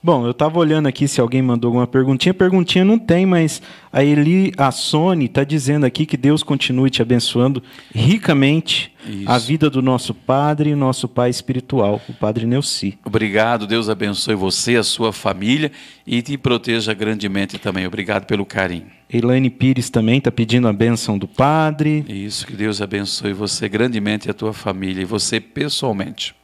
Bom, 0.01 0.23
eu 0.23 0.31
estava 0.31 0.57
olhando 0.57 0.87
aqui 0.87 1.09
se 1.09 1.19
alguém 1.19 1.41
mandou 1.41 1.67
alguma 1.67 1.85
perguntinha. 1.85 2.33
Perguntinha 2.33 2.85
não 2.85 2.97
tem, 2.97 3.25
mas 3.25 3.61
a 3.91 4.01
Eli, 4.01 4.53
a 4.55 4.71
Sony, 4.71 5.25
está 5.25 5.43
dizendo 5.43 5.85
aqui 5.85 6.05
que 6.05 6.15
Deus 6.15 6.41
continue 6.41 6.89
te 6.89 7.01
abençoando 7.01 7.61
ricamente 7.93 8.93
Isso. 9.05 9.29
a 9.29 9.37
vida 9.37 9.69
do 9.69 9.81
nosso 9.81 10.13
padre 10.13 10.69
e 10.69 10.75
nosso 10.75 11.05
pai 11.05 11.29
espiritual, 11.29 12.01
o 12.07 12.13
padre 12.13 12.45
Neuci. 12.45 12.97
Obrigado, 13.03 13.67
Deus 13.67 13.89
abençoe 13.89 14.35
você, 14.35 14.77
a 14.77 14.83
sua 14.83 15.11
família 15.11 15.69
e 16.07 16.21
te 16.21 16.37
proteja 16.37 16.93
grandemente 16.93 17.57
também. 17.57 17.85
Obrigado 17.85 18.25
pelo 18.25 18.45
carinho. 18.45 18.85
Elaine 19.11 19.49
Pires 19.49 19.89
também 19.89 20.19
está 20.19 20.31
pedindo 20.31 20.69
a 20.69 20.73
bênção 20.73 21.17
do 21.17 21.27
padre. 21.27 22.05
Isso, 22.07 22.47
que 22.47 22.53
Deus 22.55 22.81
abençoe 22.81 23.33
você 23.33 23.67
grandemente 23.67 24.29
e 24.29 24.31
a 24.31 24.33
tua 24.33 24.53
família 24.53 25.01
e 25.01 25.05
você 25.05 25.41
pessoalmente. 25.41 26.38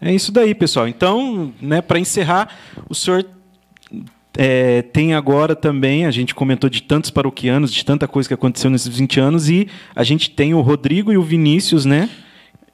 É 0.00 0.12
isso 0.12 0.32
daí, 0.32 0.54
pessoal. 0.54 0.88
Então, 0.88 1.52
né, 1.60 1.82
para 1.82 1.98
encerrar, 1.98 2.48
o 2.88 2.94
senhor 2.94 3.26
é, 4.36 4.82
tem 4.82 5.14
agora 5.14 5.54
também, 5.54 6.06
a 6.06 6.10
gente 6.10 6.34
comentou 6.34 6.70
de 6.70 6.82
tantos 6.82 7.10
paroquianos, 7.10 7.72
de 7.72 7.84
tanta 7.84 8.08
coisa 8.08 8.28
que 8.28 8.34
aconteceu 8.34 8.70
nesses 8.70 8.96
20 8.96 9.20
anos, 9.20 9.50
e 9.50 9.68
a 9.94 10.02
gente 10.02 10.30
tem 10.30 10.54
o 10.54 10.60
Rodrigo 10.60 11.12
e 11.12 11.18
o 11.18 11.22
Vinícius, 11.22 11.84
né? 11.84 12.08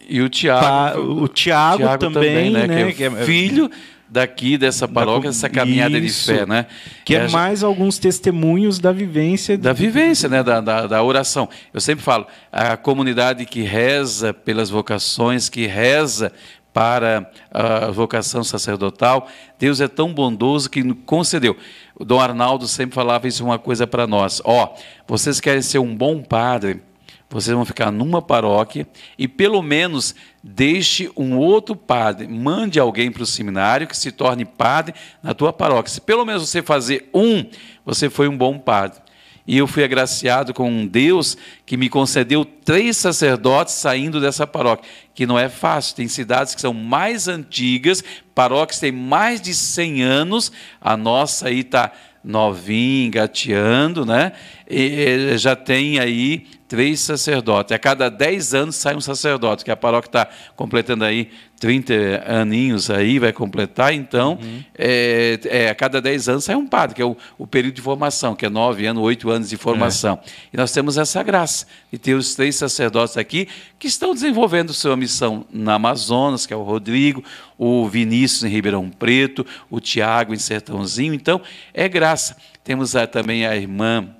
E 0.09 0.20
o 0.20 0.28
Tiago. 0.28 1.01
o 1.24 1.27
Tiago 1.27 1.82
também, 1.98 2.11
também, 2.12 2.51
né? 2.51 2.66
né? 2.66 2.93
Que 2.93 3.05
é, 3.05 3.11
filho 3.24 3.69
daqui 4.09 4.57
dessa 4.57 4.86
paróquia, 4.86 5.31
dessa 5.31 5.48
caminhada 5.48 5.98
isso, 5.98 6.31
de 6.31 6.39
fé, 6.39 6.47
né? 6.47 6.66
Que 7.05 7.16
é, 7.16 7.24
é 7.24 7.28
mais 7.28 7.62
alguns 7.62 7.98
testemunhos 7.98 8.78
da 8.78 8.93
vivência. 8.93 9.59
Da 9.59 9.73
vivência, 9.73 10.28
né? 10.28 10.43
Da, 10.43 10.61
da, 10.61 10.86
da, 10.86 11.03
oração. 11.03 11.48
Eu 11.74 11.81
sempre 11.81 12.05
falo, 12.05 12.27
a 12.53 12.77
comunidade 12.77 13.44
que 13.44 13.62
reza 13.62 14.32
pelas 14.32 14.70
vocações, 14.70 15.48
que 15.48 15.66
reza 15.66 16.32
para 16.77 17.31
a 17.51 17.90
vocação 17.90 18.44
sacerdotal. 18.44 19.31
Deus 19.59 19.81
é 19.81 19.89
tão 19.89 20.12
bondoso 20.12 20.69
que 20.69 20.93
concedeu. 20.93 21.57
O 21.98 22.05
Dom 22.05 22.20
Arnaldo 22.20 22.69
sempre 22.69 22.94
falava 22.94 23.27
isso 23.27 23.43
uma 23.43 23.59
coisa 23.59 23.86
para 23.86 24.07
nós. 24.07 24.43
Ó, 24.44 24.62
oh, 24.62 24.78
vocês 25.09 25.40
querem 25.40 25.62
ser 25.62 25.78
um 25.78 25.97
bom 25.97 26.23
padre, 26.23 26.82
vocês 27.31 27.57
vão 27.57 27.65
ficar 27.65 27.90
numa 27.90 28.20
paróquia 28.20 28.86
e 29.19 29.27
pelo 29.27 29.62
menos 29.62 30.15
deixe 30.44 31.11
um 31.16 31.39
outro 31.39 31.74
padre, 31.74 32.28
mande 32.28 32.78
alguém 32.78 33.11
para 33.11 33.23
o 33.23 33.27
seminário 33.27 33.86
que 33.86 33.97
se 33.97 34.12
torne 34.12 34.44
padre 34.44 34.94
na 35.23 35.32
tua 35.32 35.55
paróquia. 35.55 35.94
Se 35.94 36.01
pelo 36.03 36.27
menos 36.27 36.47
você 36.47 36.62
fazer 36.62 37.09
um, 37.15 37.43
você 37.86 38.11
foi 38.11 38.28
um 38.28 38.36
bom 38.36 38.59
padre 38.59 39.01
e 39.47 39.59
eu 39.59 39.66
fui 39.66 39.85
agraciado 39.85 40.52
com 40.52 40.68
um 40.68 40.86
Deus 40.86 41.36
que 41.64 41.77
me 41.77 41.89
concedeu 41.89 42.44
três 42.44 42.97
sacerdotes 42.97 43.74
saindo 43.74 44.20
dessa 44.20 44.47
paróquia, 44.47 44.90
que 45.14 45.24
não 45.27 45.39
é 45.39 45.48
fácil. 45.48 45.94
Tem 45.94 46.09
cidades 46.09 46.55
que 46.55 46.60
são 46.60 46.74
mais 46.74 47.28
antigas, 47.28 48.02
paróquias 48.35 48.81
têm 48.81 48.90
mais 48.90 49.40
de 49.40 49.55
100 49.55 50.02
anos, 50.02 50.52
a 50.81 50.97
nossa 50.97 51.48
aí 51.48 51.60
está 51.60 51.93
novinha, 52.24 53.06
engateando, 53.06 54.05
né? 54.05 54.32
E 54.69 55.39
já 55.39 55.55
tem 55.55 55.99
aí 55.99 56.47
três 56.69 57.01
sacerdotes. 57.01 57.73
A 57.73 57.79
cada 57.79 58.09
dez 58.09 58.53
anos 58.55 58.77
sai 58.77 58.97
um 58.97 59.01
sacerdote, 59.01 59.65
que 59.65 59.71
a 59.71 59.77
paróquia 59.77 60.09
está 60.09 60.29
completando 60.57 61.05
aí 61.05 61.31
30 61.59 62.25
aninhos 62.27 62.91
aí, 62.91 63.19
vai 63.19 63.33
completar, 63.33 63.95
então, 63.95 64.39
uhum. 64.43 64.63
é, 64.77 65.41
é, 65.45 65.71
a 65.71 65.75
cada 65.75 66.03
10 66.03 66.29
anos 66.29 66.45
sai 66.45 66.55
um 66.55 66.67
padre, 66.67 66.97
que 66.97 67.03
é 67.03 67.05
o, 67.05 67.17
o, 67.39 67.47
período 67.47 67.77
de 67.77 67.81
formação, 67.81 68.35
que 68.35 68.45
é 68.45 68.51
9 68.51 68.85
anos, 68.87 69.03
8 69.03 69.31
anos 69.31 69.49
de 69.49 69.57
formação. 69.57 70.19
É. 70.23 70.31
E 70.53 70.57
nós 70.57 70.71
temos 70.71 70.99
essa 70.99 71.23
graça 71.23 71.67
de 71.91 71.99
ter 71.99 72.15
os 72.15 72.35
três 72.35 72.57
sacerdotes 72.57 73.17
aqui 73.17 73.49
que 73.79 73.87
estão 73.87 74.13
desenvolvendo 74.13 74.75
sua 74.75 74.97
missão 74.97 75.47
na 75.51 75.75
Amazonas, 75.75 76.45
que 76.45 76.53
é 76.53 76.57
o 76.57 76.63
Rodrigo, 76.63 77.25
o 77.57 77.89
Vinícius 77.89 78.45
em 78.45 78.49
Ribeirão 78.49 78.91
Preto, 78.91 79.47
o 79.71 79.81
Tiago 79.81 80.35
em 80.35 80.39
Sertãozinho. 80.39 81.15
Então, 81.15 81.41
é 81.73 81.89
graça. 81.89 82.37
Temos 82.63 82.95
a, 82.95 83.07
também 83.07 83.47
a 83.47 83.57
irmã 83.57 84.15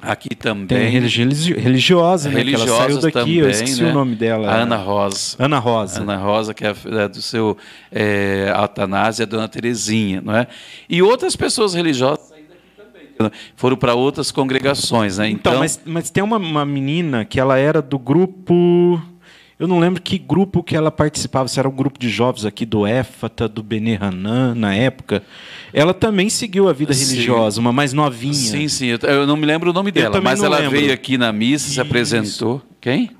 Aqui 0.00 0.34
também. 0.34 0.66
Tem 0.66 0.90
religiosa, 0.90 2.28
né? 2.28 2.36
Religiosa 2.36 2.64
que 2.64 2.70
ela 2.70 2.82
saiu 2.82 2.98
daqui, 3.00 3.12
também, 3.12 3.34
eu 3.36 3.50
esqueci 3.50 3.82
né? 3.82 3.90
o 3.90 3.94
nome 3.94 4.14
dela. 4.14 4.48
A 4.48 4.56
Ana 4.62 4.76
Rosa. 4.76 5.36
Ana 5.38 5.58
Rosa. 5.58 6.02
Ana 6.02 6.16
Rosa, 6.16 6.54
que 6.54 6.64
é, 6.64 6.70
é 6.70 7.08
do 7.08 7.20
seu 7.20 7.56
é, 7.90 8.52
Altanásia, 8.54 9.24
a 9.24 9.26
Dona 9.26 9.48
Terezinha, 9.48 10.20
não 10.24 10.36
é? 10.36 10.46
E 10.88 11.02
outras 11.02 11.34
pessoas 11.34 11.74
religiosas 11.74 12.32
né? 13.18 13.30
foram 13.56 13.76
para 13.76 13.94
outras 13.94 14.30
congregações, 14.30 15.18
né? 15.18 15.28
Então, 15.28 15.52
então 15.52 15.58
mas, 15.58 15.80
mas 15.84 16.10
tem 16.10 16.22
uma, 16.22 16.36
uma 16.36 16.64
menina 16.64 17.24
que 17.24 17.40
ela 17.40 17.58
era 17.58 17.82
do 17.82 17.98
grupo 17.98 19.02
eu 19.58 19.66
não 19.66 19.80
lembro 19.80 20.00
que 20.00 20.16
grupo 20.18 20.62
que 20.62 20.76
ela 20.76 20.90
participava, 20.90 21.48
se 21.48 21.58
era 21.58 21.68
um 21.68 21.74
grupo 21.74 21.98
de 21.98 22.08
jovens 22.08 22.44
aqui 22.44 22.64
do 22.64 22.86
Éfata, 22.86 23.48
do 23.48 23.60
Benehanã, 23.60 24.54
na 24.54 24.72
época. 24.72 25.20
Ela 25.72 25.92
também 25.92 26.28
seguiu 26.30 26.68
a 26.68 26.72
vida 26.72 26.92
sim. 26.92 27.12
religiosa, 27.12 27.60
uma 27.60 27.72
mais 27.72 27.92
novinha. 27.92 28.34
Sim, 28.34 28.68
sim. 28.68 28.86
Eu 29.02 29.26
não 29.26 29.36
me 29.36 29.46
lembro 29.46 29.70
o 29.70 29.72
nome 29.72 29.90
dela, 29.90 30.20
mas 30.20 30.42
ela 30.42 30.58
lembro. 30.58 30.78
veio 30.78 30.92
aqui 30.92 31.18
na 31.18 31.32
missa, 31.32 31.66
Isso. 31.66 31.74
se 31.74 31.80
apresentou. 31.80 32.62
Quem? 32.80 33.10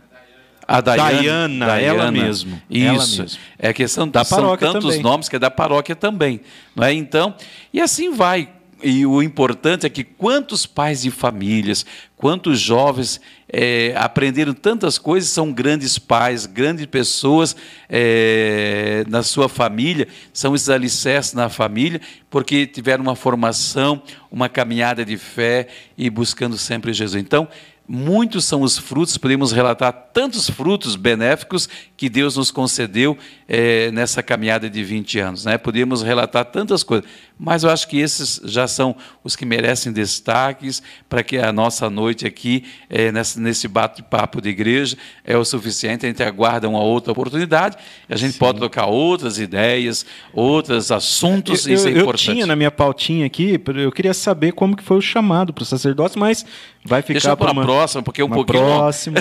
A 0.67 0.83
Diana, 0.83 1.21
Diana, 1.21 1.67
Diana, 1.67 1.81
ela 1.81 2.13
mesmo. 2.13 2.61
Isso. 2.69 2.87
Ela 2.87 3.23
mesmo. 3.23 3.39
É 3.59 3.73
questão 3.73 4.07
da 4.07 4.23
paróquia 4.25 4.67
são 4.67 4.75
tantos 4.75 4.91
também. 4.91 5.03
nomes 5.03 5.29
que 5.29 5.37
é 5.37 5.39
da 5.39 5.51
paróquia 5.51 5.97
também, 5.97 6.41
não 6.77 6.85
é? 6.85 6.93
Então, 6.93 7.35
e 7.73 7.81
assim 7.81 8.13
vai 8.13 8.51
e 8.83 9.05
o 9.05 9.23
importante 9.23 9.87
é 9.87 9.89
que 9.91 10.05
quantos 10.05 10.67
pais 10.67 11.03
de 11.03 11.11
famílias, 11.11 11.85
quantos 12.17 12.61
jovens 12.61 13.21
é, 13.51 13.95
aprenderam 13.97 14.53
tantas 14.53 14.99
coisas, 14.99 15.31
são 15.31 15.53
grandes 15.53 15.99
pais, 15.99 16.45
grandes 16.47 16.87
pessoas 16.87 17.57
é, 17.89 19.05
na 19.09 19.23
sua 19.23 19.49
família, 19.49 20.07
são 20.33 20.55
esses 20.55 20.69
alicerces 20.69 21.33
na 21.33 21.49
família, 21.49 22.01
porque 22.31 22.67
tiveram 22.67 23.03
uma 23.03 23.17
formação, 23.17 24.03
uma 24.31 24.49
caminhada 24.49 25.05
de 25.05 25.17
fé 25.17 25.69
e 25.97 26.11
buscando 26.11 26.59
sempre 26.59 26.93
Jesus. 26.93 27.23
Então, 27.23 27.49
muitos 27.89 28.45
são 28.45 28.61
os 28.61 28.77
frutos, 28.77 29.17
podemos 29.17 29.51
relatar 29.51 29.93
tantos 30.13 30.51
frutos 30.51 30.95
benéficos 30.95 31.69
que 31.97 32.09
Deus 32.11 32.37
nos 32.37 32.51
concedeu 32.51 33.17
é, 33.49 33.91
nessa 33.91 34.23
caminhada 34.23 34.69
de 34.69 34.85
20 34.85 35.19
anos. 35.19 35.45
Né? 35.47 35.57
Podemos 35.57 36.03
relatar 36.03 36.45
tantas 36.45 36.83
coisas, 36.83 37.09
mas 37.39 37.63
eu 37.63 37.71
acho 37.71 37.89
que 37.89 37.99
esses 37.99 38.41
já 38.45 38.69
são 38.69 38.95
os 39.25 39.35
que 39.35 39.47
merecem 39.47 39.91
destaques 39.91 40.83
para 41.09 41.23
que 41.23 41.39
a 41.39 41.51
nossa 41.51 41.89
noite 41.89 42.27
aqui, 42.27 42.65
é, 42.91 43.11
nesse, 43.11 43.41
nesse 43.41 43.67
bate-papo 43.67 44.43
de 44.43 44.51
igreja, 44.51 44.97
é 45.25 45.37
o 45.37 45.45
suficiente. 45.45 46.05
A 46.05 46.09
gente 46.11 46.23
aguarda 46.23 46.69
uma 46.69 46.81
outra 46.81 47.13
oportunidade, 47.13 47.77
a 48.09 48.17
gente 48.17 48.33
Sim. 48.33 48.39
pode 48.39 48.59
tocar 48.59 48.87
outras 48.87 49.39
ideias, 49.39 50.05
outros 50.33 50.93
assuntos, 50.93 51.67
eu, 51.67 51.75
isso 51.75 51.89
é 51.89 51.93
importante. 51.93 52.29
Eu 52.29 52.35
tinha 52.35 52.47
na 52.47 52.57
minha 52.57 52.71
pautinha 52.71 53.25
aqui, 53.25 53.59
eu 53.77 53.93
queria 53.93 54.13
saber 54.13 54.53
como 54.53 54.77
que 54.77 54.83
foi 54.83 54.99
o 54.99 55.03
chamado 55.03 55.53
para 55.53 55.63
o 55.63 55.67
sacerdócio, 55.67 56.19
mas 56.19 56.45
vai 56.85 57.03
ficar 57.03 57.37
para 57.37 57.53
uma 57.53 57.63
próxima, 57.63 57.78
porque 58.03 58.21
é 58.21 58.25
um 58.25 58.31
pouquinho. 58.31 58.65
Próxima. 58.65 59.19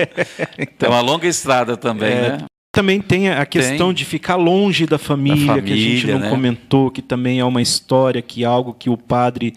então, 0.58 0.88
é 0.88 0.92
uma 0.92 1.00
longa 1.00 1.26
estrada 1.26 1.76
também, 1.76 2.12
é, 2.12 2.28
né? 2.30 2.38
Também 2.72 3.00
tem 3.00 3.30
a 3.30 3.46
questão 3.46 3.88
tem. 3.88 3.94
de 3.94 4.04
ficar 4.04 4.36
longe 4.36 4.86
da 4.86 4.98
família, 4.98 5.46
da 5.46 5.54
família, 5.54 5.62
que 5.62 5.72
a 5.72 5.76
gente 5.76 6.06
não 6.08 6.18
né? 6.18 6.28
comentou, 6.28 6.90
que 6.90 7.00
também 7.00 7.38
é 7.40 7.44
uma 7.44 7.62
história, 7.62 8.20
que 8.20 8.44
é 8.44 8.46
algo 8.46 8.74
que 8.74 8.90
o 8.90 8.98
padre 8.98 9.54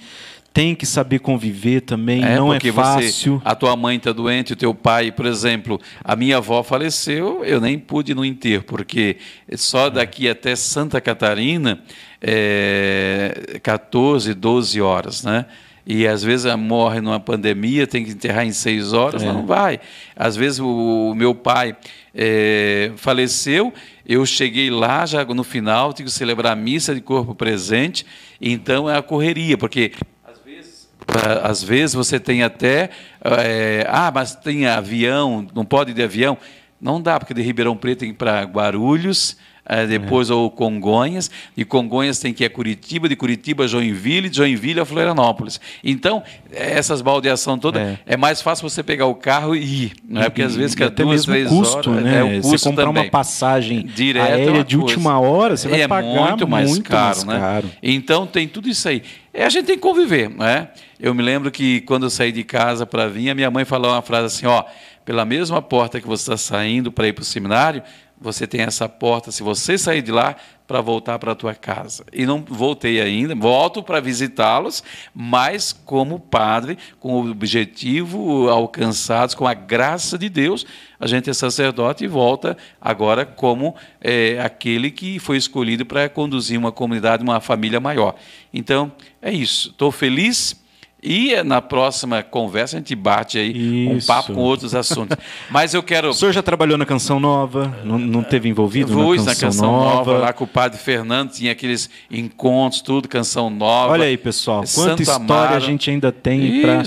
tem 0.53 0.73
que 0.73 0.85
saber 0.85 1.19
conviver 1.19 1.81
também, 1.81 2.23
é, 2.23 2.35
não 2.35 2.53
é 2.53 2.59
fácil. 2.59 3.37
Você, 3.37 3.41
a 3.45 3.55
tua 3.55 3.75
mãe 3.75 3.97
está 3.97 4.11
doente, 4.11 4.53
o 4.53 4.55
teu 4.55 4.73
pai, 4.73 5.11
por 5.11 5.25
exemplo, 5.25 5.79
a 6.03 6.15
minha 6.15 6.37
avó 6.37 6.63
faleceu, 6.63 7.43
eu 7.45 7.61
nem 7.61 7.77
pude 7.77 8.13
ir 8.13 8.15
no 8.15 8.25
enterro, 8.25 8.63
porque 8.63 9.17
só 9.55 9.89
daqui 9.89 10.27
até 10.27 10.55
Santa 10.55 10.99
Catarina, 10.99 11.81
é, 12.21 13.59
14, 13.61 14.33
12 14.33 14.81
horas, 14.81 15.23
né? 15.23 15.45
E 15.91 16.07
às 16.07 16.21
vezes 16.21 16.55
morre 16.55 17.01
numa 17.01 17.19
pandemia, 17.19 17.87
tem 17.87 18.05
que 18.05 18.11
enterrar 18.11 18.45
em 18.45 18.51
seis 18.51 18.93
horas, 18.93 19.23
é. 19.23 19.25
não 19.25 19.47
vai. 19.47 19.79
Às 20.15 20.35
vezes 20.35 20.59
o, 20.59 21.09
o 21.09 21.15
meu 21.15 21.33
pai 21.33 21.75
é, 22.13 22.91
faleceu, 22.95 23.73
eu 24.05 24.23
cheguei 24.23 24.69
lá 24.69 25.03
já 25.07 25.25
no 25.25 25.43
final, 25.43 25.91
tive 25.91 26.07
que 26.07 26.13
celebrar 26.15 26.53
a 26.53 26.55
missa 26.55 26.93
de 26.93 27.01
corpo 27.01 27.33
presente, 27.33 28.05
então 28.39 28.87
é 28.87 28.95
a 28.95 29.01
correria, 29.01 29.57
porque 29.57 29.93
às 30.27 30.37
vezes, 30.45 31.63
vezes 31.63 31.95
você 31.95 32.19
tem 32.19 32.43
até, 32.43 32.91
é, 33.23 33.83
ah, 33.89 34.11
mas 34.13 34.35
tem 34.35 34.67
avião, 34.67 35.47
não 35.55 35.65
pode 35.65 35.89
ir 35.89 35.95
de 35.95 36.03
avião. 36.03 36.37
Não 36.79 37.01
dá, 37.01 37.19
porque 37.19 37.33
de 37.33 37.41
Ribeirão 37.41 37.75
Preto 37.75 37.99
tem 37.99 38.13
para 38.13 38.41
Guarulhos, 38.43 39.35
é, 39.35 39.48
depois 39.87 40.29
é. 40.29 40.33
ou 40.33 40.49
Congonhas, 40.49 41.29
de 41.55 41.63
Congonhas 41.63 42.17
tem 42.17 42.33
que 42.33 42.43
ir 42.43 42.47
a 42.47 42.49
Curitiba, 42.49 43.07
de 43.07 43.15
Curitiba 43.15 43.65
a 43.65 43.67
Joinville, 43.67 44.27
de 44.27 44.37
Joinville 44.37 44.79
a 44.79 44.85
Florianópolis. 44.85 45.61
Então, 45.83 46.23
essas 46.51 47.01
baldeação 47.01 47.57
toda, 47.57 47.79
é. 47.79 47.99
é. 48.05 48.17
mais 48.17 48.41
fácil 48.41 48.67
você 48.67 48.81
pegar 48.81 49.05
o 49.05 49.13
carro 49.13 49.55
e 49.55 49.85
ir, 49.85 49.93
não 50.07 50.23
é? 50.23 50.29
Porque 50.29 50.41
às 50.41 50.55
vezes 50.55 50.75
que 50.75 50.83
é 50.83 50.89
duas, 50.89 51.23
três 51.23 51.47
custo, 51.47 51.91
horas, 51.91 52.03
né? 52.03 52.19
é 52.19 52.23
o 52.23 52.41
custo 52.41 52.57
você 52.57 52.69
comprar 52.69 52.85
também. 52.85 53.03
uma 53.03 53.11
passagem 53.11 53.85
Direto 53.85 54.25
aérea 54.25 54.63
de 54.63 54.77
última 54.77 55.19
hora, 55.19 55.55
você 55.55 55.67
vai 55.67 55.81
é 55.81 55.87
pagar 55.87 56.29
muito 56.29 56.47
mais 56.47 56.69
muito 56.69 56.89
caro, 56.89 57.25
mais 57.25 57.25
né? 57.25 57.39
caro. 57.39 57.71
Então, 57.83 58.25
tem 58.25 58.47
tudo 58.47 58.67
isso 58.67 58.87
aí. 58.87 59.03
E 59.33 59.41
a 59.41 59.49
gente 59.49 59.65
tem 59.65 59.75
que 59.75 59.81
conviver, 59.81 60.29
né? 60.29 60.69
Eu 60.99 61.13
me 61.13 61.21
lembro 61.23 61.51
que 61.51 61.81
quando 61.81 62.03
eu 62.03 62.09
saí 62.09 62.31
de 62.31 62.43
casa 62.43 62.85
para 62.85 63.07
vir, 63.07 63.29
a 63.29 63.35
minha 63.35 63.49
mãe 63.49 63.63
falou 63.63 63.91
uma 63.91 64.01
frase 64.01 64.25
assim, 64.25 64.45
ó, 64.45 64.65
pela 65.05 65.23
mesma 65.23 65.61
porta 65.61 66.01
que 66.01 66.07
você 66.07 66.23
está 66.23 66.37
saindo 66.37 66.91
para 66.91 67.07
ir 67.07 67.13
para 67.13 67.21
o 67.21 67.25
seminário, 67.25 67.81
você 68.19 68.45
tem 68.45 68.61
essa 68.61 68.89
porta, 68.89 69.31
se 69.31 69.41
você 69.41 69.77
sair 69.77 70.01
de 70.01 70.11
lá, 70.11 70.35
para 70.67 70.81
voltar 70.81 71.17
para 71.17 71.31
a 71.31 71.35
tua 71.35 71.55
casa. 71.55 72.05
E 72.13 72.27
não 72.27 72.45
voltei 72.47 73.01
ainda, 73.01 73.33
volto 73.33 73.81
para 73.81 73.99
visitá-los, 73.99 74.83
mas 75.15 75.73
como 75.73 76.19
padre, 76.19 76.77
com 76.99 77.13
o 77.13 77.31
objetivo 77.31 78.47
alcançados, 78.49 79.33
com 79.33 79.47
a 79.47 79.55
graça 79.55 80.15
de 80.15 80.29
Deus, 80.29 80.67
a 80.99 81.07
gente 81.07 81.27
é 81.27 81.33
sacerdote 81.33 82.03
e 82.03 82.07
volta 82.07 82.55
agora 82.79 83.25
como 83.25 83.73
é, 83.99 84.39
aquele 84.41 84.91
que 84.91 85.17
foi 85.17 85.37
escolhido 85.37 85.87
para 85.87 86.07
conduzir 86.07 86.59
uma 86.59 86.71
comunidade, 86.71 87.23
uma 87.23 87.39
família 87.39 87.79
maior. 87.79 88.13
Então, 88.53 88.91
é 89.21 89.31
isso. 89.31 89.69
Estou 89.69 89.91
feliz 89.91 90.58
e 91.01 91.41
na 91.43 91.61
próxima 91.61 92.21
conversa 92.21 92.75
a 92.75 92.79
gente 92.79 92.93
bate 92.95 93.37
aí 93.37 93.51
Isso. 93.51 93.91
um 93.91 94.05
papo 94.05 94.33
com 94.33 94.41
outros 94.41 94.75
assuntos. 94.75 95.17
Mas 95.49 95.73
eu 95.73 95.81
quero. 95.81 96.09
O 96.09 96.13
senhor 96.13 96.31
já 96.31 96.41
trabalhou 96.41 96.77
na 96.77 96.85
Canção 96.85 97.19
Nova? 97.19 97.73
Não, 97.83 97.97
não 97.97 98.23
teve 98.23 98.49
envolvido 98.49 98.91
Fui 98.91 99.17
na 99.17 99.25
Canção, 99.25 99.25
na 99.25 99.35
canção 99.35 99.71
Nova? 99.71 100.17
Lá 100.17 100.33
com 100.33 100.43
o 100.43 100.47
padre 100.47 100.77
Fernando, 100.77 101.31
tinha 101.31 101.51
aqueles 101.51 101.89
encontros, 102.11 102.81
tudo, 102.81 103.07
Canção 103.07 103.49
Nova. 103.49 103.93
Olha 103.93 104.05
aí, 104.05 104.17
pessoal, 104.17 104.59
quanta 104.59 104.67
Santa 104.67 105.01
história 105.01 105.23
Amaro. 105.23 105.55
a 105.55 105.59
gente 105.59 105.89
ainda 105.89 106.11
tem 106.11 106.61
para 106.61 106.83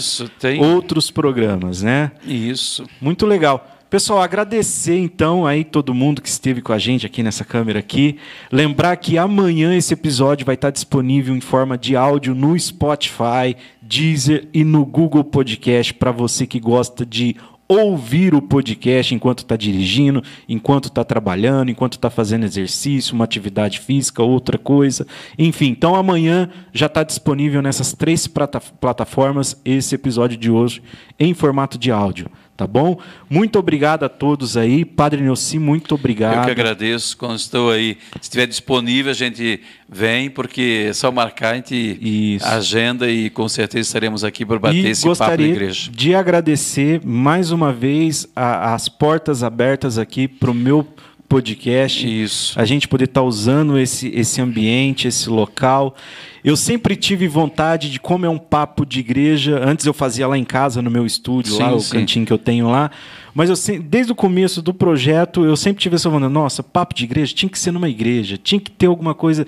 outros 0.61 1.11
programas, 1.11 1.83
né? 1.83 2.13
Isso. 2.27 2.85
Muito 3.01 3.27
legal. 3.27 3.73
Pessoal, 3.93 4.23
agradecer 4.23 4.97
então 4.97 5.47
aí 5.47 5.63
todo 5.63 5.93
mundo 5.93 6.23
que 6.23 6.29
esteve 6.31 6.63
com 6.63 6.73
a 6.73 6.79
gente 6.79 7.05
aqui 7.05 7.23
nessa 7.23 7.45
câmera 7.45 7.79
aqui. 7.79 8.17
Lembrar 8.51 8.97
que 8.97 9.19
amanhã 9.19 9.77
esse 9.77 9.93
episódio 9.93 10.47
vai 10.47 10.55
estar 10.55 10.71
disponível 10.71 11.37
em 11.37 11.43
forma 11.43 11.77
de 11.77 11.95
áudio 11.95 12.35
no 12.35 12.59
Spotify, 12.59 13.55
Deezer 13.93 14.49
e 14.55 14.65
no 14.65 14.87
Google 14.87 15.23
Podcast 15.23 15.93
para 15.93 16.11
você 16.11 16.47
que 16.47 16.59
gosta 16.59 17.05
de 17.05 17.37
ouvir 17.69 18.35
o 18.35 18.41
podcast 18.41 19.15
enquanto 19.15 19.41
está 19.41 19.55
dirigindo, 19.55 20.23
enquanto 20.49 20.87
está 20.87 21.05
trabalhando, 21.05 21.71
enquanto 21.71 21.93
está 21.95 22.09
fazendo 22.09 22.47
exercício, 22.47 23.15
uma 23.15 23.25
atividade 23.25 23.81
física, 23.81 24.23
outra 24.23 24.57
coisa. 24.57 25.07
Enfim, 25.39 25.67
então 25.67 25.95
amanhã 25.95 26.49
já 26.73 26.87
está 26.87 27.03
disponível 27.03 27.61
nessas 27.61 27.93
três 27.93 28.27
plataformas 28.27 29.61
esse 29.63 29.95
episódio 29.95 30.39
de 30.39 30.51
hoje 30.51 30.83
em 31.21 31.35
formato 31.35 31.77
de 31.77 31.91
áudio 31.91 32.31
tá 32.57 32.67
bom? 32.67 32.99
Muito 33.29 33.59
obrigado 33.59 34.05
a 34.05 34.09
todos 34.09 34.57
aí. 34.57 34.85
Padre 34.85 35.23
Nelci, 35.23 35.59
muito 35.59 35.95
obrigado. 35.95 36.39
Eu 36.39 36.45
que 36.45 36.51
agradeço. 36.51 37.17
Quando 37.17 37.37
estou 37.37 37.71
aí, 37.71 37.97
se 38.15 38.23
estiver 38.23 38.47
disponível, 38.47 39.11
a 39.11 39.15
gente 39.15 39.61
vem, 39.89 40.31
porque 40.31 40.87
é 40.89 40.93
só 40.93 41.11
marcar, 41.11 41.53
a 41.53 41.55
gente 41.57 41.99
Isso. 42.01 42.47
agenda 42.47 43.11
e 43.11 43.31
com 43.31 43.49
certeza 43.49 43.89
estaremos 43.89 44.25
aqui 44.25 44.45
para 44.45 44.59
bater 44.59 44.85
e 44.85 44.89
esse 44.89 45.07
papo 45.17 45.37
na 45.37 45.43
igreja. 45.43 45.91
de 45.91 46.15
agradecer 46.15 47.01
mais 47.05 47.51
uma 47.51 47.73
vez 47.73 48.27
a, 48.35 48.75
as 48.75 48.89
portas 48.89 49.43
abertas 49.43 49.99
aqui 49.99 50.27
para 50.27 50.51
o 50.51 50.55
meu 50.55 50.87
podcast. 51.33 52.23
Isso. 52.23 52.61
A 52.61 52.65
gente 52.65 52.87
poder 52.87 53.05
estar 53.05 53.23
tá 53.23 53.27
usando 53.27 53.79
esse, 53.79 54.09
esse 54.09 54.41
ambiente, 54.41 55.09
esse 55.09 55.31
local. 55.31 55.97
Eu 56.45 56.57
sempre 56.57 56.95
tive 56.95 57.27
vontade 57.27 57.91
de, 57.91 57.99
como 57.99 58.27
é 58.27 58.29
um 58.29 58.39
papo 58.39 58.85
de 58.85 59.01
igreja, 59.01 59.61
antes 59.65 59.87
eu 59.87 59.95
fazia 59.95 60.27
lá 60.27 60.37
em 60.37 60.45
casa, 60.45 60.83
no 60.83 60.91
meu 60.91 61.07
estúdio, 61.07 61.53
sim, 61.55 61.63
lá, 61.63 61.79
sim. 61.79 61.89
o 61.89 62.01
cantinho 62.01 62.27
que 62.27 62.33
eu 62.33 62.39
tenho 62.39 62.69
lá. 62.69 62.91
Mas 63.35 63.49
eu, 63.49 63.81
desde 63.81 64.13
o 64.13 64.15
começo 64.15 64.61
do 64.61 64.75
projeto, 64.75 65.45
eu 65.45 65.57
sempre 65.57 65.81
tive 65.81 65.95
essa 65.95 66.11
vontade, 66.11 66.33
nossa, 66.33 66.63
papo 66.63 66.95
de 66.95 67.05
igreja 67.05 67.33
tinha 67.33 67.49
que 67.49 67.59
ser 67.59 67.71
numa 67.71 67.89
igreja, 67.89 68.37
tinha 68.37 68.61
que 68.61 68.71
ter 68.71 68.87
alguma 68.87 69.15
coisa 69.15 69.47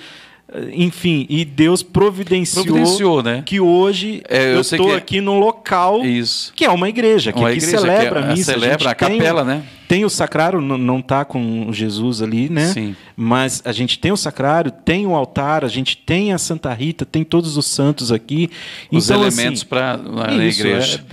enfim, 0.72 1.26
e 1.28 1.44
Deus 1.44 1.82
providenciou, 1.82 2.64
providenciou 2.64 3.22
né? 3.22 3.42
que 3.44 3.58
hoje 3.58 4.22
é, 4.28 4.54
eu 4.54 4.60
estou 4.60 4.88
que... 4.88 4.94
aqui 4.94 5.20
num 5.20 5.38
local 5.38 6.04
Isso. 6.04 6.52
que 6.54 6.64
é 6.64 6.70
uma 6.70 6.88
igreja, 6.88 7.32
que 7.32 7.38
uma 7.38 7.48
aqui 7.48 7.58
igreja, 7.58 7.78
celebra 7.78 8.22
que 8.22 8.28
a 8.28 8.30
missa. 8.32 8.52
Celebra 8.52 8.88
a, 8.88 8.92
a 8.92 8.94
capela, 8.94 9.44
tem, 9.44 9.54
né? 9.54 9.62
Tem 9.88 10.04
o 10.04 10.10
sacrário, 10.10 10.60
não 10.60 10.98
está 10.98 11.24
com 11.24 11.72
Jesus 11.72 12.22
ali, 12.22 12.48
né? 12.48 12.66
Sim. 12.66 12.96
Mas 13.16 13.62
a 13.64 13.72
gente 13.72 13.98
tem 13.98 14.12
o 14.12 14.16
sacrário, 14.16 14.70
tem 14.70 15.06
o 15.06 15.14
altar, 15.14 15.64
a 15.64 15.68
gente 15.68 15.96
tem 15.96 16.32
a 16.32 16.38
Santa 16.38 16.72
Rita, 16.72 17.04
tem 17.04 17.24
todos 17.24 17.56
os 17.56 17.66
santos 17.66 18.12
aqui. 18.12 18.50
Os 18.90 19.10
então, 19.10 19.22
elementos 19.22 19.60
assim, 19.60 19.68
para 19.68 19.96
na 19.96 20.44
isso, 20.44 20.60
igreja. 20.60 21.04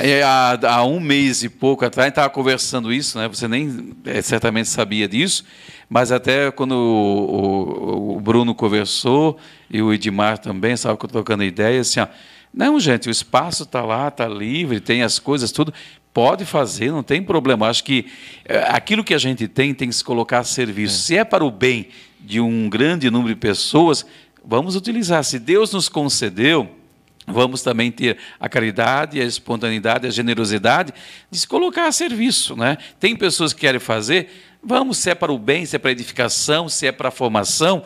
É, 0.00 0.10
é, 0.10 0.22
há, 0.22 0.58
há, 0.62 0.84
um 0.84 1.00
mês 1.00 1.42
e 1.42 1.48
pouco 1.48 1.84
atrás, 1.84 2.08
estava 2.08 2.30
conversando 2.30 2.92
isso, 2.92 3.18
né? 3.18 3.28
Você 3.28 3.48
nem 3.48 3.92
é, 4.04 4.22
certamente 4.22 4.68
sabia 4.68 5.08
disso 5.08 5.44
mas 5.92 6.10
até 6.10 6.50
quando 6.50 6.72
o, 6.72 8.14
o, 8.14 8.16
o 8.16 8.20
Bruno 8.20 8.54
conversou 8.54 9.38
e 9.68 9.82
o 9.82 9.92
Edmar 9.92 10.38
também, 10.38 10.72
estava 10.72 10.96
trocando 10.96 11.44
ideia, 11.44 11.82
assim, 11.82 12.00
ó, 12.00 12.06
não, 12.52 12.80
gente, 12.80 13.08
o 13.08 13.10
espaço 13.10 13.64
está 13.64 13.82
lá, 13.82 14.08
está 14.08 14.26
livre, 14.26 14.80
tem 14.80 15.02
as 15.02 15.18
coisas, 15.18 15.52
tudo. 15.52 15.70
Pode 16.10 16.46
fazer, 16.46 16.90
não 16.90 17.02
tem 17.02 17.22
problema. 17.22 17.68
Acho 17.68 17.84
que 17.84 18.06
é, 18.46 18.60
aquilo 18.70 19.04
que 19.04 19.12
a 19.12 19.18
gente 19.18 19.46
tem 19.46 19.74
tem 19.74 19.90
que 19.90 19.94
se 19.94 20.02
colocar 20.02 20.38
a 20.38 20.44
serviço. 20.44 20.94
É. 20.94 20.98
Se 20.98 21.16
é 21.18 21.24
para 21.24 21.44
o 21.44 21.50
bem 21.50 21.88
de 22.18 22.40
um 22.40 22.70
grande 22.70 23.10
número 23.10 23.34
de 23.34 23.40
pessoas, 23.40 24.06
vamos 24.42 24.74
utilizar. 24.76 25.22
Se 25.22 25.38
Deus 25.38 25.74
nos 25.74 25.90
concedeu, 25.90 26.70
vamos 27.26 27.60
também 27.60 27.92
ter 27.92 28.16
a 28.40 28.48
caridade, 28.48 29.20
a 29.20 29.24
espontaneidade, 29.24 30.06
a 30.06 30.10
generosidade 30.10 30.94
de 31.30 31.38
se 31.38 31.46
colocar 31.46 31.86
a 31.86 31.92
serviço. 31.92 32.56
Né? 32.56 32.78
Tem 32.98 33.14
pessoas 33.14 33.52
que 33.52 33.60
querem 33.60 33.78
fazer, 33.78 34.30
Vamos, 34.62 34.98
se 34.98 35.10
é 35.10 35.14
para 35.14 35.32
o 35.32 35.38
bem, 35.38 35.66
se 35.66 35.76
é 35.76 35.78
para 35.78 35.90
a 35.90 35.92
edificação, 35.92 36.68
se 36.68 36.86
é 36.86 36.92
para 36.92 37.08
a 37.08 37.12
formação, 37.12 37.82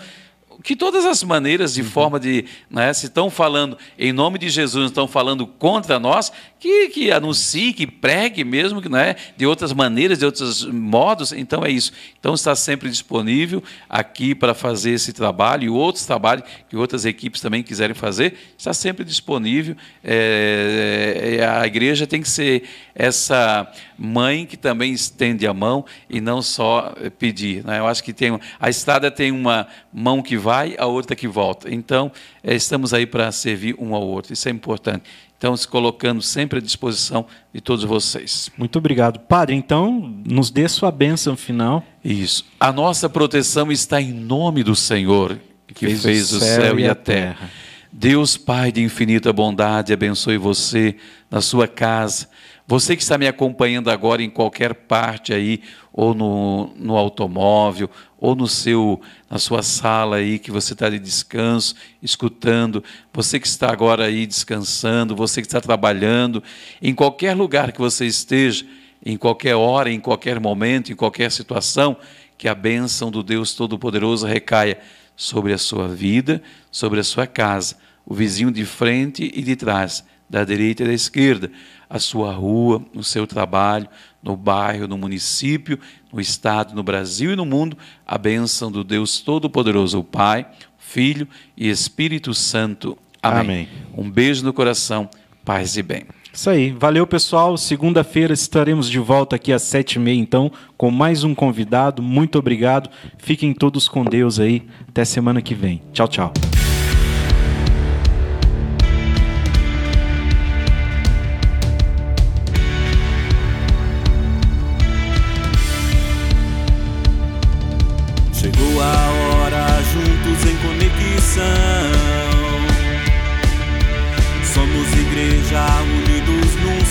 que 0.62 0.76
todas 0.76 1.04
as 1.04 1.22
maneiras 1.22 1.74
de 1.74 1.82
uhum. 1.82 1.88
forma 1.88 2.20
de, 2.20 2.44
né, 2.70 2.92
se 2.92 3.06
estão 3.06 3.30
falando 3.30 3.78
em 3.98 4.12
nome 4.12 4.38
de 4.38 4.48
Jesus, 4.48 4.86
estão 4.86 5.06
falando 5.06 5.46
contra 5.46 5.98
nós, 5.98 6.32
que, 6.58 6.88
que 6.88 7.12
anuncie, 7.12 7.72
que 7.72 7.86
pregue 7.86 8.44
mesmo, 8.44 8.80
que 8.80 8.88
né, 8.88 9.16
de 9.36 9.46
outras 9.46 9.72
maneiras, 9.72 10.18
de 10.18 10.24
outros 10.24 10.64
modos. 10.64 11.32
Então 11.32 11.64
é 11.64 11.70
isso. 11.70 11.92
Então 12.18 12.34
está 12.34 12.54
sempre 12.54 12.88
disponível 12.88 13.62
aqui 13.88 14.34
para 14.34 14.54
fazer 14.54 14.92
esse 14.92 15.12
trabalho 15.12 15.64
e 15.64 15.68
outros 15.68 16.06
trabalhos 16.06 16.44
que 16.68 16.76
outras 16.76 17.04
equipes 17.04 17.40
também 17.40 17.62
quiserem 17.62 17.94
fazer, 17.94 18.34
está 18.56 18.72
sempre 18.72 19.04
disponível. 19.04 19.76
É, 20.02 21.38
é, 21.40 21.46
a 21.46 21.66
igreja 21.66 22.06
tem 22.06 22.22
que 22.22 22.28
ser 22.28 22.64
essa 22.94 23.70
mãe 23.98 24.46
que 24.46 24.56
também 24.56 24.92
estende 24.92 25.46
a 25.46 25.54
mão 25.54 25.84
e 26.08 26.20
não 26.20 26.40
só 26.40 26.94
pedir. 27.18 27.64
Né? 27.64 27.78
Eu 27.78 27.86
acho 27.86 28.02
que 28.02 28.12
tem 28.12 28.38
a 28.58 28.70
estrada 28.70 29.10
tem 29.10 29.30
uma 29.30 29.66
mão 29.92 30.22
que 30.22 30.36
vai, 30.36 30.74
a 30.78 30.86
outra 30.86 31.14
que 31.14 31.28
volta. 31.28 31.72
Então, 31.72 32.10
é, 32.42 32.54
estamos 32.54 32.92
aí 32.94 33.06
para 33.06 33.30
servir 33.32 33.74
um 33.78 33.94
ao 33.94 34.02
outro. 34.02 34.32
Isso 34.32 34.48
é 34.48 34.52
importante. 34.52 35.04
Então, 35.38 35.56
se 35.56 35.68
colocando 35.68 36.22
sempre 36.22 36.58
à 36.58 36.62
disposição 36.62 37.26
de 37.52 37.60
todos 37.60 37.84
vocês. 37.84 38.50
Muito 38.56 38.78
obrigado. 38.78 39.20
Padre, 39.20 39.54
então, 39.54 40.14
nos 40.26 40.50
dê 40.50 40.66
sua 40.68 40.90
bênção 40.90 41.36
final. 41.36 41.84
Isso. 42.02 42.44
A 42.58 42.72
nossa 42.72 43.08
proteção 43.08 43.70
está 43.70 44.00
em 44.00 44.12
nome 44.12 44.62
do 44.62 44.74
Senhor, 44.74 45.38
que 45.66 45.86
fez, 45.86 46.02
fez 46.02 46.32
o 46.32 46.40
céu, 46.40 46.62
céu 46.62 46.80
e 46.80 46.88
a 46.88 46.94
terra. 46.94 47.34
terra. 47.34 47.50
Deus, 47.92 48.36
Pai 48.36 48.72
de 48.72 48.82
infinita 48.82 49.32
bondade, 49.32 49.92
abençoe 49.92 50.36
você 50.36 50.96
na 51.30 51.40
sua 51.40 51.68
casa. 51.68 52.28
Você 52.66 52.96
que 52.96 53.02
está 53.02 53.16
me 53.16 53.28
acompanhando 53.28 53.90
agora 53.90 54.22
em 54.22 54.28
qualquer 54.28 54.74
parte 54.74 55.32
aí, 55.32 55.62
ou 55.92 56.12
no, 56.14 56.74
no 56.76 56.96
automóvel, 56.96 57.88
ou 58.18 58.34
no 58.34 58.48
seu, 58.48 59.00
na 59.28 59.38
sua 59.38 59.62
sala 59.62 60.16
aí 60.16 60.38
que 60.38 60.50
você 60.50 60.72
está 60.72 60.88
de 60.88 60.98
descanso, 60.98 61.74
escutando, 62.02 62.82
você 63.12 63.40
que 63.40 63.46
está 63.46 63.70
agora 63.70 64.04
aí 64.04 64.26
descansando, 64.26 65.16
você 65.16 65.40
que 65.40 65.48
está 65.48 65.60
trabalhando, 65.60 66.42
em 66.80 66.94
qualquer 66.94 67.34
lugar 67.36 67.72
que 67.72 67.80
você 67.80 68.06
esteja, 68.06 68.64
em 69.04 69.16
qualquer 69.16 69.56
hora, 69.56 69.90
em 69.90 70.00
qualquer 70.00 70.38
momento, 70.38 70.92
em 70.92 70.96
qualquer 70.96 71.30
situação, 71.30 71.96
que 72.38 72.48
a 72.48 72.54
bênção 72.54 73.10
do 73.10 73.22
Deus 73.22 73.54
Todo-Poderoso 73.54 74.26
recaia 74.26 74.78
sobre 75.16 75.52
a 75.52 75.58
sua 75.58 75.88
vida, 75.88 76.42
sobre 76.70 77.00
a 77.00 77.04
sua 77.04 77.26
casa, 77.26 77.76
o 78.04 78.14
vizinho 78.14 78.50
de 78.50 78.64
frente 78.64 79.30
e 79.34 79.42
de 79.42 79.56
trás, 79.56 80.04
da 80.28 80.44
direita 80.44 80.82
e 80.82 80.86
da 80.86 80.92
esquerda, 80.92 81.50
a 81.88 81.98
sua 81.98 82.32
rua, 82.32 82.84
o 82.94 83.02
seu 83.02 83.26
trabalho, 83.26 83.88
no 84.22 84.36
bairro, 84.36 84.88
no 84.88 84.98
município, 84.98 85.78
no 86.12 86.20
estado, 86.20 86.74
no 86.74 86.82
Brasil 86.82 87.32
e 87.32 87.36
no 87.36 87.44
mundo, 87.44 87.76
a 88.06 88.18
bênção 88.18 88.70
do 88.70 88.82
Deus 88.82 89.20
Todo-Poderoso, 89.20 90.00
o 90.00 90.04
Pai, 90.04 90.46
Filho 90.78 91.28
e 91.56 91.68
Espírito 91.68 92.34
Santo. 92.34 92.98
Amém. 93.22 93.40
Amém. 93.40 93.68
Um 93.96 94.10
beijo 94.10 94.44
no 94.44 94.52
coração, 94.52 95.08
paz 95.44 95.76
e 95.76 95.82
bem. 95.82 96.04
Isso 96.36 96.50
aí. 96.50 96.70
Valeu, 96.70 97.06
pessoal. 97.06 97.56
Segunda-feira 97.56 98.34
estaremos 98.34 98.90
de 98.90 98.98
volta 98.98 99.36
aqui 99.36 99.54
às 99.54 99.62
sete 99.62 99.94
e 99.94 99.98
meia, 99.98 100.20
então, 100.20 100.52
com 100.76 100.90
mais 100.90 101.24
um 101.24 101.34
convidado. 101.34 102.02
Muito 102.02 102.38
obrigado. 102.38 102.90
Fiquem 103.16 103.54
todos 103.54 103.88
com 103.88 104.04
Deus 104.04 104.38
aí. 104.38 104.62
Até 104.86 105.02
semana 105.04 105.40
que 105.40 105.54
vem. 105.54 105.80
Tchau, 105.94 106.06
tchau. 106.06 106.32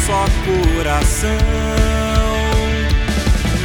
Só 0.05 0.25
coração. 0.45 1.29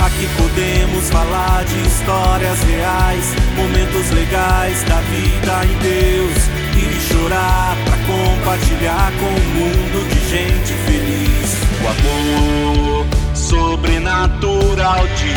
Aqui 0.03 0.27
podemos 0.39 1.11
falar 1.11 1.65
de 1.65 1.79
histórias 1.87 2.63
reais, 2.63 3.35
momentos 3.57 4.11
legais 4.11 4.83
da 4.85 5.01
vida 5.01 5.65
em 5.65 5.77
Deus. 5.83 6.49
E 6.77 6.83
chorar 7.13 7.77
pra 7.85 7.97
compartilhar 8.07 9.13
com 9.21 9.27
um 9.27 9.45
mundo 9.61 10.09
de 10.09 10.21
gente 10.31 10.73
feliz. 10.87 11.51
O 11.83 11.87
amor 11.89 13.07
sobrenatural 13.35 15.07
de 15.09 15.35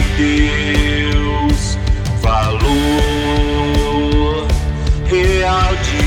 Deus. 1.12 1.78
Valor 2.22 2.64
real 5.10 5.76
de. 5.84 6.03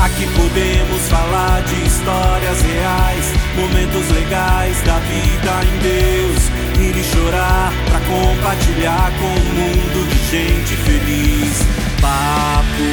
Aqui 0.00 0.26
podemos 0.34 1.08
falar 1.08 1.62
de 1.62 1.86
histórias 1.86 2.62
reais, 2.62 3.32
momentos 3.54 4.08
legais 4.10 4.80
da 4.82 4.98
vida 4.98 5.62
em 5.64 5.78
Deus. 5.78 6.48
Rir 6.78 6.96
e 6.96 7.04
chorar 7.04 7.72
pra 7.86 8.00
compartilhar 8.00 9.12
com 9.18 9.26
um 9.26 9.44
mundo 9.54 10.08
de 10.08 10.18
gente 10.30 10.76
feliz. 10.76 11.66
Papo 12.00 12.90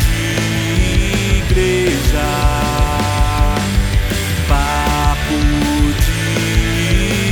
de 0.00 1.38
igreja. 1.38 2.28
Papo 4.48 5.38
de 6.00 6.20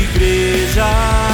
igreja. 0.05 1.28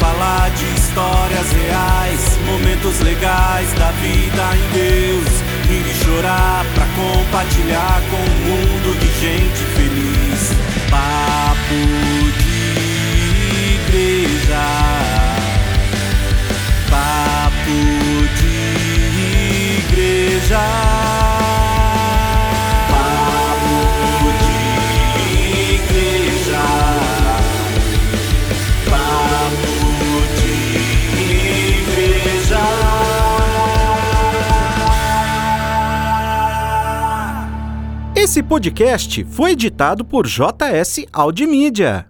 Falar 0.00 0.50
de 0.50 0.64
histórias 0.74 1.52
reais, 1.52 2.38
momentos 2.46 2.98
legais 3.00 3.72
da 3.74 3.90
vida 3.92 4.56
em 4.56 4.72
Deus. 4.72 5.28
Rir 5.68 5.86
e 5.86 5.94
chorar 6.04 6.64
pra 6.74 6.86
compartilhar 6.96 8.02
com 8.10 8.16
um 8.16 8.36
mundo 8.48 8.98
de 8.98 9.06
gente 9.20 9.62
feliz. 9.76 10.52
Papo 10.90 11.80
de 12.38 12.60
igreja. 13.76 14.66
Papo 16.90 17.78
de 18.40 18.56
igreja. 19.84 21.09
Esse 38.30 38.44
podcast 38.44 39.24
foi 39.24 39.50
editado 39.50 40.04
por 40.04 40.24
JS 40.24 41.04
Audimídia. 41.12 42.09